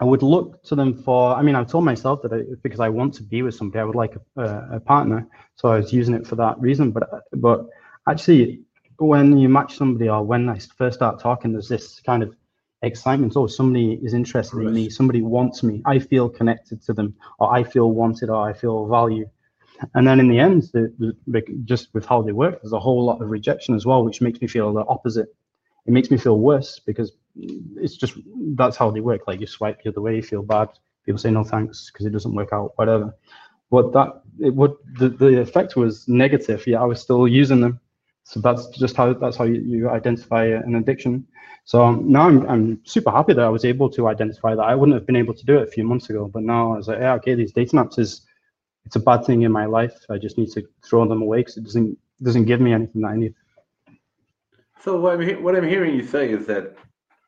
I 0.00 0.04
would 0.04 0.22
look 0.22 0.62
to 0.64 0.74
them 0.74 0.94
for. 0.94 1.34
I 1.34 1.42
mean, 1.42 1.54
I've 1.54 1.68
told 1.68 1.84
myself 1.84 2.20
that 2.22 2.32
I, 2.32 2.42
because 2.62 2.80
I 2.80 2.88
want 2.88 3.14
to 3.14 3.22
be 3.22 3.42
with 3.42 3.54
somebody, 3.54 3.80
I 3.80 3.84
would 3.84 3.94
like 3.94 4.16
a, 4.36 4.68
a, 4.72 4.80
partner. 4.80 5.26
So 5.56 5.68
I 5.68 5.76
was 5.76 5.92
using 5.92 6.14
it 6.14 6.26
for 6.26 6.34
that 6.36 6.60
reason. 6.60 6.90
But 6.90 7.08
but 7.34 7.66
actually, 8.08 8.60
when 8.98 9.38
you 9.38 9.48
match 9.48 9.76
somebody 9.76 10.08
or 10.08 10.22
when 10.22 10.48
I 10.48 10.58
first 10.76 10.96
start 10.96 11.20
talking, 11.20 11.52
there's 11.52 11.68
this 11.68 12.00
kind 12.00 12.22
of 12.24 12.34
excitement. 12.82 13.34
Oh, 13.36 13.46
somebody 13.46 14.00
is 14.02 14.14
interested 14.14 14.58
in 14.58 14.74
me. 14.74 14.90
Somebody 14.90 15.22
wants 15.22 15.62
me. 15.62 15.80
I 15.84 16.00
feel 16.00 16.28
connected 16.28 16.82
to 16.82 16.92
them, 16.92 17.14
or 17.38 17.54
I 17.54 17.62
feel 17.62 17.92
wanted, 17.92 18.30
or 18.30 18.48
I 18.48 18.52
feel 18.52 18.86
valued. 18.88 19.30
And 19.94 20.06
then 20.06 20.20
in 20.20 20.28
the 20.28 20.38
end, 20.38 20.64
the, 20.72 21.14
the, 21.26 21.42
just 21.64 21.92
with 21.94 22.06
how 22.06 22.22
they 22.22 22.32
work, 22.32 22.60
there's 22.62 22.72
a 22.72 22.80
whole 22.80 23.04
lot 23.04 23.20
of 23.20 23.30
rejection 23.30 23.74
as 23.74 23.86
well, 23.86 24.04
which 24.04 24.20
makes 24.20 24.40
me 24.40 24.48
feel 24.48 24.72
the 24.72 24.84
opposite. 24.86 25.34
It 25.86 25.92
makes 25.92 26.10
me 26.10 26.16
feel 26.16 26.38
worse 26.38 26.80
because 26.80 27.12
it's 27.36 27.96
just 27.96 28.14
that's 28.54 28.76
how 28.76 28.90
they 28.90 29.00
work. 29.00 29.22
Like 29.26 29.40
you 29.40 29.46
swipe 29.46 29.82
the 29.82 29.90
other 29.90 30.00
way, 30.00 30.16
you 30.16 30.22
feel 30.22 30.42
bad. 30.42 30.68
People 31.04 31.18
say 31.18 31.30
no 31.30 31.44
thanks 31.44 31.90
because 31.92 32.06
it 32.06 32.10
doesn't 32.10 32.34
work 32.34 32.52
out, 32.52 32.72
whatever. 32.76 33.14
But 33.70 33.92
that 33.92 34.22
it 34.40 34.54
would 34.54 34.72
the, 34.98 35.10
the 35.10 35.40
effect 35.40 35.76
was 35.76 36.08
negative. 36.08 36.66
Yeah, 36.66 36.80
I 36.80 36.86
was 36.86 37.02
still 37.02 37.28
using 37.28 37.60
them 37.60 37.80
so 38.24 38.40
that's 38.40 38.66
just 38.68 38.96
how 38.96 39.12
that's 39.12 39.36
how 39.36 39.44
you, 39.44 39.60
you 39.60 39.90
identify 39.90 40.46
an 40.46 40.74
addiction. 40.74 41.26
So 41.66 41.84
um, 41.84 42.10
now 42.10 42.22
I'm 42.22 42.48
I'm 42.48 42.80
super 42.84 43.10
happy 43.10 43.34
that 43.34 43.44
I 43.44 43.50
was 43.50 43.64
able 43.64 43.90
to 43.90 44.08
identify 44.08 44.54
that. 44.54 44.62
I 44.62 44.74
wouldn't 44.74 44.96
have 44.96 45.06
been 45.06 45.16
able 45.16 45.34
to 45.34 45.44
do 45.44 45.58
it 45.58 45.68
a 45.68 45.70
few 45.70 45.84
months 45.84 46.10
ago, 46.10 46.30
but 46.32 46.42
now 46.42 46.72
I 46.72 46.76
was 46.78 46.88
like, 46.88 46.98
yeah, 46.98 47.14
okay, 47.14 47.34
these 47.34 47.52
dating 47.52 47.78
apps 47.78 47.98
is 47.98 48.22
it's 48.86 48.96
a 48.96 49.00
bad 49.00 49.24
thing 49.24 49.42
in 49.42 49.52
my 49.52 49.66
life. 49.66 49.94
I 50.10 50.18
just 50.18 50.38
need 50.38 50.50
to 50.52 50.62
throw 50.84 51.06
them 51.08 51.22
away 51.22 51.38
because 51.38 51.56
it 51.56 51.64
doesn't 51.64 51.98
doesn't 52.22 52.44
give 52.44 52.60
me 52.60 52.72
anything 52.72 53.02
that 53.02 53.08
I 53.08 53.16
need. 53.16 53.34
So 54.80 55.00
what 55.00 55.20
I'm, 55.20 55.42
what 55.42 55.56
I'm 55.56 55.66
hearing 55.66 55.94
you 55.94 56.06
say 56.06 56.30
is 56.30 56.46
that 56.46 56.76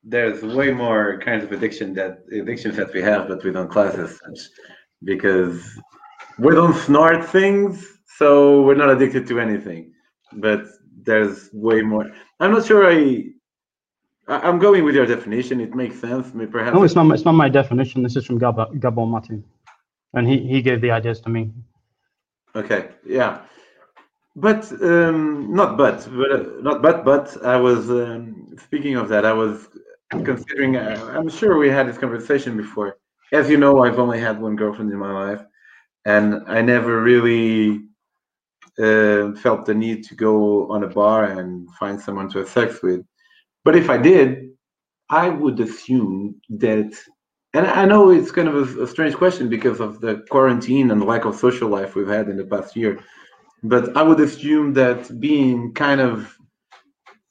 there's 0.05 0.43
way 0.43 0.70
more 0.70 1.19
kinds 1.19 1.43
of 1.43 1.53
addiction 1.53 1.95
that 1.95 2.24
addictions 2.31 2.77
that 2.77 2.93
we 2.93 3.03
have, 3.03 3.28
but 3.28 3.43
we 3.43 3.51
don't 3.51 3.70
class 3.70 3.95
as 3.97 4.19
such 4.19 4.41
because 5.03 5.62
we 6.39 6.55
don't 6.55 6.77
snort 6.77 7.24
things, 7.24 7.85
so 8.19 8.62
we're 8.62 8.77
not 8.77 8.91
addicted 8.91 9.27
to 9.28 9.41
anything. 9.41 9.93
But 10.35 10.66
there's 11.03 11.49
way 11.53 11.83
more. 11.83 12.11
I'm 12.41 12.53
not 12.53 12.66
sure 12.66 12.91
I. 12.91 13.24
I'm 14.28 14.59
going 14.59 14.83
with 14.85 14.97
your 14.97 15.07
definition. 15.07 15.61
It 15.61 15.74
makes 15.74 16.01
sense. 16.01 16.35
Maybe 16.35 16.51
perhaps. 16.51 16.74
No, 16.74 16.83
it's 16.83 16.95
not. 16.95 17.11
It's 17.12 17.24
not 17.24 17.33
my 17.33 17.49
definition. 17.49 18.03
This 18.03 18.16
is 18.16 18.27
from 18.27 18.39
Gab- 18.39 18.81
Gabor 18.81 19.07
Mate, 19.07 19.43
and 20.15 20.27
he 20.28 20.39
he 20.47 20.62
gave 20.62 20.81
the 20.81 20.91
ideas 20.91 21.20
to 21.20 21.28
me. 21.28 21.51
Okay. 22.55 22.91
Yeah. 23.05 23.43
But 24.35 24.70
um, 24.83 25.55
not 25.55 25.77
but, 25.77 26.07
but 26.11 26.62
not 26.62 26.83
but 26.83 27.05
but 27.05 27.45
I 27.45 27.57
was 27.57 27.91
um, 27.91 28.55
speaking 28.62 28.97
of 28.97 29.09
that. 29.09 29.24
I 29.24 29.33
was 29.33 29.69
considering. 30.11 30.77
Uh, 30.77 31.15
I'm 31.16 31.28
sure 31.28 31.57
we 31.57 31.69
had 31.69 31.89
this 31.89 31.99
conversation 31.99 32.57
before. 32.57 32.99
As 33.33 33.49
you 33.51 33.57
know, 33.57 33.83
I've 33.83 33.99
only 33.99 34.20
had 34.20 34.41
one 34.41 34.55
girlfriend 34.55 34.93
in 34.93 34.99
my 34.99 35.12
life, 35.12 35.43
and 36.05 36.43
I 36.47 36.62
never 36.62 37.03
really 37.03 37.81
uh, 38.78 39.33
felt 39.33 39.66
the 39.66 39.74
need 39.74 40.05
to 40.05 40.15
go 40.15 40.70
on 40.70 40.85
a 40.85 40.89
bar 40.89 41.24
and 41.24 41.69
find 41.74 42.01
someone 42.01 42.28
to 42.31 42.39
have 42.39 42.49
sex 42.49 42.83
with. 42.83 43.05
But 43.65 43.74
if 43.74 43.91
I 43.91 43.99
did, 43.99 44.51
I 45.09 45.28
would 45.28 45.59
assume 45.61 46.41
that, 46.51 46.93
and 47.57 47.66
I 47.66 47.85
know 47.85 48.11
it's 48.11 48.31
kind 48.31 48.49
of 48.49 48.55
a, 48.57 48.85
a 48.85 48.87
strange 48.87 49.15
question 49.15 49.49
because 49.49 49.81
of 49.81 50.01
the 50.01 50.24
quarantine 50.31 50.91
and 50.91 51.05
lack 51.05 51.24
of 51.24 51.35
social 51.37 51.69
life 51.69 51.95
we've 51.95 52.15
had 52.19 52.28
in 52.28 52.37
the 52.37 52.45
past 52.45 52.77
year. 52.77 52.99
But 53.62 53.97
I 53.97 54.03
would 54.03 54.20
assume 54.20 54.74
that 54.74 55.19
being 55.20 55.73
kind 55.73 56.01
of 56.01 56.37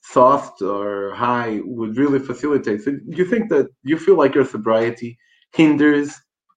soft 0.02 0.62
or 0.62 1.14
high 1.14 1.60
would 1.64 1.98
really 1.98 2.20
facilitate. 2.20 2.82
So, 2.82 2.92
do 2.92 3.18
you 3.22 3.26
think 3.26 3.50
that 3.50 3.68
you 3.84 3.98
feel 3.98 4.18
like 4.18 4.36
your 4.36 4.46
sobriety 4.46 5.18
hinders 5.54 6.10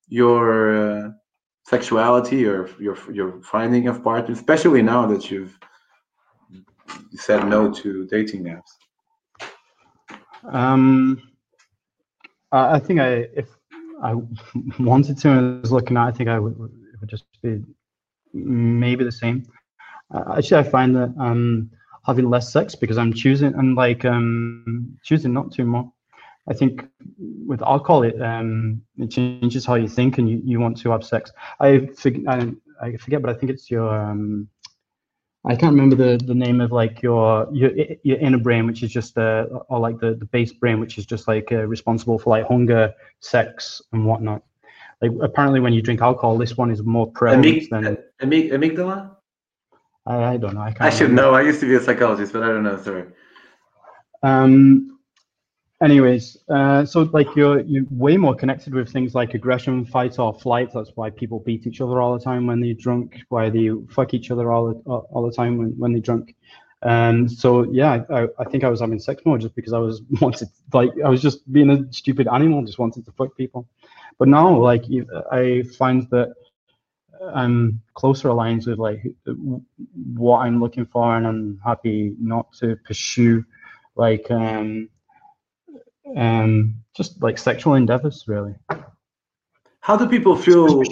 your 0.09 1.07
uh, 1.07 1.11
sexuality 1.66 2.47
or 2.47 2.70
your 2.81 2.97
your 3.12 3.43
finding 3.43 3.89
of 3.89 4.03
partners, 4.03 4.39
especially 4.39 4.82
now 4.82 5.07
that 5.07 5.31
you've 5.31 5.59
said 7.15 7.47
no 7.47 7.70
to 7.73 8.07
dating 8.07 8.45
apps? 8.45 8.73
Um, 10.51 11.23
I 12.51 12.78
think 12.78 13.01
I 13.01 13.28
if 13.35 13.57
I 14.02 14.14
wanted 14.78 15.18
to 15.18 15.30
and 15.30 15.60
was 15.62 15.72
looking 15.72 15.96
at, 15.96 16.06
I 16.06 16.12
think 16.12 16.28
I 16.28 16.38
would 16.38 16.52
it 16.52 17.00
would 17.00 17.08
just 17.08 17.24
be 17.42 17.62
maybe 18.32 19.04
the 19.04 19.12
same. 19.12 19.46
Uh, 20.12 20.36
actually, 20.36 20.58
I 20.58 20.62
find 20.62 20.94
that 20.96 21.14
um 21.18 21.70
having 22.06 22.30
less 22.30 22.52
sex 22.52 22.74
because 22.74 22.98
I'm 22.98 23.12
choosing 23.12 23.54
and 23.54 23.74
like 23.74 24.04
um 24.04 24.98
choosing 25.04 25.32
not 25.32 25.52
to 25.52 25.64
more. 25.64 25.92
I 26.48 26.54
think 26.54 26.86
with 27.46 27.62
alcohol, 27.62 28.02
it 28.04 28.20
um, 28.22 28.82
it 28.96 29.10
changes 29.10 29.66
how 29.66 29.74
you 29.74 29.88
think 29.88 30.18
and 30.18 30.28
you, 30.28 30.40
you 30.44 30.60
want 30.60 30.78
to 30.78 30.90
have 30.90 31.04
sex. 31.04 31.30
I 31.60 31.86
forget, 31.94 32.22
I, 32.26 32.52
I 32.80 32.96
forget, 32.96 33.20
but 33.20 33.30
I 33.30 33.34
think 33.34 33.52
it's 33.52 33.70
your 33.70 33.94
um, 33.94 34.48
I 35.48 35.56
can't 35.56 35.72
remember 35.72 35.96
the, 35.96 36.22
the 36.22 36.34
name 36.34 36.60
of 36.60 36.72
like 36.72 37.02
your 37.02 37.48
your 37.50 37.70
your 38.02 38.18
inner 38.18 38.36
brain, 38.38 38.66
which 38.66 38.82
is 38.82 38.90
just 38.90 39.16
uh, 39.16 39.46
or 39.68 39.78
like 39.80 39.98
the, 39.98 40.14
the 40.14 40.26
base 40.26 40.52
brain, 40.52 40.78
which 40.78 40.98
is 40.98 41.06
just 41.06 41.26
like 41.26 41.50
uh, 41.50 41.66
responsible 41.66 42.18
for 42.18 42.30
like 42.30 42.46
hunger, 42.46 42.92
sex, 43.20 43.80
and 43.92 44.04
whatnot. 44.04 44.42
Like 45.00 45.12
apparently, 45.22 45.60
when 45.60 45.72
you 45.72 45.80
drink 45.80 46.02
alcohol, 46.02 46.36
this 46.36 46.58
one 46.58 46.70
is 46.70 46.82
more 46.82 47.10
prevalent 47.10 47.46
Amyg- 47.46 47.68
than 47.70 47.96
amyg- 48.20 48.52
amygdala. 48.52 49.16
I, 50.06 50.34
I 50.34 50.36
don't 50.36 50.54
know. 50.54 50.60
I 50.60 50.72
can't. 50.72 50.82
I 50.82 50.90
should 50.90 51.08
remember. 51.08 51.22
know. 51.22 51.34
I 51.34 51.40
used 51.40 51.60
to 51.60 51.66
be 51.66 51.76
a 51.76 51.80
psychologist, 51.80 52.34
but 52.34 52.42
I 52.42 52.48
don't 52.48 52.62
know. 52.62 52.80
Sorry. 52.82 53.04
Um, 54.22 54.97
anyways, 55.82 56.36
uh, 56.48 56.84
so 56.84 57.02
like 57.12 57.34
you're 57.36 57.60
you're 57.60 57.84
way 57.90 58.16
more 58.16 58.34
connected 58.34 58.74
with 58.74 58.90
things 58.90 59.14
like 59.14 59.34
aggression, 59.34 59.84
fight 59.84 60.18
or 60.18 60.34
flight. 60.34 60.70
That's 60.74 60.92
why 60.94 61.10
people 61.10 61.40
beat 61.40 61.66
each 61.66 61.80
other 61.80 62.00
all 62.00 62.16
the 62.16 62.24
time 62.24 62.46
when 62.46 62.60
they're 62.60 62.74
drunk. 62.74 63.20
Why 63.28 63.50
they 63.50 63.70
fuck 63.90 64.14
each 64.14 64.30
other 64.30 64.50
all 64.50 64.68
the, 64.68 64.80
all 64.90 65.26
the 65.26 65.34
time 65.34 65.59
when, 65.59 65.70
when 65.78 65.92
they're 65.92 66.02
drunk. 66.02 66.34
And 66.82 67.30
so 67.30 67.64
yeah, 67.72 68.05
I, 68.10 68.28
I 68.38 68.44
think 68.44 68.62
I 68.62 68.68
was 68.68 68.80
having 68.80 69.00
sex 69.00 69.22
more 69.24 69.38
just 69.38 69.55
because 69.56 69.72
I 69.72 69.78
was 69.78 70.02
wanted 70.20 70.48
like 70.72 70.90
I 71.05 71.09
was 71.09 71.22
just 71.22 71.50
being 71.52 71.70
a 71.70 71.92
stupid 71.92 72.28
animal, 72.28 72.64
just 72.64 72.78
wanted 72.78 73.05
to 73.06 73.12
fuck 73.12 73.36
people. 73.36 73.68
But 74.18 74.28
now 74.28 74.56
like 74.56 74.84
I 75.32 75.62
find 75.76 76.09
that 76.10 76.34
I'm 77.34 77.80
closer 77.94 78.28
aligned 78.28 78.64
with 78.66 78.78
like 78.78 79.02
what 80.14 80.38
I'm 80.38 80.60
looking 80.60 80.86
for, 80.86 81.16
and 81.16 81.26
I'm 81.26 81.60
happy 81.64 82.14
not 82.20 82.52
to 82.60 82.76
pursue 82.84 83.44
like 83.96 84.30
um 84.30 84.88
um 86.16 86.74
just 86.97 87.22
like 87.22 87.39
sexual 87.39 87.74
endeavors 87.74 88.24
really. 88.26 88.55
How 89.80 89.97
do 89.97 90.06
people 90.06 90.36
feel? 90.36 90.82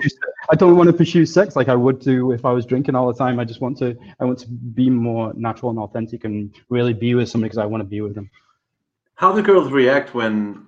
I 0.49 0.55
don't 0.55 0.77
want 0.77 0.87
to 0.89 0.93
pursue 0.93 1.27
sex 1.27 1.57
like 1.57 1.69
I 1.69 1.75
would 1.75 1.99
do 1.99 2.33
if 2.33 2.45
I 2.45 2.53
was 2.53 2.65
drinking 2.65 2.95
all 2.95 3.13
the 3.13 3.19
time. 3.19 3.39
I 3.39 3.45
just 3.45 3.61
want 3.61 3.77
to 3.79 3.97
I 4.21 4.25
want 4.25 4.39
to 4.41 4.49
be 4.49 4.89
more 4.89 5.35
natural 5.35 5.71
and 5.71 5.79
authentic 5.79 6.25
and 6.25 6.55
really 6.71 6.95
be 6.95 7.15
with 7.15 7.29
somebody 7.29 7.49
because 7.49 7.59
I 7.59 7.67
want 7.67 7.83
to 7.83 7.87
be 7.87 8.01
with 8.01 8.15
them. 8.15 8.31
How 9.17 9.35
do 9.35 9.43
girls 9.43 9.71
react 9.71 10.15
when 10.15 10.67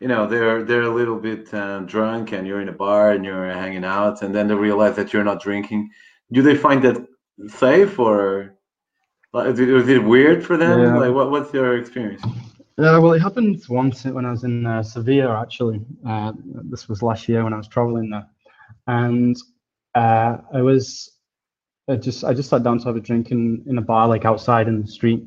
you 0.00 0.08
know 0.08 0.26
they're 0.26 0.62
they're 0.64 0.82
a 0.82 0.94
little 0.94 1.18
bit 1.18 1.52
uh, 1.54 1.80
drunk 1.80 2.32
and 2.32 2.46
you're 2.46 2.60
in 2.60 2.68
a 2.68 2.72
bar 2.72 3.12
and 3.12 3.24
you're 3.24 3.50
hanging 3.52 3.84
out, 3.84 4.22
and 4.22 4.34
then 4.34 4.48
they 4.48 4.54
realize 4.54 4.96
that 4.96 5.12
you're 5.12 5.24
not 5.24 5.40
drinking? 5.40 5.90
Do 6.32 6.42
they 6.42 6.56
find 6.56 6.82
that 6.84 7.06
safe 7.48 7.98
or 7.98 8.56
like, 9.32 9.46
is 9.58 9.88
it- 9.88 10.04
weird 10.04 10.44
for 10.44 10.56
them? 10.56 10.80
Yeah. 10.80 10.96
Like, 10.96 11.14
what, 11.14 11.30
what's 11.30 11.52
your 11.54 11.78
experience? 11.78 12.22
Yeah, 12.80 12.96
well, 12.98 13.12
it 13.12 13.20
happened 13.20 13.62
once 13.68 14.04
when 14.04 14.24
I 14.24 14.30
was 14.30 14.44
in 14.44 14.64
uh, 14.64 14.82
Sevilla. 14.82 15.38
Actually, 15.40 15.80
uh, 16.06 16.32
this 16.64 16.88
was 16.88 17.02
last 17.02 17.28
year 17.28 17.44
when 17.44 17.52
I 17.52 17.58
was 17.58 17.68
traveling 17.68 18.08
there, 18.08 18.26
and 18.86 19.36
uh, 19.94 20.38
I 20.54 20.62
was 20.62 21.10
I 21.88 21.96
just 21.96 22.24
I 22.24 22.32
just 22.32 22.48
sat 22.48 22.62
down 22.62 22.78
to 22.78 22.84
have 22.86 22.96
a 22.96 23.00
drink 23.00 23.32
in, 23.32 23.62
in 23.66 23.76
a 23.78 23.82
bar 23.82 24.08
like 24.08 24.24
outside 24.24 24.66
in 24.66 24.80
the 24.80 24.88
street, 24.88 25.24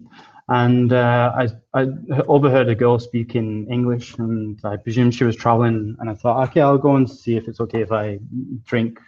and 0.50 0.94
uh, 0.94 1.32
I 1.36 1.50
I 1.80 1.88
overheard 2.28 2.70
a 2.70 2.76
girl 2.76 2.98
speaking 2.98 3.68
English, 3.70 4.16
and 4.18 4.60
I 4.64 4.78
presume 4.78 5.12
she 5.12 5.24
was 5.26 5.36
traveling, 5.36 5.96
and 6.00 6.10
I 6.10 6.16
thought, 6.16 6.50
okay, 6.50 6.62
I'll 6.62 6.78
go 6.80 6.96
and 6.96 7.08
see 7.10 7.36
if 7.36 7.48
it's 7.48 7.60
okay 7.60 7.82
if 7.82 7.92
I 7.92 8.20
drink 8.66 9.00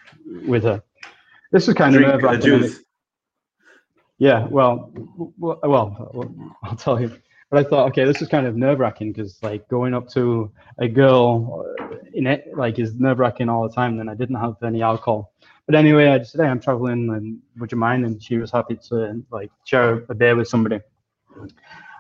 with 0.48 0.64
her. 0.64 0.84
This 1.52 1.68
was 1.68 1.76
kind 1.76 1.94
Drink 1.94 2.14
of 2.14 2.22
nerve-wracking, 2.22 2.42
juice. 2.42 2.84
yeah, 4.20 4.46
well, 4.48 4.92
well, 5.40 5.60
well, 5.64 6.56
I'll 6.64 6.76
tell 6.76 7.02
you. 7.02 7.12
But 7.56 7.68
I 7.68 7.70
thought, 7.70 7.88
okay, 7.92 8.04
this 8.04 8.22
is 8.22 8.28
kind 8.28 8.46
of 8.46 8.58
nerve 8.58 8.80
wracking 8.80 9.14
because 9.14 9.42
like 9.42 9.66
going 9.70 9.94
up 9.94 10.10
to 10.10 10.52
a 10.78 10.90
girl 10.90 11.66
uh, 11.80 11.96
in 12.14 12.28
it 12.28 12.50
like 12.54 12.80
is 12.80 12.96
nerve 12.96 13.18
wracking 13.20 13.48
all 13.48 13.66
the 13.66 13.74
time. 13.74 13.96
Then 13.96 14.10
I 14.10 14.14
didn't 14.14 14.36
have 14.36 14.56
any 14.62 14.82
alcohol. 14.82 15.32
But 15.66 15.76
anyway, 15.76 16.10
I 16.10 16.18
just 16.18 16.34
said, 16.34 16.42
hey, 16.42 16.50
I'm 16.50 16.60
traveling, 16.60 17.10
and 17.12 17.40
would 17.58 17.72
you 17.72 17.78
mind? 17.78 18.06
And 18.06 18.22
she 18.22 18.36
was 18.40 18.52
happy 18.52 18.78
to 18.90 19.24
like 19.32 19.52
share 19.64 20.04
a 20.10 20.14
beer 20.14 20.36
with 20.36 20.50
somebody. 20.50 20.82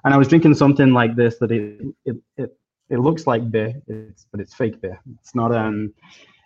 And 0.03 0.13
I 0.13 0.17
was 0.17 0.27
drinking 0.27 0.55
something 0.55 0.91
like 0.91 1.15
this 1.15 1.37
that 1.37 1.53
it 1.53 1.85
it 2.03 2.17
it, 2.35 2.57
it 2.89 2.97
looks 2.97 3.25
like 3.25 3.49
beer, 3.49 3.81
it's, 3.87 4.27
but 4.31 4.41
it's 4.41 4.53
fake 4.53 4.81
beer. 4.81 4.99
It's 5.21 5.35
not 5.35 5.55
um. 5.55 5.93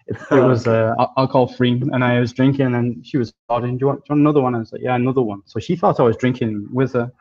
It, 0.05 0.17
it 0.31 0.43
was 0.43 0.67
uh, 0.67 0.93
alcohol 1.17 1.47
free, 1.47 1.73
and 1.93 2.03
I 2.03 2.19
was 2.19 2.31
drinking, 2.33 2.73
and 2.73 3.05
she 3.05 3.17
was 3.17 3.33
ordering, 3.47 3.77
"Do 3.77 3.83
you 3.83 3.87
want, 3.87 4.05
do 4.05 4.09
you 4.09 4.13
want 4.13 4.21
another 4.21 4.41
one?" 4.41 4.55
I 4.55 4.59
was 4.59 4.71
like, 4.71 4.81
"Yeah, 4.81 4.95
another 4.95 5.21
one." 5.21 5.41
So 5.45 5.59
she 5.59 5.75
thought 5.75 5.99
I 5.99 6.03
was 6.03 6.17
drinking 6.17 6.67
with 6.71 6.93
her, 6.93 7.11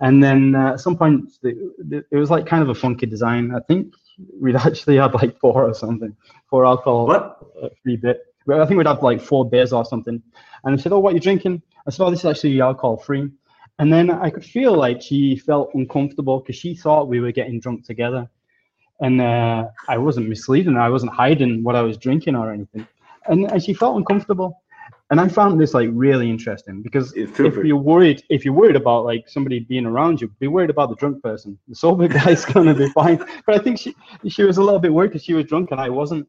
and 0.00 0.22
then 0.22 0.54
uh, 0.54 0.72
at 0.72 0.80
some 0.80 0.96
point, 0.96 1.32
the, 1.42 1.72
the, 1.78 2.04
it 2.10 2.16
was 2.16 2.30
like 2.30 2.46
kind 2.46 2.62
of 2.62 2.68
a 2.68 2.74
funky 2.74 3.06
design. 3.06 3.54
I 3.54 3.60
think 3.60 3.94
we'd 4.40 4.56
actually 4.68 4.96
had 4.96 5.14
like 5.14 5.38
four 5.38 5.64
or 5.68 5.74
something, 5.74 6.16
four 6.48 6.66
alcohol 6.66 7.06
What? 7.06 7.38
uh, 7.62 7.68
free 7.82 7.96
bit. 7.96 8.20
I 8.52 8.66
think 8.66 8.76
we'd 8.76 8.86
have 8.86 9.02
like 9.02 9.22
four 9.22 9.48
beers 9.48 9.72
or 9.72 9.84
something. 9.84 10.22
And 10.64 10.74
I 10.74 10.76
said, 10.82 10.92
"Oh, 10.92 10.98
what 10.98 11.12
are 11.12 11.16
you 11.16 11.20
drinking?" 11.20 11.62
I 11.86 11.90
said, 11.90 12.04
"Oh, 12.04 12.10
this 12.10 12.20
is 12.20 12.26
actually 12.26 12.60
alcohol 12.60 12.96
free." 12.98 13.30
And 13.78 13.92
then 13.92 14.10
I 14.10 14.30
could 14.30 14.44
feel 14.44 14.74
like 14.74 15.02
she 15.02 15.36
felt 15.36 15.70
uncomfortable 15.74 16.40
because 16.40 16.56
she 16.56 16.74
thought 16.74 17.08
we 17.08 17.20
were 17.20 17.32
getting 17.32 17.58
drunk 17.58 17.84
together, 17.84 18.28
and 19.00 19.20
uh, 19.20 19.68
I 19.88 19.98
wasn't 19.98 20.28
misleading. 20.28 20.76
I 20.76 20.90
wasn't 20.90 21.12
hiding 21.12 21.64
what 21.64 21.74
I 21.74 21.82
was 21.82 21.96
drinking 21.96 22.36
or 22.36 22.52
anything. 22.52 22.86
And, 23.26 23.50
and 23.50 23.62
she 23.62 23.72
felt 23.72 23.96
uncomfortable. 23.96 24.62
And 25.14 25.20
I 25.20 25.28
found 25.28 25.60
this 25.60 25.74
like 25.74 25.90
really 25.92 26.28
interesting 26.28 26.82
because 26.82 27.12
if 27.14 27.38
you're 27.38 27.76
worried, 27.76 28.24
if 28.30 28.44
you're 28.44 28.52
worried 28.52 28.74
about 28.74 29.04
like 29.04 29.28
somebody 29.28 29.60
being 29.60 29.86
around 29.86 30.20
you, 30.20 30.26
be 30.40 30.48
worried 30.48 30.70
about 30.70 30.88
the 30.88 30.96
drunk 30.96 31.22
person. 31.22 31.56
The 31.68 31.76
sober 31.76 32.08
guy's 32.18 32.44
gonna 32.44 32.74
be 32.74 32.88
fine. 32.88 33.18
But 33.46 33.54
I 33.54 33.58
think 33.58 33.78
she 33.78 33.94
she 34.28 34.42
was 34.42 34.56
a 34.56 34.60
little 34.60 34.80
bit 34.80 34.92
worried 34.92 35.10
because 35.10 35.22
she 35.22 35.32
was 35.32 35.44
drunk 35.44 35.70
and 35.70 35.80
I 35.80 35.88
wasn't. 35.88 36.26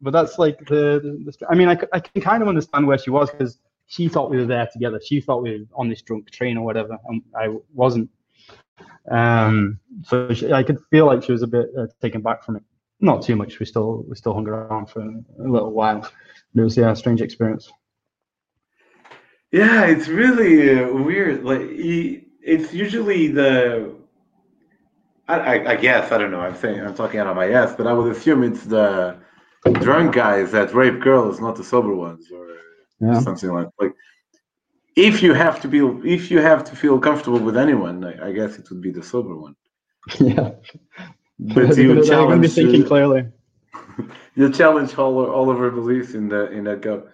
But 0.00 0.12
that's 0.12 0.38
like 0.38 0.56
the, 0.60 1.00
the, 1.02 1.32
the 1.36 1.46
I 1.50 1.56
mean, 1.56 1.68
I, 1.68 1.76
I 1.92 1.98
can 1.98 2.22
kind 2.22 2.40
of 2.40 2.48
understand 2.48 2.86
where 2.86 2.96
she 2.96 3.10
was 3.10 3.28
because 3.28 3.58
she 3.88 4.06
thought 4.06 4.30
we 4.30 4.36
were 4.36 4.46
there 4.46 4.68
together. 4.72 5.00
She 5.04 5.20
thought 5.20 5.42
we 5.42 5.58
were 5.58 5.64
on 5.74 5.88
this 5.88 6.02
drunk 6.02 6.30
train 6.30 6.56
or 6.56 6.64
whatever, 6.64 6.96
and 7.08 7.22
I 7.34 7.56
wasn't. 7.74 8.08
Um, 9.10 9.80
so 10.04 10.32
she, 10.32 10.52
I 10.52 10.62
could 10.62 10.78
feel 10.92 11.06
like 11.06 11.24
she 11.24 11.32
was 11.32 11.42
a 11.42 11.48
bit 11.48 11.70
uh, 11.76 11.88
taken 12.00 12.20
back 12.20 12.44
from 12.44 12.54
it. 12.54 12.62
Not 13.00 13.20
too 13.20 13.34
much. 13.34 13.58
We 13.58 13.66
still 13.66 14.04
we 14.08 14.14
still 14.14 14.34
hung 14.34 14.46
around 14.46 14.90
for 14.90 15.00
a 15.00 15.22
little 15.38 15.72
while. 15.72 16.08
It 16.54 16.60
was 16.60 16.76
yeah, 16.76 16.92
a 16.92 16.94
strange 16.94 17.20
experience. 17.20 17.68
Yeah, 19.50 19.86
it's 19.86 20.08
really 20.08 20.78
uh, 20.78 20.92
weird. 20.92 21.44
Like 21.44 21.62
it's 21.62 22.72
usually 22.74 23.28
the. 23.28 23.94
I, 25.26 25.34
I, 25.34 25.70
I 25.72 25.76
guess 25.76 26.12
I 26.12 26.18
don't 26.18 26.30
know. 26.30 26.40
I'm 26.40 26.56
saying 26.56 26.80
I'm 26.80 26.94
talking 26.94 27.20
out 27.20 27.26
of 27.26 27.36
my 27.36 27.50
ass, 27.50 27.74
but 27.76 27.86
I 27.86 27.92
would 27.92 28.14
assume 28.14 28.42
it's 28.42 28.64
the 28.64 29.18
drunk 29.72 30.14
guys 30.14 30.52
that 30.52 30.74
rape 30.74 31.00
girls, 31.00 31.40
not 31.40 31.56
the 31.56 31.64
sober 31.64 31.94
ones, 31.94 32.30
or 32.30 32.46
yeah. 33.00 33.20
something 33.20 33.50
like 33.52 33.68
like. 33.80 33.92
If 34.96 35.22
you 35.22 35.32
have 35.32 35.60
to 35.60 35.68
be, 35.68 35.78
if 36.12 36.28
you 36.30 36.40
have 36.40 36.64
to 36.64 36.74
feel 36.74 36.98
comfortable 36.98 37.38
with 37.38 37.56
anyone, 37.56 38.04
I, 38.04 38.28
I 38.28 38.32
guess 38.32 38.58
it 38.58 38.68
would 38.68 38.82
be 38.82 38.90
the 38.90 39.02
sober 39.02 39.36
one. 39.36 39.54
Yeah, 40.20 40.50
but 41.38 41.76
you 41.76 42.04
challenge. 42.04 42.42
Be 42.42 42.48
thinking 42.48 42.84
clearly. 42.84 43.28
you 44.34 44.52
challenge 44.52 44.96
all 44.98 45.24
all 45.26 45.50
of 45.50 45.58
our 45.58 45.70
beliefs 45.70 46.14
in 46.14 46.28
that 46.30 46.52
in 46.52 46.64
that 46.64 46.80
go. 46.82 47.08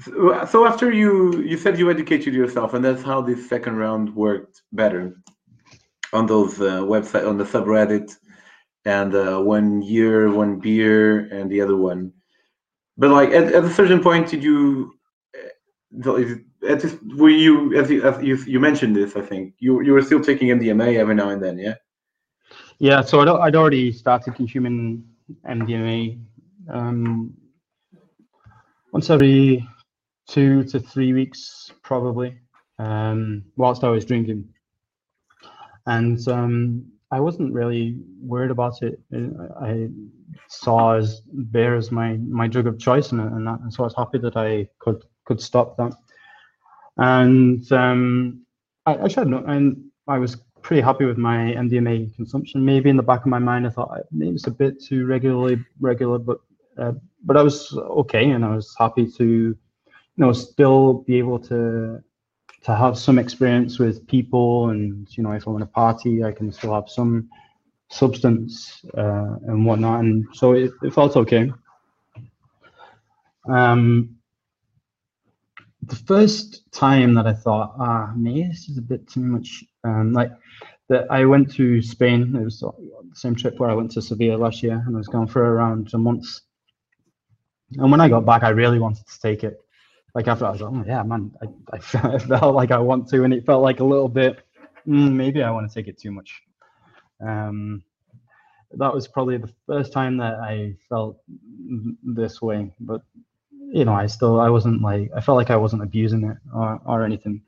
So, 0.00 0.66
after 0.66 0.90
you 0.90 1.40
you 1.42 1.56
said 1.56 1.78
you 1.78 1.88
educated 1.88 2.34
yourself, 2.34 2.74
and 2.74 2.84
that's 2.84 3.02
how 3.02 3.20
this 3.20 3.48
second 3.48 3.76
round 3.76 4.14
worked 4.14 4.62
better 4.72 5.22
on 6.12 6.26
those 6.26 6.60
uh, 6.60 6.80
website 6.82 7.28
on 7.28 7.38
the 7.38 7.44
subreddit, 7.44 8.16
and 8.84 9.14
uh, 9.14 9.38
one 9.38 9.82
year, 9.82 10.32
one 10.32 10.58
beer, 10.58 11.20
and 11.32 11.48
the 11.48 11.60
other 11.60 11.76
one. 11.76 12.12
But 12.98 13.10
like 13.10 13.30
at, 13.30 13.52
at 13.52 13.64
a 13.64 13.70
certain 13.70 14.02
point, 14.02 14.28
did 14.28 14.42
you? 14.42 14.94
Uh, 16.04 16.34
at 16.68 16.80
this, 16.80 16.96
were 17.16 17.28
you 17.28 17.76
as, 17.76 17.88
you 17.88 18.02
as 18.02 18.20
you 18.20 18.36
you 18.46 18.58
mentioned 18.58 18.96
this? 18.96 19.14
I 19.14 19.20
think 19.20 19.54
you 19.60 19.80
you 19.82 19.92
were 19.92 20.02
still 20.02 20.20
taking 20.20 20.48
MDMA 20.48 20.96
every 20.96 21.14
now 21.14 21.28
and 21.28 21.40
then, 21.40 21.56
yeah. 21.56 21.74
Yeah, 22.78 23.02
so 23.02 23.20
I'd, 23.20 23.28
I'd 23.28 23.56
already 23.56 23.92
started 23.92 24.34
consuming 24.34 25.04
MDMA 25.48 26.20
um, 26.68 27.32
once 28.92 29.08
every 29.08 29.66
two 30.26 30.64
to 30.64 30.80
three 30.80 31.12
weeks, 31.12 31.72
probably, 31.82 32.38
um, 32.78 33.44
whilst 33.56 33.84
I 33.84 33.88
was 33.88 34.04
drinking. 34.04 34.48
And 35.86 36.26
um, 36.28 36.86
I 37.10 37.20
wasn't 37.20 37.52
really 37.52 37.96
worried 38.20 38.50
about 38.50 38.82
it. 38.82 38.98
I 39.60 39.88
saw 40.48 40.94
as 40.94 41.20
beer 41.50 41.76
as 41.76 41.92
my, 41.92 42.16
my 42.16 42.48
drug 42.48 42.66
of 42.66 42.78
choice, 42.78 43.12
and, 43.12 43.20
and, 43.20 43.46
that, 43.46 43.60
and 43.60 43.72
so 43.72 43.84
I 43.84 43.86
was 43.86 43.94
happy 43.94 44.18
that 44.18 44.36
I 44.36 44.68
could 44.78 45.04
could 45.24 45.40
stop 45.40 45.76
that. 45.76 45.92
And 46.96 47.70
um, 47.72 48.44
I, 48.86 48.96
I 48.96 49.08
should 49.08 49.28
know, 49.28 49.44
and 49.46 49.84
I 50.08 50.18
was 50.18 50.36
pretty 50.62 50.82
happy 50.82 51.04
with 51.04 51.18
my 51.18 51.36
MDMA 51.36 52.14
consumption. 52.16 52.64
Maybe 52.64 52.90
in 52.90 52.96
the 52.96 53.02
back 53.02 53.20
of 53.20 53.26
my 53.26 53.38
mind, 53.38 53.66
I 53.66 53.70
thought 53.70 53.96
maybe 54.10 54.34
it's 54.34 54.46
a 54.46 54.50
bit 54.50 54.82
too 54.82 55.06
regularly 55.06 55.64
regular, 55.80 56.18
but 56.18 56.38
uh, 56.78 56.92
but 57.24 57.36
I 57.36 57.42
was 57.42 57.72
okay, 57.76 58.30
and 58.30 58.44
I 58.44 58.54
was 58.54 58.74
happy 58.78 59.10
to, 59.18 59.56
you 60.16 60.24
know, 60.24 60.32
still 60.32 61.04
be 61.06 61.18
able 61.18 61.38
to 61.40 62.02
to 62.62 62.74
have 62.74 62.96
some 62.96 63.18
experience 63.18 63.78
with 63.78 64.06
people, 64.06 64.70
and 64.70 65.06
you 65.16 65.22
know, 65.22 65.32
if 65.32 65.46
I 65.46 65.50
want 65.50 65.62
to 65.62 65.66
party, 65.66 66.24
I 66.24 66.32
can 66.32 66.50
still 66.50 66.74
have 66.74 66.88
some 66.88 67.28
substance 67.90 68.84
uh, 68.96 69.36
and 69.46 69.66
whatnot, 69.66 70.00
and 70.00 70.24
so 70.32 70.52
it, 70.52 70.70
it 70.82 70.94
felt 70.94 71.16
okay. 71.16 71.52
Um, 73.48 74.16
the 75.82 75.96
first 75.96 76.70
time 76.72 77.12
that 77.14 77.26
I 77.26 77.34
thought, 77.34 77.74
ah, 77.78 78.12
maybe 78.16 78.44
this 78.44 78.68
is 78.70 78.78
a 78.78 78.82
bit 78.82 79.06
too 79.06 79.20
much 79.20 79.64
um, 79.84 80.12
like 80.14 80.32
that, 80.88 81.06
I 81.10 81.24
went 81.24 81.52
to 81.54 81.82
Spain. 81.82 82.34
It 82.36 82.44
was 82.44 82.60
the 82.60 82.72
same 83.14 83.34
trip 83.34 83.58
where 83.58 83.70
I 83.70 83.74
went 83.74 83.90
to 83.92 84.02
Sevilla 84.02 84.36
last 84.36 84.62
year, 84.62 84.82
and 84.86 84.94
I 84.94 84.98
was 84.98 85.08
gone 85.08 85.26
for 85.26 85.42
around 85.42 85.92
a 85.92 85.98
month. 85.98 86.26
And 87.72 87.90
when 87.90 88.00
I 88.00 88.08
got 88.08 88.24
back, 88.24 88.42
I 88.42 88.50
really 88.50 88.78
wanted 88.78 89.06
to 89.06 89.20
take 89.20 89.44
it. 89.44 89.63
Like 90.14 90.28
after 90.28 90.46
I 90.46 90.50
was 90.50 90.60
like, 90.60 90.72
oh 90.72 90.84
yeah, 90.86 91.02
man, 91.02 91.32
I, 91.42 91.76
I 91.76 91.78
felt 92.18 92.54
like 92.54 92.70
I 92.70 92.78
want 92.78 93.08
to, 93.08 93.24
and 93.24 93.34
it 93.34 93.46
felt 93.46 93.62
like 93.62 93.80
a 93.80 93.84
little 93.84 94.08
bit, 94.08 94.38
mm, 94.86 95.12
maybe 95.12 95.42
I 95.42 95.50
want 95.50 95.68
to 95.68 95.74
take 95.74 95.88
it 95.88 95.98
too 95.98 96.12
much. 96.12 96.42
Um, 97.20 97.82
that 98.76 98.92
was 98.92 99.08
probably 99.08 99.38
the 99.38 99.52
first 99.66 99.92
time 99.92 100.16
that 100.18 100.34
I 100.34 100.76
felt 100.88 101.18
this 102.02 102.40
way. 102.40 102.72
But 102.80 103.02
you 103.50 103.84
know, 103.84 103.92
I 103.92 104.06
still 104.06 104.40
I 104.40 104.50
wasn't 104.50 104.82
like 104.82 105.10
I 105.16 105.20
felt 105.20 105.36
like 105.36 105.50
I 105.50 105.56
wasn't 105.56 105.82
abusing 105.82 106.24
it 106.24 106.36
or 106.54 106.80
or 106.84 107.04
anything. 107.04 107.42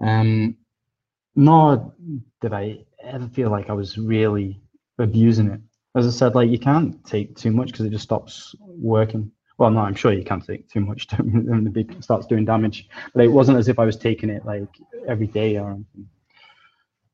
Um, 0.00 0.56
nor 1.34 1.94
did 2.40 2.52
I 2.52 2.84
ever 3.02 3.28
feel 3.28 3.50
like 3.50 3.70
I 3.70 3.74
was 3.74 3.98
really 3.98 4.60
abusing 4.98 5.50
it. 5.50 5.60
As 5.94 6.06
I 6.06 6.10
said, 6.10 6.34
like 6.34 6.50
you 6.50 6.58
can't 6.58 7.04
take 7.04 7.36
too 7.36 7.50
much 7.50 7.72
because 7.72 7.86
it 7.86 7.90
just 7.90 8.04
stops 8.04 8.54
working. 8.60 9.30
Well, 9.62 9.70
no, 9.70 9.78
I'm 9.82 9.94
sure 9.94 10.12
you 10.12 10.24
can't 10.24 10.44
take 10.44 10.68
too 10.68 10.80
much 10.80 11.06
and 11.18 11.64
the 11.64 11.70
big 11.70 12.02
starts 12.02 12.26
doing 12.26 12.44
damage. 12.44 12.88
But 13.14 13.24
it 13.24 13.28
wasn't 13.28 13.58
as 13.58 13.68
if 13.68 13.78
I 13.78 13.84
was 13.84 13.96
taking 13.96 14.28
it 14.28 14.44
like 14.44 14.66
every 15.06 15.28
day 15.28 15.56
or 15.56 15.70
anything. 15.70 16.08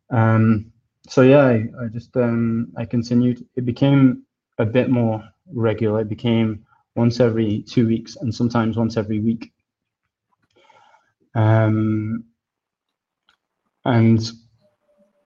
Um, 0.09 0.73
so 1.07 1.20
yeah, 1.20 1.45
I, 1.45 1.69
I 1.79 1.89
just 1.93 2.16
um, 2.16 2.73
I 2.75 2.87
continued. 2.87 3.45
It 3.57 3.66
became 3.66 4.23
a 4.57 4.65
bit 4.65 4.89
more 4.89 5.23
regular. 5.53 6.01
It 6.01 6.09
became 6.09 6.65
once 6.97 7.20
every 7.20 7.65
two 7.65 7.87
weeks 7.87 8.16
and 8.16 8.35
sometimes 8.35 8.79
once 8.79 8.97
every 8.97 9.20
week. 9.20 9.53
Um, 11.35 12.25
and 13.85 14.33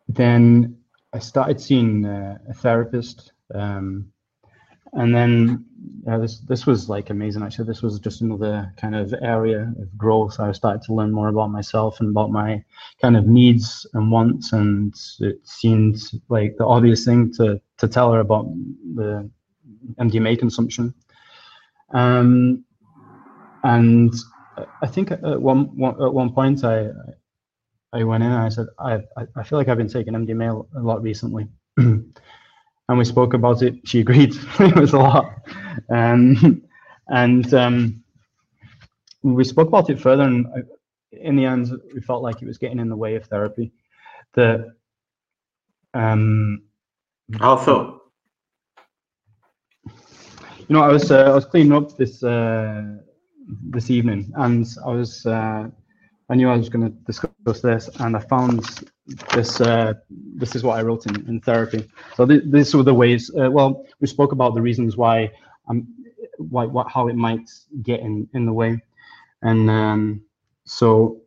then 0.09 0.77
I 1.13 1.21
started 1.21 1.61
seeing 1.61 2.05
uh, 2.05 2.39
a 2.49 2.53
therapist. 2.53 3.31
Um, 3.55 4.13
and 4.95 5.15
then 5.15 5.67
yeah, 6.07 6.19
this 6.19 6.41
this 6.41 6.67
was 6.67 6.89
like 6.89 7.11
amazing. 7.11 7.43
Actually, 7.43 7.67
this 7.67 7.83
was 7.83 7.99
just 7.99 8.21
another 8.21 8.73
kind 8.77 8.95
of 8.95 9.15
area 9.23 9.73
of 9.79 9.97
growth. 9.97 10.41
I 10.41 10.53
started 10.53 10.83
to 10.83 10.95
learn 10.95 11.13
more 11.13 11.29
about 11.29 11.51
myself 11.51 12.01
and 12.01 12.11
about 12.11 12.31
my 12.31 12.65
kind 13.01 13.17
of 13.17 13.27
needs 13.27 13.87
and 13.95 14.11
wants. 14.11 14.53
And 14.53 14.95
it 15.21 15.41
seemed 15.45 15.99
like 16.29 16.57
the 16.57 16.67
obvious 16.67 17.05
thing 17.05 17.33
to 17.35 17.61
to 17.79 17.89
tell 17.89 18.13
her 18.13 18.21
about 18.21 18.47
the 18.95 19.31
MDMA 20.01 20.39
consumption. 20.39 20.95
Um, 21.93 22.65
and 23.65 24.13
I 24.83 24.87
think 24.87 25.11
at 25.11 25.41
one, 25.41 25.77
one 25.77 26.03
at 26.03 26.13
one 26.13 26.33
point 26.33 26.65
I 26.65 26.91
I 27.93 28.05
went 28.05 28.25
in 28.25 28.31
and 28.31 28.43
I 28.43 28.49
said, 28.49 28.67
I, 28.79 29.01
I 29.37 29.43
feel 29.43 29.59
like 29.59 29.69
I've 29.69 29.77
been 29.77 29.89
taking 29.89 30.15
MDMA 30.15 30.67
a 30.77 30.81
lot 30.81 31.03
recently. 31.03 31.47
And 32.89 32.99
we 32.99 33.05
spoke 33.05 33.35
about 33.35 33.63
it. 33.63 33.75
She 33.85 34.01
agreed. 34.01 34.35
it 34.61 34.77
was 34.77 34.93
a 34.93 34.99
lot. 34.99 35.35
Um, 35.89 36.63
and 37.09 37.53
um, 37.55 38.03
we 39.23 39.45
spoke 39.45 39.69
about 39.69 39.91
it 39.91 40.01
further. 40.01 40.25
And 40.25 40.47
in 41.13 41.37
the 41.37 41.45
end, 41.45 41.71
we 41.95 42.01
felt 42.01 42.23
like 42.23 42.43
it 42.43 42.47
was 42.47 42.59
getting 42.59 42.79
in 42.79 42.89
the 42.89 42.97
way 42.97 43.15
of 43.15 43.25
therapy. 43.27 43.73
The 44.35 44.75
um, 45.95 46.63
also, 47.41 48.03
you 49.87 50.67
know, 50.71 50.83
I 50.83 50.89
was 50.89 51.11
uh, 51.11 51.25
I 51.25 51.35
was 51.35 51.45
cleaning 51.45 51.73
up 51.73 51.97
this 51.97 52.23
uh, 52.23 52.97
this 53.71 53.91
evening, 53.91 54.33
and 54.37 54.67
I 54.87 54.91
was 54.91 55.27
uh, 55.27 55.69
I 56.33 56.35
knew 56.35 56.49
I 56.49 56.57
was 56.57 56.71
going 56.71 56.91
to 56.91 56.97
discuss 57.05 57.61
this, 57.61 57.91
and 58.01 58.17
I 58.17 58.21
found 58.21 58.65
this. 59.35 59.61
Uh, 59.61 59.93
this 60.09 60.57
is 60.57 60.63
what 60.63 60.79
I 60.79 60.83
wrote 60.83 61.05
in, 61.05 61.29
in 61.29 61.41
therapy. 61.43 61.87
So 62.17 62.25
th- 62.25 62.45
these 62.47 62.75
were 62.75 62.83
the 62.83 62.95
ways. 62.95 63.31
Uh, 63.39 63.51
well, 63.51 63.85
we 64.01 64.07
spoke 64.07 64.33
about 64.33 64.55
the 64.55 64.63
reasons 64.63 64.97
why, 64.97 65.31
um, 65.69 65.87
why, 66.39 66.65
what, 66.65 66.91
how 66.91 67.09
it 67.09 67.17
might 67.17 67.51
get 67.83 68.01
in 68.01 68.27
in 68.33 68.47
the 68.47 68.53
way, 68.53 68.81
and 69.43 69.69
um, 69.69 70.23
so 70.65 71.21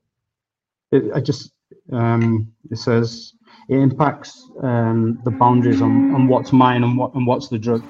it, 0.91 1.03
I 1.13 1.19
just 1.19 1.51
um, 1.91 2.51
it 2.71 2.79
says 2.79 3.33
it 3.69 3.77
impacts 3.77 4.49
um, 4.63 5.19
the 5.23 5.29
boundaries 5.29 5.83
on, 5.83 6.15
on 6.15 6.27
what's 6.27 6.51
mine 6.51 6.83
and 6.83 6.97
what 6.97 7.13
and 7.13 7.27
what's 7.27 7.47
the 7.47 7.59
drug. 7.59 7.85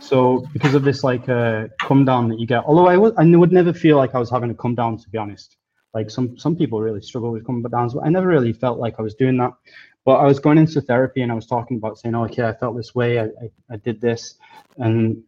So 0.00 0.44
because 0.52 0.74
of 0.74 0.82
this 0.82 1.04
like 1.04 1.28
uh, 1.28 1.68
come 1.78 2.04
down 2.04 2.28
that 2.30 2.40
you 2.40 2.46
get, 2.48 2.64
although 2.64 2.88
I 2.88 2.96
would 2.96 3.14
I 3.18 3.24
would 3.24 3.52
never 3.52 3.72
feel 3.72 3.98
like 3.98 4.16
I 4.16 4.18
was 4.18 4.30
having 4.30 4.50
a 4.50 4.54
come 4.54 4.74
down 4.74 4.98
to 4.98 5.08
be 5.08 5.16
honest 5.16 5.58
like 5.94 6.10
some 6.10 6.36
some 6.36 6.56
people 6.56 6.80
really 6.80 7.00
struggle 7.00 7.30
with 7.30 7.46
coming 7.46 7.62
down. 7.62 7.90
I 8.02 8.10
never 8.10 8.26
really 8.26 8.52
felt 8.52 8.78
like 8.78 8.96
I 8.98 9.02
was 9.02 9.14
doing 9.14 9.36
that. 9.38 9.52
But 10.04 10.16
I 10.16 10.26
was 10.26 10.38
going 10.38 10.58
into 10.58 10.80
therapy 10.82 11.22
and 11.22 11.32
I 11.32 11.34
was 11.34 11.46
talking 11.46 11.78
about 11.78 11.98
saying, 11.98 12.14
oh, 12.14 12.24
okay, 12.24 12.44
I 12.44 12.52
felt 12.52 12.76
this 12.76 12.94
way, 12.94 13.20
I, 13.20 13.24
I, 13.24 13.50
I 13.70 13.76
did 13.76 14.00
this, 14.00 14.34
and 14.76 15.22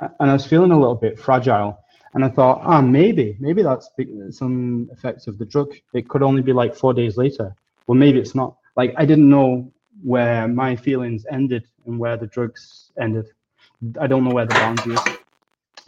and 0.00 0.30
I 0.30 0.32
was 0.32 0.46
feeling 0.46 0.72
a 0.72 0.78
little 0.78 0.94
bit 0.96 1.18
fragile. 1.18 1.78
And 2.14 2.24
I 2.24 2.28
thought, 2.28 2.62
ah, 2.64 2.78
oh, 2.78 2.82
maybe, 2.82 3.36
maybe 3.38 3.62
that's 3.62 3.90
some 4.30 4.88
effects 4.90 5.26
of 5.26 5.36
the 5.38 5.44
drug. 5.44 5.74
It 5.92 6.08
could 6.08 6.22
only 6.22 6.40
be 6.40 6.54
like 6.54 6.74
four 6.74 6.94
days 6.94 7.18
later. 7.18 7.54
Well, 7.86 7.98
maybe 7.98 8.18
it's 8.18 8.34
not. 8.34 8.56
Like 8.76 8.94
I 8.96 9.04
didn't 9.04 9.28
know 9.28 9.70
where 10.02 10.48
my 10.48 10.74
feelings 10.74 11.26
ended 11.30 11.66
and 11.86 11.98
where 11.98 12.16
the 12.16 12.26
drugs 12.26 12.90
ended. 12.98 13.26
I 14.00 14.06
don't 14.06 14.24
know 14.24 14.34
where 14.34 14.46
the 14.46 14.54
boundary 14.54 14.94
is 14.94 15.00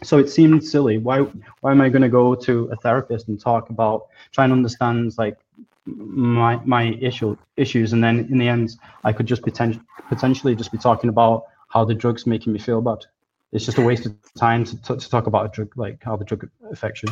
so 0.03 0.17
it 0.17 0.29
seemed 0.29 0.63
silly. 0.63 0.97
Why 0.97 1.19
why 1.61 1.71
am 1.71 1.81
I 1.81 1.89
going 1.89 2.01
to 2.01 2.09
go 2.09 2.35
to 2.35 2.69
a 2.71 2.75
therapist 2.75 3.27
and 3.27 3.39
talk 3.39 3.69
about 3.69 4.07
trying 4.31 4.49
to 4.49 4.53
understand 4.55 5.13
like 5.17 5.37
my 5.85 6.59
my 6.65 6.93
issue 7.01 7.35
issues, 7.57 7.93
and 7.93 8.03
then 8.03 8.19
in 8.31 8.37
the 8.37 8.47
end, 8.47 8.77
I 9.03 9.13
could 9.13 9.25
just 9.25 9.41
poten- 9.41 9.83
potentially 10.09 10.55
just 10.55 10.71
be 10.71 10.77
talking 10.77 11.09
about 11.09 11.45
how 11.69 11.85
the 11.85 11.93
drug's 11.93 12.25
making 12.25 12.53
me 12.53 12.59
feel 12.59 12.81
bad. 12.81 13.05
It's 13.51 13.65
just 13.65 13.77
a 13.77 13.81
waste 13.81 14.05
of 14.05 14.15
time 14.35 14.63
to, 14.65 14.81
to, 14.83 14.97
to 14.97 15.09
talk 15.09 15.27
about 15.27 15.45
a 15.45 15.49
drug, 15.49 15.75
like 15.75 16.01
how 16.03 16.15
the 16.15 16.23
drug 16.25 16.49
affects 16.71 17.03
you. 17.03 17.09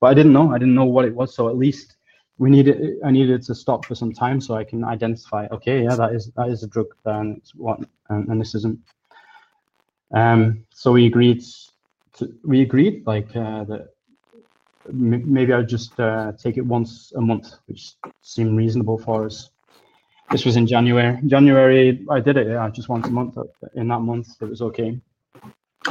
but 0.00 0.08
I 0.08 0.14
didn't 0.14 0.32
know. 0.32 0.52
I 0.52 0.58
didn't 0.58 0.74
know 0.74 0.84
what 0.84 1.04
it 1.04 1.14
was. 1.14 1.34
So 1.34 1.48
at 1.48 1.56
least 1.56 1.96
we 2.38 2.50
needed. 2.50 2.98
I 3.04 3.10
needed 3.10 3.42
to 3.42 3.54
stop 3.54 3.84
for 3.84 3.94
some 3.94 4.12
time 4.12 4.40
so 4.40 4.54
I 4.54 4.64
can 4.64 4.84
identify. 4.84 5.46
Okay, 5.50 5.84
yeah, 5.84 5.96
that 5.96 6.12
is 6.14 6.30
that 6.36 6.48
is 6.48 6.62
a 6.62 6.66
drug, 6.66 6.86
and 7.04 7.36
it's 7.38 7.54
what, 7.54 7.80
and, 8.08 8.28
and 8.28 8.40
this 8.40 8.54
isn't. 8.54 8.78
Um, 10.14 10.64
so 10.70 10.92
we 10.92 11.06
agreed. 11.06 11.42
We 12.44 12.62
agreed 12.62 13.06
like 13.06 13.34
uh, 13.36 13.64
that. 13.64 13.88
Maybe 14.90 15.52
I'd 15.52 15.68
just 15.68 15.98
uh, 16.00 16.32
take 16.32 16.56
it 16.56 16.66
once 16.66 17.12
a 17.16 17.20
month, 17.20 17.54
which 17.66 17.92
seemed 18.20 18.56
reasonable 18.56 18.98
for 18.98 19.26
us. 19.26 19.50
This 20.32 20.44
was 20.44 20.56
in 20.56 20.66
January. 20.66 21.20
January, 21.26 22.04
I 22.10 22.18
did 22.18 22.36
it. 22.36 22.48
Yeah, 22.48 22.68
just 22.70 22.88
once 22.88 23.06
a 23.06 23.10
month. 23.10 23.36
In 23.74 23.88
that 23.88 24.00
month, 24.00 24.28
it 24.40 24.48
was 24.48 24.60
okay. 24.62 24.98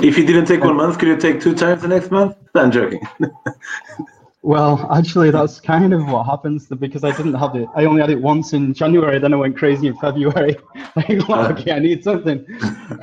If 0.02 0.18
you 0.18 0.26
didn't 0.26 0.45
take 0.45 0.64
one 0.64 0.77
month, 0.77 0.98
could 0.99 1.10
you 1.10 1.18
take 1.18 1.41
two 1.41 1.53
times 1.53 1.81
the 1.84 1.88
next 1.88 2.11
month? 2.11 2.35
I'm 2.56 2.72
joking. 2.72 3.02
well, 4.41 4.88
actually, 4.91 5.30
that's 5.31 5.60
kind 5.60 5.93
of 5.93 6.07
what 6.07 6.26
happens 6.26 6.68
because 6.68 7.03
I 7.03 7.15
didn't 7.15 7.35
have 7.35 7.56
it. 7.56 7.68
I 7.76 7.85
only 7.85 8.02
had 8.02 8.10
it 8.10 8.22
once 8.22 8.53
in 8.53 8.73
January. 8.73 9.19
Then 9.19 9.34
I 9.34 9.38
went 9.38 9.57
crazy 9.57 9.88
in 9.88 9.95
February. 9.98 10.57
like, 10.95 11.27
well, 11.27 11.52
okay, 11.52 11.73
I 11.73 11.80
need 11.80 12.03
something. 12.03 12.45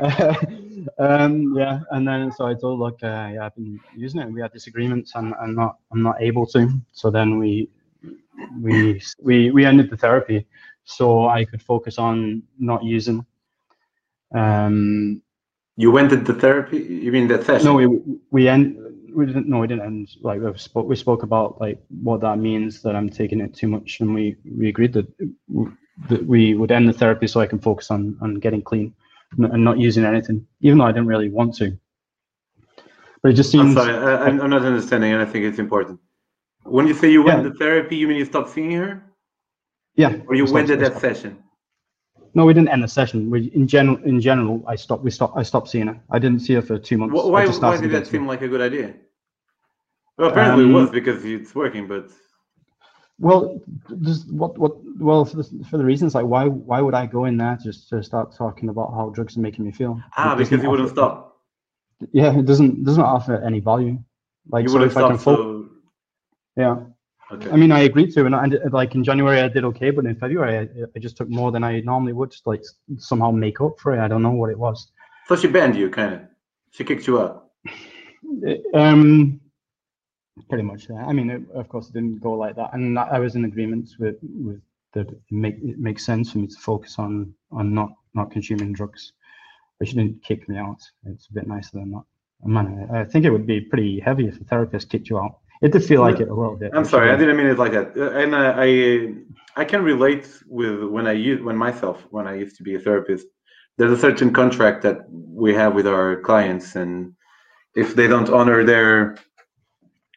Uh, 0.00 0.34
um, 0.98 1.54
yeah, 1.56 1.80
and 1.90 2.06
then 2.06 2.32
so 2.32 2.46
I 2.46 2.54
told 2.54 2.80
like, 2.80 3.02
uh, 3.02 3.30
yeah, 3.34 3.46
I've 3.46 3.54
been 3.54 3.80
using 3.96 4.20
it. 4.20 4.24
and 4.24 4.34
We 4.34 4.40
had 4.40 4.52
disagreements, 4.52 5.12
and 5.14 5.34
I'm 5.40 5.54
not, 5.54 5.76
I'm 5.92 6.02
not 6.02 6.20
able 6.20 6.46
to. 6.46 6.68
So 6.92 7.10
then 7.10 7.38
we, 7.38 7.68
we, 8.60 9.00
we, 9.20 9.50
we 9.50 9.64
ended 9.64 9.90
the 9.90 9.96
therapy, 9.96 10.46
so 10.84 11.28
I 11.28 11.44
could 11.44 11.62
focus 11.62 11.98
on 11.98 12.42
not 12.58 12.84
using. 12.84 13.24
Um, 14.34 15.22
you 15.76 15.90
went 15.90 16.12
into 16.12 16.34
therapy? 16.34 16.78
You 16.78 17.12
mean 17.12 17.28
that 17.28 17.44
session? 17.44 17.66
No, 17.66 17.74
we 17.74 17.86
we 18.30 18.48
end. 18.48 18.76
We 19.14 19.26
didn't. 19.26 19.48
No, 19.48 19.60
we 19.60 19.68
didn't 19.68 19.86
end. 19.86 20.10
Like 20.22 20.40
we 20.40 20.58
spoke. 20.58 20.86
We 20.86 20.96
spoke 20.96 21.22
about 21.22 21.60
like 21.60 21.80
what 22.02 22.20
that 22.22 22.38
means 22.38 22.82
that 22.82 22.96
I'm 22.96 23.08
taking 23.08 23.40
it 23.40 23.54
too 23.54 23.68
much, 23.68 24.00
and 24.00 24.12
we 24.12 24.36
we 24.44 24.68
agreed 24.68 24.92
that 24.94 25.06
that 26.08 26.26
we 26.26 26.54
would 26.54 26.72
end 26.72 26.88
the 26.88 26.92
therapy 26.92 27.26
so 27.26 27.40
I 27.40 27.46
can 27.46 27.58
focus 27.58 27.90
on 27.90 28.18
on 28.20 28.34
getting 28.34 28.62
clean 28.62 28.92
and 29.36 29.64
not 29.64 29.78
using 29.78 30.04
anything, 30.04 30.46
even 30.60 30.78
though 30.78 30.84
I 30.84 30.92
didn't 30.92 31.06
really 31.06 31.28
want 31.28 31.54
to. 31.56 31.78
But 33.22 33.32
it 33.32 33.34
just 33.34 33.50
seems. 33.50 33.76
I'm 33.76 33.84
sorry, 33.84 33.94
I, 33.94 34.28
am 34.28 34.36
not 34.36 34.64
understanding, 34.64 35.12
and 35.12 35.22
I 35.22 35.24
think 35.24 35.44
it's 35.44 35.58
important. 35.58 36.00
When 36.64 36.86
you 36.86 36.94
say 36.94 37.10
you 37.10 37.22
went 37.22 37.42
yeah. 37.42 37.50
to 37.50 37.54
therapy, 37.58 37.96
you 37.96 38.08
mean 38.08 38.18
you 38.18 38.24
stopped 38.24 38.50
seeing 38.50 38.72
her? 38.72 39.02
Yeah. 39.96 40.18
Or 40.26 40.34
you 40.34 40.44
went 40.50 40.68
to 40.68 40.76
that 40.76 41.00
session? 41.00 41.42
No, 42.34 42.44
we 42.44 42.54
didn't 42.54 42.68
end 42.68 42.84
the 42.84 42.88
session. 42.88 43.30
We, 43.30 43.50
in 43.54 43.66
general, 43.66 43.96
in 44.04 44.20
general, 44.20 44.62
I 44.68 44.76
stopped. 44.76 45.02
We 45.02 45.10
stopped. 45.10 45.36
I 45.36 45.42
stopped 45.42 45.68
seeing 45.68 45.88
her. 45.88 46.00
I 46.10 46.18
didn't 46.18 46.40
see 46.40 46.54
her 46.54 46.62
for 46.62 46.78
two 46.78 46.98
months. 46.98 47.14
Why? 47.14 47.46
Why 47.46 47.80
did 47.80 47.90
that 47.90 48.06
seem 48.06 48.26
like 48.26 48.42
a 48.42 48.48
good 48.48 48.60
idea? 48.60 48.94
Well, 50.16 50.30
apparently 50.30 50.64
um, 50.64 50.70
it 50.70 50.74
was 50.74 50.90
because 50.90 51.24
it's 51.24 51.54
working, 51.54 51.86
but. 51.86 52.10
Well, 53.20 53.60
just 54.02 54.30
what 54.32 54.56
what 54.58 54.76
well 54.98 55.24
for 55.24 55.38
the, 55.38 55.64
for 55.68 55.76
the 55.76 55.84
reasons 55.84 56.14
like 56.14 56.26
why 56.26 56.46
why 56.46 56.80
would 56.80 56.94
I 56.94 57.06
go 57.06 57.24
in 57.24 57.36
there 57.36 57.58
just 57.62 57.88
to 57.88 58.02
start 58.02 58.34
talking 58.36 58.68
about 58.68 58.92
how 58.92 59.10
drugs 59.10 59.36
are 59.36 59.40
making 59.40 59.64
me 59.64 59.72
feel? 59.72 60.00
Ah, 60.16 60.36
because 60.36 60.62
you 60.62 60.70
wouldn't 60.70 60.90
stop. 60.90 61.36
Yeah, 62.12 62.38
it 62.38 62.46
doesn't 62.46 62.84
doesn't 62.84 63.02
offer 63.02 63.42
any 63.42 63.58
value. 63.58 63.98
Like 64.48 64.64
you 64.64 64.68
so 64.68 64.82
if 64.82 64.96
I 64.96 65.08
can 65.08 65.18
focus. 65.18 65.44
So... 65.44 65.68
Yeah. 66.56 66.76
Okay. 67.30 67.50
I 67.50 67.56
mean, 67.56 67.72
I 67.72 67.80
agreed 67.80 68.12
to, 68.14 68.24
and 68.24 68.34
I, 68.34 68.46
like 68.70 68.94
in 68.94 69.04
January 69.04 69.40
I 69.40 69.48
did 69.48 69.64
okay, 69.64 69.90
but 69.90 70.06
in 70.06 70.16
February 70.16 70.58
I, 70.58 70.84
I, 70.96 70.98
just 70.98 71.18
took 71.18 71.28
more 71.28 71.52
than 71.52 71.62
I 71.62 71.80
normally 71.80 72.14
would, 72.14 72.30
just 72.30 72.46
like 72.46 72.64
somehow 72.96 73.30
make 73.30 73.60
up 73.60 73.78
for 73.78 73.94
it. 73.94 74.00
I 74.00 74.08
don't 74.08 74.22
know 74.22 74.30
what 74.30 74.48
it 74.48 74.58
was. 74.58 74.90
So 75.26 75.36
she 75.36 75.46
banned 75.46 75.76
you, 75.76 75.90
kind 75.90 76.14
of. 76.14 76.20
She 76.70 76.84
kicked 76.84 77.06
you 77.06 77.20
out. 77.20 77.50
Um, 78.74 79.40
pretty 80.48 80.64
much. 80.64 80.88
Yeah. 80.88 81.04
I 81.06 81.12
mean, 81.12 81.30
it, 81.30 81.42
of 81.54 81.68
course, 81.68 81.88
it 81.88 81.94
didn't 81.94 82.20
go 82.20 82.32
like 82.32 82.56
that, 82.56 82.70
and 82.72 82.98
I 82.98 83.18
was 83.18 83.34
in 83.36 83.44
agreement 83.44 83.90
with 83.98 84.16
with 84.22 84.60
that. 84.94 85.08
It 85.10 85.20
make 85.30 85.56
it 85.62 85.78
makes 85.78 86.04
sense 86.04 86.32
for 86.32 86.38
me 86.38 86.46
to 86.46 86.58
focus 86.58 86.98
on 86.98 87.34
on 87.50 87.74
not 87.74 87.90
not 88.14 88.30
consuming 88.30 88.72
drugs. 88.72 89.12
But 89.78 89.88
she 89.88 89.94
didn't 89.94 90.24
kick 90.24 90.48
me 90.48 90.56
out. 90.56 90.80
It's 91.06 91.28
a 91.28 91.32
bit 91.32 91.46
nicer 91.46 91.70
than 91.74 91.92
that. 91.92 92.02
Man, 92.44 92.88
I 92.92 93.04
think 93.04 93.24
it 93.24 93.30
would 93.30 93.46
be 93.46 93.60
pretty 93.60 94.00
heavy 94.00 94.26
if 94.26 94.40
a 94.40 94.44
therapist 94.44 94.90
kicked 94.90 95.08
you 95.08 95.18
out. 95.18 95.38
It 95.60 95.72
did 95.72 95.84
feel 95.84 96.02
like 96.02 96.20
it 96.20 96.28
a 96.28 96.34
little 96.34 96.56
bit. 96.56 96.70
I'm 96.72 96.84
sorry, 96.84 97.10
I 97.10 97.16
didn't 97.16 97.36
mean 97.36 97.46
it 97.46 97.58
like 97.58 97.72
that. 97.72 97.96
And 97.96 98.34
uh, 98.34 98.54
I 98.56 99.14
I 99.56 99.64
can 99.64 99.82
relate 99.82 100.28
with 100.46 100.84
when 100.84 101.06
I 101.08 101.12
use 101.12 101.42
when 101.42 101.56
myself 101.56 102.06
when 102.10 102.28
I 102.28 102.34
used 102.36 102.56
to 102.58 102.62
be 102.62 102.76
a 102.76 102.80
therapist. 102.80 103.26
There's 103.76 103.92
a 103.92 104.00
certain 104.00 104.32
contract 104.32 104.82
that 104.82 104.98
we 105.10 105.54
have 105.54 105.74
with 105.74 105.86
our 105.86 106.20
clients, 106.20 106.76
and 106.76 107.14
if 107.74 107.94
they 107.94 108.06
don't 108.06 108.28
honor 108.28 108.64
their 108.64 109.16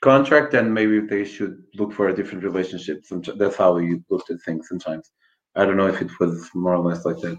contract, 0.02 0.52
then 0.52 0.73
maybe 0.73 0.99
they 0.99 1.23
should 1.23 1.64
look 1.76 1.94
for 1.94 2.10
a 2.10 2.15
different 2.15 2.44
relationship. 2.44 3.06
That's 3.10 3.56
how 3.56 3.76
we 3.76 4.02
looked 4.10 4.30
at 4.30 4.41
things 4.41 4.68
sometimes. 4.68 5.11
I 5.56 5.65
don't 5.65 5.78
know 5.78 5.88
if 5.88 6.02
it 6.02 6.11
was 6.19 6.49
more 6.53 6.76
or 6.76 6.80
less 6.80 7.06
like 7.06 7.18
that. 7.18 7.38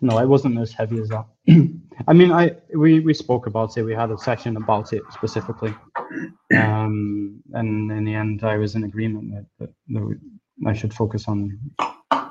No, 0.00 0.18
it 0.18 0.28
wasn't 0.28 0.58
as 0.58 0.72
heavy 0.72 1.00
as 1.00 1.08
that. 1.08 1.26
I 2.08 2.12
mean, 2.12 2.32
I 2.32 2.56
we 2.74 3.00
we 3.00 3.14
spoke 3.14 3.46
about 3.46 3.76
it. 3.76 3.82
We 3.82 3.94
had 3.94 4.10
a 4.10 4.18
session 4.18 4.56
about 4.56 4.92
it 4.92 5.02
specifically, 5.10 5.74
um, 6.56 7.40
and 7.52 7.90
in 7.90 8.04
the 8.04 8.14
end, 8.14 8.44
I 8.44 8.56
was 8.56 8.74
in 8.74 8.84
agreement 8.84 9.32
that, 9.32 9.46
that, 9.58 9.70
that 9.88 10.20
I 10.66 10.72
should 10.72 10.94
focus 10.94 11.28
on 11.28 11.58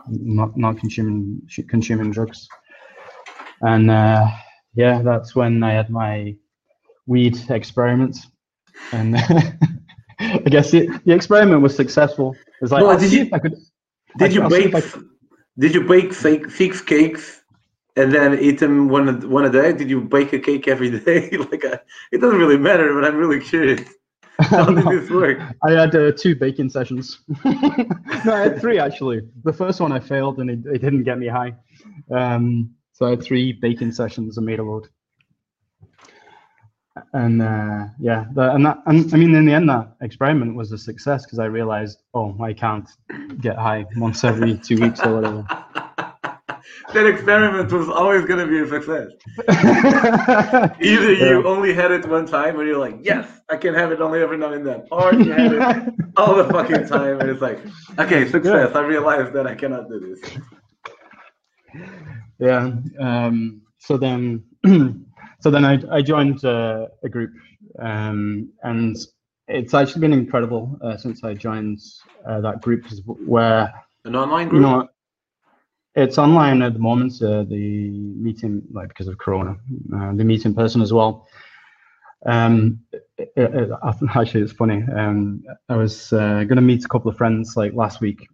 not 0.07 0.57
not 0.57 0.77
consuming 0.77 1.41
consuming 1.69 2.11
drugs. 2.11 2.47
And 3.61 3.91
uh, 3.91 4.27
yeah, 4.73 5.01
that's 5.01 5.35
when 5.35 5.63
I 5.63 5.73
had 5.73 5.89
my 5.89 6.35
weed 7.05 7.37
experiment, 7.49 8.17
and 8.91 9.17
I 10.19 10.49
guess 10.49 10.71
the, 10.71 10.87
the 11.05 11.13
experiment 11.13 11.61
was 11.61 11.75
successful. 11.75 12.35
It's 12.61 12.71
like, 12.71 12.83
well, 12.83 12.97
did 12.97 13.11
you, 13.11 13.29
I 13.33 13.39
could. 13.39 13.55
Did 14.17 14.31
I, 14.31 14.33
you 14.33 14.49
bake? 14.49 14.85
Did 15.57 15.75
you 15.75 15.83
bake 15.87 16.13
six 16.13 16.81
cakes 16.81 17.41
and 17.95 18.13
then 18.13 18.39
eat 18.39 18.59
them 18.59 18.89
one 18.89 19.29
one 19.29 19.45
a 19.45 19.49
day? 19.49 19.73
Did 19.73 19.89
you 19.89 20.01
bake 20.01 20.33
a 20.33 20.39
cake 20.39 20.67
every 20.67 20.89
day? 20.99 21.29
like, 21.31 21.63
a, 21.63 21.75
uh, 21.75 21.77
it 22.11 22.21
doesn't 22.21 22.39
really 22.39 22.57
matter, 22.57 22.93
but 22.93 23.05
I'm 23.05 23.17
really 23.17 23.39
curious. 23.39 23.81
How 24.39 24.65
did 24.65 24.85
this 24.85 25.09
work? 25.11 25.39
I 25.63 25.71
had 25.71 25.95
uh, 25.95 26.11
two 26.11 26.35
baking 26.35 26.69
sessions. 26.69 27.19
no, 27.45 28.33
I 28.33 28.41
had 28.41 28.59
three 28.59 28.79
actually. 28.79 29.21
The 29.43 29.53
first 29.53 29.79
one 29.79 29.91
I 29.91 29.99
failed, 29.99 30.39
and 30.39 30.49
it, 30.49 30.59
it 30.65 30.79
didn't 30.79 31.03
get 31.03 31.19
me 31.19 31.27
high. 31.27 31.53
Um, 32.11 32.71
so 32.93 33.05
I 33.05 33.11
had 33.11 33.23
three 33.23 33.53
baking 33.53 33.91
sessions 33.91 34.37
and 34.37 34.45
made 34.45 34.59
a 34.59 34.63
load. 34.63 34.87
And 37.13 37.41
uh, 37.41 37.85
yeah, 37.99 38.25
the, 38.33 38.53
and 38.53 38.65
that, 38.65 38.77
and 38.85 39.11
I 39.13 39.17
mean, 39.17 39.33
in 39.33 39.45
the 39.45 39.53
end, 39.53 39.67
that 39.69 39.95
experiment 40.01 40.55
was 40.55 40.71
a 40.71 40.77
success 40.77 41.25
because 41.25 41.39
I 41.39 41.45
realized, 41.45 42.03
oh, 42.13 42.37
I 42.41 42.53
can't 42.53 42.87
get 43.41 43.57
high 43.57 43.85
once 43.97 44.23
every 44.23 44.57
two 44.57 44.79
weeks 44.79 44.99
or 44.99 45.15
whatever 45.15 45.47
that 46.93 47.05
experiment 47.05 47.71
was 47.71 47.89
always 47.89 48.25
going 48.25 48.39
to 48.39 48.47
be 48.47 48.59
a 48.59 48.67
success. 48.67 49.09
Either 50.79 51.13
you 51.13 51.41
yeah. 51.41 51.47
only 51.47 51.73
had 51.73 51.91
it 51.91 52.07
one 52.07 52.25
time 52.25 52.59
and 52.59 52.67
you're 52.67 52.77
like, 52.77 52.97
yes, 53.01 53.27
I 53.49 53.57
can 53.57 53.73
have 53.73 53.91
it 53.91 54.01
only 54.01 54.21
every 54.21 54.37
now 54.37 54.53
and 54.53 54.65
then, 54.65 54.87
or 54.91 55.13
you 55.13 55.31
had 55.31 55.53
it 55.53 55.93
all 56.17 56.35
the 56.35 56.45
fucking 56.45 56.87
time 56.87 57.19
and 57.19 57.29
it's 57.29 57.41
like, 57.41 57.59
okay, 57.99 58.29
success. 58.29 58.71
Yeah. 58.73 58.79
I 58.79 58.83
realized 58.83 59.33
that 59.33 59.47
I 59.47 59.55
cannot 59.55 59.89
do 59.89 59.99
this. 59.99 60.19
Yeah. 62.39 62.73
Um, 62.99 63.61
so 63.79 63.97
then, 63.97 64.43
so 65.43 65.51
then 65.51 65.65
I, 65.65 65.77
I 65.91 66.01
joined 66.01 66.45
uh, 66.45 66.87
a 67.03 67.09
group, 67.09 67.33
um, 67.77 68.49
and 68.63 68.95
it's 69.49 69.73
actually 69.73 69.99
been 69.99 70.13
incredible 70.13 70.79
uh, 70.81 70.95
since 70.95 71.21
I 71.21 71.33
joined 71.33 71.81
uh, 72.25 72.39
that 72.39 72.61
group, 72.61 72.85
where 73.05 73.73
an 74.05 74.15
online 74.15 74.47
group. 74.47 74.61
You 74.61 74.67
know, 74.67 74.87
it's 75.95 76.17
online 76.17 76.61
at 76.61 76.71
the 76.71 76.79
moment. 76.79 77.21
Uh, 77.21 77.43
the 77.43 77.89
meeting, 77.89 78.61
like 78.71 78.87
because 78.87 79.09
of 79.09 79.17
Corona, 79.17 79.57
uh, 79.93 80.13
the 80.13 80.23
meet 80.23 80.45
in 80.45 80.55
person 80.55 80.81
as 80.81 80.93
well. 80.93 81.27
Um, 82.25 82.79
it, 83.17 83.33
it, 83.35 83.69
actually, 84.15 84.43
it's 84.43 84.53
funny. 84.53 84.81
Um, 84.95 85.43
I 85.67 85.75
was 85.75 86.13
uh, 86.13 86.45
going 86.45 86.55
to 86.55 86.61
meet 86.61 86.85
a 86.85 86.87
couple 86.87 87.11
of 87.11 87.17
friends 87.17 87.57
like 87.57 87.73
last 87.73 87.99
week, 87.99 88.25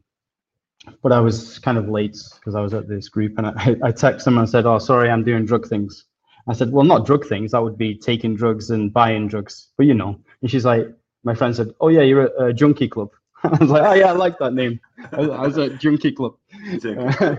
but 1.01 1.11
I 1.11 1.19
was 1.21 1.57
kind 1.57 1.79
of 1.79 1.89
late 1.89 2.19
because 2.35 2.53
I 2.53 2.61
was 2.61 2.75
at 2.75 2.87
this 2.87 3.09
group, 3.09 3.39
and 3.39 3.47
I, 3.47 3.53
I 3.83 3.91
texted 3.91 4.25
them 4.25 4.37
and 4.37 4.47
said, 4.47 4.67
"Oh, 4.67 4.77
sorry, 4.77 5.09
I'm 5.09 5.23
doing 5.23 5.47
drug 5.47 5.67
things." 5.67 6.05
I 6.47 6.53
said, 6.53 6.71
"Well, 6.71 6.85
not 6.85 7.05
drug 7.05 7.25
things. 7.25 7.51
That 7.51 7.63
would 7.63 7.77
be 7.77 7.95
taking 7.95 8.35
drugs 8.35 8.69
and 8.71 8.91
buying 8.91 9.27
drugs, 9.27 9.67
but 9.77 9.85
you 9.85 9.93
know." 9.93 10.19
And 10.41 10.49
she's 10.49 10.65
like, 10.65 10.87
"My 11.23 11.35
friend 11.35 11.55
said, 11.55 11.73
oh 11.81 11.89
yeah, 11.89 12.01
you're 12.01 12.27
a, 12.27 12.45
a 12.45 12.53
junkie 12.53 12.87
club." 12.87 13.09
I 13.43 13.57
was 13.57 13.69
like, 13.69 13.83
oh 13.83 13.93
yeah, 13.93 14.09
I 14.09 14.11
like 14.11 14.37
that 14.39 14.53
name. 14.53 14.79
I 15.13 15.21
was 15.21 15.57
at 15.57 15.79
Junkie 15.79 16.11
Club. 16.11 16.35
Uh, 16.83 17.37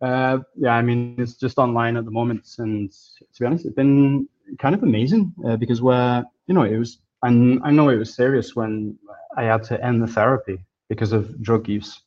uh, 0.04 0.38
yeah, 0.56 0.74
I 0.74 0.82
mean, 0.82 1.16
it's 1.18 1.34
just 1.34 1.58
online 1.58 1.96
at 1.96 2.04
the 2.04 2.12
moment, 2.12 2.46
and 2.58 2.92
to 2.92 3.40
be 3.40 3.46
honest, 3.46 3.64
it's 3.64 3.74
been 3.74 4.28
kind 4.58 4.74
of 4.74 4.84
amazing 4.84 5.34
uh, 5.44 5.56
because 5.56 5.82
we're, 5.82 6.24
you 6.46 6.54
know, 6.54 6.62
it 6.62 6.76
was, 6.76 6.98
and 7.24 7.60
I 7.64 7.72
know 7.72 7.88
it 7.88 7.96
was 7.96 8.14
serious 8.14 8.54
when 8.54 8.96
I 9.36 9.44
had 9.44 9.64
to 9.64 9.84
end 9.84 10.00
the 10.00 10.06
therapy 10.06 10.58
because 10.88 11.12
of 11.12 11.42
drug 11.42 11.68
use, 11.68 12.02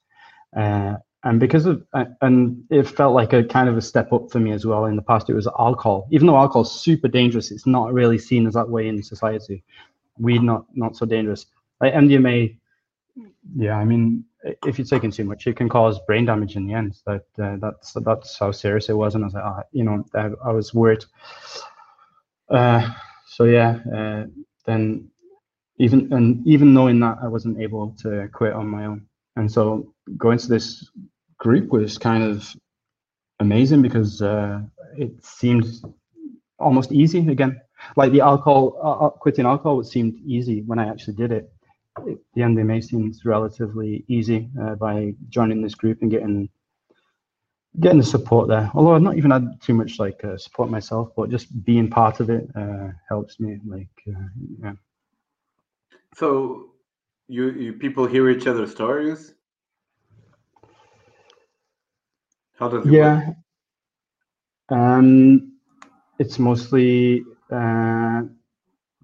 uh, 0.55 0.95
and 1.27 1.39
because 1.39 1.65
of, 1.65 1.85
uh, 1.93 2.05
and 2.21 2.63
it 2.69 2.83
felt 2.83 3.13
like 3.13 3.33
a 3.33 3.43
kind 3.43 3.69
of 3.69 3.77
a 3.77 3.81
step 3.81 4.13
up 4.13 4.31
for 4.31 4.39
me 4.39 4.51
as 4.51 4.65
well. 4.65 4.85
In 4.85 4.95
the 4.95 5.01
past, 5.01 5.29
it 5.29 5.33
was 5.33 5.47
alcohol, 5.59 6.07
even 6.11 6.27
though 6.27 6.37
alcohol 6.37 6.63
is 6.63 6.71
super 6.71 7.07
dangerous, 7.07 7.51
it's 7.51 7.67
not 7.67 7.93
really 7.93 8.17
seen 8.17 8.47
as 8.47 8.53
that 8.53 8.69
way 8.69 8.87
in 8.87 9.01
society 9.03 9.63
weed 10.19 10.41
not 10.41 10.65
not 10.73 10.95
so 10.95 11.05
dangerous. 11.05 11.45
Like 11.81 11.93
MDMA, 11.93 12.57
yeah, 13.55 13.75
I 13.77 13.85
mean, 13.85 14.25
if 14.65 14.77
you're 14.77 14.87
taking 14.87 15.11
too 15.11 15.25
much, 15.25 15.47
it 15.47 15.55
can 15.57 15.69
cause 15.69 15.99
brain 16.07 16.25
damage 16.25 16.55
in 16.55 16.65
the 16.67 16.73
end. 16.73 16.97
That 17.05 17.25
uh, 17.41 17.57
that's 17.59 17.93
that's 17.93 18.37
how 18.37 18.51
serious 18.51 18.89
it 18.89 18.93
was, 18.93 19.15
and 19.15 19.23
I 19.23 19.27
was 19.27 19.33
like, 19.33 19.43
ah, 19.43 19.63
you 19.71 19.83
know, 19.83 20.03
I, 20.15 20.29
I 20.45 20.51
was 20.51 20.73
worried. 20.73 21.05
Uh, 22.49 22.89
so 23.27 23.43
yeah, 23.43 23.79
uh, 23.93 24.25
then 24.65 25.09
even 25.77 26.11
and 26.13 26.45
even 26.47 26.73
knowing 26.73 26.99
that 27.01 27.17
I 27.21 27.27
wasn't 27.27 27.59
able 27.59 27.95
to 28.01 28.27
quit 28.33 28.53
on 28.53 28.67
my 28.67 28.85
own, 28.85 29.05
and 29.35 29.51
so 29.51 29.93
going 30.17 30.39
to 30.39 30.47
this 30.47 30.89
group 31.37 31.71
was 31.71 31.97
kind 31.97 32.23
of 32.23 32.55
amazing 33.39 33.81
because 33.81 34.21
uh, 34.21 34.61
it 34.97 35.23
seemed 35.23 35.65
almost 36.59 36.91
easy 36.91 37.19
again. 37.29 37.61
Like 37.95 38.11
the 38.11 38.21
alcohol, 38.21 38.77
uh, 38.83 39.05
uh 39.05 39.09
quitting 39.09 39.45
alcohol 39.45 39.83
seemed 39.83 40.17
easy 40.25 40.61
when 40.63 40.79
I 40.79 40.87
actually 40.89 41.15
did 41.15 41.31
it. 41.31 41.51
it 42.05 42.19
the 42.33 42.41
MDMA 42.41 42.83
seems 42.83 43.25
relatively 43.25 44.03
easy 44.07 44.49
uh, 44.61 44.75
by 44.75 45.13
joining 45.29 45.61
this 45.61 45.75
group 45.75 46.01
and 46.01 46.11
getting 46.11 46.49
getting 47.79 47.99
the 47.99 48.05
support 48.05 48.47
there. 48.47 48.71
Although 48.73 48.95
I've 48.95 49.03
not 49.03 49.17
even 49.17 49.31
had 49.31 49.61
too 49.61 49.75
much 49.75 49.99
like 49.99 50.23
uh, 50.23 50.37
support 50.37 50.69
myself, 50.69 51.11
but 51.15 51.29
just 51.29 51.63
being 51.63 51.89
part 51.89 52.19
of 52.19 52.29
it 52.31 52.49
uh, 52.55 52.89
helps 53.07 53.39
me. 53.39 53.59
Like, 53.65 53.89
yeah. 54.63 54.73
So, 56.15 56.71
you, 57.27 57.51
you 57.51 57.73
people 57.73 58.07
hear 58.07 58.29
each 58.29 58.47
other's 58.47 58.71
stories. 58.71 59.33
How 62.57 62.69
does 62.69 62.85
it 62.85 62.91
yeah. 62.91 63.27
Work? 63.27 63.35
Um, 64.69 65.53
it's 66.19 66.39
mostly 66.39 67.23
uh, 67.51 68.23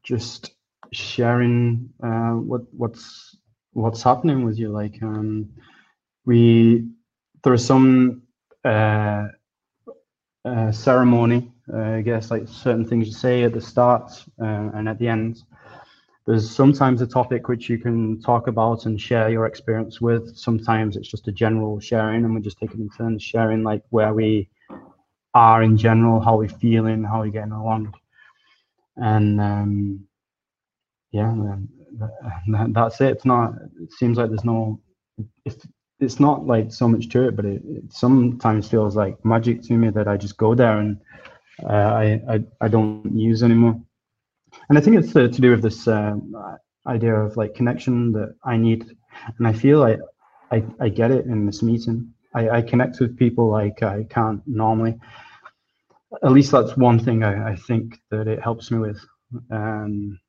just 0.04 0.52
sharing 0.92 1.90
uh, 2.04 2.32
what 2.32 2.62
what's 2.72 3.38
what's 3.74 4.04
happening 4.04 4.44
with 4.44 4.58
you. 4.58 4.70
Like 4.70 5.02
um, 5.02 5.50
we 6.26 6.88
there 7.44 7.54
are 7.54 7.58
some 7.58 8.24
uh, 8.66 9.28
uh, 10.46 10.72
ceremony, 10.72 11.52
uh, 11.74 11.78
I 11.78 12.02
guess, 12.02 12.32
like 12.32 12.48
certain 12.48 12.86
things 12.86 13.08
you 13.08 13.14
say 13.14 13.44
at 13.44 13.54
the 13.54 13.62
start 13.62 14.12
uh, 14.42 14.72
and 14.74 14.90
at 14.90 15.00
the 15.00 15.08
end. 15.08 15.44
There's 16.26 16.50
sometimes 16.50 17.02
a 17.02 17.08
topic 17.08 17.50
which 17.50 17.70
you 17.70 17.78
can 17.78 18.22
talk 18.22 18.48
about 18.48 18.86
and 18.86 19.00
share 19.00 19.30
your 19.30 19.46
experience 19.46 20.00
with. 20.00 20.38
Sometimes 20.38 20.96
it's 20.96 21.10
just 21.10 21.28
a 21.28 21.34
general 21.34 21.80
sharing, 21.80 22.24
and 22.24 22.34
we're 22.34 22.40
just 22.40 22.62
in 22.62 22.90
turns 22.98 23.22
sharing, 23.22 23.64
like 23.64 23.84
where 23.90 24.14
we 24.14 24.50
are 25.34 25.64
in 25.64 25.76
general, 25.78 26.22
how 26.22 26.38
we're 26.38 26.48
feeling, 26.48 27.04
how 27.04 27.22
we're 27.22 27.28
getting 27.28 27.52
along, 27.52 27.94
and 28.96 29.42
um, 29.42 30.08
yeah, 31.12 31.58
that's 32.70 33.02
it. 33.02 33.12
It's 33.12 33.26
not. 33.26 33.54
It 33.82 33.92
seems 33.92 34.18
like 34.18 34.30
there's 34.30 34.46
no. 34.46 34.80
If 35.44 35.58
it's 36.00 36.20
not 36.20 36.46
like 36.46 36.72
so 36.72 36.88
much 36.88 37.10
to 37.10 37.28
it, 37.28 37.36
but 37.36 37.46
it, 37.46 37.62
it, 37.66 37.94
sometimes 37.94 38.70
feels 38.70 38.96
like 38.96 39.24
magic 39.26 39.62
to 39.64 39.74
me 39.74 39.90
that 39.90 40.08
I 40.08 40.18
just 40.18 40.38
go 40.38 40.56
there 40.56 40.80
and 40.80 41.00
uh, 41.64 41.74
I, 41.74 42.22
I, 42.30 42.44
I 42.62 42.68
don't 42.68 43.18
use 43.18 43.44
anymore. 43.44 43.80
And 44.70 44.78
I 44.78 44.82
think 44.82 44.96
it's 44.98 45.14
to, 45.14 45.28
to 45.28 45.42
do 45.42 45.52
with 45.52 45.62
this 45.62 45.88
uh, 45.88 46.16
idea 46.88 47.16
of 47.16 47.38
like 47.38 47.56
connection 47.56 48.12
that 48.14 48.36
I 48.44 48.58
need, 48.58 48.96
and 49.38 49.48
I 49.48 49.54
feel 49.54 49.80
like 49.80 50.00
I, 50.52 50.64
I 50.80 50.90
get 50.90 51.12
it 51.12 51.26
in 51.26 51.46
this 51.46 51.62
meeting. 51.62 52.14
I, 52.34 52.50
I 52.50 52.62
connect 52.62 53.00
with 53.00 53.18
people 53.18 53.50
like 53.50 53.84
I 53.84 54.06
can't 54.10 54.42
normally. 54.48 55.00
At 56.24 56.32
least 56.32 56.52
that's 56.52 56.78
one 56.78 57.00
thing 57.00 57.24
I, 57.24 57.52
I 57.52 57.56
think 57.56 58.00
that 58.10 58.28
it 58.28 58.42
helps 58.42 58.72
me 58.72 58.80
with. 58.80 59.00
Um, 59.52 60.20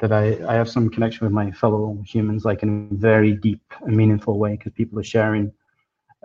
that 0.00 0.12
I, 0.12 0.38
I 0.48 0.54
have 0.54 0.70
some 0.70 0.88
connection 0.88 1.26
with 1.26 1.32
my 1.32 1.50
fellow 1.50 2.02
humans, 2.06 2.46
like 2.46 2.62
in 2.62 2.88
a 2.90 2.94
very 2.94 3.34
deep 3.34 3.62
and 3.82 3.94
meaningful 3.94 4.38
way, 4.38 4.56
because 4.56 4.72
people 4.72 4.98
are 4.98 5.04
sharing 5.04 5.52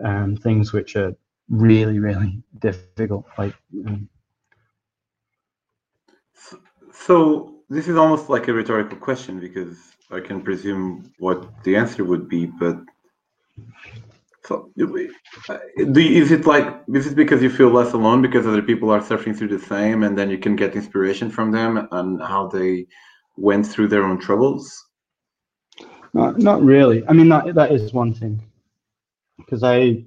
um, 0.02 0.36
things 0.36 0.72
which 0.72 0.96
are 0.96 1.14
really, 1.50 1.98
really 1.98 2.42
difficult. 2.58 3.26
Like, 3.36 3.54
um, 3.86 4.08
so 6.92 7.59
this 7.70 7.86
is 7.88 7.96
almost 7.96 8.28
like 8.28 8.48
a 8.48 8.52
rhetorical 8.52 8.98
question 8.98 9.38
because 9.40 9.78
I 10.10 10.20
can 10.20 10.42
presume 10.42 11.12
what 11.18 11.62
the 11.64 11.76
answer 11.76 12.04
would 12.04 12.28
be, 12.28 12.46
but 12.46 12.76
so 14.44 14.70
do, 14.76 15.08
uh, 15.48 15.58
is 15.78 16.32
it 16.32 16.46
like 16.46 16.82
is 16.92 17.06
it 17.06 17.14
because 17.14 17.42
you 17.42 17.50
feel 17.50 17.70
less 17.70 17.92
alone 17.92 18.20
because 18.22 18.46
other 18.46 18.62
people 18.62 18.90
are 18.90 19.00
suffering 19.00 19.34
through 19.34 19.56
the 19.56 19.64
same, 19.64 20.02
and 20.02 20.18
then 20.18 20.30
you 20.30 20.38
can 20.38 20.56
get 20.56 20.74
inspiration 20.74 21.30
from 21.30 21.52
them 21.52 21.88
and 21.92 22.20
how 22.20 22.48
they 22.48 22.86
went 23.36 23.66
through 23.66 23.88
their 23.88 24.02
own 24.02 24.18
troubles? 24.18 24.84
Not, 26.12 26.38
not 26.38 26.60
really. 26.62 27.06
I 27.06 27.12
mean, 27.12 27.28
that 27.28 27.54
that 27.54 27.70
is 27.70 27.92
one 27.92 28.12
thing, 28.12 28.42
because 29.38 29.62
I, 29.62 30.04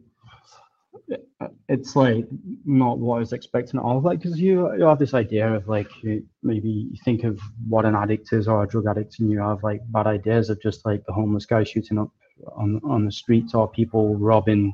it's 1.68 1.96
like 1.96 2.26
not 2.66 3.00
what 3.00 3.18
I 3.18 3.20
was 3.20 3.34
expecting 3.34 3.80
at 3.80 3.84
all. 3.84 4.02
Like, 4.02 4.20
because 4.20 4.40
you 4.40 4.74
you 4.78 4.86
have 4.86 5.00
this 5.00 5.14
idea 5.14 5.54
of 5.54 5.68
like 5.68 5.90
you, 6.04 6.26
maybe 6.42 6.70
you 6.70 6.98
think 7.04 7.24
of 7.24 7.40
what 7.68 7.86
an 7.86 7.96
addict 7.96 8.34
is 8.34 8.48
or 8.48 8.64
a 8.64 8.68
drug 8.68 8.88
addict, 8.88 9.20
and 9.20 9.32
you 9.32 9.40
have 9.40 9.64
like 9.64 9.82
bad 9.92 10.08
ideas 10.08 10.50
of 10.50 10.62
just 10.62 10.86
like 10.86 11.06
the 11.06 11.14
homeless 11.14 11.46
guy 11.46 11.64
shooting 11.64 11.98
up 11.98 12.10
on 12.56 12.80
on 12.84 13.06
the 13.06 13.12
streets 13.12 13.54
or 13.54 13.70
people 13.70 14.16
robbing 14.16 14.74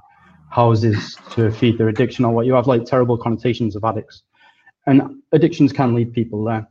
houses 0.49 1.15
to 1.31 1.51
feed 1.51 1.77
their 1.77 1.89
addiction 1.89 2.25
or 2.25 2.33
what 2.33 2.45
you 2.45 2.53
have 2.53 2.65
like 2.65 2.83
terrible 2.83 3.15
connotations 3.15 3.75
of 3.75 3.83
addicts 3.83 4.23
and 4.87 5.21
addictions 5.31 5.71
can 5.71 5.93
lead 5.93 6.11
people 6.11 6.43
there 6.43 6.67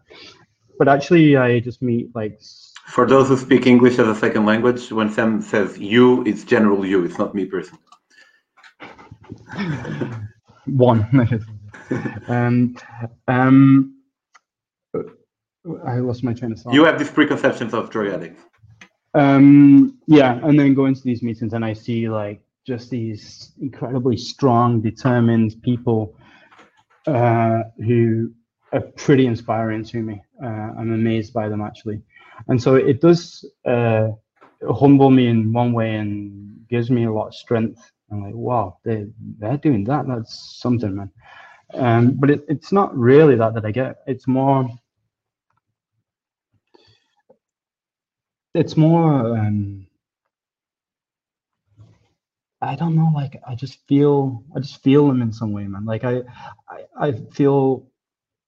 but 0.79 0.89
actually 0.89 1.37
I 1.37 1.61
just 1.61 1.83
meet 1.83 2.15
like. 2.15 2.41
For 2.87 3.07
those 3.07 3.29
who 3.29 3.37
speak 3.37 3.67
English 3.67 3.99
as 3.99 4.09
a 4.09 4.15
second 4.15 4.47
language, 4.47 4.91
when 4.91 5.11
Sam 5.11 5.43
says 5.43 5.79
you, 5.79 6.25
it's 6.25 6.45
general 6.45 6.87
you. 6.87 7.05
It's 7.05 7.19
not 7.19 7.35
me 7.35 7.45
personally. 7.45 7.83
One. 10.67 11.07
um, 12.29 12.77
um, 13.27 13.95
I 15.87 15.99
lost 15.99 16.25
my 16.25 16.33
train 16.33 16.53
of 16.53 16.61
thought. 16.61 16.75
You 16.75 16.85
have 16.85 16.99
these 16.99 17.11
preconceptions 17.11 17.75
of 17.75 17.91
drug 17.91 18.09
addicts. 18.09 18.43
Um, 19.15 19.99
yeah, 20.07 20.39
and 20.43 20.59
then 20.59 20.75
go 20.75 20.87
into 20.87 21.03
these 21.03 21.23
meetings 21.23 21.53
and 21.53 21.65
I 21.65 21.73
see 21.73 22.09
like 22.09 22.41
just 22.67 22.91
these 22.91 23.53
incredibly 23.61 24.17
strong, 24.17 24.81
determined 24.81 25.61
people 25.63 26.15
uh, 27.07 27.63
who 27.79 28.31
are 28.73 28.83
pretty 28.97 29.27
inspiring 29.27 29.85
to 29.85 30.03
me. 30.03 30.21
Uh, 30.43 30.73
I'm 30.79 30.93
amazed 30.93 31.33
by 31.33 31.49
them 31.49 31.63
actually, 31.63 32.03
and 32.49 32.63
so 32.63 32.75
it 32.75 33.01
does 33.01 33.45
uh, 33.67 34.09
humble 34.71 35.11
me 35.11 35.29
in 35.29 35.53
one 35.53 35.73
way 35.73 35.95
and 35.95 36.67
gives 36.69 36.91
me 36.91 37.05
a 37.05 37.13
lot 37.13 37.29
of 37.29 37.35
strength. 37.35 37.91
I'm 38.11 38.23
like, 38.23 38.35
wow, 38.35 38.79
they 38.85 39.07
they're 39.39 39.59
doing 39.59 39.85
that. 39.85 40.07
That's 40.07 40.59
something, 40.61 40.97
man. 40.97 41.11
Um, 41.75 42.13
but 42.15 42.31
it, 42.31 42.45
it's 42.49 42.73
not 42.73 42.97
really 42.97 43.37
that 43.37 43.55
that 43.55 43.65
I 43.67 43.71
get. 43.71 43.99
It's 44.07 44.27
more. 44.27 44.69
It's 48.55 48.77
more. 48.77 49.37
Um, 49.37 49.87
I 52.61 52.75
don't 52.75 52.97
know. 52.97 53.13
Like 53.15 53.41
I 53.47 53.55
just 53.55 53.87
feel. 53.87 54.43
I 54.57 54.61
just 54.61 54.83
feel 54.83 55.07
them 55.07 55.23
in 55.23 55.33
some 55.33 55.53
way, 55.53 55.67
man. 55.67 55.85
Like 55.85 56.05
I, 56.05 56.23
I, 56.69 56.85
I 56.99 57.13
feel 57.33 57.87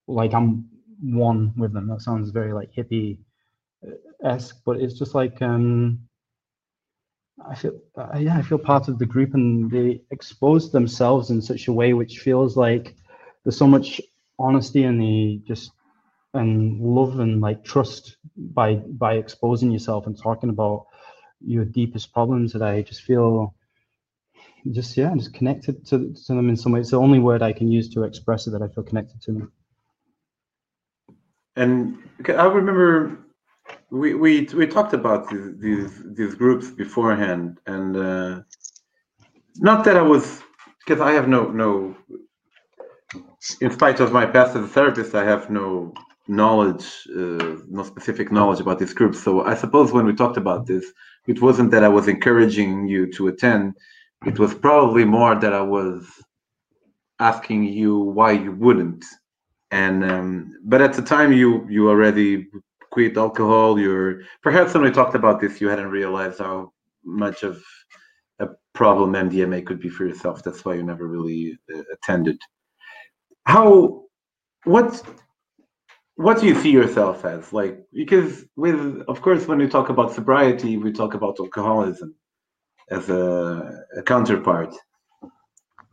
like 0.09 0.33
I'm 0.35 0.69
one 1.03 1.53
with 1.57 1.73
them. 1.73 1.89
That 1.89 2.01
sounds 2.01 2.31
very 2.31 2.53
like 2.53 2.73
hippie 2.73 3.19
esque, 4.25 4.61
but 4.65 4.81
it's 4.81 4.99
just 4.99 5.15
like 5.15 5.41
um, 5.43 6.01
I 7.49 7.55
feel 7.55 7.81
uh, 7.97 8.19
yeah, 8.19 8.37
I 8.37 8.43
feel 8.43 8.59
part 8.59 8.89
of 8.89 8.99
the 8.99 9.07
group, 9.07 9.35
and 9.35 9.71
they 9.71 10.01
expose 10.11 10.71
themselves 10.71 11.31
in 11.31 11.41
such 11.41 11.69
a 11.69 11.73
way 11.73 11.93
which 11.93 12.19
feels 12.19 12.57
like 12.57 12.95
there's 13.45 13.57
so 13.57 13.67
much 13.67 14.01
honesty 14.39 14.85
and 14.85 15.01
the 15.01 15.41
just 15.47 15.73
and 16.35 16.81
love 16.81 17.19
and 17.19 17.41
like 17.41 17.65
trust 17.65 18.17
by 18.37 18.75
by 18.75 19.15
exposing 19.15 19.71
yourself 19.71 20.07
and 20.07 20.21
talking 20.21 20.51
about 20.51 20.87
your 21.45 21.65
deepest 21.65 22.13
problems 22.13 22.53
that 22.53 22.63
I 22.63 22.83
just 22.83 23.03
feel 23.03 23.55
just 24.71 24.97
yeah 24.97 25.13
just 25.15 25.35
connected 25.35 25.85
to, 25.87 26.13
to 26.13 26.35
them 26.35 26.49
in 26.49 26.57
some 26.57 26.73
way. 26.73 26.81
It's 26.81 26.91
the 26.91 26.99
only 26.99 27.19
word 27.19 27.43
i 27.43 27.53
can 27.53 27.71
use 27.71 27.89
to 27.91 28.05
express 28.05 28.47
it 28.47 28.51
that 28.51 28.63
i 28.63 28.69
feel 28.69 28.85
connected 28.85 29.21
to 29.23 29.33
them. 29.33 29.53
And 31.57 31.99
I 32.29 32.45
remember 32.45 33.19
we 33.91 34.15
we 34.15 34.49
we 34.55 34.67
talked 34.67 34.95
about 34.95 35.29
these 35.31 35.59
these, 35.59 36.03
these 36.17 36.35
groups 36.35 36.71
beforehand, 36.71 37.59
and 37.67 37.97
uh, 37.97 38.41
not 39.57 39.85
that 39.85 39.97
I 39.97 40.03
was 40.03 40.43
because 40.81 41.01
I 41.01 41.13
have 41.13 41.29
no 41.29 41.51
no. 41.51 41.97
In 43.61 43.71
spite 43.71 44.01
of 44.01 44.13
my 44.13 44.27
past 44.27 44.57
as 44.57 44.65
a 44.65 44.69
therapist, 44.69 45.15
I 45.15 45.25
have 45.25 45.51
no 45.51 45.95
knowledge, 46.29 46.87
uh, 47.17 47.57
no 47.69 47.83
specific 47.85 48.31
knowledge 48.31 48.61
about 48.61 48.79
these 48.79 48.95
groups. 48.95 49.23
So 49.23 49.43
I 49.45 49.55
suppose 49.55 49.93
when 49.93 50.07
we 50.07 50.15
talked 50.15 50.37
about 50.37 50.67
this, 50.67 50.93
it 51.27 51.41
wasn't 51.43 51.71
that 51.73 51.83
I 51.85 51.89
was 51.89 52.09
encouraging 52.09 52.87
you 52.87 53.11
to 53.15 53.29
attend. 53.29 53.75
It 54.27 54.39
was 54.39 54.55
probably 54.55 55.05
more 55.05 55.35
that 55.35 55.53
I 55.55 55.63
was 55.63 56.07
asking 57.19 57.65
you 57.65 57.99
why 57.99 58.33
you 58.33 58.53
wouldn't 58.53 59.05
and 59.71 60.05
um, 60.05 60.55
but 60.65 60.81
at 60.81 60.95
the 60.95 61.03
time 61.03 61.33
you 61.33 61.67
you 61.69 61.89
already 61.89 62.49
quit 62.91 63.17
alcohol. 63.17 63.79
You're 63.79 64.23
perhaps 64.43 64.75
when 64.75 64.83
we 64.83 64.91
talked 64.91 65.15
about 65.15 65.41
this, 65.41 65.61
you 65.61 65.69
hadn't 65.69 65.91
realized 65.91 66.39
how 66.39 66.73
much 67.05 67.43
of 67.43 67.63
a 68.39 68.49
problem 68.75 69.13
MDMA 69.13 69.65
could 69.65 69.81
be 69.81 69.89
for 69.89 70.07
yourself. 70.07 70.43
That's 70.43 70.65
why 70.65 70.75
you 70.75 70.83
never 70.83 71.07
really 71.07 71.59
uh, 71.75 71.83
attended. 71.93 72.41
How? 73.47 74.05
What? 74.65 75.03
What 76.17 76.39
do 76.39 76.47
you 76.47 76.55
see 76.55 76.71
yourself 76.71 77.25
as? 77.25 77.51
Like, 77.51 77.83
because 77.95 78.45
with, 78.55 79.03
of 79.09 79.23
course, 79.23 79.47
when 79.49 79.57
we 79.57 79.67
talk 79.67 79.89
about 79.89 80.13
sobriety, 80.13 80.77
we 80.77 80.93
talk 80.93 81.15
about 81.15 81.41
alcoholism 81.41 82.15
as 82.91 83.09
a, 83.09 83.85
a 83.97 84.03
counterpart. 84.03 84.75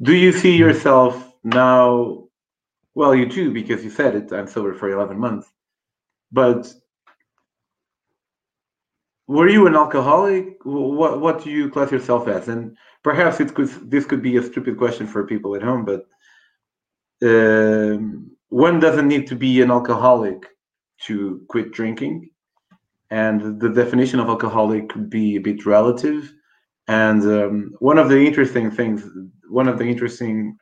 Do 0.01 0.13
you 0.13 0.33
see 0.33 0.57
yourself 0.57 1.33
now? 1.45 2.25
Well, 2.93 3.15
you 3.15 3.25
do 3.25 3.53
because 3.53 3.85
you 3.85 3.89
said 3.89 4.15
it. 4.15 4.33
I'm 4.33 4.47
sober 4.47 4.73
for 4.73 4.89
11 4.89 5.17
months. 5.17 5.47
But 6.31 6.73
were 9.27 9.49
you 9.49 9.67
an 9.67 9.75
alcoholic? 9.75 10.57
What 10.63 11.19
what 11.19 11.43
do 11.43 11.49
you 11.49 11.69
class 11.69 11.91
yourself 11.91 12.27
as? 12.27 12.47
And 12.47 12.75
perhaps 13.03 13.39
it 13.39 13.53
could 13.53 13.69
this 13.91 14.05
could 14.05 14.21
be 14.21 14.37
a 14.37 14.43
stupid 14.43 14.77
question 14.77 15.05
for 15.05 15.27
people 15.27 15.55
at 15.55 15.61
home, 15.61 15.85
but 15.85 16.05
um, 17.23 18.31
one 18.49 18.79
doesn't 18.79 19.07
need 19.07 19.27
to 19.27 19.35
be 19.35 19.61
an 19.61 19.71
alcoholic 19.71 20.45
to 21.05 21.45
quit 21.49 21.73
drinking, 21.73 22.29
and 23.11 23.59
the 23.59 23.69
definition 23.69 24.19
of 24.19 24.29
alcoholic 24.29 24.89
could 24.89 25.09
be 25.09 25.35
a 25.35 25.41
bit 25.41 25.65
relative. 25.65 26.33
And 26.87 27.21
um, 27.23 27.75
one 27.79 27.97
of 27.97 28.07
the 28.07 28.25
interesting 28.25 28.71
things, 28.71 29.03
one 29.49 29.67
of 29.67 29.77
the 29.77 29.83
interesting 29.83 30.57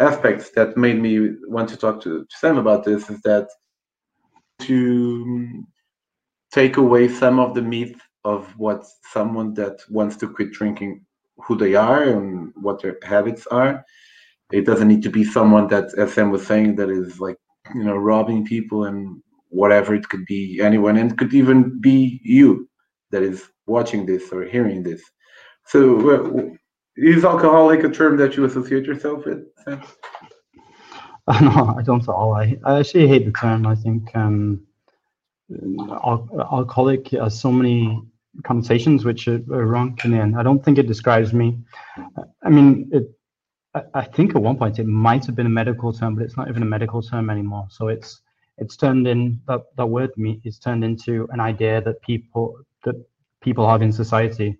aspects 0.00 0.50
that 0.50 0.76
made 0.76 1.00
me 1.00 1.36
want 1.46 1.68
to 1.68 1.76
talk 1.76 2.02
to, 2.02 2.24
to 2.24 2.36
Sam 2.36 2.58
about 2.58 2.84
this 2.84 3.08
is 3.10 3.20
that 3.22 3.48
to 4.62 5.64
take 6.50 6.78
away 6.78 7.08
some 7.08 7.38
of 7.38 7.54
the 7.54 7.62
myth 7.62 7.94
of 8.24 8.46
what 8.58 8.84
someone 9.12 9.54
that 9.54 9.80
wants 9.88 10.16
to 10.16 10.28
quit 10.28 10.52
drinking 10.52 11.04
who 11.38 11.56
they 11.56 11.74
are 11.74 12.02
and 12.02 12.52
what 12.56 12.82
their 12.82 12.98
habits 13.02 13.46
are. 13.48 13.84
It 14.52 14.66
doesn't 14.66 14.88
need 14.88 15.02
to 15.02 15.10
be 15.10 15.24
someone 15.24 15.68
that 15.68 15.96
as 15.98 16.14
sam 16.14 16.30
was 16.30 16.46
saying 16.46 16.76
that 16.76 16.90
is 16.90 17.20
like 17.20 17.36
you 17.74 17.84
know 17.84 17.96
robbing 17.96 18.44
people 18.44 18.84
and 18.84 19.22
whatever 19.50 19.94
it 19.94 20.08
could 20.08 20.24
be 20.24 20.60
anyone 20.60 20.96
and 20.96 21.12
it 21.12 21.18
could 21.18 21.34
even 21.34 21.80
be 21.80 22.20
you 22.22 22.68
that 23.10 23.22
is 23.22 23.48
watching 23.66 24.06
this 24.06 24.32
or 24.32 24.44
hearing 24.44 24.82
this. 24.82 25.02
So 25.66 25.80
uh, 26.10 26.50
is 26.96 27.24
alcoholic 27.24 27.84
a 27.84 27.88
term 27.88 28.16
that 28.16 28.36
you 28.36 28.44
associate 28.44 28.84
yourself 28.84 29.24
with 29.24 29.44
sam? 29.64 29.82
no 31.42 31.74
i 31.78 31.82
don't 31.82 32.02
at 32.02 32.08
all. 32.08 32.34
I, 32.34 32.56
I 32.64 32.80
actually 32.80 33.06
hate 33.06 33.26
the 33.26 33.32
term 33.32 33.66
i 33.66 33.74
think 33.74 34.10
um 34.16 34.66
al- 35.50 36.28
alcoholic 36.52 37.08
has 37.10 37.38
so 37.38 37.50
many 37.50 38.02
connotations 38.44 39.04
which 39.04 39.28
are, 39.28 39.42
are 39.52 39.66
wrong 39.66 39.98
and 40.04 40.36
I 40.36 40.42
don't 40.42 40.64
think 40.64 40.78
it 40.78 40.86
describes 40.86 41.32
me. 41.32 41.58
I 42.42 42.50
mean, 42.50 42.88
it. 42.92 43.10
I, 43.74 43.82
I 43.94 44.04
think 44.04 44.34
at 44.34 44.42
one 44.42 44.56
point 44.56 44.78
it 44.78 44.86
might 44.86 45.26
have 45.26 45.34
been 45.34 45.46
a 45.46 45.50
medical 45.50 45.92
term, 45.92 46.14
but 46.14 46.24
it's 46.24 46.36
not 46.36 46.48
even 46.48 46.62
a 46.62 46.66
medical 46.66 47.02
term 47.02 47.30
anymore. 47.30 47.66
So 47.70 47.88
it's 47.88 48.20
it's 48.58 48.76
turned 48.76 49.06
in 49.06 49.40
that 49.46 49.62
that 49.76 49.86
word 49.86 50.10
me 50.16 50.40
is 50.44 50.58
turned 50.58 50.84
into 50.84 51.28
an 51.32 51.40
idea 51.40 51.80
that 51.82 52.00
people 52.02 52.58
that 52.84 52.96
people 53.40 53.68
have 53.68 53.82
in 53.82 53.92
society 53.92 54.56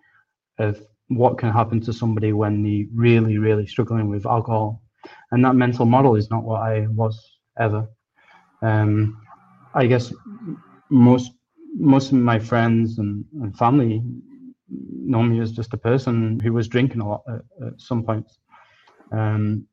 of 0.58 0.80
what 1.08 1.38
can 1.38 1.50
happen 1.50 1.80
to 1.80 1.92
somebody 1.92 2.32
when 2.32 2.62
they 2.62 2.86
really 2.94 3.38
really 3.38 3.66
struggling 3.66 4.08
with 4.08 4.26
alcohol 4.26 4.82
and 5.32 5.44
that 5.44 5.54
mental 5.54 5.86
model 5.86 6.16
is 6.16 6.30
not 6.30 6.44
what 6.44 6.60
i 6.60 6.86
was 6.88 7.38
ever 7.58 7.88
um, 8.62 9.20
i 9.74 9.86
guess 9.86 10.12
most 10.90 11.32
most 11.76 12.12
of 12.12 12.18
my 12.18 12.38
friends 12.38 12.98
and, 12.98 13.24
and 13.42 13.56
family 13.56 14.02
know 14.70 15.22
me 15.22 15.40
as 15.40 15.52
just 15.52 15.74
a 15.74 15.78
person 15.78 16.40
who 16.40 16.52
was 16.52 16.68
drinking 16.68 17.00
a 17.00 17.08
lot 17.08 17.22
at, 17.28 17.66
at 17.66 17.80
some 17.80 18.02
points. 18.04 18.38
Um, 19.12 19.66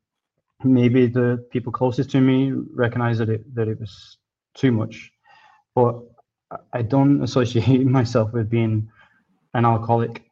maybe 0.63 1.07
the 1.07 1.45
people 1.51 1.71
closest 1.71 2.11
to 2.11 2.21
me 2.21 2.51
recognize 2.73 3.17
that 3.19 3.29
it 3.29 3.55
that 3.55 3.67
it 3.67 3.79
was 3.79 4.17
too 4.55 4.71
much, 4.71 5.11
but 5.75 5.95
I 6.73 6.81
don't 6.81 7.23
associate 7.23 7.85
myself 7.99 8.33
with 8.33 8.49
being 8.49 8.89
an 9.53 9.65
alcoholic. 9.65 10.23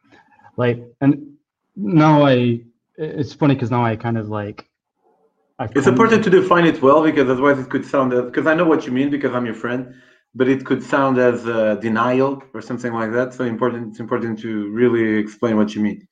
Like, 0.58 0.84
and 1.02 1.36
now 1.76 2.26
I, 2.26 2.62
it's 2.98 3.34
funny 3.34 3.56
because 3.56 3.72
now 3.72 3.86
I 3.86 3.96
kind 3.96 4.18
of 4.18 4.30
like. 4.30 4.66
I've 5.60 5.74
it's 5.76 5.88
important 5.88 6.24
to 6.26 6.30
define 6.30 6.66
it 6.66 6.82
well 6.82 7.04
because 7.04 7.30
otherwise 7.30 7.60
it 7.60 7.70
could 7.70 7.86
sound 7.86 8.12
because 8.12 8.48
I 8.48 8.56
know 8.56 8.66
what 8.66 8.86
you 8.86 8.92
mean 8.92 9.10
because 9.10 9.34
I'm 9.34 9.46
your 9.46 9.56
friend 9.56 9.96
but 10.36 10.48
it 10.48 10.66
could 10.66 10.84
sound 10.84 11.18
as 11.18 11.46
a 11.46 11.78
denial 11.82 12.42
or 12.54 12.62
something 12.62 12.94
like 12.94 13.12
that. 13.12 13.34
So 13.34 13.44
important, 13.44 13.90
it's 13.90 14.00
important 14.00 14.40
to 14.40 14.70
really 14.70 15.20
explain 15.20 15.58
what 15.58 15.76
you 15.76 15.82
mean. 15.82 16.08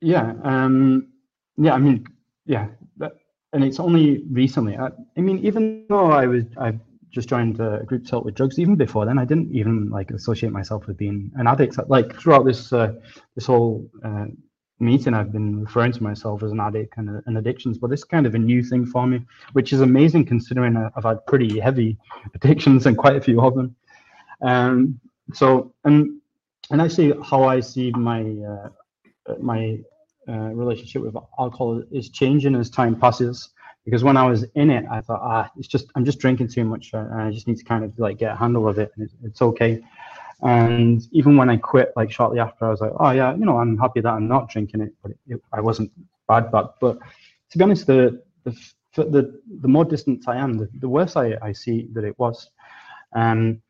Yeah, 0.00 0.34
um, 0.42 1.08
yeah. 1.56 1.72
I 1.72 1.78
mean, 1.78 2.06
yeah, 2.44 2.68
that, 2.98 3.12
and 3.52 3.64
it's 3.64 3.80
only 3.80 4.24
recently. 4.30 4.76
I, 4.76 4.90
I, 5.16 5.20
mean, 5.20 5.38
even 5.38 5.86
though 5.88 6.10
I 6.10 6.26
was, 6.26 6.44
I 6.60 6.78
just 7.10 7.28
joined 7.30 7.58
a 7.60 7.82
group 7.84 8.08
help 8.08 8.26
with 8.26 8.34
drugs. 8.34 8.58
Even 8.58 8.76
before 8.76 9.06
then, 9.06 9.18
I 9.18 9.24
didn't 9.24 9.52
even 9.52 9.88
like 9.88 10.10
associate 10.10 10.52
myself 10.52 10.86
with 10.86 10.98
being 10.98 11.32
an 11.36 11.46
addict. 11.46 11.78
Like 11.88 12.20
throughout 12.20 12.44
this, 12.44 12.72
uh, 12.74 12.92
this 13.34 13.46
whole 13.46 13.88
uh, 14.04 14.26
meeting, 14.78 15.14
I've 15.14 15.32
been 15.32 15.64
referring 15.64 15.92
to 15.92 16.02
myself 16.02 16.42
as 16.42 16.52
an 16.52 16.60
addict 16.60 16.94
and, 16.98 17.22
and 17.26 17.38
addictions, 17.38 17.78
but 17.78 17.92
it's 17.92 18.04
kind 18.04 18.26
of 18.26 18.34
a 18.34 18.38
new 18.38 18.62
thing 18.62 18.86
for 18.86 19.06
me, 19.06 19.22
which 19.52 19.72
is 19.72 19.80
amazing 19.80 20.26
considering 20.26 20.76
I've 20.76 21.04
had 21.04 21.24
pretty 21.26 21.58
heavy 21.58 21.96
addictions 22.34 22.86
and 22.86 22.96
quite 22.96 23.16
a 23.16 23.20
few 23.20 23.40
of 23.40 23.54
them. 23.54 23.74
Um, 24.42 25.00
so, 25.32 25.72
and 25.84 26.20
and 26.70 26.82
actually, 26.82 27.14
how 27.24 27.44
I 27.44 27.60
see 27.60 27.90
my 27.92 28.22
uh, 28.22 28.68
my 29.40 29.78
uh, 30.28 30.50
relationship 30.54 31.02
with 31.02 31.16
alcohol 31.38 31.82
is 31.92 32.10
changing 32.10 32.54
as 32.56 32.70
time 32.70 32.98
passes. 32.98 33.50
Because 33.84 34.02
when 34.02 34.16
I 34.16 34.26
was 34.28 34.44
in 34.56 34.70
it, 34.70 34.84
I 34.90 35.00
thought, 35.00 35.20
ah, 35.22 35.48
it's 35.56 35.68
just 35.68 35.86
I'm 35.94 36.04
just 36.04 36.18
drinking 36.18 36.48
too 36.48 36.64
much, 36.64 36.92
uh, 36.92 36.98
and 36.98 37.22
I 37.22 37.30
just 37.30 37.46
need 37.46 37.56
to 37.58 37.64
kind 37.64 37.84
of 37.84 37.96
like 37.98 38.18
get 38.18 38.32
a 38.32 38.36
handle 38.36 38.68
of 38.68 38.78
it, 38.78 38.90
and 38.96 39.08
it's 39.22 39.40
okay. 39.40 39.80
And 40.42 41.02
even 41.12 41.36
when 41.36 41.48
I 41.48 41.56
quit, 41.56 41.92
like 41.96 42.10
shortly 42.10 42.40
after, 42.40 42.66
I 42.66 42.70
was 42.70 42.80
like, 42.80 42.92
oh 43.00 43.10
yeah, 43.10 43.34
you 43.34 43.44
know, 43.44 43.58
I'm 43.58 43.78
happy 43.78 44.00
that 44.00 44.12
I'm 44.12 44.28
not 44.28 44.50
drinking 44.50 44.82
it, 44.82 44.92
but 45.02 45.12
it, 45.12 45.18
it, 45.28 45.42
I 45.52 45.60
wasn't 45.60 45.90
bad, 46.28 46.52
bad. 46.52 46.66
But 46.80 46.98
to 47.50 47.58
be 47.58 47.64
honest, 47.64 47.86
the 47.86 48.22
the 48.44 48.56
the, 48.94 49.40
the 49.60 49.68
more 49.68 49.84
distant 49.84 50.26
I 50.26 50.36
am, 50.36 50.56
the, 50.56 50.68
the 50.80 50.88
worse 50.88 51.16
I, 51.16 51.36
I 51.42 51.52
see 51.52 51.88
that 51.92 52.04
it 52.04 52.18
was. 52.18 52.50
Um, 53.14 53.60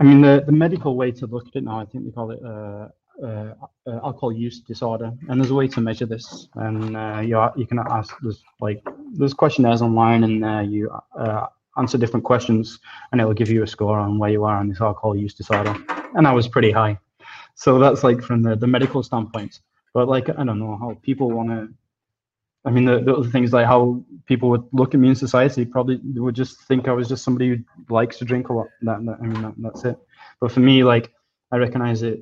I 0.00 0.04
mean, 0.04 0.20
the, 0.20 0.42
the 0.46 0.52
medical 0.52 0.96
way 0.96 1.10
to 1.12 1.26
look 1.26 1.46
at 1.48 1.56
it 1.56 1.64
now, 1.64 1.80
I 1.80 1.86
think 1.86 2.04
they 2.04 2.10
call 2.10 2.30
it 2.30 2.40
uh, 2.44 2.88
uh, 3.24 3.54
uh, 3.86 4.00
alcohol 4.04 4.32
use 4.32 4.60
disorder, 4.60 5.12
and 5.28 5.40
there's 5.40 5.50
a 5.50 5.54
way 5.54 5.68
to 5.68 5.80
measure 5.80 6.06
this. 6.06 6.48
And 6.54 6.96
uh, 6.96 7.22
you 7.24 7.38
are, 7.38 7.52
you 7.56 7.66
can 7.66 7.78
ask 7.78 8.16
there's 8.22 8.42
like 8.60 8.82
there's 9.12 9.34
questionnaires 9.34 9.82
online, 9.82 10.24
and 10.24 10.44
uh, 10.44 10.60
you 10.60 10.90
uh, 11.18 11.46
answer 11.76 11.98
different 11.98 12.24
questions 12.24 12.78
and 13.10 13.20
it 13.20 13.24
will 13.24 13.34
give 13.34 13.50
you 13.50 13.62
a 13.62 13.66
score 13.66 13.98
on 13.98 14.18
where 14.18 14.30
you 14.30 14.44
are 14.44 14.58
on 14.58 14.68
this 14.68 14.80
alcohol 14.80 15.16
use 15.16 15.34
disorder. 15.34 15.76
And 16.14 16.26
I 16.26 16.32
was 16.32 16.48
pretty 16.48 16.70
high. 16.70 16.98
So 17.54 17.78
that's 17.78 18.04
like 18.04 18.22
from 18.22 18.42
the, 18.42 18.56
the 18.56 18.66
medical 18.66 19.02
standpoint. 19.02 19.60
But 19.92 20.08
like, 20.08 20.28
I 20.28 20.44
don't 20.44 20.58
know 20.58 20.76
how 20.76 20.96
people 21.02 21.30
want 21.30 21.50
to, 21.50 21.68
I 22.64 22.70
mean, 22.70 22.84
the, 22.84 23.00
the 23.00 23.14
other 23.14 23.28
things 23.28 23.52
like 23.52 23.66
how 23.66 24.02
people 24.26 24.48
would 24.50 24.64
look 24.72 24.94
at 24.94 25.00
me 25.00 25.08
in 25.08 25.14
society 25.14 25.64
probably 25.64 26.00
would 26.14 26.34
just 26.34 26.62
think 26.62 26.88
I 26.88 26.92
was 26.92 27.08
just 27.08 27.24
somebody 27.24 27.48
who 27.48 27.58
likes 27.88 28.18
to 28.18 28.24
drink 28.24 28.48
a 28.48 28.52
lot. 28.52 28.68
That, 28.82 29.04
that 29.04 29.18
I 29.20 29.26
mean, 29.26 29.42
that, 29.42 29.54
that's 29.58 29.84
it. 29.84 29.96
But 30.40 30.50
for 30.50 30.60
me, 30.60 30.82
like, 30.82 31.12
I 31.52 31.56
recognize 31.58 32.02
it, 32.02 32.20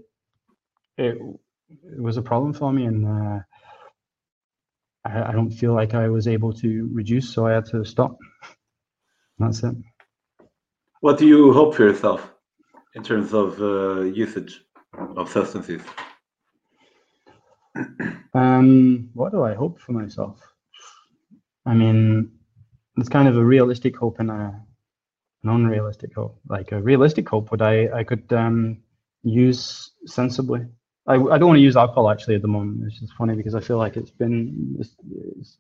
it, 0.99 1.17
it 1.17 2.01
was 2.01 2.17
a 2.17 2.23
problem 2.23 2.53
for 2.53 2.73
me. 2.73 2.85
And 2.85 3.07
uh, 3.07 3.41
I, 5.05 5.31
I 5.31 5.33
don't 5.33 5.51
feel 5.51 5.75
like 5.75 5.95
I 5.95 6.09
was 6.09 6.29
able 6.29 6.53
to 6.55 6.91
reduce, 6.93 7.33
so 7.33 7.47
I 7.47 7.53
had 7.53 7.67
to 7.67 7.85
stop. 7.85 8.19
That's 9.43 9.65
it. 9.65 9.75
What 11.01 11.19
do 11.19 11.27
you 11.27 11.53
hope 11.53 11.75
for 11.75 11.83
yourself 11.83 12.33
in 12.95 13.03
terms 13.03 13.35
of 13.35 13.61
uh, 13.61 14.03
usage 14.03 14.63
of 15.17 15.29
substances? 15.29 15.83
Um, 18.35 19.11
what 19.13 19.31
do 19.33 19.43
I 19.43 19.53
hope 19.53 19.79
for 19.79 19.93
myself? 19.93 20.41
I 21.67 21.75
mean, 21.75 22.33
it's 22.97 23.11
kind 23.11 23.29
of 23.29 23.37
a 23.37 23.45
realistic 23.45 23.95
hope 23.95 24.21
and 24.21 24.31
a 24.31 24.59
non-realistic 25.43 26.15
hope. 26.15 26.41
Like 26.49 26.73
a 26.73 26.81
realistic 26.81 27.29
hope 27.29 27.51
would 27.51 27.61
I 27.61 27.91
I 27.93 28.05
could 28.05 28.33
um, 28.33 28.79
use 29.23 29.91
sensibly. 30.07 30.63
I, 31.07 31.17
I 31.17 31.37
don't 31.37 31.49
want 31.49 31.59
to 31.59 31.69
use 31.69 31.77
alcohol 31.77 32.09
actually 32.09 32.37
at 32.37 32.43
the 32.43 32.49
moment. 32.49 32.85
It's 32.87 33.01
just 33.01 33.13
funny 33.13 33.35
because 33.35 33.55
I 33.55 33.61
feel 33.61 33.77
like 33.77 33.99
it's 33.99 34.11
been. 34.11 34.77
It's, 34.81 34.97
it's, 35.39 35.59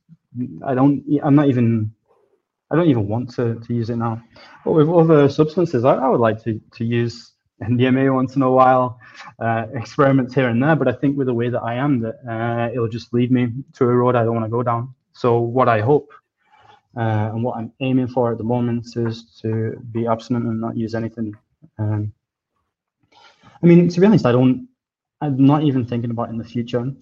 I 0.66 0.74
don't. 0.74 1.04
I'm 1.22 1.34
not 1.34 1.48
even 1.48 1.92
I 2.72 2.76
don't 2.76 2.88
even 2.88 3.08
want 3.08 3.30
to, 3.36 3.56
to 3.56 3.74
use 3.74 3.90
it 3.90 3.96
now. 3.96 4.22
But 4.64 4.72
with 4.72 4.90
other 4.90 5.28
substances, 5.28 5.84
I, 5.84 5.94
I 5.96 6.08
would 6.08 6.20
like 6.20 6.42
to, 6.44 6.60
to 6.76 6.84
use 6.84 7.32
MDMA 7.62 8.14
once 8.14 8.36
in 8.36 8.42
a 8.42 8.50
while, 8.50 9.00
uh, 9.40 9.66
experiments 9.74 10.34
here 10.34 10.48
and 10.48 10.62
there. 10.62 10.76
But 10.76 10.88
I 10.88 10.92
think 10.92 11.18
with 11.18 11.28
the 11.28 11.34
way 11.34 11.50
that 11.50 11.62
I 11.62 11.74
am, 11.74 12.00
that 12.00 12.16
uh, 12.28 12.72
it'll 12.72 12.88
just 12.88 13.14
lead 13.14 13.32
me 13.32 13.48
to 13.74 13.84
a 13.84 13.88
road 13.88 14.16
I 14.16 14.24
don't 14.24 14.34
want 14.34 14.46
to 14.46 14.50
go 14.50 14.64
down. 14.64 14.94
So 15.14 15.40
what 15.40 15.68
I 15.68 15.80
hope 15.82 16.10
Uh, 16.96 17.30
and 17.32 17.42
what 17.44 17.56
I'm 17.56 17.72
aiming 17.80 18.08
for 18.08 18.32
at 18.32 18.38
the 18.38 18.44
moment 18.44 18.96
is 18.96 19.24
to 19.42 19.76
be 19.92 20.06
abstinent 20.06 20.46
and 20.46 20.60
not 20.60 20.76
use 20.76 20.94
anything. 20.94 21.34
Um, 21.78 22.12
I 23.62 23.66
mean, 23.66 23.88
to 23.88 24.00
be 24.00 24.06
honest, 24.06 24.26
I 24.26 24.32
don't. 24.32 24.68
I'm 25.22 25.46
not 25.46 25.64
even 25.64 25.86
thinking 25.86 26.10
about 26.10 26.30
in 26.30 26.38
the 26.38 26.44
future. 26.44 26.92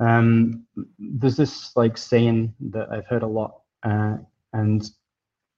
Um, 0.00 0.66
there's 0.98 1.36
this 1.36 1.76
like 1.76 1.98
saying 1.98 2.54
that 2.70 2.92
I've 2.92 3.06
heard 3.06 3.22
a 3.24 3.26
lot, 3.26 3.62
uh, 3.82 4.18
and 4.52 4.90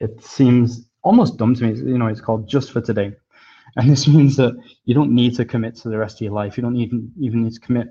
it 0.02 0.22
seems 0.22 0.86
almost 1.02 1.36
dumb 1.36 1.54
to 1.54 1.64
me. 1.64 1.78
You 1.78 1.98
know, 1.98 2.08
it's 2.08 2.20
called 2.20 2.48
"just 2.48 2.72
for 2.72 2.80
today," 2.80 3.12
and 3.76 3.88
this 3.88 4.06
means 4.06 4.36
that 4.36 4.54
you 4.84 4.94
don't 4.94 5.12
need 5.12 5.36
to 5.36 5.44
commit 5.44 5.76
to 5.76 5.88
the 5.88 5.98
rest 5.98 6.16
of 6.16 6.22
your 6.22 6.32
life. 6.32 6.56
You 6.56 6.62
don't 6.62 6.76
even 6.76 7.10
even 7.18 7.44
need 7.44 7.54
to 7.54 7.60
commit 7.60 7.88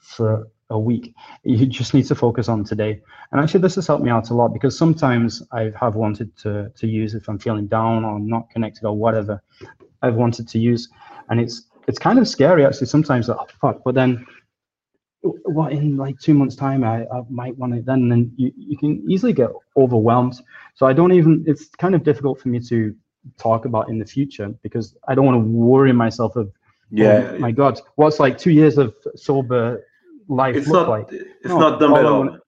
for 0.00 0.46
a 0.70 0.78
week. 0.78 1.14
You 1.42 1.66
just 1.66 1.94
need 1.94 2.06
to 2.06 2.14
focus 2.14 2.48
on 2.48 2.64
today. 2.64 3.00
And 3.32 3.40
actually, 3.40 3.60
this 3.60 3.74
has 3.76 3.86
helped 3.86 4.04
me 4.04 4.10
out 4.10 4.30
a 4.30 4.34
lot 4.34 4.52
because 4.52 4.76
sometimes 4.76 5.42
I 5.52 5.72
have 5.80 5.96
wanted 5.96 6.36
to 6.38 6.70
to 6.76 6.86
use 6.86 7.14
if 7.14 7.28
I'm 7.28 7.38
feeling 7.38 7.66
down 7.66 8.04
or 8.04 8.20
not 8.20 8.50
connected 8.50 8.84
or 8.84 8.96
whatever. 8.96 9.42
I've 10.02 10.16
wanted 10.16 10.46
to 10.48 10.58
use, 10.58 10.88
and 11.30 11.40
it's 11.40 11.68
it's 11.88 11.98
kind 11.98 12.18
of 12.18 12.28
scary 12.28 12.64
actually 12.64 12.86
sometimes 12.86 13.28
like, 13.28 13.38
oh, 13.40 13.46
fuck 13.60 13.82
but 13.84 13.94
then 13.94 14.26
what 15.24 15.72
in 15.72 15.96
like 15.96 16.18
two 16.20 16.34
months 16.34 16.54
time 16.54 16.84
i, 16.84 17.02
I 17.04 17.22
might 17.30 17.56
want 17.56 17.74
it 17.74 17.86
then 17.86 18.08
then 18.08 18.32
you, 18.36 18.52
you 18.56 18.76
can 18.76 19.02
easily 19.10 19.32
get 19.32 19.50
overwhelmed. 19.76 20.34
So 20.74 20.86
i 20.86 20.92
don't 20.92 21.12
even 21.12 21.44
it's 21.46 21.66
kind 21.68 21.94
of 21.94 22.02
difficult 22.04 22.40
for 22.40 22.48
me 22.48 22.60
to 22.60 22.94
talk 23.38 23.64
about 23.64 23.88
in 23.88 23.98
the 23.98 24.04
future 24.04 24.48
because 24.62 24.96
i 25.08 25.14
don't 25.14 25.24
want 25.24 25.36
to 25.42 25.48
worry 25.48 25.92
myself 25.92 26.36
of 26.36 26.52
yeah. 26.90 27.30
oh, 27.32 27.38
my 27.38 27.50
god 27.52 27.80
what's 27.96 28.20
like 28.20 28.36
two 28.36 28.50
years 28.50 28.76
of 28.76 28.94
sober 29.16 29.86
life 30.28 30.56
it's 30.56 30.66
look 30.68 30.86
not 30.86 30.88
like? 30.88 31.06
it's 31.10 31.44
No, 31.46 31.58
not 31.58 31.80
dumb 31.80 31.94
at 31.94 32.04
all. 32.04 32.18
wanna- 32.18 32.40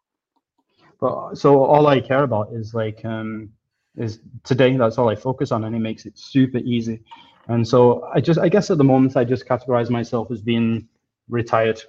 but 1.01 1.35
so 1.37 1.63
all 1.65 1.87
i 1.87 2.01
care 2.01 2.23
about 2.25 2.53
is 2.53 2.75
like 2.75 3.05
um 3.05 3.49
is 3.97 4.21
today 4.45 4.77
that's 4.77 4.99
all 4.99 5.09
i 5.09 5.15
focus 5.15 5.51
on 5.51 5.65
and 5.65 5.75
it 5.75 5.79
makes 5.81 6.05
it 6.05 6.19
super 6.19 6.59
easy. 6.59 7.03
And 7.49 7.67
so 7.67 8.05
i 8.15 8.21
just 8.21 8.39
i 8.41 8.49
guess 8.49 8.71
at 8.71 8.77
the 8.79 8.85
moment 8.85 9.17
i 9.17 9.25
just 9.25 9.47
categorize 9.47 9.89
myself 9.89 10.31
as 10.31 10.41
being 10.43 10.87
retired 11.29 11.81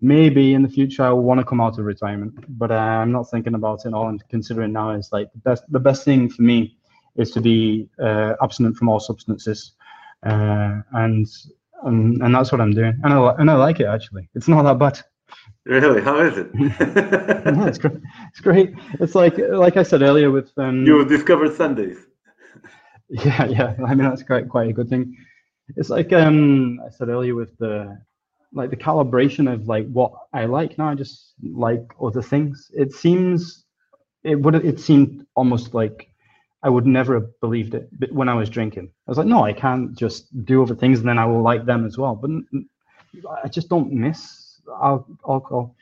maybe 0.00 0.54
in 0.54 0.62
the 0.62 0.68
future 0.68 1.02
i 1.02 1.10
will 1.10 1.22
want 1.22 1.38
to 1.38 1.44
come 1.44 1.60
out 1.60 1.78
of 1.78 1.84
retirement 1.84 2.32
but 2.58 2.70
uh, 2.70 2.74
i'm 2.74 3.12
not 3.12 3.28
thinking 3.30 3.54
about 3.54 3.84
it 3.84 3.92
all 3.92 4.06
i'm 4.06 4.18
considering 4.30 4.72
now 4.72 4.90
is 4.90 5.10
like 5.12 5.30
the 5.32 5.38
best 5.38 5.64
the 5.70 5.80
best 5.80 6.04
thing 6.04 6.28
for 6.28 6.42
me 6.42 6.76
is 7.16 7.32
to 7.32 7.40
be 7.40 7.88
uh, 8.00 8.34
abstinent 8.42 8.76
from 8.76 8.88
all 8.88 9.00
substances 9.00 9.72
uh, 10.24 10.80
and 10.92 11.26
um, 11.84 12.18
and 12.22 12.34
that's 12.34 12.52
what 12.52 12.60
i'm 12.60 12.72
doing 12.72 12.98
and 13.02 13.12
I, 13.12 13.34
and 13.38 13.50
I 13.50 13.54
like 13.54 13.80
it 13.80 13.86
actually 13.86 14.28
it's 14.34 14.48
not 14.48 14.62
that 14.62 14.78
bad 14.78 15.00
really 15.64 16.00
how 16.00 16.20
is 16.20 16.38
it 16.38 16.54
no, 17.54 17.66
it's 17.66 17.78
great. 17.78 18.00
It's 18.30 18.40
great. 18.40 18.74
It's 19.00 19.14
like 19.14 19.36
like 19.38 19.76
I 19.76 19.82
said 19.82 20.02
earlier 20.02 20.30
with 20.30 20.50
um 20.56 20.86
you 20.86 21.04
discovered 21.04 21.54
sundays 21.54 21.98
yeah 23.08 23.44
yeah. 23.46 23.74
I 23.86 23.94
mean 23.94 24.08
that's 24.08 24.22
quite 24.22 24.48
quite 24.48 24.70
a 24.70 24.72
good 24.72 24.88
thing. 24.88 25.16
It's 25.76 25.90
like 25.90 26.12
um 26.12 26.80
I 26.86 26.90
said 26.90 27.08
earlier 27.08 27.34
with 27.34 27.56
the 27.58 27.98
like 28.52 28.70
the 28.70 28.76
calibration 28.76 29.52
of 29.52 29.68
like 29.68 29.86
what 29.88 30.12
I 30.32 30.46
like 30.46 30.78
now. 30.78 30.88
I 30.90 30.94
just 30.94 31.34
like 31.42 31.82
other 32.02 32.22
things. 32.22 32.70
It 32.74 32.92
seems 32.92 33.64
it 34.24 34.36
would 34.36 34.54
it 34.54 34.80
seemed 34.80 35.26
almost 35.34 35.74
like 35.74 36.10
I 36.62 36.68
would 36.68 36.86
never 36.86 37.14
have 37.14 37.40
believed 37.40 37.74
it 37.74 37.88
but 37.98 38.12
when 38.12 38.28
I 38.28 38.34
was 38.34 38.50
drinking. 38.50 38.90
I 39.06 39.10
was 39.10 39.18
like, 39.18 39.26
no, 39.26 39.44
I 39.44 39.52
can't 39.52 39.96
just 39.96 40.44
do 40.44 40.62
other 40.62 40.74
things 40.74 41.00
and 41.00 41.08
then 41.08 41.18
I 41.18 41.26
will 41.26 41.42
like 41.42 41.64
them 41.64 41.86
as 41.86 41.96
well. 41.98 42.14
But 42.16 42.30
I 43.44 43.48
just 43.48 43.68
don't 43.68 43.92
miss 43.92 44.60
al- 44.82 45.06
alcohol. 45.28 45.76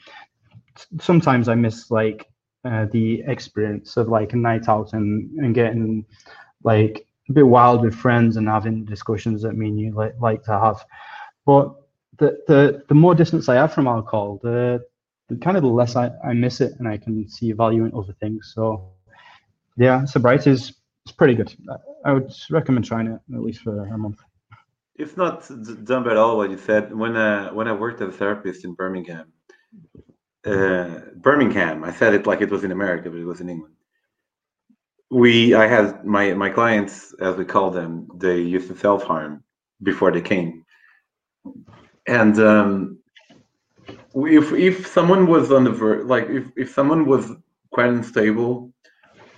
Sometimes 1.01 1.48
I 1.48 1.55
miss 1.55 1.90
like 1.90 2.28
uh, 2.64 2.86
the 2.93 3.22
experience 3.26 3.97
of 3.97 4.09
like 4.09 4.32
a 4.32 4.36
night 4.36 4.68
out 4.68 4.93
and, 4.93 5.30
and 5.38 5.55
getting 5.55 6.05
like 6.62 7.06
a 7.28 7.32
bit 7.32 7.47
wild 7.47 7.82
with 7.82 7.94
friends 7.94 8.36
and 8.36 8.48
having 8.48 8.84
discussions 8.84 9.43
that 9.43 9.56
me 9.56 9.68
and 9.68 9.80
you 9.80 9.93
like, 9.93 10.14
like 10.20 10.43
to 10.44 10.52
have. 10.52 10.84
But 11.47 11.74
the, 12.18 12.38
the 12.47 12.82
the 12.88 12.94
more 12.94 13.14
distance 13.14 13.48
I 13.48 13.56
have 13.56 13.72
from 13.72 13.86
alcohol, 13.86 14.40
the, 14.43 14.84
the 15.28 15.36
kind 15.36 15.56
of 15.56 15.62
the 15.62 15.68
less 15.68 15.97
I, 15.97 16.10
I 16.24 16.32
miss 16.32 16.60
it 16.60 16.72
and 16.78 16.88
I 16.88 16.97
can 16.97 17.28
see 17.28 17.52
value 17.52 17.84
in 17.84 17.93
other 17.94 18.14
things. 18.20 18.52
So 18.55 18.93
yeah, 19.76 20.05
sobriety 20.05 20.51
is 20.51 20.74
it's 21.05 21.12
pretty 21.12 21.34
good. 21.34 21.55
I, 21.70 22.10
I 22.10 22.12
would 22.12 22.32
recommend 22.51 22.84
trying 22.84 23.09
it 23.09 23.20
at 23.34 23.43
least 23.43 23.60
for 23.60 23.86
a 23.86 23.98
month. 23.98 24.20
It's 24.97 25.16
not 25.16 25.48
dumb 25.84 26.09
at 26.09 26.16
all 26.16 26.38
what 26.38 26.51
you 26.51 26.59
said. 26.59 26.94
When 26.94 27.16
uh, 27.16 27.51
when 27.51 27.68
I 27.68 27.72
worked 27.72 28.01
as 28.01 28.09
a 28.09 28.12
therapist 28.12 28.64
in 28.64 28.74
Birmingham, 28.74 29.32
uh, 30.47 31.01
Birmingham, 31.16 31.84
I 31.84 31.93
said 31.93 32.14
it 32.14 32.26
like 32.26 32.40
it 32.40 32.51
was 32.51 32.64
in 32.64 32.72
America, 32.72 33.10
but 33.10 33.18
it 33.18 33.24
was 33.24 33.40
in 33.40 33.51
England. 33.51 33.74
We, 35.10 35.55
I 35.55 35.66
had 35.66 36.05
my 36.05 36.34
my 36.34 36.51
clients, 36.51 37.14
as 37.20 37.36
we 37.36 37.44
call 37.44 37.70
them, 37.70 38.09
they 38.16 38.40
used 38.40 38.68
to 38.68 38.76
self 38.76 39.05
harm 39.05 39.44
before 39.82 40.10
they 40.10 40.22
came, 40.22 40.64
and 42.08 42.38
um, 42.38 42.98
if 44.14 44.52
if 44.52 44.86
someone 44.86 45.26
was 45.26 45.50
on 45.50 45.64
the 45.64 45.70
ver- 45.70 46.04
like 46.04 46.28
if 46.28 46.44
if 46.56 46.72
someone 46.72 47.06
was 47.06 47.32
quite 47.72 47.88
unstable, 47.88 48.72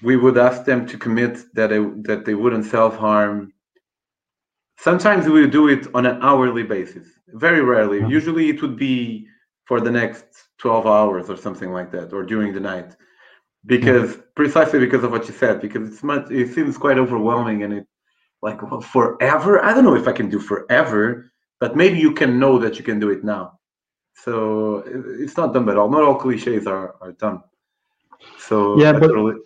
we 0.02 0.16
would 0.16 0.38
ask 0.38 0.64
them 0.64 0.86
to 0.86 0.96
commit 0.96 1.38
that 1.54 1.68
they 1.70 1.78
that 2.08 2.24
they 2.24 2.34
wouldn't 2.34 2.66
self 2.66 2.96
harm 2.96 3.52
sometimes 4.78 5.26
we 5.26 5.40
would 5.42 5.50
do 5.50 5.68
it 5.68 5.86
on 5.94 6.06
an 6.06 6.18
hourly 6.22 6.62
basis 6.62 7.06
very 7.28 7.60
rarely. 7.60 7.98
Yeah. 8.00 8.08
usually 8.08 8.48
it 8.48 8.62
would 8.62 8.76
be 8.76 9.26
for 9.64 9.80
the 9.80 9.90
next 9.90 10.24
12 10.58 10.86
hours 10.86 11.28
or 11.28 11.36
something 11.36 11.72
like 11.72 11.90
that 11.92 12.12
or 12.12 12.22
during 12.22 12.52
the 12.54 12.60
night. 12.60 12.96
Because 13.66 14.18
precisely 14.34 14.78
because 14.78 15.02
of 15.04 15.10
what 15.10 15.26
you 15.28 15.34
said 15.34 15.60
because 15.60 15.88
it's 15.90 16.02
much 16.02 16.30
it 16.30 16.54
seems 16.54 16.78
quite 16.78 16.96
overwhelming 16.96 17.64
and 17.64 17.72
it 17.74 17.86
like 18.40 18.62
well, 18.62 18.80
forever? 18.80 19.62
I 19.64 19.74
don't 19.74 19.84
know 19.84 19.96
if 19.96 20.06
i 20.06 20.12
can 20.12 20.30
do 20.30 20.38
forever 20.38 21.30
but 21.60 21.76
maybe 21.76 21.98
you 21.98 22.12
can 22.12 22.38
know 22.38 22.58
that 22.58 22.78
you 22.78 22.84
can 22.84 22.98
do 23.00 23.10
it 23.10 23.24
now 23.24 23.58
so 24.14 24.82
it's 25.24 25.36
not 25.36 25.52
dumb 25.54 25.68
at 25.68 25.76
all 25.76 25.88
not 25.90 26.02
all 26.02 26.14
cliches 26.16 26.66
are, 26.66 26.94
are 27.00 27.12
dumb 27.12 27.42
so 28.38 28.78
Yeah, 28.80 28.90
I 28.90 28.92
but- 29.00 29.08
totally- 29.08 29.42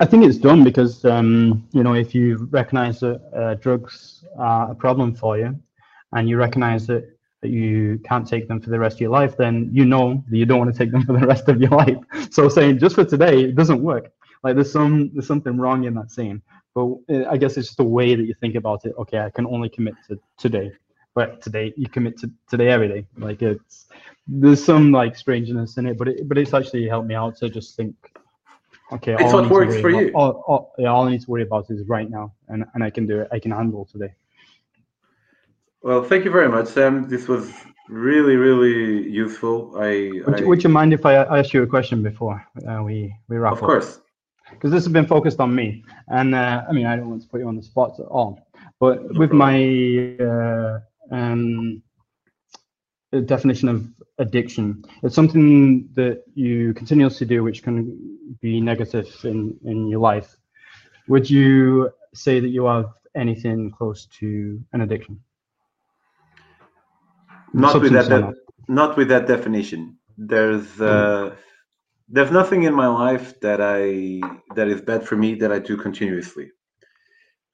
I 0.00 0.06
think 0.06 0.24
it's 0.24 0.38
done 0.38 0.64
because 0.64 1.04
um, 1.04 1.68
you 1.72 1.82
know 1.82 1.94
if 1.94 2.14
you 2.14 2.48
recognize 2.50 3.00
that 3.00 3.20
uh, 3.36 3.54
drugs 3.54 4.24
are 4.38 4.70
a 4.70 4.74
problem 4.74 5.14
for 5.14 5.36
you, 5.38 5.50
and 6.12 6.26
you 6.28 6.38
recognize 6.38 6.86
that, 6.86 7.04
that 7.42 7.50
you 7.50 8.00
can't 8.08 8.26
take 8.26 8.48
them 8.48 8.60
for 8.60 8.70
the 8.70 8.78
rest 8.78 8.96
of 8.96 9.00
your 9.02 9.10
life, 9.10 9.36
then 9.36 9.68
you 9.70 9.84
know 9.84 10.24
that 10.30 10.36
you 10.38 10.46
don't 10.46 10.58
want 10.58 10.72
to 10.72 10.78
take 10.78 10.90
them 10.90 11.04
for 11.04 11.12
the 11.12 11.26
rest 11.26 11.48
of 11.50 11.60
your 11.60 11.70
life. 11.70 11.98
So 12.32 12.48
saying 12.48 12.78
just 12.78 12.94
for 12.94 13.04
today 13.04 13.42
it 13.44 13.54
doesn't 13.54 13.82
work. 13.82 14.10
Like 14.42 14.54
there's 14.54 14.72
some 14.72 15.10
there's 15.12 15.26
something 15.26 15.58
wrong 15.58 15.84
in 15.84 15.94
that 15.94 16.10
saying. 16.10 16.40
But 16.74 16.86
uh, 17.12 17.24
I 17.30 17.36
guess 17.36 17.56
it's 17.58 17.68
just 17.68 17.76
the 17.76 17.84
way 17.98 18.14
that 18.14 18.24
you 18.24 18.34
think 18.40 18.54
about 18.54 18.86
it. 18.86 18.94
Okay, 18.98 19.18
I 19.18 19.28
can 19.30 19.46
only 19.46 19.68
commit 19.68 19.94
to 20.08 20.18
today, 20.38 20.72
but 21.14 21.40
today 21.42 21.72
you 21.76 21.88
commit 21.88 22.18
to 22.18 22.30
today 22.48 22.68
every 22.68 22.88
day. 22.88 23.06
Like 23.18 23.42
it's 23.42 23.86
there's 24.26 24.62
some 24.64 24.92
like 24.92 25.16
strangeness 25.16 25.76
in 25.78 25.86
it, 25.86 25.98
but 25.98 26.08
it 26.08 26.28
but 26.28 26.38
it's 26.38 26.54
actually 26.54 26.88
helped 26.88 27.08
me 27.08 27.14
out 27.14 27.36
to 27.38 27.48
just 27.50 27.76
think 27.76 27.94
Okay, 28.92 29.14
It's 29.14 29.22
all 29.22 29.30
I 29.30 29.34
what 29.34 29.42
need 29.42 29.48
to 29.48 29.54
works 29.54 29.72
worry 29.72 29.80
for 29.82 29.88
about- 29.90 30.02
you. 30.02 30.12
All, 30.14 30.30
all, 30.46 30.74
yeah, 30.78 30.88
all 30.88 31.06
I 31.08 31.12
need 31.12 31.22
to 31.22 31.30
worry 31.30 31.42
about 31.44 31.64
is 31.70 31.82
right 31.88 32.10
now, 32.10 32.34
and, 32.48 32.66
and 32.74 32.84
I 32.84 32.90
can 32.90 33.06
do 33.06 33.20
it. 33.20 33.28
I 33.32 33.38
can 33.38 33.50
handle 33.50 33.86
today. 33.90 34.12
well 35.82 36.02
thank 36.04 36.24
you 36.26 36.30
very 36.30 36.48
much 36.48 36.66
sam 36.68 37.08
this 37.08 37.26
was 37.26 37.50
really 37.88 38.36
really 38.36 39.08
useful 39.10 39.56
i, 39.76 40.10
Would, 40.26 40.34
I 40.36 40.38
you, 40.40 40.48
would 40.48 40.62
you 40.64 40.68
mind 40.70 40.92
if 40.92 41.04
I 41.04 41.14
ask 41.38 41.52
you 41.54 41.62
a 41.62 41.66
question 41.66 42.02
before 42.02 42.36
uh, 42.68 42.80
we 42.88 42.96
we 43.28 43.36
wrap 43.38 43.54
of 43.54 43.58
up? 43.62 43.68
course 43.70 43.90
Because 44.52 44.70
this 44.74 44.84
has 44.84 44.92
been 44.92 45.06
focused 45.16 45.40
on 45.40 45.50
me, 45.60 45.66
and 46.18 46.28
uh, 46.34 46.58
I 46.68 46.72
mean 46.76 46.86
I 46.86 46.94
don't 46.96 47.10
want 47.12 47.22
to 47.22 47.28
put 47.32 47.40
you 47.42 47.48
on 47.52 47.56
the 47.60 47.66
spot 47.72 47.90
at 47.98 48.06
all, 48.16 48.30
but 48.82 48.94
No 49.02 49.18
with 49.20 49.30
problem. 49.30 49.38
my 49.46 49.56
uh, 50.28 50.74
um, 51.10 51.82
definition 53.26 53.68
of 53.68 53.88
addiction, 54.18 54.84
it's 55.02 55.14
something 55.14 55.88
that 55.94 56.22
you 56.34 56.72
continuously 56.74 57.26
do, 57.26 57.42
which 57.42 57.62
can 57.62 58.18
be 58.40 58.60
negative 58.60 59.08
in 59.24 59.58
in 59.64 59.88
your 59.88 60.00
life. 60.00 60.36
Would 61.08 61.28
you 61.28 61.90
say 62.14 62.40
that 62.40 62.48
you 62.48 62.64
have 62.66 62.90
anything 63.14 63.70
close 63.70 64.06
to 64.20 64.62
an 64.72 64.80
addiction? 64.80 65.20
not 67.52 67.80
with 67.80 67.92
that, 67.92 68.04
Substance 68.06 68.24
or 68.24 68.32
that 68.32 68.36
not 68.68 68.96
with 68.96 69.08
that 69.08 69.26
definition. 69.26 69.98
There's 70.16 70.80
uh 70.80 71.34
there's 72.08 72.30
nothing 72.30 72.64
in 72.64 72.74
my 72.74 72.86
life 72.86 73.40
that 73.40 73.60
i 73.60 74.20
that 74.54 74.68
is 74.68 74.80
bad 74.80 75.06
for 75.06 75.16
me 75.16 75.34
that 75.36 75.50
i 75.50 75.58
do 75.58 75.76
continuously 75.76 76.50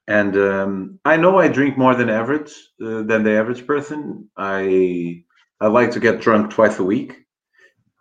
and 0.08 0.36
um 0.36 0.98
i 1.04 1.16
know 1.16 1.38
i 1.38 1.46
drink 1.48 1.78
more 1.78 1.94
than 1.94 2.10
average 2.10 2.52
uh, 2.84 3.02
than 3.02 3.22
the 3.22 3.32
average 3.40 3.66
person 3.66 4.28
i 4.36 5.22
i 5.60 5.66
like 5.66 5.90
to 5.92 6.00
get 6.00 6.20
drunk 6.20 6.50
twice 6.50 6.78
a 6.78 6.84
week 6.84 7.12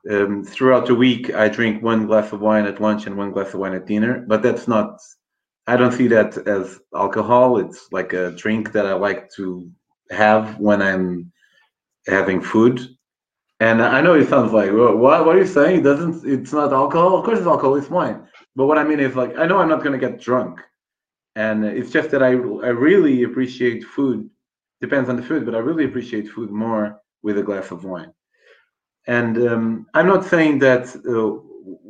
um, 0.09 0.43
throughout 0.43 0.88
the 0.88 0.95
week 0.95 1.34
i 1.35 1.47
drink 1.47 1.84
one 1.84 2.07
glass 2.07 2.31
of 2.31 2.41
wine 2.41 2.65
at 2.65 2.81
lunch 2.81 3.05
and 3.05 3.17
one 3.17 3.31
glass 3.31 3.53
of 3.53 3.59
wine 3.59 3.73
at 3.75 3.85
dinner 3.85 4.25
but 4.27 4.41
that's 4.41 4.67
not 4.67 4.99
i 5.67 5.77
don't 5.77 5.91
see 5.91 6.07
that 6.07 6.35
as 6.47 6.79
alcohol 6.95 7.59
it's 7.59 7.88
like 7.91 8.13
a 8.13 8.31
drink 8.31 8.71
that 8.71 8.88
i 8.88 8.93
like 8.93 9.29
to 9.31 9.69
have 10.09 10.57
when 10.59 10.81
i'm 10.81 11.31
having 12.07 12.41
food. 12.41 12.81
And 13.59 13.81
I 13.81 14.01
know 14.01 14.13
it 14.13 14.29
sounds 14.29 14.53
like, 14.53 14.71
well, 14.71 14.95
what, 14.95 15.25
what 15.25 15.35
are 15.35 15.39
you 15.39 15.47
saying? 15.47 15.79
It 15.79 15.84
doesn't 15.84 16.25
it's 16.25 16.53
not 16.53 16.73
alcohol? 16.73 17.17
Of 17.17 17.25
course 17.25 17.39
it's 17.39 17.47
alcohol, 17.47 17.75
it's 17.75 17.89
wine. 17.89 18.27
but 18.55 18.67
what 18.67 18.77
I 18.77 18.84
mean 18.84 18.99
is 18.99 19.15
like 19.15 19.38
I 19.38 19.47
know 19.47 19.57
I'm 19.57 19.69
not 19.69 19.84
gonna 19.84 19.97
get 19.97 20.21
drunk, 20.21 20.59
and 21.38 21.64
it's 21.64 21.91
just 21.91 22.09
that 22.11 22.23
I 22.23 22.31
I 22.69 22.72
really 22.88 23.23
appreciate 23.23 23.84
food. 23.84 24.27
Depends 24.81 25.07
on 25.09 25.18
the 25.18 25.27
food, 25.30 25.45
but 25.45 25.55
I 25.55 25.59
really 25.59 25.85
appreciate 25.85 26.27
food 26.30 26.49
more 26.49 26.99
with 27.22 27.38
a 27.38 27.43
glass 27.43 27.69
of 27.72 27.84
wine. 27.84 28.11
And 29.05 29.38
um, 29.47 29.85
I'm 29.93 30.07
not 30.07 30.26
saying 30.26 30.59
that 30.59 30.84
uh, 31.15 31.30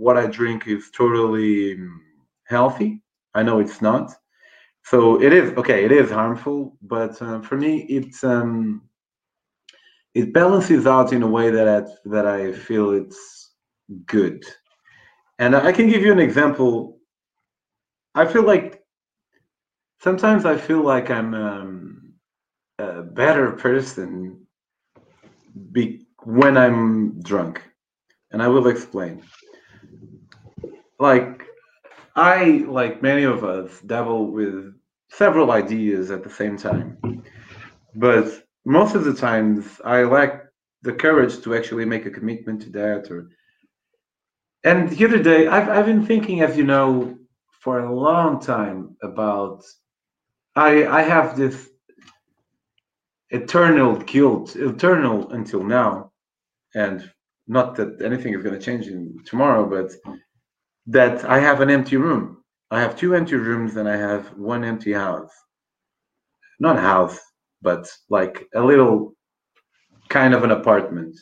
what 0.03 0.17
I 0.17 0.27
drink 0.27 0.67
is 0.67 0.91
totally 0.91 1.77
healthy. 2.43 3.01
I 3.33 3.41
know 3.43 3.59
it's 3.59 3.81
not. 3.81 4.13
So 4.83 5.21
it 5.21 5.31
is 5.31 5.57
okay. 5.57 5.85
It 5.85 5.93
is 5.93 6.11
harmful, 6.11 6.77
but 6.81 7.21
uh, 7.21 7.39
for 7.41 7.57
me, 7.57 7.85
it's 7.97 8.23
um, 8.25 8.81
it 10.13 10.33
balances 10.33 10.85
out 10.85 11.13
in 11.13 11.23
a 11.23 11.27
way 11.37 11.51
that 11.51 11.67
I, 11.69 11.79
that 12.09 12.25
I 12.25 12.51
feel 12.51 12.91
it's 12.91 13.53
good. 14.05 14.43
And 15.39 15.55
I 15.55 15.71
can 15.71 15.87
give 15.89 16.01
you 16.01 16.11
an 16.11 16.19
example. 16.19 16.97
I 18.15 18.25
feel 18.25 18.43
like 18.43 18.76
sometimes 19.99 20.45
I 20.45 20.57
feel 20.57 20.81
like 20.81 21.09
I'm 21.09 21.33
um, 21.33 22.13
a 22.79 23.01
better 23.01 23.51
person 23.51 24.45
be, 25.71 26.07
when 26.23 26.57
I'm 26.57 27.21
drunk, 27.21 27.61
and 28.31 28.41
I 28.41 28.47
will 28.47 28.67
explain. 28.67 29.23
Like 30.99 31.43
I, 32.15 32.65
like 32.67 33.01
many 33.01 33.23
of 33.23 33.43
us, 33.43 33.79
dabble 33.81 34.31
with 34.31 34.73
several 35.09 35.51
ideas 35.51 36.11
at 36.11 36.23
the 36.23 36.29
same 36.29 36.57
time, 36.57 37.23
but 37.95 38.43
most 38.65 38.95
of 38.95 39.05
the 39.05 39.13
times 39.13 39.79
I 39.85 40.03
lack 40.03 40.43
the 40.81 40.93
courage 40.93 41.41
to 41.41 41.55
actually 41.55 41.85
make 41.85 42.05
a 42.05 42.11
commitment 42.11 42.61
to 42.61 42.69
that 42.71 43.09
or 43.09 43.29
and 44.63 44.89
the 44.89 45.05
other 45.05 45.21
day 45.21 45.47
I've, 45.47 45.69
I've 45.69 45.85
been 45.85 46.05
thinking 46.05 46.41
as 46.41 46.57
you 46.57 46.63
know 46.63 47.17
for 47.51 47.79
a 47.79 47.93
long 47.93 48.39
time 48.39 48.95
about 49.01 49.63
i 50.57 50.85
i 50.99 51.01
have 51.01 51.37
this 51.37 51.69
eternal 53.29 53.95
guilt 54.13 54.55
eternal 54.55 55.31
until 55.31 55.63
now 55.63 56.11
and 56.75 57.09
not 57.47 57.75
that 57.75 58.01
anything 58.01 58.33
is 58.33 58.43
going 58.43 58.57
to 58.57 58.65
change 58.69 58.87
in 58.87 59.17
tomorrow 59.25 59.65
but 59.69 59.91
that 60.85 61.23
i 61.25 61.39
have 61.39 61.61
an 61.61 61.69
empty 61.69 61.97
room 61.97 62.43
i 62.71 62.79
have 62.79 62.97
two 62.97 63.15
empty 63.15 63.35
rooms 63.35 63.77
and 63.77 63.87
i 63.87 63.95
have 63.95 64.25
one 64.37 64.63
empty 64.63 64.93
house 64.93 65.31
not 66.59 66.77
house 66.77 67.19
but 67.61 67.87
like 68.09 68.47
a 68.55 68.61
little 68.61 69.15
kind 70.09 70.33
of 70.33 70.43
an 70.43 70.51
apartment. 70.51 71.15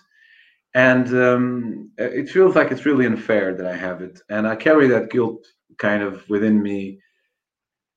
And 0.73 1.07
um, 1.15 1.91
it 1.97 2.29
feels 2.29 2.55
like 2.55 2.71
it's 2.71 2.85
really 2.85 3.05
unfair 3.05 3.55
that 3.55 3.65
I 3.65 3.75
have 3.75 4.01
it. 4.01 4.19
And 4.29 4.47
I 4.47 4.55
carry 4.55 4.87
that 4.87 5.09
guilt 5.09 5.45
kind 5.77 6.03
of 6.03 6.27
within 6.29 6.61
me. 6.61 6.99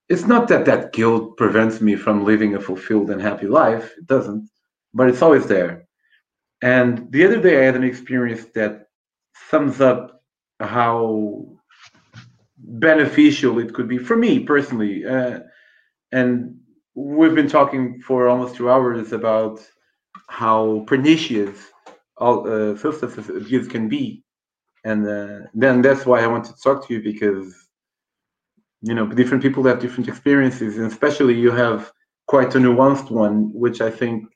It's 0.09 0.26
not 0.26 0.48
that 0.48 0.64
that 0.64 0.93
guilt 0.93 1.36
prevents 1.36 1.80
me 1.80 1.94
from 1.97 2.24
living 2.24 2.55
a 2.55 2.60
fulfilled 2.60 3.10
and 3.10 3.20
happy 3.20 3.47
life, 3.47 3.93
it 3.98 4.06
doesn't, 4.06 4.48
but 4.94 5.09
it's 5.09 5.22
always 5.22 5.47
there. 5.47 5.86
And 6.62 7.10
the 7.12 7.24
other 7.26 7.40
day 7.40 7.60
I 7.60 7.64
had 7.64 7.76
an 7.76 7.85
experience 7.85 8.47
that 8.55 8.86
sums 9.51 9.80
up 9.80 10.22
how 10.60 11.47
beneficial 12.56 13.59
it 13.59 13.74
could 13.74 13.89
be 13.89 13.98
for 13.98 14.16
me 14.16 14.40
personally. 14.40 15.05
Uh, 15.06 15.40
and 16.12 16.59
we've 16.94 17.35
been 17.35 17.48
talking 17.48 18.01
for 18.01 18.28
almost 18.28 18.56
two 18.56 18.70
hours 18.70 19.12
about 19.12 19.60
how 20.28 20.85
pernicious 20.86 21.56
all 22.16 22.48
uh, 22.48 22.76
substance 22.76 23.16
abuse 23.28 23.68
can 23.68 23.89
be, 23.89 24.24
and 24.85 25.06
uh, 25.06 25.47
then 25.55 25.80
that's 25.82 26.05
why 26.05 26.22
I 26.22 26.26
wanted 26.26 26.56
to 26.56 26.60
talk 26.60 26.86
to 26.86 26.94
you 26.94 27.02
because 27.02 27.67
you 28.82 28.94
know 28.94 29.06
different 29.06 29.42
people 29.42 29.64
have 29.64 29.80
different 29.80 30.09
experiences, 30.09 30.76
and 30.78 30.86
especially 30.86 31.34
you 31.34 31.50
have 31.50 31.92
quite 32.26 32.55
a 32.55 32.59
nuanced 32.59 33.10
one, 33.10 33.50
which 33.52 33.80
I 33.80 33.90
think 33.90 34.28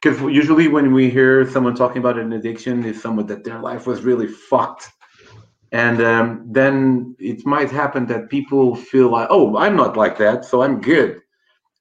because 0.00 0.20
usually 0.22 0.68
when 0.68 0.92
we 0.92 1.10
hear 1.10 1.48
someone 1.50 1.74
talking 1.74 1.98
about 1.98 2.18
an 2.18 2.32
addiction, 2.32 2.84
is 2.84 3.02
someone 3.02 3.26
that 3.26 3.44
their 3.44 3.60
life 3.60 3.86
was 3.86 4.02
really 4.02 4.28
fucked. 4.28 4.90
And 5.70 6.00
um, 6.00 6.46
then 6.46 7.14
it 7.18 7.44
might 7.44 7.70
happen 7.70 8.06
that 8.06 8.30
people 8.30 8.74
feel 8.74 9.10
like, 9.10 9.28
oh, 9.28 9.58
I'm 9.58 9.76
not 9.76 9.98
like 9.98 10.16
that, 10.16 10.46
so 10.46 10.62
I'm 10.62 10.80
good 10.80 11.20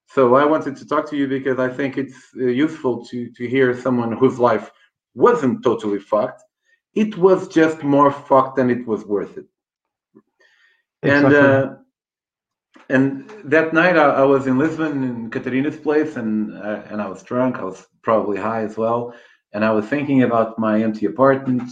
so 0.07 0.35
I 0.35 0.45
wanted 0.45 0.75
to 0.77 0.87
talk 0.87 1.09
to 1.09 1.17
you 1.17 1.27
because 1.27 1.59
I 1.59 1.69
think 1.69 1.97
it's 1.97 2.17
uh, 2.35 2.45
useful 2.45 3.05
to 3.05 3.29
to 3.37 3.47
hear 3.47 3.79
someone 3.79 4.11
whose 4.13 4.39
life 4.39 4.71
wasn't 5.13 5.63
totally 5.63 5.99
fucked. 5.99 6.41
It 6.93 7.17
was 7.17 7.47
just 7.47 7.83
more 7.83 8.11
fucked 8.11 8.55
than 8.55 8.69
it 8.69 8.87
was 8.87 9.05
worth 9.05 9.37
it. 9.37 9.45
Exactly. 11.03 11.37
And 11.37 11.37
uh, 11.37 11.75
and 12.89 13.29
that 13.43 13.73
night 13.73 13.97
I, 13.97 14.05
I, 14.05 14.23
was 14.23 14.47
in 14.47 14.57
Lisbon 14.57 15.03
in 15.03 15.29
Catarina's 15.29 15.77
place, 15.77 16.15
and 16.15 16.57
uh, 16.57 16.83
and 16.89 17.01
I 17.01 17.07
was 17.07 17.23
drunk. 17.23 17.57
I 17.57 17.63
was 17.63 17.85
probably 18.01 18.37
high 18.37 18.63
as 18.63 18.77
well, 18.77 19.13
and 19.53 19.65
I 19.65 19.71
was 19.71 19.85
thinking 19.85 20.23
about 20.23 20.57
my 20.57 20.81
empty 20.81 21.05
apartment, 21.05 21.69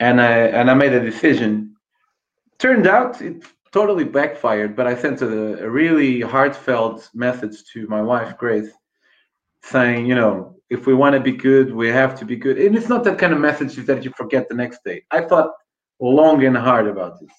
and 0.00 0.20
I 0.20 0.32
and 0.58 0.70
I 0.70 0.74
made 0.74 0.92
a 0.92 1.00
decision. 1.00 1.76
Turned 2.58 2.86
out 2.86 3.22
it 3.22 3.44
totally 3.72 4.04
backfired, 4.04 4.76
but 4.76 4.86
I 4.86 4.94
sent 4.94 5.22
a, 5.22 5.64
a, 5.64 5.68
really 5.68 6.20
heartfelt 6.20 7.08
message 7.14 7.64
to 7.72 7.86
my 7.88 8.02
wife, 8.02 8.36
Grace, 8.36 8.70
saying, 9.62 10.06
you 10.06 10.14
know, 10.14 10.56
if 10.68 10.86
we 10.86 10.94
want 10.94 11.14
to 11.14 11.20
be 11.20 11.32
good, 11.32 11.74
we 11.74 11.88
have 11.88 12.14
to 12.18 12.24
be 12.24 12.36
good. 12.36 12.58
And 12.58 12.76
it's 12.76 12.88
not 12.88 13.02
that 13.04 13.18
kind 13.18 13.32
of 13.32 13.40
message 13.40 13.74
that 13.86 14.04
you 14.04 14.12
forget 14.16 14.48
the 14.48 14.54
next 14.54 14.84
day. 14.84 15.02
I 15.10 15.22
thought 15.22 15.52
long 16.00 16.44
and 16.44 16.56
hard 16.56 16.86
about 16.86 17.18
this. 17.18 17.32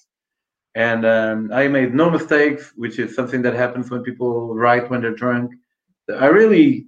And 0.74 1.06
um, 1.06 1.50
I 1.52 1.68
made 1.68 1.94
no 1.94 2.10
mistakes, 2.10 2.72
which 2.76 2.98
is 2.98 3.14
something 3.14 3.42
that 3.42 3.54
happens 3.54 3.90
when 3.90 4.02
people 4.02 4.54
write 4.54 4.90
when 4.90 5.00
they're 5.02 5.14
drunk. 5.14 5.52
I 6.08 6.26
really, 6.26 6.86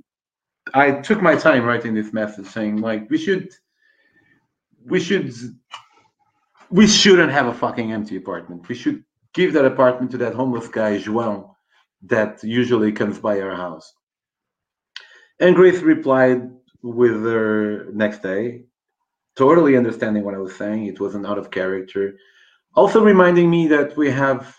I 0.74 0.92
took 0.92 1.22
my 1.22 1.36
time 1.36 1.64
writing 1.64 1.94
this 1.94 2.12
message 2.12 2.46
saying, 2.46 2.78
like, 2.78 3.08
we 3.08 3.18
should, 3.18 3.52
we 4.84 4.98
should, 4.98 5.32
we 6.70 6.86
shouldn't 6.86 7.30
have 7.30 7.46
a 7.46 7.54
fucking 7.54 7.92
empty 7.92 8.16
apartment. 8.16 8.68
We 8.68 8.74
should 8.74 9.04
give 9.34 9.52
that 9.52 9.64
apartment 9.64 10.10
to 10.12 10.18
that 10.18 10.34
homeless 10.34 10.66
guy, 10.66 10.98
João, 10.98 11.50
that 12.02 12.42
usually 12.42 12.90
comes 12.90 13.18
by 13.20 13.40
our 13.40 13.54
house. 13.54 13.94
And 15.38 15.54
Grace 15.54 15.80
replied 15.80 16.50
with 16.82 17.22
her 17.24 17.86
next 17.92 18.22
day, 18.22 18.64
totally 19.36 19.76
understanding 19.76 20.24
what 20.24 20.34
I 20.34 20.38
was 20.38 20.56
saying. 20.56 20.86
It 20.86 20.98
wasn't 21.00 21.26
out 21.26 21.38
of 21.38 21.50
character. 21.50 22.16
Also 22.76 23.02
reminding 23.02 23.50
me 23.50 23.66
that 23.68 23.96
we 23.96 24.10
have, 24.10 24.54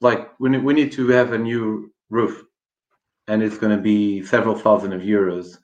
like, 0.00 0.30
we, 0.40 0.56
we 0.58 0.72
need 0.74 0.90
to 0.92 1.06
have 1.08 1.32
a 1.32 1.38
new 1.38 1.92
roof, 2.08 2.42
and 3.28 3.42
it's 3.42 3.58
going 3.58 3.76
to 3.76 3.82
be 3.82 4.22
several 4.24 4.56
thousand 4.56 4.92
of 4.92 5.02
euros. 5.02 5.58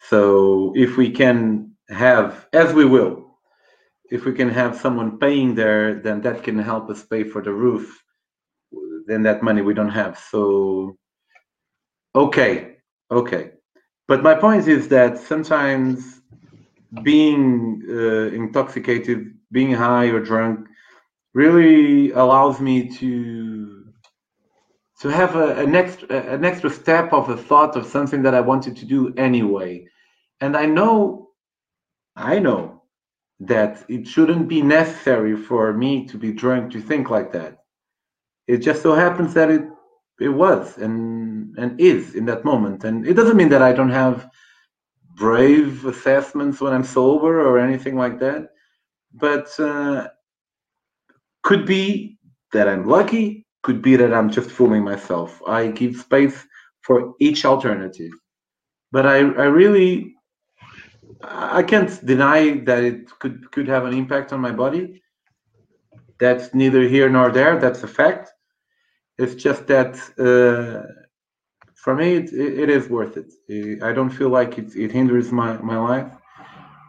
So 0.00 0.72
if 0.76 0.96
we 0.96 1.10
can 1.10 1.72
have, 1.88 2.48
as 2.52 2.74
we 2.74 2.84
will, 2.84 3.38
if 4.10 4.24
we 4.24 4.32
can 4.32 4.50
have 4.50 4.76
someone 4.76 5.18
paying 5.18 5.54
there, 5.54 5.94
then 5.94 6.20
that 6.22 6.42
can 6.42 6.58
help 6.58 6.90
us 6.90 7.04
pay 7.04 7.24
for 7.24 7.40
the 7.40 7.52
roof. 7.52 8.02
Then 9.06 9.22
that 9.22 9.42
money 9.42 9.62
we 9.62 9.74
don't 9.74 9.88
have. 9.88 10.18
So, 10.18 10.96
okay, 12.14 12.76
okay. 13.10 13.52
But 14.08 14.22
my 14.22 14.34
point 14.34 14.66
is 14.68 14.88
that 14.88 15.18
sometimes 15.18 16.20
being 17.02 17.82
uh, 17.88 18.34
intoxicated, 18.34 19.34
being 19.50 19.72
high 19.72 20.06
or 20.06 20.20
drunk, 20.20 20.68
really 21.36 22.12
allows 22.12 22.60
me 22.60 22.88
to 22.88 23.84
to 25.00 25.08
have 25.08 25.36
a, 25.36 25.48
an 25.64 25.74
extra 25.76 26.06
an 26.36 26.44
extra 26.50 26.70
step 26.70 27.12
of 27.12 27.28
a 27.28 27.36
thought 27.36 27.76
of 27.76 27.84
something 27.84 28.22
that 28.22 28.34
I 28.34 28.40
wanted 28.40 28.74
to 28.78 28.86
do 28.86 29.12
anyway. 29.28 29.86
And 30.40 30.56
I 30.56 30.64
know, 30.64 31.28
I 32.16 32.38
know 32.38 32.82
that 33.40 33.84
it 33.88 34.06
shouldn't 34.06 34.48
be 34.48 34.62
necessary 34.62 35.36
for 35.36 35.74
me 35.74 36.06
to 36.06 36.16
be 36.16 36.32
drunk 36.32 36.72
to 36.72 36.80
think 36.80 37.10
like 37.10 37.30
that. 37.32 37.58
It 38.46 38.58
just 38.58 38.82
so 38.82 38.94
happens 38.94 39.34
that 39.34 39.50
it 39.50 39.64
it 40.18 40.30
was 40.44 40.78
and 40.78 40.96
and 41.58 41.78
is 41.78 42.14
in 42.14 42.24
that 42.30 42.46
moment, 42.46 42.84
and 42.84 43.06
it 43.06 43.14
doesn't 43.14 43.36
mean 43.36 43.50
that 43.50 43.68
I 43.68 43.72
don't 43.74 43.98
have 44.02 44.26
brave 45.16 45.84
assessments 45.84 46.62
when 46.62 46.72
I'm 46.72 46.84
sober 46.98 47.34
or 47.46 47.58
anything 47.58 47.96
like 47.96 48.18
that, 48.20 48.42
but 49.12 49.48
uh, 49.60 50.08
could 51.46 51.64
be 51.64 52.18
that 52.52 52.68
I'm 52.68 52.84
lucky, 52.88 53.46
could 53.62 53.80
be 53.80 53.94
that 53.96 54.12
I'm 54.12 54.30
just 54.30 54.50
fooling 54.50 54.82
myself. 54.82 55.40
I 55.46 55.68
give 55.68 55.94
space 55.96 56.44
for 56.82 57.14
each 57.20 57.44
alternative, 57.44 58.12
but 58.90 59.04
I 59.06 59.18
I 59.44 59.46
really 59.60 60.16
I 61.22 61.62
can't 61.62 61.92
deny 62.12 62.40
that 62.68 62.82
it 62.90 62.98
could 63.20 63.36
could 63.52 63.68
have 63.68 63.84
an 63.88 63.94
impact 64.02 64.32
on 64.32 64.40
my 64.40 64.52
body. 64.64 64.84
That's 66.18 66.52
neither 66.60 66.82
here 66.94 67.08
nor 67.08 67.30
there. 67.30 67.54
That's 67.64 67.82
a 67.84 67.92
fact. 68.00 68.24
It's 69.18 69.36
just 69.46 69.62
that 69.68 69.92
uh, 70.28 70.82
for 71.82 71.94
me, 71.94 72.08
it, 72.20 72.28
it 72.64 72.68
is 72.78 72.88
worth 72.88 73.14
it. 73.22 73.30
I 73.88 73.92
don't 73.92 74.14
feel 74.18 74.30
like 74.38 74.58
it, 74.58 74.74
it 74.74 74.90
hinders 74.90 75.30
my, 75.30 75.50
my 75.72 75.78
life, 75.90 76.12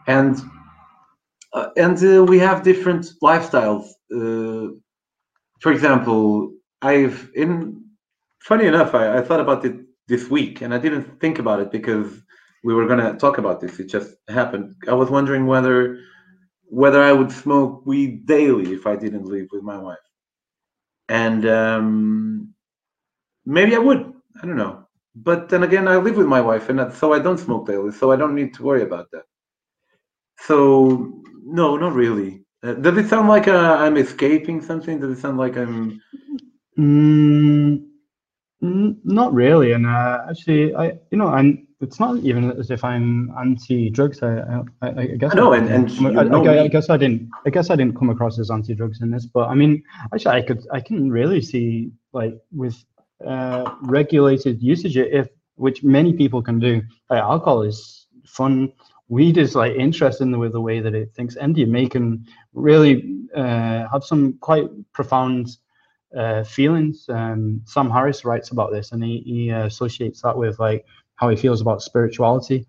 and 0.06 0.34
uh, 1.52 1.68
and 1.76 1.96
uh, 2.02 2.24
we 2.24 2.38
have 2.40 2.62
different 2.62 3.04
lifestyles. 3.22 3.86
Uh, 4.14 4.68
for 5.60 5.72
example, 5.72 6.52
I've 6.82 7.30
in 7.34 7.84
funny 8.40 8.66
enough, 8.66 8.94
I, 8.94 9.18
I 9.18 9.22
thought 9.22 9.40
about 9.40 9.64
it 9.64 9.76
this 10.08 10.30
week, 10.30 10.62
and 10.62 10.74
I 10.74 10.78
didn't 10.78 11.20
think 11.20 11.38
about 11.38 11.60
it 11.60 11.70
because 11.72 12.22
we 12.64 12.74
were 12.74 12.86
gonna 12.86 13.16
talk 13.18 13.38
about 13.38 13.60
this. 13.60 13.78
It 13.80 13.86
just 13.86 14.16
happened. 14.28 14.74
I 14.88 14.94
was 14.94 15.10
wondering 15.10 15.46
whether 15.46 16.00
whether 16.64 17.02
I 17.02 17.12
would 17.12 17.32
smoke 17.32 17.86
weed 17.86 18.26
daily 18.26 18.72
if 18.72 18.86
I 18.86 18.96
didn't 18.96 19.24
live 19.26 19.48
with 19.52 19.62
my 19.62 19.78
wife, 19.78 19.98
and 21.08 21.46
um, 21.46 22.54
maybe 23.46 23.74
I 23.74 23.78
would. 23.78 24.12
I 24.42 24.46
don't 24.46 24.56
know. 24.56 24.86
But 25.16 25.48
then 25.48 25.64
again, 25.64 25.88
I 25.88 25.96
live 25.96 26.16
with 26.16 26.26
my 26.26 26.40
wife, 26.40 26.68
and 26.68 26.92
so 26.92 27.12
I 27.12 27.18
don't 27.18 27.38
smoke 27.38 27.66
daily, 27.66 27.92
so 27.92 28.12
I 28.12 28.16
don't 28.16 28.34
need 28.34 28.54
to 28.54 28.62
worry 28.62 28.82
about 28.82 29.10
that. 29.12 29.24
So 30.40 31.22
no, 31.44 31.76
not 31.76 31.94
really. 31.94 32.44
Uh, 32.62 32.74
does 32.74 32.98
it 32.98 33.08
sound 33.08 33.28
like 33.28 33.48
uh, 33.48 33.76
I'm 33.78 33.96
escaping 33.96 34.60
something? 34.60 35.00
Does 35.00 35.16
it 35.16 35.20
sound 35.20 35.38
like 35.38 35.56
I'm? 35.56 36.00
Mm, 36.78 37.84
not 38.60 39.32
really. 39.32 39.72
And 39.72 39.86
uh, 39.86 40.26
actually, 40.28 40.74
I 40.74 40.98
you 41.10 41.18
know 41.18 41.28
I'm. 41.28 41.66
It's 41.80 42.00
not 42.00 42.16
even 42.24 42.50
as 42.58 42.72
if 42.72 42.82
I'm 42.82 43.32
anti-drugs. 43.38 44.20
I, 44.24 44.62
I, 44.82 44.88
I 44.88 45.06
guess. 45.16 45.34
No, 45.34 45.52
and 45.52 45.68
and 45.68 46.18
I, 46.18 46.22
I, 46.24 46.62
I, 46.64 46.68
guess 46.68 46.90
I 46.90 46.96
didn't. 46.96 47.30
I 47.46 47.50
guess 47.50 47.70
I 47.70 47.76
didn't 47.76 47.96
come 47.96 48.10
across 48.10 48.36
as 48.40 48.50
anti-drugs 48.50 49.00
in 49.00 49.12
this, 49.12 49.26
but 49.26 49.48
I 49.48 49.54
mean, 49.54 49.84
actually, 50.12 50.34
I 50.34 50.42
could. 50.42 50.66
I 50.72 50.80
can 50.80 51.08
really 51.12 51.40
see 51.40 51.92
like 52.12 52.34
with 52.50 52.84
uh, 53.24 53.70
regulated 53.82 54.60
usage, 54.60 54.96
if 54.96 55.28
which 55.54 55.84
many 55.84 56.12
people 56.12 56.42
can 56.42 56.58
do. 56.58 56.82
Like 57.10 57.22
alcohol 57.22 57.62
is 57.62 58.06
fun. 58.24 58.72
Weed 59.08 59.38
is 59.38 59.54
like 59.54 59.74
interesting 59.74 60.36
with 60.38 60.52
the 60.52 60.60
way 60.60 60.80
that 60.80 60.94
it 60.94 61.14
thinks. 61.14 61.36
MDMA 61.36 61.90
can 61.90 62.26
really 62.58 63.24
uh, 63.34 63.88
have 63.92 64.04
some 64.04 64.34
quite 64.40 64.68
profound 64.92 65.56
uh, 66.16 66.44
feelings. 66.44 67.06
Um, 67.08 67.62
Sam 67.64 67.90
Harris 67.90 68.24
writes 68.24 68.50
about 68.50 68.72
this, 68.72 68.92
and 68.92 69.02
he, 69.02 69.22
he 69.24 69.50
associates 69.50 70.22
that 70.22 70.36
with 70.36 70.58
like 70.58 70.84
how 71.16 71.28
he 71.28 71.36
feels 71.36 71.60
about 71.60 71.82
spirituality. 71.82 72.66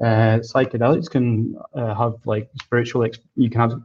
Uh, 0.00 0.38
psychedelics 0.38 1.10
can 1.10 1.56
uh, 1.74 1.92
have 1.94 2.14
like 2.24 2.48
spiritual 2.62 3.04
you 3.34 3.50
can 3.50 3.60
have 3.60 3.82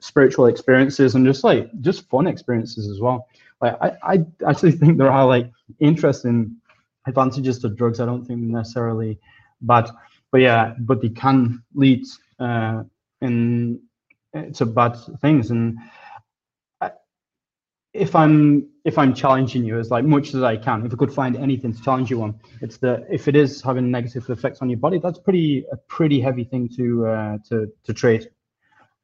spiritual 0.00 0.46
experiences 0.46 1.16
and 1.16 1.26
just 1.26 1.42
like 1.42 1.68
just 1.80 2.08
fun 2.08 2.28
experiences 2.28 2.88
as 2.88 3.00
well 3.00 3.26
like 3.60 3.76
I, 3.80 3.92
I 4.02 4.26
actually 4.46 4.72
think 4.80 4.98
there 4.98 5.10
are 5.10 5.26
like 5.26 5.50
interesting 5.80 6.56
advantages 7.06 7.58
to 7.60 7.68
drugs. 7.68 8.00
I 8.00 8.06
don't 8.06 8.24
think 8.24 8.40
necessarily 8.40 9.18
bad, 9.62 9.90
but 10.30 10.40
yeah, 10.40 10.74
but 10.80 11.00
they 11.00 11.08
can 11.08 11.62
lead 11.74 12.04
uh, 12.38 12.84
in 13.20 13.80
to 14.54 14.66
bad 14.66 14.96
things. 15.20 15.50
And 15.50 15.78
I, 16.80 16.92
if 17.92 18.14
I'm 18.14 18.68
if 18.84 18.98
I'm 18.98 19.14
challenging 19.14 19.64
you 19.64 19.78
as 19.78 19.90
like 19.90 20.04
much 20.04 20.34
as 20.34 20.42
I 20.42 20.56
can, 20.56 20.84
if 20.86 20.92
I 20.92 20.96
could 20.96 21.12
find 21.12 21.36
anything 21.36 21.72
to 21.72 21.82
challenge 21.82 22.10
you 22.10 22.22
on, 22.22 22.40
it's 22.60 22.78
that 22.78 23.06
if 23.10 23.28
it 23.28 23.36
is 23.36 23.62
having 23.62 23.90
negative 23.90 24.28
effects 24.30 24.62
on 24.62 24.70
your 24.70 24.78
body, 24.78 24.98
that's 24.98 25.18
pretty 25.18 25.64
a 25.72 25.76
pretty 25.76 26.20
heavy 26.20 26.44
thing 26.44 26.68
to 26.76 27.06
uh, 27.06 27.38
to 27.48 27.72
to 27.84 27.94
trade 27.94 28.28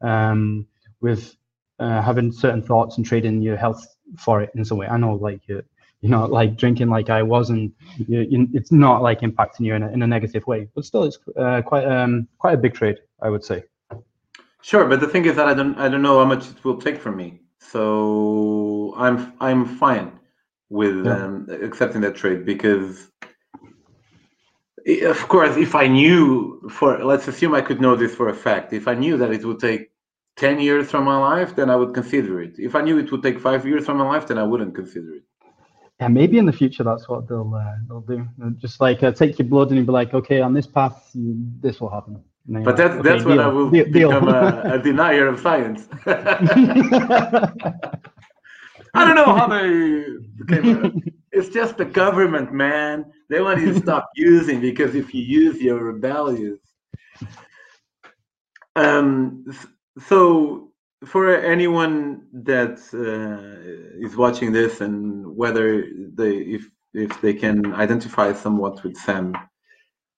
um, 0.00 0.66
with 1.00 1.36
uh, 1.78 2.02
having 2.02 2.32
certain 2.32 2.62
thoughts 2.62 2.96
and 2.96 3.06
trading 3.06 3.42
your 3.42 3.56
health 3.56 3.84
for 4.18 4.42
it 4.42 4.50
in 4.54 4.64
some 4.64 4.78
way. 4.78 4.86
I 4.86 4.96
know, 4.96 5.14
like 5.14 5.40
you, 5.48 5.62
you 6.00 6.08
know, 6.08 6.26
like 6.26 6.56
drinking 6.56 6.90
like 6.90 7.10
I 7.10 7.22
was, 7.22 7.50
and 7.50 7.72
you, 7.96 8.20
you, 8.20 8.48
it's 8.52 8.70
not 8.70 9.02
like 9.02 9.20
impacting 9.20 9.60
you 9.60 9.74
in 9.74 9.82
a, 9.82 9.90
in 9.90 10.02
a 10.02 10.06
negative 10.06 10.46
way, 10.46 10.68
but 10.74 10.84
still, 10.84 11.04
it's 11.04 11.18
uh, 11.36 11.62
quite 11.62 11.84
um 11.84 12.28
quite 12.38 12.54
a 12.54 12.58
big 12.58 12.74
trade, 12.74 12.98
I 13.20 13.30
would 13.30 13.44
say. 13.44 13.64
Sure, 14.68 14.84
but 14.86 15.00
the 15.00 15.08
thing 15.12 15.24
is 15.26 15.36
that 15.36 15.46
I 15.46 15.54
don't 15.54 15.76
I 15.78 15.88
don't 15.88 16.02
know 16.02 16.18
how 16.18 16.28
much 16.34 16.44
it 16.48 16.64
will 16.64 16.80
take 16.80 16.98
from 17.04 17.16
me, 17.16 17.28
so 17.58 18.94
I'm 18.96 19.34
I'm 19.40 19.62
fine 19.84 20.18
with 20.70 21.04
yeah. 21.04 21.24
um, 21.24 21.46
accepting 21.68 22.00
that 22.00 22.16
trade 22.16 22.44
because 22.44 23.08
of 24.86 25.28
course 25.28 25.56
if 25.56 25.74
i 25.74 25.86
knew 25.86 26.60
for 26.70 27.04
let's 27.04 27.28
assume 27.28 27.54
i 27.54 27.60
could 27.60 27.80
know 27.80 27.94
this 27.94 28.14
for 28.14 28.28
a 28.30 28.34
fact 28.34 28.72
if 28.72 28.88
i 28.88 28.94
knew 28.94 29.16
that 29.16 29.30
it 29.30 29.44
would 29.44 29.60
take 29.60 29.90
10 30.36 30.60
years 30.60 30.90
from 30.90 31.04
my 31.04 31.16
life, 31.16 31.54
then 31.54 31.70
I 31.70 31.76
would 31.76 31.94
consider 31.94 32.42
it. 32.42 32.58
If 32.58 32.74
I 32.74 32.82
knew 32.82 32.98
it 32.98 33.10
would 33.12 33.22
take 33.22 33.38
five 33.38 33.66
years 33.66 33.86
from 33.86 33.98
my 33.98 34.06
life, 34.06 34.26
then 34.26 34.38
I 34.38 34.42
wouldn't 34.42 34.74
consider 34.74 35.14
it. 35.16 35.22
Yeah, 36.00 36.08
maybe 36.08 36.38
in 36.38 36.46
the 36.46 36.52
future 36.52 36.82
that's 36.82 37.08
what 37.08 37.28
they'll 37.28 37.54
uh, 37.54 37.76
they'll 37.86 38.00
do. 38.00 38.26
They'll 38.36 38.50
just 38.50 38.80
like 38.80 39.02
uh, 39.04 39.12
take 39.12 39.38
your 39.38 39.46
blood 39.46 39.68
and 39.68 39.76
you'll 39.76 39.86
be 39.86 39.92
like, 39.92 40.12
okay, 40.12 40.40
on 40.40 40.52
this 40.52 40.66
path, 40.66 41.08
this 41.14 41.80
will 41.80 41.90
happen. 41.90 42.20
But 42.46 42.76
that's 42.76 42.94
okay, 42.94 43.02
that's 43.02 43.24
when 43.24 43.40
I 43.40 43.48
will 43.48 43.70
deal, 43.70 43.90
become 43.90 44.28
a, 44.28 44.74
a, 44.74 44.78
denier 44.82 45.28
of 45.28 45.40
science. 45.40 45.88
I 46.06 47.50
don't 49.04 49.16
know 49.16 49.34
how 49.34 49.48
they 49.48 50.04
became. 50.36 51.02
it's 51.32 51.48
just 51.48 51.78
the 51.78 51.86
government, 51.86 52.52
man. 52.52 53.06
They 53.30 53.40
want 53.40 53.60
you 53.60 53.72
to 53.72 53.80
stop 53.80 54.10
using 54.14 54.60
because 54.60 54.94
if 54.94 55.14
you 55.14 55.22
use, 55.22 55.58
you're 55.60 55.82
rebellious. 55.82 56.60
Um, 58.76 59.46
so 60.06 60.72
for 61.04 61.36
anyone 61.36 62.26
that 62.32 62.78
uh, 62.92 64.04
is 64.04 64.16
watching 64.16 64.52
this 64.52 64.80
and 64.80 65.36
whether 65.36 65.84
they 66.14 66.36
if 66.36 66.68
if 66.92 67.20
they 67.20 67.34
can 67.34 67.74
identify 67.74 68.32
somewhat 68.32 68.82
with 68.84 68.96
Sam, 68.96 69.34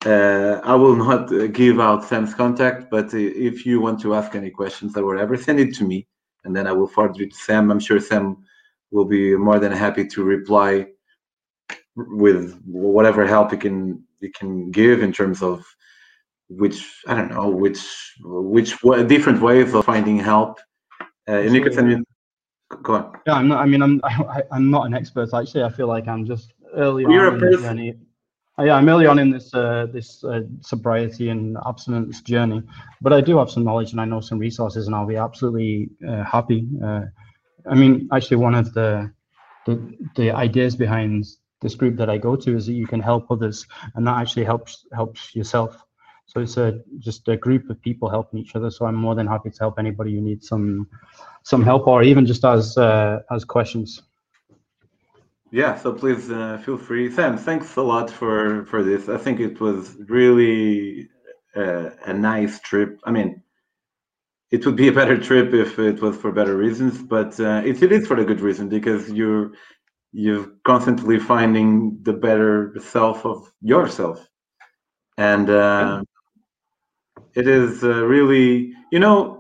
uh, 0.07 0.61
I 0.63 0.75
will 0.77 0.95
not 0.95 1.27
give 1.53 1.81
out 1.81 2.05
Sam's 2.05 2.33
contact, 2.33 2.91
but 2.91 3.13
if 3.13 3.67
you 3.67 3.81
want 3.81 4.01
to 4.03 4.15
ask 4.15 4.35
any 4.37 4.51
questions 4.51 4.97
or 4.97 5.05
whatever, 5.05 5.37
send 5.37 5.59
it 5.59 5.75
to 5.77 5.85
me, 5.85 6.07
and 6.45 6.55
then 6.55 6.67
I 6.69 6.73
will 6.73 6.87
forward 6.87 7.21
it 7.21 7.33
to 7.33 7.37
Sam. 7.37 7.71
I'm 7.71 7.81
sure 7.81 7.99
Sam 7.99 8.37
will 8.93 9.05
be 9.05 9.37
more 9.37 9.59
than 9.59 9.73
happy 9.73 10.07
to 10.07 10.23
reply 10.23 10.87
with 11.97 12.61
whatever 12.65 13.27
help 13.27 13.51
he 13.51 13.57
can 13.57 14.05
he 14.21 14.29
can 14.29 14.71
give 14.71 15.03
in 15.03 15.13
terms 15.13 15.43
of 15.43 15.65
which 16.49 16.85
I 17.09 17.15
don't 17.15 17.31
know 17.31 17.49
which 17.49 17.81
which 18.23 18.79
different 19.09 19.43
ways 19.43 19.75
of 19.75 19.85
finding 19.85 20.19
help. 20.19 20.61
Uh, 21.29 21.41
and 21.41 21.55
you 21.55 21.63
can 21.63 21.73
send 21.73 21.89
me. 21.89 21.97
Go 22.83 22.95
on. 22.95 23.19
Yeah, 23.27 23.35
I'm 23.35 23.49
not. 23.49 23.61
I 23.61 23.67
mean, 23.67 23.83
I'm 23.83 24.01
I, 24.05 24.43
I'm 24.53 24.71
not 24.71 24.87
an 24.87 24.95
expert 24.95 25.31
actually. 25.35 25.65
I 25.65 25.71
feel 25.71 25.89
like 25.89 26.07
I'm 26.07 26.25
just 26.25 26.53
early 26.75 27.03
You're 27.03 27.29
on 27.29 27.43
in 27.43 27.51
the 27.51 27.57
journey. 27.57 27.95
Uh, 28.59 28.65
yeah, 28.65 28.75
I'm 28.75 28.89
early 28.89 29.07
on 29.07 29.19
in 29.19 29.31
this 29.31 29.53
uh, 29.53 29.87
this 29.93 30.25
uh, 30.25 30.41
sobriety 30.63 31.29
and 31.29 31.59
abstinence 31.67 32.23
journey, 32.23 32.63
but 33.03 33.13
I 33.13 33.21
do 33.21 33.37
have 33.37 33.51
some 33.51 33.65
knowledge 33.65 33.93
and 33.93 34.01
I 34.01 34.07
know 34.07 34.21
some 34.21 34.39
resources, 34.39 34.87
and 34.87 34.97
I'll 34.97 35.07
be 35.07 35.17
absolutely 35.17 35.91
uh, 36.09 36.25
happy. 36.25 36.67
Uh, 36.83 37.03
I 37.71 37.75
mean, 37.75 38.09
actually, 38.15 38.39
one 38.39 38.55
of 38.55 38.73
the, 38.73 39.13
the 39.67 39.95
the 40.15 40.31
ideas 40.31 40.75
behind 40.75 41.27
this 41.61 41.75
group 41.75 41.97
that 41.97 42.09
I 42.09 42.17
go 42.17 42.35
to 42.35 42.57
is 42.57 42.65
that 42.67 42.73
you 42.73 42.87
can 42.87 43.01
help 43.01 43.31
others, 43.31 43.67
and 43.95 44.07
that 44.07 44.17
actually 44.19 44.45
helps 44.45 44.87
helps 44.95 45.35
yourself. 45.37 45.77
So 46.25 46.41
it's 46.41 46.57
a 46.57 46.81
just 46.99 47.29
a 47.29 47.37
group 47.37 47.69
of 47.69 47.81
people 47.83 48.09
helping 48.09 48.41
each 48.41 48.57
other. 48.57 48.71
So 48.71 48.87
I'm 48.87 48.95
more 48.95 49.15
than 49.15 49.27
happy 49.27 49.51
to 49.51 49.59
help 49.59 49.79
anybody 49.79 50.15
who 50.15 50.23
needs 50.23 50.49
some 50.49 50.89
some 51.43 51.63
help 51.63 51.87
or 51.87 52.03
even 52.03 52.25
just 52.25 52.43
as 52.45 52.79
uh, 52.79 53.19
as 53.31 53.45
questions. 53.45 54.03
Yeah, 55.51 55.77
so 55.77 55.93
please 55.93 56.31
uh, 56.31 56.59
feel 56.65 56.77
free. 56.77 57.11
Sam, 57.11 57.37
thanks 57.39 57.77
a 57.77 57.83
lot 57.83 58.11
for 58.11 58.65
for 58.67 58.83
this. 58.83 59.09
I 59.09 59.17
think 59.19 59.41
it 59.41 59.61
was 59.61 59.97
really 60.09 61.09
uh, 61.55 61.91
a 62.05 62.13
nice 62.13 62.61
trip. 62.61 62.99
I 63.05 63.11
mean, 63.13 63.43
it 64.51 64.65
would 64.67 64.77
be 64.77 64.89
a 64.89 64.93
better 64.93 65.19
trip 65.19 65.53
if 65.55 65.79
it 65.79 66.01
was 66.01 66.17
for 66.17 66.33
better 66.33 66.57
reasons, 66.57 67.03
but 67.03 67.39
uh, 67.41 67.63
it, 67.65 67.83
it 67.83 67.93
is 67.93 68.07
for 68.07 68.17
a 68.19 68.25
good 68.25 68.41
reason 68.41 68.69
because 68.69 69.11
you're 69.13 69.53
you're 70.13 70.47
constantly 70.65 71.19
finding 71.19 71.99
the 72.03 72.13
better 72.13 72.75
self 72.81 73.25
of 73.27 73.53
yourself, 73.61 74.27
and 75.19 75.51
uh, 75.51 76.03
it 77.35 77.47
is 77.47 77.85
uh, 77.85 78.05
really, 78.05 78.73
you 78.91 78.99
know, 78.99 79.36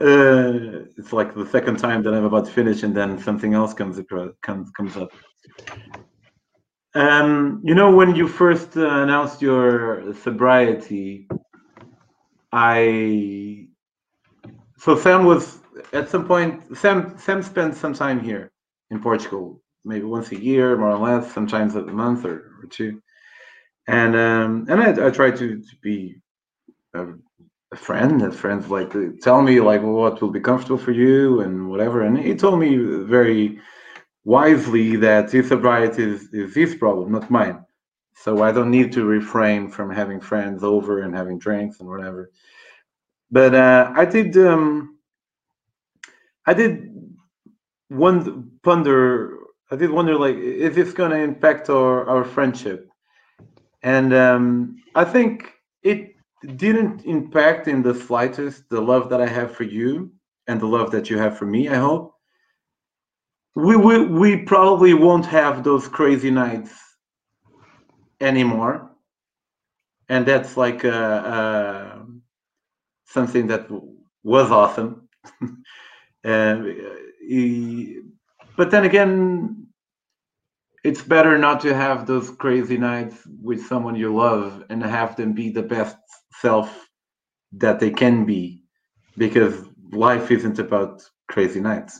uh, 0.00 0.84
it's 0.98 1.12
like 1.12 1.34
the 1.34 1.46
second 1.46 1.78
time 1.78 2.02
that 2.02 2.12
I'm 2.12 2.24
about 2.24 2.46
to 2.46 2.52
finish, 2.52 2.82
and 2.82 2.94
then 2.94 3.18
something 3.18 3.54
else 3.54 3.72
comes 3.72 3.98
across, 3.98 4.30
comes 4.42 4.70
comes 4.70 4.96
up. 4.96 5.10
Um, 6.94 7.60
you 7.64 7.74
know, 7.74 7.94
when 7.94 8.14
you 8.14 8.28
first 8.28 8.76
uh, 8.76 9.02
announced 9.02 9.40
your 9.40 10.14
sobriety, 10.14 11.28
I 12.52 13.68
so 14.78 14.96
Sam 14.96 15.24
was 15.24 15.60
at 15.92 16.10
some 16.10 16.26
point. 16.26 16.76
Sam 16.76 17.16
Sam 17.18 17.42
spent 17.42 17.74
some 17.74 17.94
time 17.94 18.20
here 18.20 18.52
in 18.90 19.00
Portugal, 19.02 19.62
maybe 19.84 20.04
once 20.04 20.30
a 20.32 20.40
year, 20.40 20.76
more 20.76 20.90
or 20.90 20.98
less, 20.98 21.32
sometimes 21.32 21.74
a 21.74 21.82
month 21.82 22.24
or, 22.24 22.52
or 22.62 22.66
two. 22.70 23.00
And 23.88 24.14
um, 24.14 24.66
and 24.68 24.82
I, 24.82 25.06
I 25.06 25.10
try 25.10 25.30
to, 25.30 25.60
to 25.60 25.76
be 25.82 26.20
friend, 27.76 28.22
a 28.22 28.32
friend 28.32 28.68
like 28.68 28.92
tell 29.20 29.42
me 29.42 29.60
like 29.60 29.82
what 29.82 30.20
will 30.20 30.30
be 30.30 30.40
comfortable 30.40 30.78
for 30.78 30.92
you 30.92 31.40
and 31.40 31.68
whatever. 31.68 32.02
And 32.02 32.18
he 32.18 32.34
told 32.34 32.58
me 32.58 32.76
very 32.76 33.58
wisely 34.24 34.96
that 34.96 35.30
his 35.30 35.48
sobriety 35.48 36.02
is, 36.02 36.28
is 36.32 36.54
his 36.54 36.74
problem, 36.74 37.12
not 37.12 37.30
mine. 37.30 37.64
So 38.14 38.42
I 38.42 38.50
don't 38.50 38.70
need 38.70 38.92
to 38.92 39.04
refrain 39.04 39.68
from 39.68 39.90
having 39.90 40.20
friends 40.20 40.64
over 40.64 41.02
and 41.02 41.14
having 41.14 41.38
drinks 41.38 41.80
and 41.80 41.88
whatever. 41.88 42.30
But 43.30 43.54
uh, 43.54 43.92
I 43.94 44.04
did, 44.04 44.36
um, 44.38 44.98
I 46.46 46.54
did 46.54 46.90
one 47.88 48.50
ponder. 48.62 49.38
I 49.70 49.76
did 49.76 49.90
wonder, 49.90 50.16
like, 50.16 50.36
is 50.36 50.74
this 50.74 50.92
going 50.92 51.10
to 51.10 51.18
impact 51.18 51.68
our 51.70 52.08
our 52.08 52.24
friendship? 52.24 52.88
And 53.82 54.14
um, 54.14 54.76
I 54.94 55.04
think 55.04 55.52
it 55.82 56.15
didn't 56.56 57.04
impact 57.04 57.68
in 57.68 57.82
the 57.82 57.94
slightest 57.94 58.68
the 58.68 58.80
love 58.80 59.08
that 59.10 59.20
I 59.20 59.26
have 59.26 59.54
for 59.54 59.64
you 59.64 60.12
and 60.46 60.60
the 60.60 60.66
love 60.66 60.90
that 60.90 61.10
you 61.10 61.18
have 61.18 61.38
for 61.38 61.46
me. 61.46 61.68
I 61.68 61.76
hope 61.76 62.14
we 63.54 63.76
we 63.76 64.04
we 64.04 64.36
probably 64.36 64.94
won't 64.94 65.26
have 65.26 65.64
those 65.64 65.88
crazy 65.88 66.30
nights 66.30 66.78
anymore, 68.20 68.90
and 70.08 70.26
that's 70.26 70.56
like 70.56 70.84
uh, 70.84 70.88
uh, 70.88 71.98
something 73.06 73.46
that 73.46 73.66
was 74.22 74.50
awesome. 74.50 75.08
he, 76.22 78.00
but 78.56 78.70
then 78.70 78.84
again, 78.84 79.66
it's 80.84 81.02
better 81.02 81.38
not 81.38 81.60
to 81.60 81.74
have 81.74 82.06
those 82.06 82.30
crazy 82.30 82.76
nights 82.76 83.26
with 83.42 83.66
someone 83.66 83.96
you 83.96 84.14
love 84.14 84.64
and 84.68 84.82
have 84.82 85.16
them 85.16 85.32
be 85.32 85.50
the 85.50 85.62
best 85.62 85.96
self 86.46 86.68
that 87.62 87.76
they 87.80 87.92
can 88.02 88.16
be, 88.32 88.42
because 89.24 89.54
life 90.06 90.26
isn't 90.36 90.58
about 90.66 90.94
crazy 91.32 91.60
nights. 91.70 91.92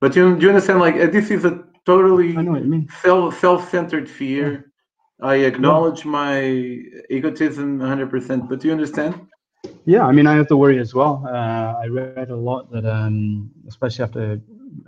But 0.00 0.10
you, 0.16 0.24
do 0.36 0.42
you 0.44 0.50
understand? 0.54 0.78
Like 0.86 0.96
this 1.16 1.30
is 1.36 1.44
a 1.44 1.54
totally 1.84 2.30
I 2.36 2.42
know 2.42 2.52
what 2.56 2.64
you 2.66 2.70
mean. 2.76 2.86
self 3.02 3.38
self-centered 3.44 4.06
fear. 4.18 4.46
I 5.32 5.34
acknowledge 5.50 6.00
my 6.04 6.34
egotism 7.18 7.68
100%, 7.80 8.48
but 8.48 8.60
do 8.60 8.68
you 8.68 8.72
understand? 8.78 9.12
Yeah, 9.84 10.04
I 10.06 10.12
mean, 10.12 10.26
I 10.28 10.34
have 10.40 10.48
to 10.52 10.56
worry 10.56 10.78
as 10.78 10.94
well. 10.94 11.14
Uh, 11.26 11.70
I 11.84 11.86
read 11.98 12.30
a 12.30 12.40
lot 12.50 12.70
that, 12.70 12.86
um, 12.86 13.50
especially 13.72 14.04
after 14.04 14.40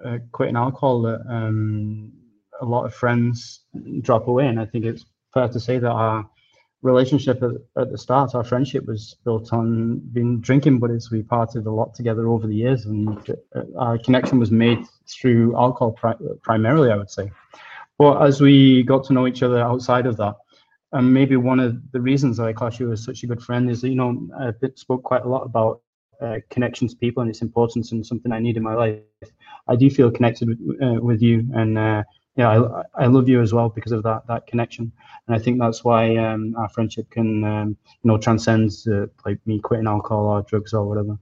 uh, 0.06 0.18
quitting 0.30 0.56
alcohol, 0.56 1.02
that 1.02 1.20
um, 1.28 2.12
a 2.60 2.64
lot 2.74 2.84
of 2.86 2.94
friends 2.94 3.64
drop 4.06 4.28
away, 4.28 4.46
and 4.46 4.60
I 4.60 4.66
think 4.70 4.84
it's 4.84 5.04
fair 5.34 5.48
to 5.48 5.58
say 5.58 5.76
that 5.84 5.90
our 6.04 6.18
relationship 6.82 7.42
at, 7.42 7.50
at 7.80 7.90
the 7.90 7.98
start, 7.98 8.34
our 8.34 8.44
friendship 8.44 8.86
was 8.86 9.16
built 9.24 9.52
on 9.52 9.98
being 10.12 10.40
drinking 10.40 10.78
buddies. 10.78 11.10
We 11.10 11.22
parted 11.22 11.66
a 11.66 11.70
lot 11.70 11.94
together 11.94 12.28
over 12.28 12.46
the 12.46 12.54
years, 12.54 12.86
and 12.86 13.18
uh, 13.54 13.62
our 13.78 13.98
connection 13.98 14.38
was 14.38 14.50
made 14.50 14.84
through 15.06 15.56
alcohol 15.56 15.92
pri- 15.92 16.16
primarily, 16.42 16.90
I 16.90 16.96
would 16.96 17.10
say. 17.10 17.30
But 17.98 18.22
as 18.22 18.40
we 18.40 18.82
got 18.82 19.04
to 19.04 19.12
know 19.12 19.26
each 19.26 19.42
other 19.42 19.60
outside 19.60 20.06
of 20.06 20.16
that, 20.16 20.36
and 20.92 21.12
maybe 21.12 21.36
one 21.36 21.60
of 21.60 21.78
the 21.92 22.00
reasons 22.00 22.38
that 22.38 22.46
I 22.46 22.52
class 22.52 22.80
you 22.80 22.90
as 22.92 23.04
such 23.04 23.22
a 23.22 23.26
good 23.26 23.42
friend 23.42 23.70
is 23.70 23.82
that, 23.82 23.90
you 23.90 23.94
know, 23.94 24.28
I 24.38 24.52
spoke 24.74 25.02
quite 25.02 25.24
a 25.24 25.28
lot 25.28 25.42
about 25.42 25.82
uh, 26.20 26.36
connections 26.48 26.92
to 26.92 26.98
people 26.98 27.20
and 27.20 27.30
its 27.30 27.42
importance 27.42 27.92
and 27.92 28.04
something 28.04 28.32
I 28.32 28.40
need 28.40 28.56
in 28.56 28.62
my 28.62 28.74
life. 28.74 29.00
I 29.68 29.76
do 29.76 29.88
feel 29.88 30.10
connected 30.10 30.48
with, 30.48 30.82
uh, 30.82 31.00
with 31.00 31.22
you, 31.22 31.48
and 31.54 31.78
uh, 31.78 32.02
yeah, 32.40 32.48
I, 32.96 33.04
I 33.04 33.06
love 33.06 33.28
you 33.28 33.42
as 33.42 33.52
well 33.52 33.68
because 33.68 33.92
of 33.92 34.02
that 34.04 34.26
that 34.28 34.46
connection. 34.46 34.90
And 35.26 35.36
I 35.36 35.38
think 35.38 35.58
that's 35.58 35.84
why 35.84 36.16
um, 36.16 36.54
our 36.56 36.70
friendship 36.70 37.10
can, 37.10 37.44
um, 37.44 37.68
you 38.02 38.08
know, 38.08 38.16
transcends 38.16 38.86
uh, 38.86 39.06
like 39.26 39.38
me 39.44 39.60
quitting 39.60 39.86
alcohol 39.86 40.26
or 40.26 40.42
drugs 40.42 40.72
or 40.72 40.88
whatever. 40.88 41.18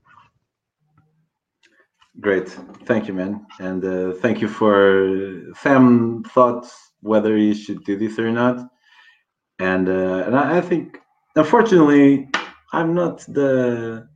Great, 2.20 2.48
thank 2.86 3.08
you, 3.08 3.14
man, 3.14 3.46
and 3.58 3.84
uh, 3.84 4.12
thank 4.22 4.40
you 4.40 4.48
for 4.48 5.52
Sam 5.62 6.22
thoughts 6.34 6.68
whether 7.00 7.36
you 7.36 7.54
should 7.54 7.84
do 7.84 7.96
this 7.96 8.18
or 8.18 8.30
not, 8.30 8.56
and 9.58 9.88
uh, 9.88 10.24
and 10.26 10.36
I, 10.36 10.58
I 10.58 10.60
think 10.60 10.98
unfortunately 11.36 12.28
I'm 12.72 12.94
not 12.94 13.18
the 13.26 14.08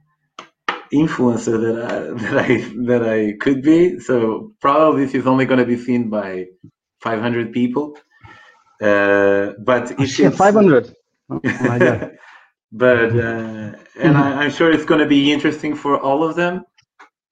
influencer 0.92 1.56
that 1.66 1.76
I 1.90 1.98
that 2.24 2.36
I 2.46 2.48
that 2.90 3.02
I 3.16 3.36
could 3.40 3.62
be. 3.62 3.98
So 3.98 4.52
probably 4.60 5.04
this 5.04 5.14
is 5.14 5.26
only 5.26 5.46
going 5.46 5.60
to 5.60 5.72
be 5.74 5.78
seen 5.78 6.10
by 6.10 6.46
500 7.02 7.52
people. 7.52 7.98
Uh, 8.80 9.52
but 9.64 9.92
oh, 9.98 10.04
shit, 10.04 10.34
500. 10.34 10.94
Oh, 11.30 11.40
but 12.72 13.16
uh, 13.16 13.72
and 14.00 14.16
I, 14.16 14.42
I'm 14.42 14.50
sure 14.50 14.72
it's 14.72 14.84
going 14.84 15.00
to 15.00 15.06
be 15.06 15.32
interesting 15.32 15.74
for 15.74 16.00
all 16.00 16.24
of 16.24 16.36
them. 16.36 16.64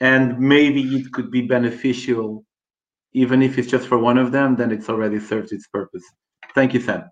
And 0.00 0.38
maybe 0.38 0.82
it 0.96 1.12
could 1.12 1.30
be 1.30 1.42
beneficial 1.42 2.44
even 3.12 3.42
if 3.42 3.58
it's 3.58 3.68
just 3.68 3.86
for 3.88 3.98
one 3.98 4.18
of 4.18 4.32
them 4.32 4.56
then 4.56 4.70
it's 4.70 4.88
already 4.88 5.18
served 5.18 5.52
its 5.52 5.66
purpose. 5.66 6.02
Thank 6.54 6.74
you 6.74 6.80
sam. 6.80 7.10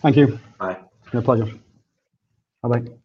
Thank 0.00 0.16
you. 0.16 0.38
Bye. 0.58 0.78
My 1.12 1.20
pleasure. 1.20 1.50
Bye 2.62 2.80
bye 2.80 3.01